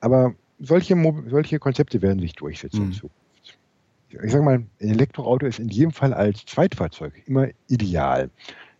Aber 0.00 0.34
solche, 0.58 0.96
solche 1.28 1.58
Konzepte 1.58 2.02
werden 2.02 2.20
sich 2.20 2.34
durchsetzen 2.34 2.88
mhm. 2.88 3.10
Ich 4.22 4.30
sag 4.30 4.42
mal, 4.42 4.56
ein 4.56 4.70
Elektroauto 4.78 5.46
ist 5.46 5.58
in 5.58 5.68
jedem 5.68 5.90
Fall 5.90 6.12
als 6.12 6.44
Zweitfahrzeug 6.44 7.22
immer 7.26 7.48
ideal. 7.68 8.28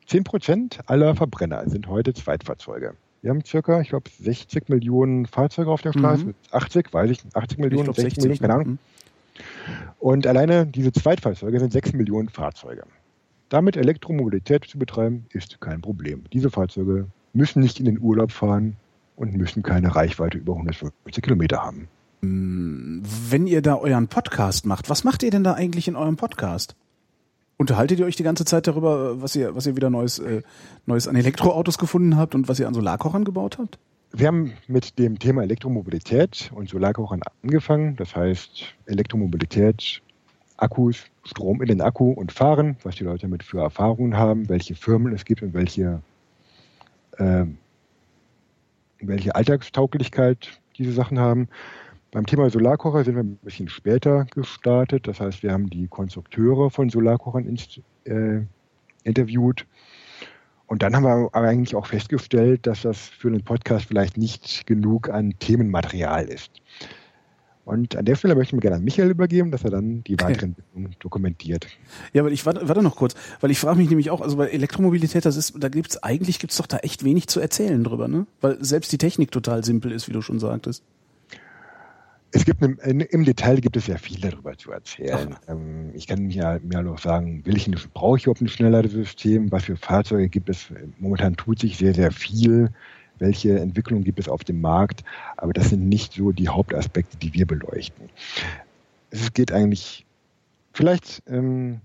10% 0.07 0.81
aller 0.87 1.15
Verbrenner 1.15 1.67
sind 1.71 1.87
heute 1.87 2.13
Zweitfahrzeuge. 2.13 2.95
Wir 3.23 3.31
haben 3.31 3.45
circa, 3.45 3.81
ich 3.81 3.89
glaube, 3.89 4.11
60 4.11 4.69
Millionen 4.69 5.27
Fahrzeuge 5.27 5.71
auf 5.71 5.81
der 5.81 5.93
Straße. 5.93 6.27
Mhm. 6.27 6.35
80, 6.51 6.93
weiß 6.93 7.11
ich, 7.11 7.21
80 7.33 7.59
Millionen, 7.59 7.81
ich 7.81 7.85
glaub, 7.85 7.97
60, 7.97 8.15
60 8.15 8.23
Millionen, 8.23 8.41
keine 8.41 8.55
Ahnung. 8.55 8.69
Mhm. 8.73 8.79
Und 10.01 10.27
alleine 10.27 10.67
diese 10.67 10.93
Zweitfahrzeuge 10.93 11.61
sind 11.61 11.73
6 11.73 11.93
Millionen 11.93 12.29
Fahrzeuge. 12.29 12.83
Damit 13.49 13.77
Elektromobilität 13.77 14.65
zu 14.65 14.79
betreiben, 14.79 15.27
ist 15.31 15.61
kein 15.61 15.81
Problem. 15.81 16.25
Diese 16.33 16.51
Fahrzeuge 16.51 17.07
müssen 17.33 17.63
nicht 17.63 17.79
in 17.79 17.85
den 17.85 18.01
Urlaub 18.01 18.33
fahren 18.33 18.77
und 19.15 19.35
müssen 19.35 19.63
keine 19.63 19.95
Reichweite 19.95 20.39
über 20.39 20.55
150 20.55 21.23
Kilometer 21.23 21.63
haben. 21.63 21.89
Wenn 22.23 23.47
ihr 23.47 23.63
da 23.63 23.77
euren 23.77 24.09
Podcast 24.09 24.67
macht, 24.67 24.91
was 24.91 25.05
macht 25.05 25.23
ihr 25.23 25.31
denn 25.31 25.45
da 25.45 25.55
eigentlich 25.55 25.87
in 25.87 25.97
eurem 25.97 26.17
Podcast? 26.17 26.75
Unterhaltet 27.63 28.01
ihr 28.01 28.07
euch 28.07 28.17
die 28.17 28.25
ganze 28.25 28.45
Zeit 28.45 28.67
darüber, 28.67 29.23
was 29.23 29.37
ihr, 29.37 29.55
was 29.55 29.69
ihr 29.69 29.77
wieder 29.77 29.89
Neues, 29.89 30.19
äh, 30.19 30.43
Neues 30.87 31.07
an 31.07 31.15
Elektroautos 31.15 31.79
gefunden 31.79 32.17
habt 32.17 32.35
und 32.35 32.49
was 32.49 32.59
ihr 32.59 32.67
an 32.67 32.75
Solarkochern 32.75 33.25
gebaut 33.25 33.59
habt? 33.59 33.79
Wir 34.11 34.27
haben 34.27 34.55
mit 34.67 34.99
dem 34.99 35.21
Thema 35.21 35.45
Elektromobilität 35.45 36.51
und 36.57 36.69
Solarkochern 36.69 37.21
angefangen. 37.45 37.95
Das 37.95 38.17
heißt 38.17 38.65
Elektromobilität, 38.87 40.03
Akkus, 40.57 41.05
Strom 41.23 41.63
in 41.63 41.69
den 41.69 41.83
Akku 41.83 42.11
und 42.11 42.33
Fahren, 42.33 42.79
was 42.83 42.97
die 42.97 43.05
Leute 43.05 43.29
damit 43.29 43.45
für 43.45 43.61
Erfahrungen 43.61 44.17
haben, 44.17 44.49
welche 44.49 44.75
Firmen 44.75 45.13
es 45.13 45.25
gibt 45.25 45.43
und 45.43 45.55
welche, 45.55 46.03
äh, 47.19 47.45
welche 48.99 49.37
Alltagstauglichkeit 49.37 50.49
diese 50.79 50.91
Sachen 50.91 51.21
haben. 51.21 51.47
Beim 52.13 52.27
Thema 52.27 52.51
Solarkocher 52.51 53.05
sind 53.05 53.15
wir 53.15 53.23
ein 53.23 53.39
bisschen 53.39 53.71
später 53.71 54.27
gestartet. 54.27 55.09
Das 55.09 55.19
heißt, 55.19 55.43
wir 55.43 55.51
haben 55.51 55.71
die 55.71 55.89
Konstrukteure 55.89 56.71
von 56.71 56.91
Solarkochern 56.91 57.47
äh, 58.05 58.43
interviewt. 59.03 59.67
Und 60.67 60.83
dann 60.83 60.95
haben 60.95 61.05
wir 61.05 61.31
aber 61.33 61.49
eigentlich 61.49 61.75
auch 61.75 61.87
festgestellt, 61.87 62.67
dass 62.67 62.83
das 62.83 62.99
für 62.99 63.29
einen 63.29 63.43
Podcast 63.43 63.87
vielleicht 63.87 64.19
nicht 64.19 64.67
genug 64.67 65.09
an 65.09 65.39
Themenmaterial 65.39 66.27
ist. 66.27 66.51
Und 67.65 67.97
an 67.97 68.05
der 68.05 68.17
Stelle 68.17 68.35
möchte 68.35 68.51
ich 68.51 68.55
mir 68.57 68.61
gerne 68.61 68.77
an 68.77 68.85
Michael 68.85 69.11
übergeben, 69.11 69.51
dass 69.51 69.65
er 69.65 69.71
dann 69.71 70.05
die 70.05 70.21
weiteren 70.21 70.57
okay. 70.77 70.89
dokumentiert. 70.99 71.67
Ja, 72.13 72.21
aber 72.21 72.31
ich 72.31 72.45
warte, 72.45 72.69
warte 72.69 72.83
noch 72.83 72.97
kurz, 72.97 73.15
weil 73.41 73.51
ich 73.51 73.59
frage 73.59 73.79
mich 73.79 73.89
nämlich 73.89 74.11
auch, 74.11 74.21
also 74.21 74.37
bei 74.37 74.49
Elektromobilität, 74.49 75.25
das 75.25 75.37
ist, 75.37 75.55
da 75.59 75.71
gibt's 75.71 76.03
eigentlich 76.03 76.41
gibt's 76.41 76.59
doch 76.59 76.67
da 76.67 76.79
echt 76.79 77.05
wenig 77.05 77.29
zu 77.29 77.41
erzählen 77.41 77.83
drüber, 77.83 78.07
ne? 78.07 78.27
Weil 78.43 78.63
selbst 78.63 78.93
die 78.93 78.99
Technik 78.99 79.31
total 79.31 79.65
simpel 79.65 79.93
ist, 79.93 80.09
wie 80.09 80.13
du 80.13 80.21
schon 80.21 80.41
sagtest. 80.41 80.83
Es 82.35 82.47
gibt 82.47 82.63
eine, 82.63 83.05
im 83.05 83.25
Detail 83.25 83.61
gibt 83.61 83.77
es 83.77 83.87
ja 83.87 83.99
viel 83.99 84.19
darüber 84.19 84.57
zu 84.57 84.73
erzählen. 84.73 85.37
Ähm, 85.49 85.91
ich 85.95 86.07
kann 86.07 86.23
mir, 86.23 86.61
mir 86.63 86.83
noch 86.83 86.99
sagen, 86.99 87.45
will 87.45 87.57
ich 87.57 87.67
ein, 87.69 87.77
brauche 87.93 88.17
ich 88.17 88.25
überhaupt 88.25 88.41
ein 88.41 88.49
schnelleres 88.49 88.93
System? 88.93 89.53
Was 89.53 89.65
für 89.65 89.77
Fahrzeuge 89.77 90.29
gibt 90.31 90.49
es? 90.49 90.73
Momentan 90.99 91.37
tut 91.37 91.59
sich 91.59 91.77
sehr, 91.77 91.95
sehr 91.95 92.11
viel. 92.11 92.71
Welche 93.19 93.59
Entwicklungen 93.61 94.03
gibt 94.03 94.19
es 94.19 94.29
auf 94.29 94.45
dem 94.45 94.63
Markt? 94.63 95.05
Aber 95.37 95.53
das 95.53 95.69
sind 95.69 95.89
nicht 95.89 96.15
so 96.15 96.33
die 96.33 96.49
Hauptaspekte, 96.49 97.19
die 97.19 97.35
wir 97.35 97.47
beleuchten. 97.47 98.09
Es 99.11 99.33
geht 99.35 99.53
eigentlich 99.53 100.07
vielleicht 100.73 101.23
ähm, 101.27 101.83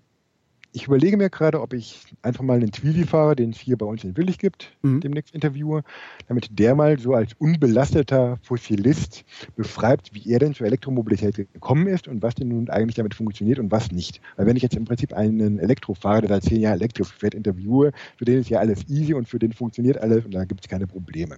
ich 0.78 0.86
überlege 0.86 1.18
mir 1.18 1.32
gerade, 1.32 1.60
ob 1.60 1.74
ich 1.74 2.04
einfach 2.22 2.44
mal 2.44 2.58
einen 2.58 2.72
Twizy 2.72 3.04
fahre, 3.04 3.36
den 3.36 3.50
es 3.50 3.58
hier 3.58 3.78
bei 3.78 3.86
uns 3.88 4.04
in 4.04 4.16
Willig 4.16 4.38
gibt, 4.38 4.78
mhm. 4.84 5.02
demnächst 5.02 5.34
interviewe, 5.34 5.84
damit 6.28 6.60
der 6.60 6.76
mal 6.76 7.00
so 7.00 7.16
als 7.16 7.34
unbelasteter 7.40 8.38
Fossilist 8.44 9.26
beschreibt, 9.56 10.14
wie 10.14 10.32
er 10.32 10.38
denn 10.38 10.54
zur 10.54 10.68
Elektromobilität 10.68 11.36
gekommen 11.36 11.88
ist 11.88 12.08
und 12.08 12.22
was 12.22 12.36
denn 12.36 12.50
nun 12.50 12.70
eigentlich 12.70 12.94
damit 12.94 13.16
funktioniert 13.16 13.58
und 13.58 13.72
was 13.72 13.92
nicht. 13.92 14.22
Weil 14.36 14.46
wenn 14.46 14.56
ich 14.56 14.62
jetzt 14.62 14.76
im 14.76 14.86
Prinzip 14.86 15.14
einen 15.14 15.58
Elektrofahrer, 15.58 16.22
der 16.22 16.30
seit 16.30 16.44
zehn 16.44 16.62
Jahren 16.62 16.76
elektrisch 16.76 17.12
fährt, 17.12 17.34
interviewe, 17.34 17.92
für 18.16 18.26
den 18.26 18.40
ist 18.40 18.50
ja 18.50 18.60
alles 18.60 18.88
easy 18.88 19.16
und 19.16 19.28
für 19.28 19.40
den 19.40 19.54
funktioniert 19.54 19.98
alles 19.98 20.26
und 20.26 20.36
da 20.36 20.46
gibt 20.46 20.62
es 20.62 20.70
keine 20.70 20.86
Probleme. 20.86 21.38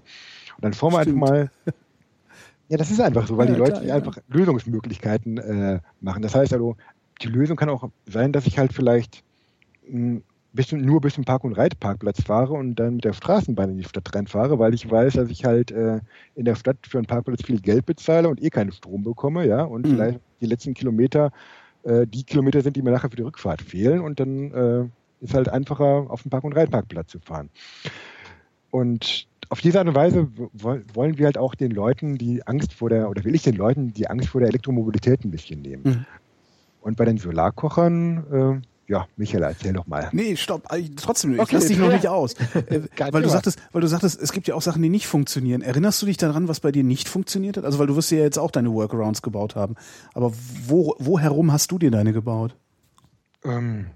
Und 0.58 0.66
dann 0.66 0.74
fahren 0.74 0.92
wir 0.92 1.00
einfach 1.00 1.14
mal 1.14 1.52
ja, 2.68 2.78
das 2.78 2.92
ist 2.92 3.00
einfach 3.00 3.26
so, 3.26 3.38
weil 3.38 3.48
ja, 3.48 3.54
die 3.54 3.60
Leute 3.60 3.72
klar, 3.72 3.86
ja. 3.86 3.96
einfach 3.96 4.18
Lösungsmöglichkeiten 4.28 5.38
äh, 5.38 5.80
machen. 6.02 6.22
Das 6.22 6.36
heißt 6.36 6.52
also, 6.52 6.76
die 7.22 7.28
Lösung 7.28 7.58
kann 7.58 7.70
auch 7.70 7.90
sein, 8.06 8.32
dass 8.32 8.48
ich 8.48 8.58
halt 8.58 8.74
vielleicht 8.74 9.24
bisschen, 10.54 10.82
nur 10.82 11.02
bis 11.02 11.14
zum 11.16 11.26
Park- 11.26 11.44
und 11.44 11.54
Reitparkplatz 11.54 12.24
fahre 12.24 12.54
und 12.54 12.76
dann 12.76 12.96
mit 12.96 13.06
der 13.06 13.14
Straßenbahn 13.14 13.72
in 13.72 13.78
die 13.78 13.84
Stadt 13.84 14.14
reinfahre, 14.14 14.60
weil 14.60 14.74
ich 14.74 14.90
weiß, 14.90 15.14
dass 15.14 15.30
ich 15.30 15.46
halt 15.46 15.72
äh, 15.72 16.00
in 16.36 16.46
der 16.46 16.56
Stadt 16.56 16.78
für 16.88 16.98
einen 16.98 17.08
Parkplatz 17.08 17.44
viel 17.44 17.60
Geld 17.60 17.86
bezahle 17.86 18.30
und 18.30 18.42
eh 18.42 18.50
keinen 18.50 18.72
Strom 18.72 19.04
bekomme, 19.04 19.48
ja, 19.48 19.64
und 19.64 19.86
mhm. 19.86 19.92
vielleicht 19.92 20.20
die 20.42 20.48
letzten 20.48 20.74
Kilometer 20.74 21.32
äh, 21.84 22.08
die 22.08 22.24
Kilometer 22.24 22.62
sind, 22.62 22.76
die 22.76 22.82
mir 22.82 22.92
nachher 22.92 23.10
für 23.10 23.16
die 23.16 23.24
Rückfahrt 23.24 23.62
fehlen 23.62 24.02
und 24.02 24.20
dann 24.20 24.52
äh, 24.52 25.24
ist 25.24 25.34
halt 25.34 25.50
einfacher, 25.50 26.06
auf 26.10 26.24
dem 26.24 26.32
Park- 26.32 26.44
und 26.44 26.54
Reitparkplatz 26.54 27.12
zu 27.12 27.20
fahren. 27.20 27.50
Und 28.72 29.28
auf 29.50 29.62
diese 29.62 29.80
Art 29.80 29.88
und 29.88 29.96
Weise 29.96 30.28
wollen 30.54 31.18
wir 31.18 31.26
halt 31.26 31.38
auch 31.38 31.56
den 31.56 31.72
Leuten 31.72 32.18
die 32.18 32.46
Angst 32.46 32.74
vor 32.74 32.90
der, 32.90 33.10
oder 33.10 33.24
will 33.24 33.36
ich 33.36 33.44
den 33.44 33.56
Leuten 33.56 33.94
die 33.94 34.08
Angst 34.08 34.30
vor 34.30 34.42
der 34.42 34.50
Elektromobilität 34.50 35.26
ein 35.26 35.32
bisschen 35.32 35.62
nehmen. 35.62 35.84
Mhm. 35.84 36.06
Und 36.82 36.98
bei 36.98 37.06
den 37.06 37.18
Solarkochern 37.18 38.62
äh, 38.62 38.68
ja, 38.90 39.08
Michael, 39.18 39.44
erzähl 39.44 39.72
doch 39.74 39.86
mal. 39.86 40.10
Nee, 40.12 40.36
stopp, 40.36 40.68
trotzdem, 40.98 41.36
ich 41.36 41.40
okay, 41.40 41.56
lass 41.56 41.68
dich 41.68 41.78
noch 41.78 41.92
nicht 41.92 42.08
aus. 42.08 42.34
Äh, 42.70 42.82
weil 43.12 43.22
du 43.22 43.30
sagtest, 43.30 43.60
weil 43.72 43.82
du 43.82 43.88
sagtest, 43.88 44.22
es 44.22 44.32
gibt 44.32 44.48
ja 44.48 44.56
auch 44.56 44.62
Sachen, 44.62 44.82
die 44.82 44.90
nicht 44.90 45.08
funktionieren. 45.08 45.62
Erinnerst 45.62 46.02
du 46.02 46.06
dich 46.08 46.18
daran, 46.18 46.48
was 46.48 46.60
bei 46.60 46.72
dir 46.72 46.84
nicht 46.84 47.08
funktioniert 47.08 47.58
hat? 47.58 47.66
Also, 47.66 47.80
weil 47.80 47.88
du 47.88 47.96
wirst 47.96 48.12
ja 48.12 48.18
jetzt 48.18 48.38
auch 48.38 48.52
deine 48.52 48.72
Workarounds 48.74 49.22
gebaut 49.22 49.56
haben. 49.56 49.76
Aber 50.14 50.34
wo, 50.66 50.96
wo 51.00 51.20
herum 51.20 51.52
hast 51.52 51.72
du 51.72 51.78
dir 51.80 51.92
deine 51.92 52.12
gebaut? 52.14 52.56
Ähm, 53.44 53.88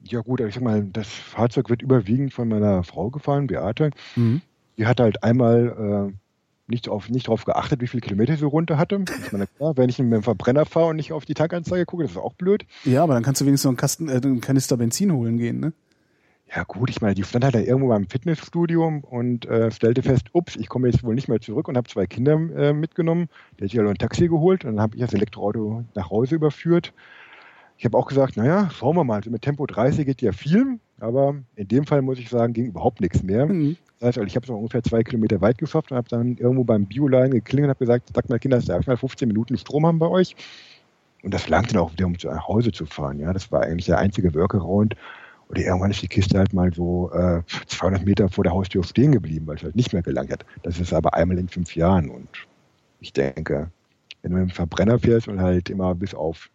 Ja 0.00 0.20
gut, 0.20 0.40
ich 0.40 0.54
sag 0.54 0.62
mal, 0.62 0.82
das 0.84 1.06
Fahrzeug 1.08 1.70
wird 1.70 1.82
überwiegend 1.82 2.34
von 2.34 2.48
meiner 2.48 2.82
Frau 2.82 3.10
gefahren, 3.10 3.46
Beate. 3.46 3.90
Mhm. 4.16 4.42
Die 4.76 4.86
hat 4.86 5.00
halt 5.00 5.22
einmal 5.22 6.10
äh, 6.10 6.18
nicht, 6.72 6.88
auf, 6.88 7.08
nicht 7.08 7.28
darauf 7.28 7.44
geachtet, 7.44 7.80
wie 7.80 7.86
viele 7.86 8.00
Kilometer 8.00 8.36
sie 8.36 8.44
runter 8.44 8.78
hatte. 8.78 9.04
Ich 9.24 9.32
meine, 9.32 9.46
klar, 9.46 9.76
wenn 9.76 9.88
ich 9.88 9.98
mit 9.98 10.12
dem 10.12 10.22
Verbrenner 10.22 10.66
fahre 10.66 10.86
und 10.86 10.96
nicht 10.96 11.12
auf 11.12 11.24
die 11.24 11.34
Tankanzeige 11.34 11.86
gucke, 11.86 12.02
das 12.02 12.12
ist 12.12 12.18
auch 12.18 12.34
blöd. 12.34 12.64
Ja, 12.84 13.04
aber 13.04 13.14
dann 13.14 13.22
kannst 13.22 13.40
du 13.40 13.46
wenigstens 13.46 13.66
noch 13.66 13.70
einen, 13.70 13.76
Kasten, 13.76 14.08
äh, 14.08 14.20
einen 14.22 14.40
Kanister 14.40 14.76
Benzin 14.76 15.12
holen 15.12 15.38
gehen, 15.38 15.60
ne? 15.60 15.72
Ja 16.54 16.64
gut, 16.64 16.90
ich 16.90 17.00
meine, 17.00 17.14
die 17.14 17.24
stand 17.24 17.44
halt 17.44 17.54
da 17.54 17.60
irgendwo 17.60 17.88
beim 17.88 18.06
Fitnessstudio 18.06 19.00
und 19.08 19.46
äh, 19.46 19.70
stellte 19.70 20.02
fest, 20.02 20.26
ups, 20.34 20.56
ich 20.56 20.68
komme 20.68 20.88
jetzt 20.88 21.02
wohl 21.02 21.14
nicht 21.14 21.28
mehr 21.28 21.40
zurück 21.40 21.66
und 21.68 21.78
habe 21.78 21.88
zwei 21.88 22.06
Kinder 22.06 22.34
äh, 22.34 22.74
mitgenommen. 22.74 23.28
Der 23.58 23.64
hat 23.64 23.70
sich 23.70 23.80
also 23.80 23.90
ein 23.90 23.96
Taxi 23.96 24.28
geholt 24.28 24.64
und 24.64 24.72
dann 24.72 24.82
habe 24.82 24.96
ich 24.96 25.00
das 25.00 25.14
Elektroauto 25.14 25.84
nach 25.94 26.10
Hause 26.10 26.34
überführt. 26.34 26.92
Ich 27.78 27.86
habe 27.86 27.96
auch 27.96 28.06
gesagt, 28.06 28.36
naja, 28.36 28.68
schauen 28.70 28.96
wir 28.96 29.04
mal, 29.04 29.16
also 29.16 29.30
mit 29.30 29.42
Tempo 29.42 29.64
30 29.64 30.04
geht 30.04 30.20
ja 30.20 30.32
viel, 30.32 30.78
aber 31.00 31.36
in 31.56 31.68
dem 31.68 31.86
Fall 31.86 32.02
muss 32.02 32.18
ich 32.18 32.28
sagen, 32.28 32.52
ging 32.52 32.66
überhaupt 32.66 33.00
nichts 33.00 33.22
mehr. 33.22 33.46
Mhm. 33.46 33.78
Also 34.02 34.22
ich 34.22 34.34
habe 34.34 34.44
es 34.44 34.50
ungefähr 34.50 34.82
zwei 34.82 35.02
Kilometer 35.02 35.40
weit 35.40 35.58
geschafft 35.58 35.92
und 35.92 35.96
habe 35.96 36.08
dann 36.08 36.36
irgendwo 36.36 36.64
beim 36.64 36.86
Bioline 36.86 37.30
geklingelt 37.30 37.66
und 37.66 37.70
habe 37.70 37.78
gesagt, 37.78 38.14
sagt 38.14 38.28
mal 38.28 38.38
Kinder, 38.38 38.60
darf 38.60 38.80
ich 38.80 38.86
mal 38.86 38.96
15 38.96 39.28
Minuten 39.28 39.56
Strom 39.56 39.86
haben 39.86 40.00
bei 40.00 40.08
euch? 40.08 40.34
Und 41.22 41.32
das 41.32 41.48
langte 41.48 41.74
dann 41.74 41.84
auch 41.84 41.92
wieder, 41.92 42.06
um 42.06 42.18
zu 42.18 42.30
Hause 42.48 42.72
zu 42.72 42.84
fahren. 42.84 43.20
Ja, 43.20 43.32
das 43.32 43.52
war 43.52 43.62
eigentlich 43.62 43.86
der 43.86 43.98
einzige 43.98 44.34
Workaround. 44.34 44.96
Oder 45.48 45.60
irgendwann 45.60 45.92
ist 45.92 46.02
die 46.02 46.08
Kiste 46.08 46.38
halt 46.38 46.52
mal 46.52 46.72
so 46.72 47.12
äh, 47.12 47.42
200 47.66 48.04
Meter 48.04 48.28
vor 48.28 48.42
der 48.42 48.52
Haustür 48.52 48.82
stehen 48.82 49.12
geblieben, 49.12 49.46
weil 49.46 49.56
es 49.56 49.62
halt 49.62 49.76
nicht 49.76 49.92
mehr 49.92 50.02
gelangt 50.02 50.32
hat. 50.32 50.44
Das 50.64 50.80
ist 50.80 50.92
aber 50.92 51.14
einmal 51.14 51.38
in 51.38 51.48
fünf 51.48 51.76
Jahren. 51.76 52.08
Und 52.08 52.28
ich 53.00 53.12
denke, 53.12 53.70
wenn 54.22 54.32
du 54.32 54.38
mit 54.38 54.50
dem 54.50 54.54
Verbrenner 54.54 54.98
fährst 54.98 55.28
und 55.28 55.40
halt 55.40 55.70
immer 55.70 55.94
bis 55.94 56.14
auf 56.14 56.50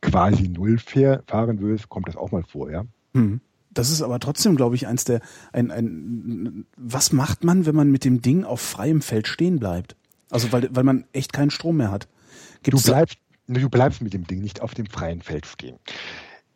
quasi 0.00 0.48
null 0.48 0.78
fahr, 0.78 1.22
fahren 1.26 1.60
willst, 1.60 1.88
kommt 1.88 2.08
das 2.08 2.16
auch 2.16 2.30
mal 2.30 2.44
vor, 2.44 2.70
ja. 2.70 2.84
Hm. 3.14 3.40
Das 3.72 3.90
ist 3.90 4.02
aber 4.02 4.18
trotzdem, 4.18 4.56
glaube 4.56 4.74
ich, 4.74 4.86
eins 4.86 5.04
der, 5.04 5.20
ein, 5.52 5.70
ein, 5.70 6.66
was 6.76 7.12
macht 7.12 7.44
man, 7.44 7.66
wenn 7.66 7.74
man 7.76 7.90
mit 7.90 8.04
dem 8.04 8.20
Ding 8.20 8.44
auf 8.44 8.60
freiem 8.60 9.00
Feld 9.00 9.28
stehen 9.28 9.60
bleibt? 9.60 9.96
Also, 10.30 10.52
weil, 10.52 10.68
weil 10.72 10.84
man 10.84 11.04
echt 11.12 11.32
keinen 11.32 11.50
Strom 11.50 11.76
mehr 11.76 11.90
hat. 11.90 12.08
Gibt's 12.62 12.82
du 12.82 12.92
bleibst, 12.92 13.18
du 13.46 13.68
bleibst 13.68 14.02
mit 14.02 14.12
dem 14.12 14.26
Ding 14.26 14.40
nicht 14.40 14.60
auf 14.60 14.74
dem 14.74 14.86
freien 14.86 15.22
Feld 15.22 15.46
stehen. 15.46 15.76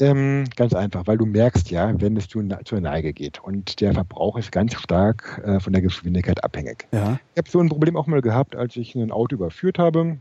Ähm, 0.01 0.45
ganz 0.57 0.75
einfach, 0.75 1.07
weil 1.07 1.19
du 1.19 1.25
merkst 1.25 1.71
ja, 1.71 2.01
wenn 2.01 2.17
es 2.17 2.27
zu, 2.27 2.43
zur 2.65 2.81
Neige 2.81 3.13
geht 3.13 3.41
und 3.45 3.81
der 3.81 3.95
Verbrauch 3.95 4.37
ist 4.37 4.51
ganz 4.51 4.75
stark 4.75 5.41
äh, 5.45 5.61
von 5.61 5.73
der 5.73 5.83
Geschwindigkeit 5.83 6.43
abhängig. 6.43 6.89
Ja. 6.91 7.21
Ich 7.35 7.39
habe 7.39 7.49
so 7.49 7.61
ein 7.61 7.69
Problem 7.69 7.97
auch 7.97 8.09
mal 8.09 8.21
gehabt, 8.21 8.57
als 8.57 8.75
ich 8.75 8.97
ein 8.97 9.13
Auto 9.13 9.37
überführt 9.37 9.79
habe, 9.79 10.19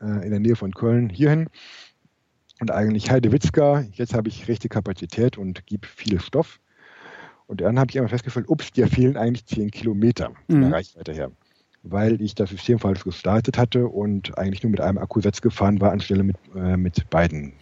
äh, 0.00 0.24
in 0.24 0.30
der 0.30 0.40
Nähe 0.40 0.56
von 0.56 0.72
Köln 0.72 1.10
hierhin 1.10 1.46
und 2.62 2.70
eigentlich 2.70 3.10
Heidewitzka, 3.10 3.84
jetzt 3.94 4.14
habe 4.14 4.28
ich 4.28 4.46
rechte 4.46 4.68
Kapazität 4.68 5.36
und 5.36 5.66
gebe 5.66 5.84
viel 5.84 6.20
Stoff. 6.20 6.60
Und 7.48 7.60
dann 7.60 7.76
habe 7.76 7.90
ich 7.90 7.98
einmal 7.98 8.08
festgestellt, 8.08 8.48
ups, 8.48 8.70
dir 8.70 8.86
fehlen 8.86 9.16
eigentlich 9.16 9.46
10 9.46 9.72
Kilometer 9.72 10.26
von 10.46 10.60
der 10.60 10.68
mhm. 10.68 10.72
Reichweite 10.72 11.12
her 11.12 11.32
weil 11.84 12.22
ich 12.22 12.36
das 12.36 12.50
System 12.50 12.78
falsch 12.78 13.02
gestartet 13.02 13.58
hatte 13.58 13.88
und 13.88 14.38
eigentlich 14.38 14.62
nur 14.62 14.70
mit 14.70 14.80
einem 14.80 14.98
Akkusatz 14.98 15.40
gefahren 15.40 15.80
war, 15.80 15.90
anstelle 15.90 16.22
mit, 16.22 16.36
äh, 16.54 16.76
mit 16.76 17.10
beiden. 17.10 17.54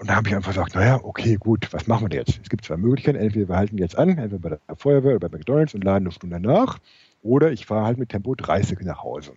Und 0.00 0.10
da 0.10 0.16
habe 0.16 0.28
ich 0.28 0.34
einfach 0.34 0.50
gesagt, 0.50 0.74
naja, 0.74 0.98
okay, 1.04 1.36
gut, 1.36 1.72
was 1.72 1.86
machen 1.86 2.10
wir 2.10 2.18
jetzt? 2.18 2.40
Es 2.42 2.50
gibt 2.50 2.64
zwei 2.64 2.76
Möglichkeiten. 2.76 3.16
Entweder 3.16 3.48
wir 3.48 3.56
halten 3.56 3.78
jetzt 3.78 3.96
an, 3.96 4.18
entweder 4.18 4.38
bei 4.40 4.48
der 4.48 4.76
Feuerwehr 4.76 5.14
oder 5.14 5.28
bei 5.28 5.38
McDonalds 5.38 5.72
und 5.72 5.84
laden 5.84 6.02
eine 6.02 6.10
Stunde 6.10 6.40
nach. 6.40 6.80
Oder 7.22 7.52
ich 7.52 7.64
fahre 7.64 7.86
halt 7.86 7.96
mit 7.96 8.08
Tempo 8.08 8.34
30 8.34 8.80
nach 8.80 9.04
Hause. 9.04 9.34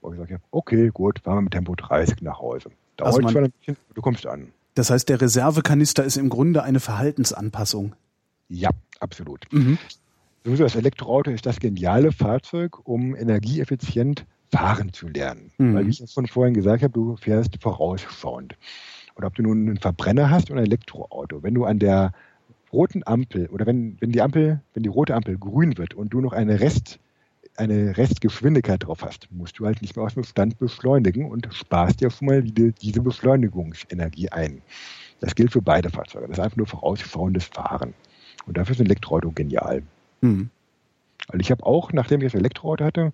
Und 0.00 0.14
ich 0.14 0.20
sage, 0.20 0.40
okay, 0.50 0.88
gut, 0.88 1.18
fahren 1.18 1.36
wir 1.36 1.42
mit 1.42 1.52
Tempo 1.52 1.74
30 1.74 2.22
nach 2.22 2.40
Hause. 2.40 2.70
Also 3.00 3.20
bisschen, 3.20 3.76
du 3.94 4.02
kommst 4.02 4.26
an. 4.26 4.52
Das 4.74 4.90
heißt, 4.90 5.08
der 5.08 5.20
Reservekanister 5.20 6.04
ist 6.04 6.16
im 6.16 6.28
Grunde 6.28 6.62
eine 6.62 6.80
Verhaltensanpassung. 6.80 7.94
Ja, 8.48 8.70
absolut. 9.00 9.46
Mhm. 9.52 9.78
Sowieso 10.44 10.64
das 10.64 10.76
Elektroauto 10.76 11.30
ist 11.30 11.46
das 11.46 11.58
geniale 11.60 12.12
Fahrzeug, 12.12 12.86
um 12.86 13.16
energieeffizient 13.16 14.26
fahren 14.52 14.92
zu 14.92 15.08
lernen. 15.08 15.50
Mhm. 15.58 15.74
Weil, 15.74 15.86
wie 15.86 15.90
ich 15.90 16.00
es 16.00 16.12
von 16.12 16.26
vorhin 16.26 16.54
gesagt 16.54 16.82
habe, 16.82 16.92
du 16.92 17.16
fährst 17.16 17.60
vorausschauend 17.60 18.56
oder 19.16 19.28
ob 19.28 19.34
du 19.34 19.42
nun 19.42 19.68
einen 19.68 19.78
Verbrenner 19.78 20.30
hast 20.30 20.50
oder 20.50 20.60
ein 20.60 20.66
Elektroauto, 20.66 21.42
wenn 21.42 21.54
du 21.54 21.64
an 21.64 21.78
der 21.78 22.12
roten 22.72 23.02
Ampel 23.06 23.46
oder 23.48 23.66
wenn, 23.66 23.96
wenn 24.00 24.10
die 24.10 24.20
Ampel, 24.20 24.60
wenn 24.74 24.82
die 24.82 24.88
rote 24.88 25.14
Ampel 25.14 25.38
grün 25.38 25.78
wird 25.78 25.94
und 25.94 26.12
du 26.12 26.20
noch 26.20 26.32
eine 26.32 26.60
Rest, 26.60 26.98
eine 27.56 27.96
Restgeschwindigkeit 27.96 28.84
drauf 28.84 29.02
hast, 29.02 29.28
musst 29.30 29.58
du 29.58 29.66
halt 29.66 29.80
nicht 29.82 29.96
mehr 29.96 30.04
aus 30.04 30.14
dem 30.14 30.24
Stand 30.24 30.58
beschleunigen 30.58 31.30
und 31.30 31.48
sparst 31.52 32.00
dir 32.00 32.10
schon 32.10 32.26
mal 32.26 32.42
die, 32.42 32.72
diese 32.72 33.00
Beschleunigungsenergie 33.00 34.28
ein. 34.30 34.62
Das 35.20 35.34
gilt 35.34 35.52
für 35.52 35.62
beide 35.62 35.90
Fahrzeuge. 35.90 36.26
Das 36.28 36.38
ist 36.38 36.44
einfach 36.44 36.56
nur 36.56 36.66
vorausschauendes 36.66 37.46
Fahren. 37.46 37.94
Und 38.46 38.56
dafür 38.56 38.74
ist 38.74 38.80
ein 38.80 38.86
Elektroauto 38.86 39.30
genial. 39.30 39.82
Mhm. 40.20 40.50
Also 41.28 41.40
ich 41.40 41.50
habe 41.50 41.64
auch, 41.64 41.92
nachdem 41.92 42.20
ich 42.20 42.32
das 42.32 42.38
Elektroauto 42.38 42.84
hatte, 42.84 43.12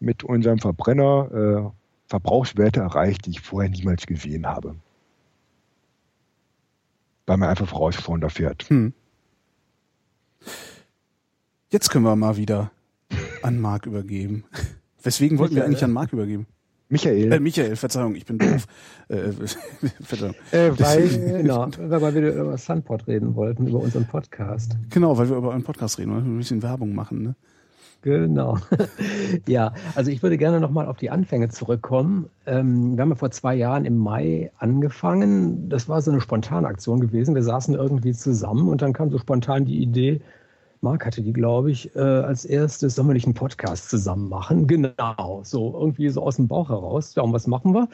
mit 0.00 0.24
unserem 0.24 0.58
Verbrenner 0.58 1.30
äh, 1.32 1.70
Verbrauchswerte 2.08 2.80
erreicht, 2.80 3.26
die 3.26 3.30
ich 3.30 3.40
vorher 3.40 3.70
niemals 3.70 4.06
gesehen 4.06 4.46
habe 4.46 4.76
weil 7.26 7.36
man 7.36 7.48
einfach 7.48 7.68
vorausschauender 7.68 8.30
fährt. 8.30 8.62
Hm. 8.70 8.94
Jetzt 11.70 11.90
können 11.90 12.04
wir 12.04 12.16
mal 12.16 12.36
wieder 12.36 12.70
an 13.42 13.60
Marc 13.60 13.86
übergeben. 13.86 14.44
Weswegen 15.02 15.38
wollten 15.38 15.54
Michael, 15.54 15.68
wir 15.70 15.70
eigentlich 15.70 15.84
an 15.84 15.92
Marc 15.92 16.12
übergeben? 16.12 16.46
Michael. 16.88 17.32
Äh, 17.32 17.40
Michael, 17.40 17.76
Verzeihung, 17.76 18.14
ich 18.14 18.26
bin 18.26 18.38
doof. 18.38 18.66
äh, 19.08 19.32
Verzeihung. 20.02 20.34
Äh, 20.52 20.70
weil, 20.78 21.38
genau, 21.38 21.68
weil 21.78 22.14
wir 22.14 22.32
über 22.32 22.56
Sunpod 22.56 23.06
reden 23.08 23.34
wollten, 23.34 23.66
über 23.66 23.80
unseren 23.80 24.06
Podcast. 24.06 24.76
Genau, 24.90 25.18
weil 25.18 25.28
wir 25.28 25.36
über 25.36 25.52
einen 25.52 25.64
Podcast 25.64 25.98
reden, 25.98 26.12
weil 26.12 26.24
wir 26.24 26.30
ein 26.30 26.38
bisschen 26.38 26.62
Werbung 26.62 26.94
machen. 26.94 27.22
Ne? 27.22 27.34
Genau. 28.02 28.58
ja, 29.48 29.72
also 29.96 30.12
ich 30.12 30.22
würde 30.22 30.38
gerne 30.38 30.60
nochmal 30.60 30.86
auf 30.86 30.96
die 30.96 31.10
Anfänge 31.10 31.48
zurückkommen. 31.48 32.30
Ähm, 32.46 32.96
wir 32.96 33.02
haben 33.02 33.10
ja 33.10 33.16
vor 33.16 33.32
zwei 33.32 33.56
Jahren 33.56 33.84
im 33.84 33.98
Mai 33.98 34.52
angefangen. 34.58 35.68
Das 35.68 35.88
war 35.88 36.00
so 36.00 36.12
eine 36.12 36.20
spontane 36.20 36.68
Aktion 36.68 37.00
gewesen. 37.00 37.34
Wir 37.34 37.42
saßen 37.42 37.74
irgendwie 37.74 38.12
zusammen 38.12 38.68
und 38.68 38.80
dann 38.80 38.92
kam 38.92 39.10
so 39.10 39.18
spontan 39.18 39.64
die 39.64 39.82
Idee, 39.82 40.20
Marc 40.80 41.06
hatte 41.06 41.22
die, 41.22 41.32
glaube 41.32 41.70
ich, 41.70 41.94
äh, 41.96 42.00
als 42.00 42.44
erstes, 42.44 42.94
sollen 42.94 43.08
wir 43.08 43.14
nicht 43.14 43.26
einen 43.26 43.34
Podcast 43.34 43.90
zusammen 43.90 44.28
machen? 44.28 44.66
Genau, 44.66 45.40
so 45.42 45.74
irgendwie 45.78 46.08
so 46.08 46.22
aus 46.22 46.36
dem 46.36 46.48
Bauch 46.48 46.68
heraus. 46.68 47.14
Ja, 47.14 47.22
und 47.22 47.32
was 47.32 47.46
machen 47.46 47.72
wir? 47.72 47.88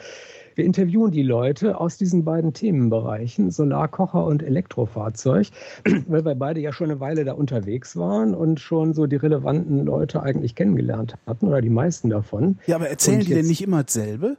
Wir 0.55 0.65
interviewen 0.65 1.11
die 1.11 1.23
Leute 1.23 1.79
aus 1.79 1.97
diesen 1.97 2.23
beiden 2.23 2.53
Themenbereichen, 2.53 3.49
Solarkocher 3.49 4.23
und 4.25 4.43
Elektrofahrzeug, 4.43 5.47
weil 6.07 6.25
wir 6.25 6.35
beide 6.35 6.59
ja 6.59 6.71
schon 6.71 6.91
eine 6.91 6.99
Weile 6.99 7.25
da 7.25 7.33
unterwegs 7.33 7.95
waren 7.97 8.35
und 8.35 8.59
schon 8.59 8.93
so 8.93 9.07
die 9.07 9.15
relevanten 9.15 9.85
Leute 9.85 10.21
eigentlich 10.21 10.55
kennengelernt 10.55 11.15
hatten 11.25 11.47
oder 11.47 11.61
die 11.61 11.69
meisten 11.69 12.09
davon. 12.09 12.59
Ja, 12.67 12.75
aber 12.75 12.89
erzählen 12.89 13.21
die 13.21 13.33
denn 13.33 13.47
nicht 13.47 13.63
immer 13.63 13.83
dasselbe? 13.83 14.37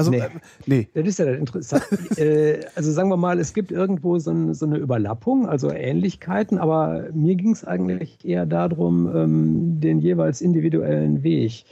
Also, 0.00 0.10
nee. 0.10 0.18
Äh, 0.18 0.28
nee. 0.66 0.88
Das 0.94 1.06
ist 1.06 1.18
ja 1.18 1.26
das 1.26 1.38
interessant. 1.38 2.18
äh, 2.18 2.60
also 2.74 2.92
sagen 2.92 3.08
wir 3.08 3.16
mal, 3.16 3.38
es 3.38 3.54
gibt 3.54 3.72
irgendwo 3.72 4.18
so, 4.18 4.30
ein, 4.30 4.54
so 4.54 4.66
eine 4.66 4.76
Überlappung, 4.76 5.48
also 5.48 5.70
Ähnlichkeiten, 5.70 6.58
aber 6.58 7.06
mir 7.12 7.36
ging 7.36 7.52
es 7.52 7.64
eigentlich 7.64 8.24
eher 8.24 8.46
darum, 8.46 9.10
ähm, 9.14 9.80
den 9.80 10.00
jeweils 10.00 10.40
individuellen 10.40 11.22
Weg 11.22 11.64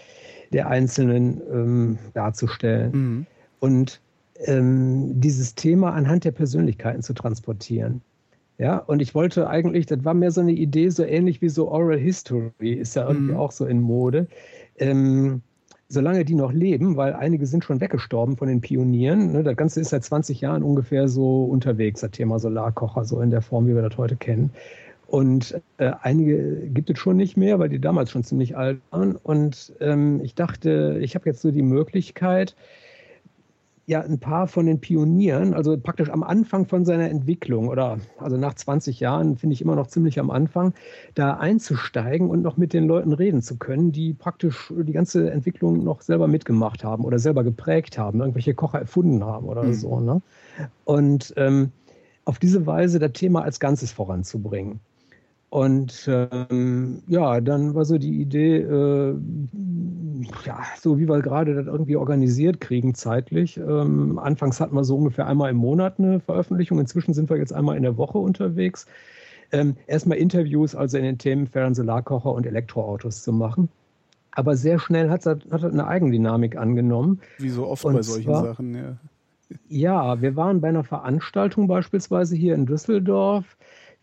der 0.53 0.69
Einzelnen 0.69 1.41
ähm, 1.53 1.99
darzustellen. 2.15 2.91
Mhm 2.93 3.27
und 3.61 4.01
ähm, 4.45 5.21
dieses 5.21 5.55
Thema 5.55 5.93
anhand 5.93 6.25
der 6.25 6.33
Persönlichkeiten 6.33 7.03
zu 7.03 7.13
transportieren. 7.13 8.03
Ja, 8.59 8.79
und 8.79 9.01
ich 9.01 9.15
wollte 9.15 9.49
eigentlich, 9.49 9.87
das 9.87 10.05
war 10.05 10.15
mehr 10.15 10.33
so 10.33 10.41
eine 10.41 10.53
Idee, 10.53 10.89
so 10.89 11.05
ähnlich 11.05 11.41
wie 11.41 11.49
so 11.49 11.71
Oral 11.71 11.99
History, 11.99 12.73
ist 12.73 12.97
ja 12.97 13.07
irgendwie 13.07 13.33
mhm. 13.33 13.39
auch 13.39 13.53
so 13.53 13.67
in 13.67 13.81
Mode. 13.81 14.27
Ähm, 14.79 15.43
solange 15.89 16.25
die 16.25 16.35
noch 16.35 16.53
leben, 16.53 16.97
weil 16.97 17.15
einige 17.15 17.47
sind 17.47 17.65
schon 17.65 17.81
weggestorben 17.81 18.37
von 18.37 18.49
den 18.49 18.61
Pionieren. 18.61 19.33
Ne, 19.33 19.43
das 19.43 19.57
Ganze 19.57 19.81
ist 19.81 19.91
seit 19.91 20.05
20 20.05 20.41
Jahren 20.41 20.63
ungefähr 20.63 21.09
so 21.09 21.45
unterwegs, 21.45 22.01
das 22.03 22.11
Thema 22.11 22.39
Solarkocher, 22.39 23.05
so 23.05 23.21
in 23.21 23.31
der 23.31 23.43
Form, 23.43 23.67
wie 23.67 23.75
wir 23.75 23.83
das 23.83 23.97
heute 23.97 24.17
kennen. 24.17 24.51
Und 25.07 25.59
äh, 25.79 25.93
einige 26.03 26.69
gibt 26.69 26.91
es 26.91 26.99
schon 26.99 27.17
nicht 27.17 27.39
mehr, 27.39 27.59
weil 27.59 27.71
die 27.71 27.81
damals 27.81 28.11
schon 28.11 28.25
ziemlich 28.25 28.59
alt 28.59 28.81
waren. 28.91 29.17
Und 29.17 29.73
ähm, 29.81 30.21
ich 30.23 30.35
dachte, 30.35 30.99
ich 31.01 31.15
habe 31.15 31.31
jetzt 31.31 31.41
so 31.41 31.51
die 31.51 31.63
Möglichkeit, 31.63 32.55
ja 33.89 34.03
ein 34.03 34.19
paar 34.19 34.49
von 34.49 34.67
den 34.67 34.81
Pionieren, 34.81 35.55
also 35.55 35.79
praktisch 35.79 36.11
am 36.11 36.23
Anfang 36.23 36.67
von 36.67 36.85
seiner 36.85 37.09
Entwicklung 37.09 37.69
oder 37.69 37.99
also 38.19 38.37
nach 38.37 38.53
20 38.53 39.01
Jahren 39.01 39.39
finde 39.39 39.55
ich 39.55 39.63
immer 39.63 39.77
noch 39.77 39.87
ziemlich 39.87 40.21
am 40.21 40.31
Anfang, 40.31 40.75
da 41.15 41.39
einzusteigen 41.39 42.29
und 42.29 42.43
noch 42.43 42.59
mit 42.59 42.75
den 42.75 42.87
Leuten 42.87 43.15
reden 43.15 43.41
zu 43.41 43.57
können, 43.57 43.91
die 43.91 44.13
praktisch 44.13 44.73
die 44.77 44.93
ganze 44.93 45.31
Entwicklung 45.31 45.85
noch 45.85 46.03
selber 46.03 46.29
mitgemacht 46.29 46.85
haben 46.85 47.05
oder 47.07 47.19
selber 47.19 47.45
geprägt 47.45 47.97
haben, 47.97 48.21
irgendwelche 48.21 48.53
Kocher 48.53 48.79
erfunden 48.79 49.25
haben 49.25 49.47
oder 49.47 49.63
mhm. 49.63 49.73
so. 49.73 50.01
Ne? 50.01 50.21
Und 50.85 51.33
ähm, 51.39 51.73
auf 52.27 52.39
diese 52.39 52.67
Weise 52.67 52.99
das 52.99 53.13
Thema 53.13 53.43
als 53.43 53.59
Ganzes 53.59 53.91
voranzubringen. 53.91 54.81
Und 55.51 56.09
ähm, 56.09 57.03
ja, 57.07 57.41
dann 57.41 57.75
war 57.75 57.87
so 57.87 57.97
die 57.97 58.21
Idee, 58.21 58.59
äh, 58.59 59.15
ja, 60.45 60.59
so 60.79 60.99
wie 60.99 61.09
wir 61.09 61.21
gerade 61.23 61.55
das 61.55 61.67
irgendwie 61.67 61.97
organisiert 61.97 62.61
kriegen 62.61 62.95
zeitlich. 62.95 63.57
Ähm, 63.57 64.19
anfangs 64.19 64.61
hatten 64.61 64.75
wir 64.75 64.85
so 64.85 64.97
ungefähr 64.97 65.27
einmal 65.27 65.51
im 65.51 65.57
Monat 65.57 65.99
eine 65.99 66.21
Veröffentlichung. 66.21 66.79
Inzwischen 66.79 67.15
sind 67.15 67.31
wir 67.31 67.39
jetzt 67.39 67.55
einmal 67.55 67.77
in 67.79 67.83
der 67.83 67.97
Woche 67.97 68.19
unterwegs. 68.19 68.87
Ähm, 69.51 69.77
erstmal 69.87 70.19
Interviews, 70.19 70.75
also 70.75 70.99
in 70.99 71.05
den 71.05 71.17
Themenfeldern 71.17 71.75
Solarkocher 71.75 72.33
und 72.33 72.45
Elektroautos 72.45 73.23
zu 73.23 73.33
machen. 73.33 73.71
Aber 74.33 74.55
sehr 74.55 74.79
schnell 74.79 75.09
hat 75.09 75.25
das, 75.25 75.39
hat 75.51 75.63
das 75.63 75.73
eine 75.73 75.87
Eigendynamik 75.87 76.59
angenommen. 76.59 77.21
Wie 77.39 77.49
so 77.49 77.67
oft 77.67 77.87
und 77.87 77.95
bei 77.95 78.03
solchen 78.03 78.25
zwar, 78.25 78.45
Sachen, 78.45 78.75
ja. 78.75 78.97
Ja, 79.71 80.21
wir 80.21 80.37
waren 80.37 80.61
bei 80.61 80.69
einer 80.69 80.85
Veranstaltung 80.85 81.69
beispielsweise 81.69 82.37
hier 82.37 82.55
in 82.55 82.67
Düsseldorf 82.67 83.57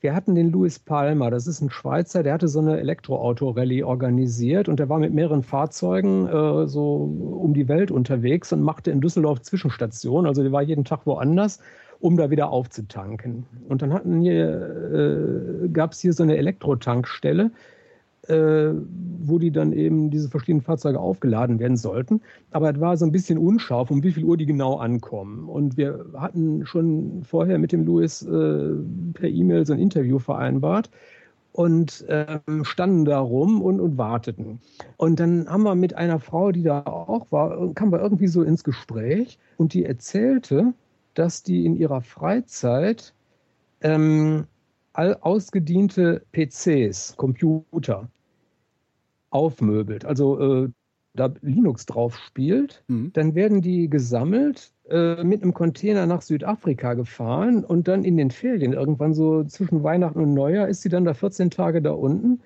wir 0.06 0.14
hatten 0.14 0.36
den 0.36 0.52
Louis 0.52 0.77
Palmer, 0.77 1.32
das 1.32 1.48
ist 1.48 1.61
ein 1.61 1.72
Schweizer, 1.72 2.22
der 2.22 2.34
hatte 2.34 2.48
so 2.48 2.60
eine 2.60 2.80
Elektroauto-Rallye 2.80 3.82
organisiert 3.82 4.69
und 4.69 4.80
der 4.80 4.88
war 4.88 4.99
mit 4.99 5.15
mehreren 5.15 5.41
Fahrzeugen 5.41 6.27
äh, 6.27 6.68
so 6.68 7.10
um 7.41 7.56
die 7.56 7.68
Welt 7.68 7.90
unterwegs 7.90 8.53
und 8.53 8.61
machte 8.61 8.91
in 8.91 9.02
Düsseldorf 9.02 9.41
Zwischenstationen. 9.41 10.27
Also 10.27 10.44
der 10.44 10.52
war 10.52 10.61
jeden 10.61 10.86
Tag 10.86 11.07
woanders, 11.07 11.60
um 12.02 12.18
da 12.18 12.30
wieder 12.30 12.52
aufzutanken. 12.52 13.48
Und 13.68 13.82
dann 13.82 14.23
äh, 14.23 15.69
gab 15.69 15.94
es 15.94 16.02
hier 16.02 16.14
so 16.14 16.22
eine 16.22 16.38
Elektrotankstelle 16.38 17.49
äh, 18.27 18.73
wo 19.27 19.39
die 19.39 19.52
dann 19.52 19.73
eben 19.73 20.10
diese 20.10 20.30
verschiedenen 20.30 20.61
Fahrzeuge 20.61 20.99
aufgeladen 20.99 21.60
werden 21.60 21.77
sollten. 21.77 22.22
Aber 22.52 22.72
es 22.72 22.80
war 22.80 22.97
so 22.97 23.06
ein 23.06 23.11
bisschen 23.11 23.38
unscharf, 23.38 23.91
um 23.91 24.03
wie 24.03 24.11
viel 24.11 24.23
Uhr 24.23 24.38
die 24.38 24.45
genau 24.45 24.76
ankommen. 24.76 25.49
Und 25.49 25.77
wir 25.77 26.06
hatten 26.15 26.65
schon 26.65 27.23
vorher 27.23 27.57
mit 27.57 27.72
dem 27.72 27.85
Louis 27.85 28.22
äh, 28.22 28.73
per 29.14 29.30
E-Mail 29.30 29.65
so 29.65 29.73
ein 29.73 29.80
Interview 29.80 30.19
vereinbart 30.19 30.89
und 31.56 32.06
ähm, 32.10 32.65
standen 32.65 33.06
da 33.06 33.19
rum 33.19 33.61
und, 33.61 33.80
und 33.80 33.97
warteten. 33.97 34.60
Und 34.97 35.19
dann 35.19 35.47
haben 35.47 35.64
wir 35.64 35.76
mit 35.76 35.95
einer 35.95 36.19
Frau, 36.19 36.52
die 36.52 36.64
da 36.64 36.81
auch 36.81 37.31
war, 37.31 37.73
kamen 37.73 37.93
wir 37.93 38.02
irgendwie 38.02 38.27
so 38.27 38.43
ins 38.43 38.64
Gespräch 38.64 39.39
und 39.57 39.73
die 39.73 39.85
erzählte, 39.85 40.73
dass 41.14 41.43
die 41.43 41.65
in 41.65 41.77
ihrer 41.77 42.02
Freizeit 42.02 43.14
ähm, 43.81 44.47
all 44.98 45.18
ausgediente 45.22 46.24
PCs, 46.32 47.16
Computer, 47.18 48.10
aufmöbelt, 49.30 50.06
also 50.06 50.66
äh, 50.66 50.70
da 51.14 51.34
Linux 51.42 51.86
drauf 51.86 52.18
spielt, 52.18 52.84
mhm. 52.88 53.12
dann 53.14 53.36
werden 53.36 53.62
die 53.62 53.90
gesammelt, 53.90 54.72
äh, 54.90 55.24
mit 55.24 55.42
einem 55.42 55.54
Container 55.54 56.06
nach 56.06 56.22
Südafrika 56.22 56.94
gefahren 56.94 57.64
und 57.64 57.88
dann 57.88 58.04
in 58.04 58.18
den 58.18 58.32
Ferien, 58.32 58.74
irgendwann 58.74 59.14
so 59.14 59.44
zwischen 59.44 59.84
Weihnachten 59.84 60.20
und 60.20 60.34
Neujahr, 60.34 60.68
ist 60.68 60.82
sie 60.82 60.90
dann 60.90 61.06
da 61.06 61.14
14 61.14 61.50
Tage 61.50 61.82
da 61.82 61.92
unten 61.92 62.42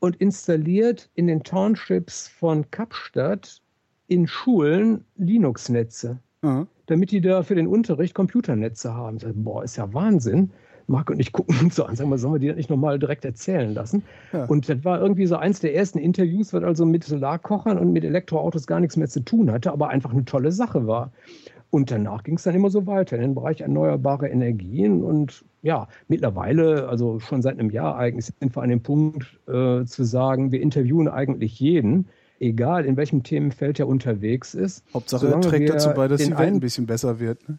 und 0.00 0.16
installiert 0.16 1.10
in 1.14 1.28
den 1.28 1.44
Townships 1.44 2.28
von 2.28 2.70
Kapstadt 2.70 3.62
in 4.08 4.26
Schulen 4.26 5.04
Linux-Netze, 5.16 6.18
mhm. 6.42 6.66
damit 6.86 7.12
die 7.12 7.20
da 7.20 7.42
für 7.42 7.54
den 7.54 7.68
Unterricht 7.68 8.14
Computernetze 8.14 8.92
haben. 8.94 9.18
Boah, 9.44 9.62
ist 9.64 9.76
ja 9.76 9.92
Wahnsinn. 9.94 10.50
Marc 10.86 11.10
und 11.10 11.20
ich 11.20 11.32
gucken 11.32 11.56
uns 11.60 11.76
so 11.76 11.84
an, 11.84 11.96
sagen 11.96 12.10
wir, 12.10 12.18
sollen 12.18 12.34
wir 12.34 12.38
die 12.40 12.48
das 12.48 12.56
nicht 12.56 12.70
nochmal 12.70 12.98
direkt 12.98 13.24
erzählen 13.24 13.72
lassen? 13.74 14.02
Ja. 14.32 14.44
Und 14.46 14.68
das 14.68 14.84
war 14.84 15.00
irgendwie 15.00 15.26
so 15.26 15.36
eins 15.36 15.60
der 15.60 15.74
ersten 15.74 15.98
Interviews, 15.98 16.52
was 16.52 16.62
also 16.62 16.84
mit 16.84 17.04
Solarkochern 17.04 17.78
und 17.78 17.92
mit 17.92 18.04
Elektroautos 18.04 18.66
gar 18.66 18.80
nichts 18.80 18.96
mehr 18.96 19.08
zu 19.08 19.20
tun 19.20 19.50
hatte, 19.50 19.72
aber 19.72 19.88
einfach 19.88 20.12
eine 20.12 20.24
tolle 20.24 20.52
Sache 20.52 20.86
war. 20.86 21.12
Und 21.70 21.90
danach 21.90 22.22
ging 22.22 22.36
es 22.36 22.42
dann 22.42 22.54
immer 22.54 22.68
so 22.68 22.86
weiter 22.86 23.16
in 23.16 23.22
den 23.22 23.34
Bereich 23.34 23.62
erneuerbare 23.62 24.28
Energien. 24.28 25.02
Und 25.02 25.42
ja, 25.62 25.88
mittlerweile, 26.06 26.86
also 26.86 27.18
schon 27.18 27.40
seit 27.40 27.58
einem 27.58 27.70
Jahr 27.70 27.96
eigentlich, 27.96 28.26
sind 28.26 28.54
wir 28.54 28.62
an 28.62 28.68
dem 28.68 28.82
Punkt 28.82 29.40
äh, 29.48 29.84
zu 29.86 30.04
sagen, 30.04 30.52
wir 30.52 30.60
interviewen 30.60 31.08
eigentlich 31.08 31.58
jeden, 31.58 32.08
egal 32.40 32.84
in 32.84 32.98
welchem 32.98 33.22
Themenfeld 33.22 33.80
er 33.80 33.88
unterwegs 33.88 34.52
ist. 34.54 34.84
Hauptsache 34.92 35.28
er 35.28 35.40
trägt 35.40 35.70
dazu 35.70 35.90
bei, 35.94 36.08
dass 36.08 36.22
die 36.22 36.36
Welt 36.36 36.52
ein 36.52 36.60
bisschen 36.60 36.84
besser 36.84 37.18
wird. 37.20 37.48
Ne? 37.48 37.58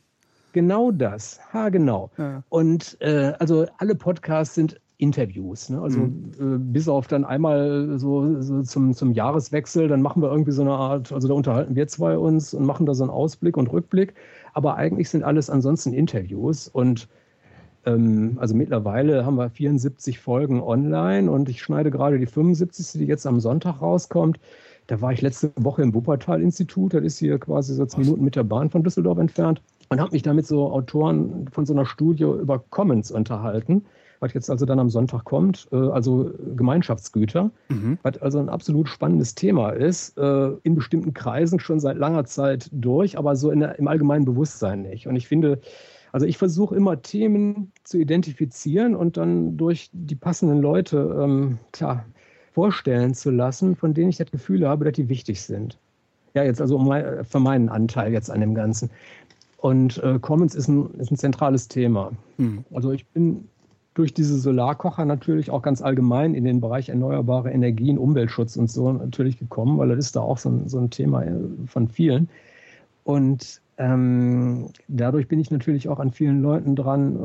Genau 0.53 0.91
das. 0.91 1.39
Ha, 1.51 1.69
genau. 1.69 2.11
Ja. 2.17 2.43
Und 2.49 2.97
äh, 3.01 3.33
also 3.39 3.65
alle 3.77 3.95
Podcasts 3.95 4.55
sind 4.55 4.79
Interviews. 4.97 5.69
Ne? 5.69 5.81
Also 5.81 5.99
mhm. 5.99 6.31
äh, 6.39 6.57
bis 6.57 6.87
auf 6.87 7.07
dann 7.07 7.25
einmal 7.25 7.97
so, 7.97 8.41
so, 8.41 8.61
zum, 8.61 8.93
zum 8.93 9.11
Jahreswechsel, 9.11 9.87
dann 9.87 10.01
machen 10.01 10.21
wir 10.21 10.31
irgendwie 10.31 10.51
so 10.51 10.61
eine 10.61 10.71
Art, 10.71 11.11
also 11.11 11.27
da 11.27 11.33
unterhalten 11.33 11.75
wir 11.75 11.87
zwei 11.87 12.17
uns 12.17 12.53
und 12.53 12.65
machen 12.65 12.85
da 12.85 12.93
so 12.93 13.03
einen 13.03 13.11
Ausblick 13.11 13.57
und 13.57 13.71
Rückblick. 13.71 14.13
Aber 14.53 14.75
eigentlich 14.77 15.09
sind 15.09 15.23
alles 15.23 15.49
ansonsten 15.49 15.91
Interviews 15.91 16.67
und 16.67 17.09
ähm, 17.85 18.37
also 18.39 18.55
mittlerweile 18.55 19.25
haben 19.25 19.35
wir 19.35 19.49
74 19.49 20.19
Folgen 20.19 20.61
online 20.61 21.29
und 21.29 21.49
ich 21.49 21.61
schneide 21.61 21.91
gerade 21.91 22.19
die 22.19 22.27
75, 22.27 22.93
die 22.93 23.05
jetzt 23.05 23.25
am 23.25 23.39
Sonntag 23.39 23.81
rauskommt. 23.81 24.39
Da 24.87 25.01
war 25.01 25.11
ich 25.11 25.21
letzte 25.21 25.51
Woche 25.55 25.81
im 25.81 25.93
Wuppertal-Institut, 25.93 26.93
das 26.93 27.03
ist 27.03 27.17
hier 27.17 27.39
quasi 27.39 27.73
so 27.73 27.85
zwei 27.85 28.01
Minuten 28.01 28.23
mit 28.23 28.35
der 28.35 28.43
Bahn 28.43 28.69
von 28.69 28.83
Düsseldorf 28.83 29.17
entfernt 29.17 29.61
und 29.93 30.01
habe 30.01 30.11
mich 30.13 30.23
da 30.23 30.33
mit 30.33 30.45
so 30.45 30.71
Autoren 30.71 31.47
von 31.51 31.65
so 31.65 31.73
einer 31.73 31.85
Studie 31.85 32.23
über 32.23 32.59
Commons 32.69 33.11
unterhalten, 33.11 33.85
was 34.19 34.33
jetzt 34.33 34.49
also 34.49 34.65
dann 34.65 34.79
am 34.79 34.89
Sonntag 34.89 35.25
kommt, 35.25 35.67
äh, 35.71 35.75
also 35.75 36.31
Gemeinschaftsgüter, 36.55 37.51
mhm. 37.69 37.97
was 38.03 38.17
also 38.21 38.39
ein 38.39 38.49
absolut 38.49 38.87
spannendes 38.87 39.35
Thema 39.35 39.69
ist, 39.71 40.17
äh, 40.17 40.49
in 40.63 40.75
bestimmten 40.75 41.13
Kreisen 41.13 41.59
schon 41.59 41.79
seit 41.79 41.97
langer 41.97 42.25
Zeit 42.25 42.69
durch, 42.71 43.17
aber 43.17 43.35
so 43.35 43.51
der, 43.51 43.77
im 43.77 43.87
allgemeinen 43.87 44.25
Bewusstsein 44.25 44.81
nicht. 44.83 45.07
Und 45.07 45.15
ich 45.15 45.27
finde, 45.27 45.59
also 46.11 46.25
ich 46.25 46.37
versuche 46.37 46.75
immer 46.75 47.01
Themen 47.01 47.71
zu 47.83 47.97
identifizieren 47.97 48.95
und 48.95 49.17
dann 49.17 49.57
durch 49.57 49.89
die 49.93 50.15
passenden 50.15 50.61
Leute 50.61 51.19
ähm, 51.21 51.59
klar, 51.71 52.05
vorstellen 52.53 53.13
zu 53.13 53.31
lassen, 53.31 53.75
von 53.75 53.93
denen 53.93 54.09
ich 54.09 54.17
das 54.17 54.31
Gefühl 54.31 54.67
habe, 54.67 54.85
dass 54.85 54.93
die 54.93 55.09
wichtig 55.09 55.41
sind. 55.41 55.79
Ja, 56.33 56.43
jetzt 56.43 56.61
also 56.61 56.79
für 57.23 57.39
meinen 57.39 57.69
Anteil 57.69 58.11
jetzt 58.11 58.31
an 58.31 58.39
dem 58.39 58.55
Ganzen. 58.55 58.89
Und 59.63 60.03
äh, 60.03 60.19
Commons 60.19 60.55
ist 60.55 60.67
ein, 60.67 60.93
ist 60.95 61.09
ein 61.09 61.15
zentrales 61.15 61.69
Thema. 61.69 62.11
Hm. 62.35 62.65
Also 62.73 62.91
ich 62.91 63.07
bin 63.07 63.47
durch 63.93 64.13
diese 64.13 64.37
Solarkocher 64.37 65.05
natürlich 65.05 65.51
auch 65.51 65.61
ganz 65.61 65.81
allgemein 65.81 66.33
in 66.35 66.43
den 66.43 66.59
Bereich 66.59 66.89
erneuerbare 66.89 67.49
Energien, 67.49 67.97
Umweltschutz 67.97 68.57
und 68.57 68.69
so 68.69 68.91
natürlich 68.91 69.39
gekommen, 69.39 69.77
weil 69.77 69.87
das 69.87 69.99
ist 69.99 70.17
da 70.17 70.19
auch 70.19 70.37
so 70.37 70.49
ein, 70.49 70.67
so 70.67 70.79
ein 70.79 70.89
Thema 70.89 71.23
äh, 71.23 71.31
von 71.65 71.87
vielen. 71.87 72.27
Und 73.05 73.61
ähm, 73.77 74.67
dadurch 74.89 75.29
bin 75.29 75.39
ich 75.39 75.49
natürlich 75.49 75.87
auch 75.87 75.99
an 75.99 76.11
vielen 76.11 76.41
Leuten 76.41 76.75
dran, 76.75 77.15
äh, 77.15 77.19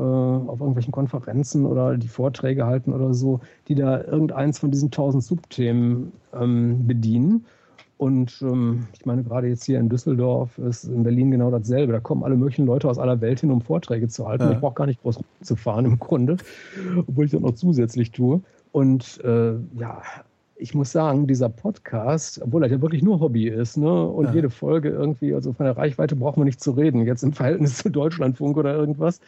auf 0.49 0.61
irgendwelchen 0.61 0.93
Konferenzen 0.93 1.65
oder 1.65 1.97
die 1.97 2.07
Vorträge 2.07 2.65
halten 2.65 2.93
oder 2.93 3.13
so, 3.13 3.41
die 3.67 3.75
da 3.75 4.01
irgendeins 4.01 4.59
von 4.59 4.71
diesen 4.71 4.91
tausend 4.91 5.25
Subthemen 5.25 6.13
ähm, 6.33 6.87
bedienen. 6.87 7.45
Und 7.99 8.41
ähm, 8.41 8.87
ich 8.93 9.05
meine, 9.05 9.25
gerade 9.25 9.47
jetzt 9.47 9.65
hier 9.65 9.77
in 9.77 9.89
Düsseldorf 9.89 10.57
ist 10.57 10.85
in 10.85 11.03
Berlin 11.03 11.31
genau 11.31 11.51
dasselbe. 11.51 11.91
Da 11.91 11.99
kommen 11.99 12.23
alle 12.23 12.37
möglichen 12.37 12.65
Leute 12.65 12.87
aus 12.87 12.97
aller 12.97 13.19
Welt 13.19 13.41
hin, 13.41 13.51
um 13.51 13.59
Vorträge 13.59 14.07
zu 14.07 14.25
halten. 14.25 14.45
Ja. 14.45 14.51
Ich 14.53 14.59
brauche 14.59 14.75
gar 14.75 14.87
nicht 14.87 15.01
groß 15.01 15.19
zu 15.41 15.57
fahren 15.57 15.83
im 15.83 15.99
Grunde, 15.99 16.37
obwohl 16.95 17.25
ich 17.25 17.31
das 17.31 17.41
noch 17.41 17.55
zusätzlich 17.55 18.11
tue. 18.11 18.39
Und 18.71 19.19
äh, 19.25 19.51
ja, 19.77 20.01
ich 20.55 20.73
muss 20.73 20.93
sagen, 20.93 21.27
dieser 21.27 21.49
Podcast, 21.49 22.41
obwohl 22.41 22.63
er 22.63 22.69
ja 22.69 22.81
wirklich 22.81 23.03
nur 23.03 23.19
Hobby 23.19 23.49
ist, 23.49 23.75
ne, 23.75 24.05
und 24.05 24.27
ja. 24.27 24.33
jede 24.33 24.49
Folge 24.49 24.87
irgendwie, 24.87 25.33
also 25.33 25.51
von 25.51 25.65
der 25.65 25.75
Reichweite 25.75 26.15
braucht 26.15 26.37
man 26.37 26.45
nicht 26.45 26.61
zu 26.61 26.71
reden, 26.71 27.05
jetzt 27.05 27.23
im 27.23 27.33
Verhältnis 27.33 27.79
zu 27.79 27.89
Deutschlandfunk 27.89 28.55
oder 28.55 28.75
irgendwas. 28.75 29.19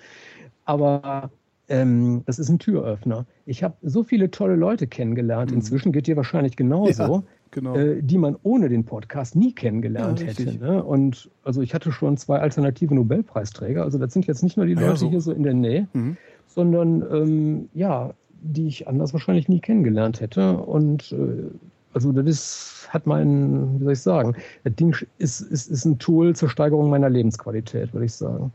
Aber 0.64 1.30
ähm, 1.68 2.24
das 2.26 2.40
ist 2.40 2.48
ein 2.48 2.60
Türöffner. 2.60 3.26
Ich 3.46 3.64
habe 3.64 3.76
so 3.82 4.04
viele 4.04 4.32
tolle 4.32 4.56
Leute 4.56 4.88
kennengelernt. 4.88 5.52
Mhm. 5.52 5.58
Inzwischen 5.58 5.92
geht 5.92 6.08
dir 6.08 6.16
wahrscheinlich 6.16 6.56
genauso. 6.56 7.16
Ja 7.18 7.24
genau. 7.52 7.76
äh, 7.76 8.02
die 8.02 8.18
man 8.18 8.36
ohne 8.44 8.70
den 8.70 8.86
Podcast 8.86 9.36
nie 9.36 9.54
kennengelernt 9.54 10.20
ja, 10.20 10.28
hätte. 10.28 10.58
Ne? 10.58 10.84
Und 10.84 11.30
also 11.44 11.62
ich 11.62 11.74
hatte 11.74 11.92
schon 11.92 12.18
zwei 12.18 12.40
alternative 12.40 12.96
Nobelpreisträger. 12.96 13.84
Also 13.84 13.98
das 13.98 14.14
sind 14.14 14.28
jetzt 14.28 14.44
nicht 14.44 14.58
nur 14.58 14.66
die 14.66 14.74
Leute 14.74 14.88
ja, 14.88 14.96
so. 14.96 15.10
hier 15.10 15.22
so 15.22 15.32
in 15.32 15.44
der 15.44 15.54
Nähe, 15.54 15.88
mhm. 15.94 16.18
sondern 16.48 17.04
ähm, 17.12 17.70
ja, 17.74 18.14
die 18.42 18.68
ich 18.68 18.88
anders 18.88 19.14
wahrscheinlich 19.14 19.48
nie 19.48 19.60
kennengelernt 19.60 20.20
hätte. 20.20 20.58
Und 20.58 21.12
äh, 21.12 21.52
also 21.94 22.12
das 22.12 22.26
ist, 22.26 22.88
hat 22.90 23.06
mein, 23.06 23.80
wie 23.80 23.84
soll 23.84 23.94
ich 23.94 24.02
sagen, 24.02 24.36
das 24.64 24.76
Ding 24.76 24.96
ist, 25.18 25.42
ist, 25.42 25.70
ist 25.70 25.86
ein 25.86 26.00
Tool 26.00 26.36
zur 26.36 26.50
Steigerung 26.50 26.90
meiner 26.90 27.10
Lebensqualität, 27.10 27.94
würde 27.94 28.06
ich 28.06 28.14
sagen. 28.14 28.54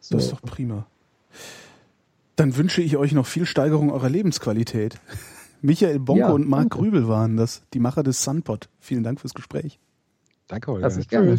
So. 0.00 0.16
Das 0.16 0.24
ist 0.24 0.32
doch 0.32 0.42
prima. 0.42 0.86
Dann 2.36 2.56
wünsche 2.56 2.82
ich 2.82 2.96
euch 2.96 3.12
noch 3.12 3.26
viel 3.26 3.46
Steigerung 3.46 3.90
eurer 3.90 4.10
Lebensqualität. 4.10 5.00
Michael 5.62 5.98
Bonko 5.98 6.20
ja, 6.20 6.30
und 6.30 6.48
Marc 6.48 6.70
Grübel 6.70 7.08
waren 7.08 7.36
das, 7.36 7.62
die 7.74 7.78
Macher 7.80 8.02
des 8.02 8.22
Sunpod. 8.22 8.68
Vielen 8.78 9.02
Dank 9.02 9.20
fürs 9.20 9.34
Gespräch. 9.34 9.78
Danke, 10.48 10.70
Holger. 10.70 10.82
Das 10.82 10.96
ist 10.96 11.08
gerne. 11.08 11.36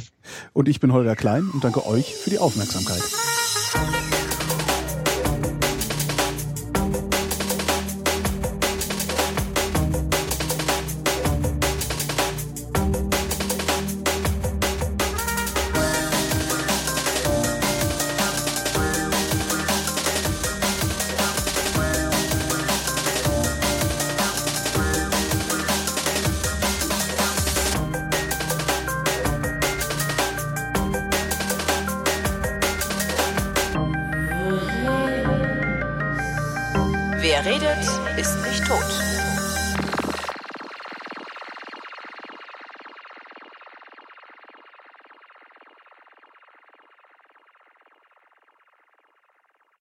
Und 0.53 0.68
ich 0.68 0.80
bin 0.80 0.91
Holger 0.91 1.15
Klein 1.15 1.49
und 1.53 1.64
danke 1.64 1.85
euch 1.85 2.15
für 2.15 2.30
die 2.30 2.39
Aufmerksamkeit. 2.39 3.02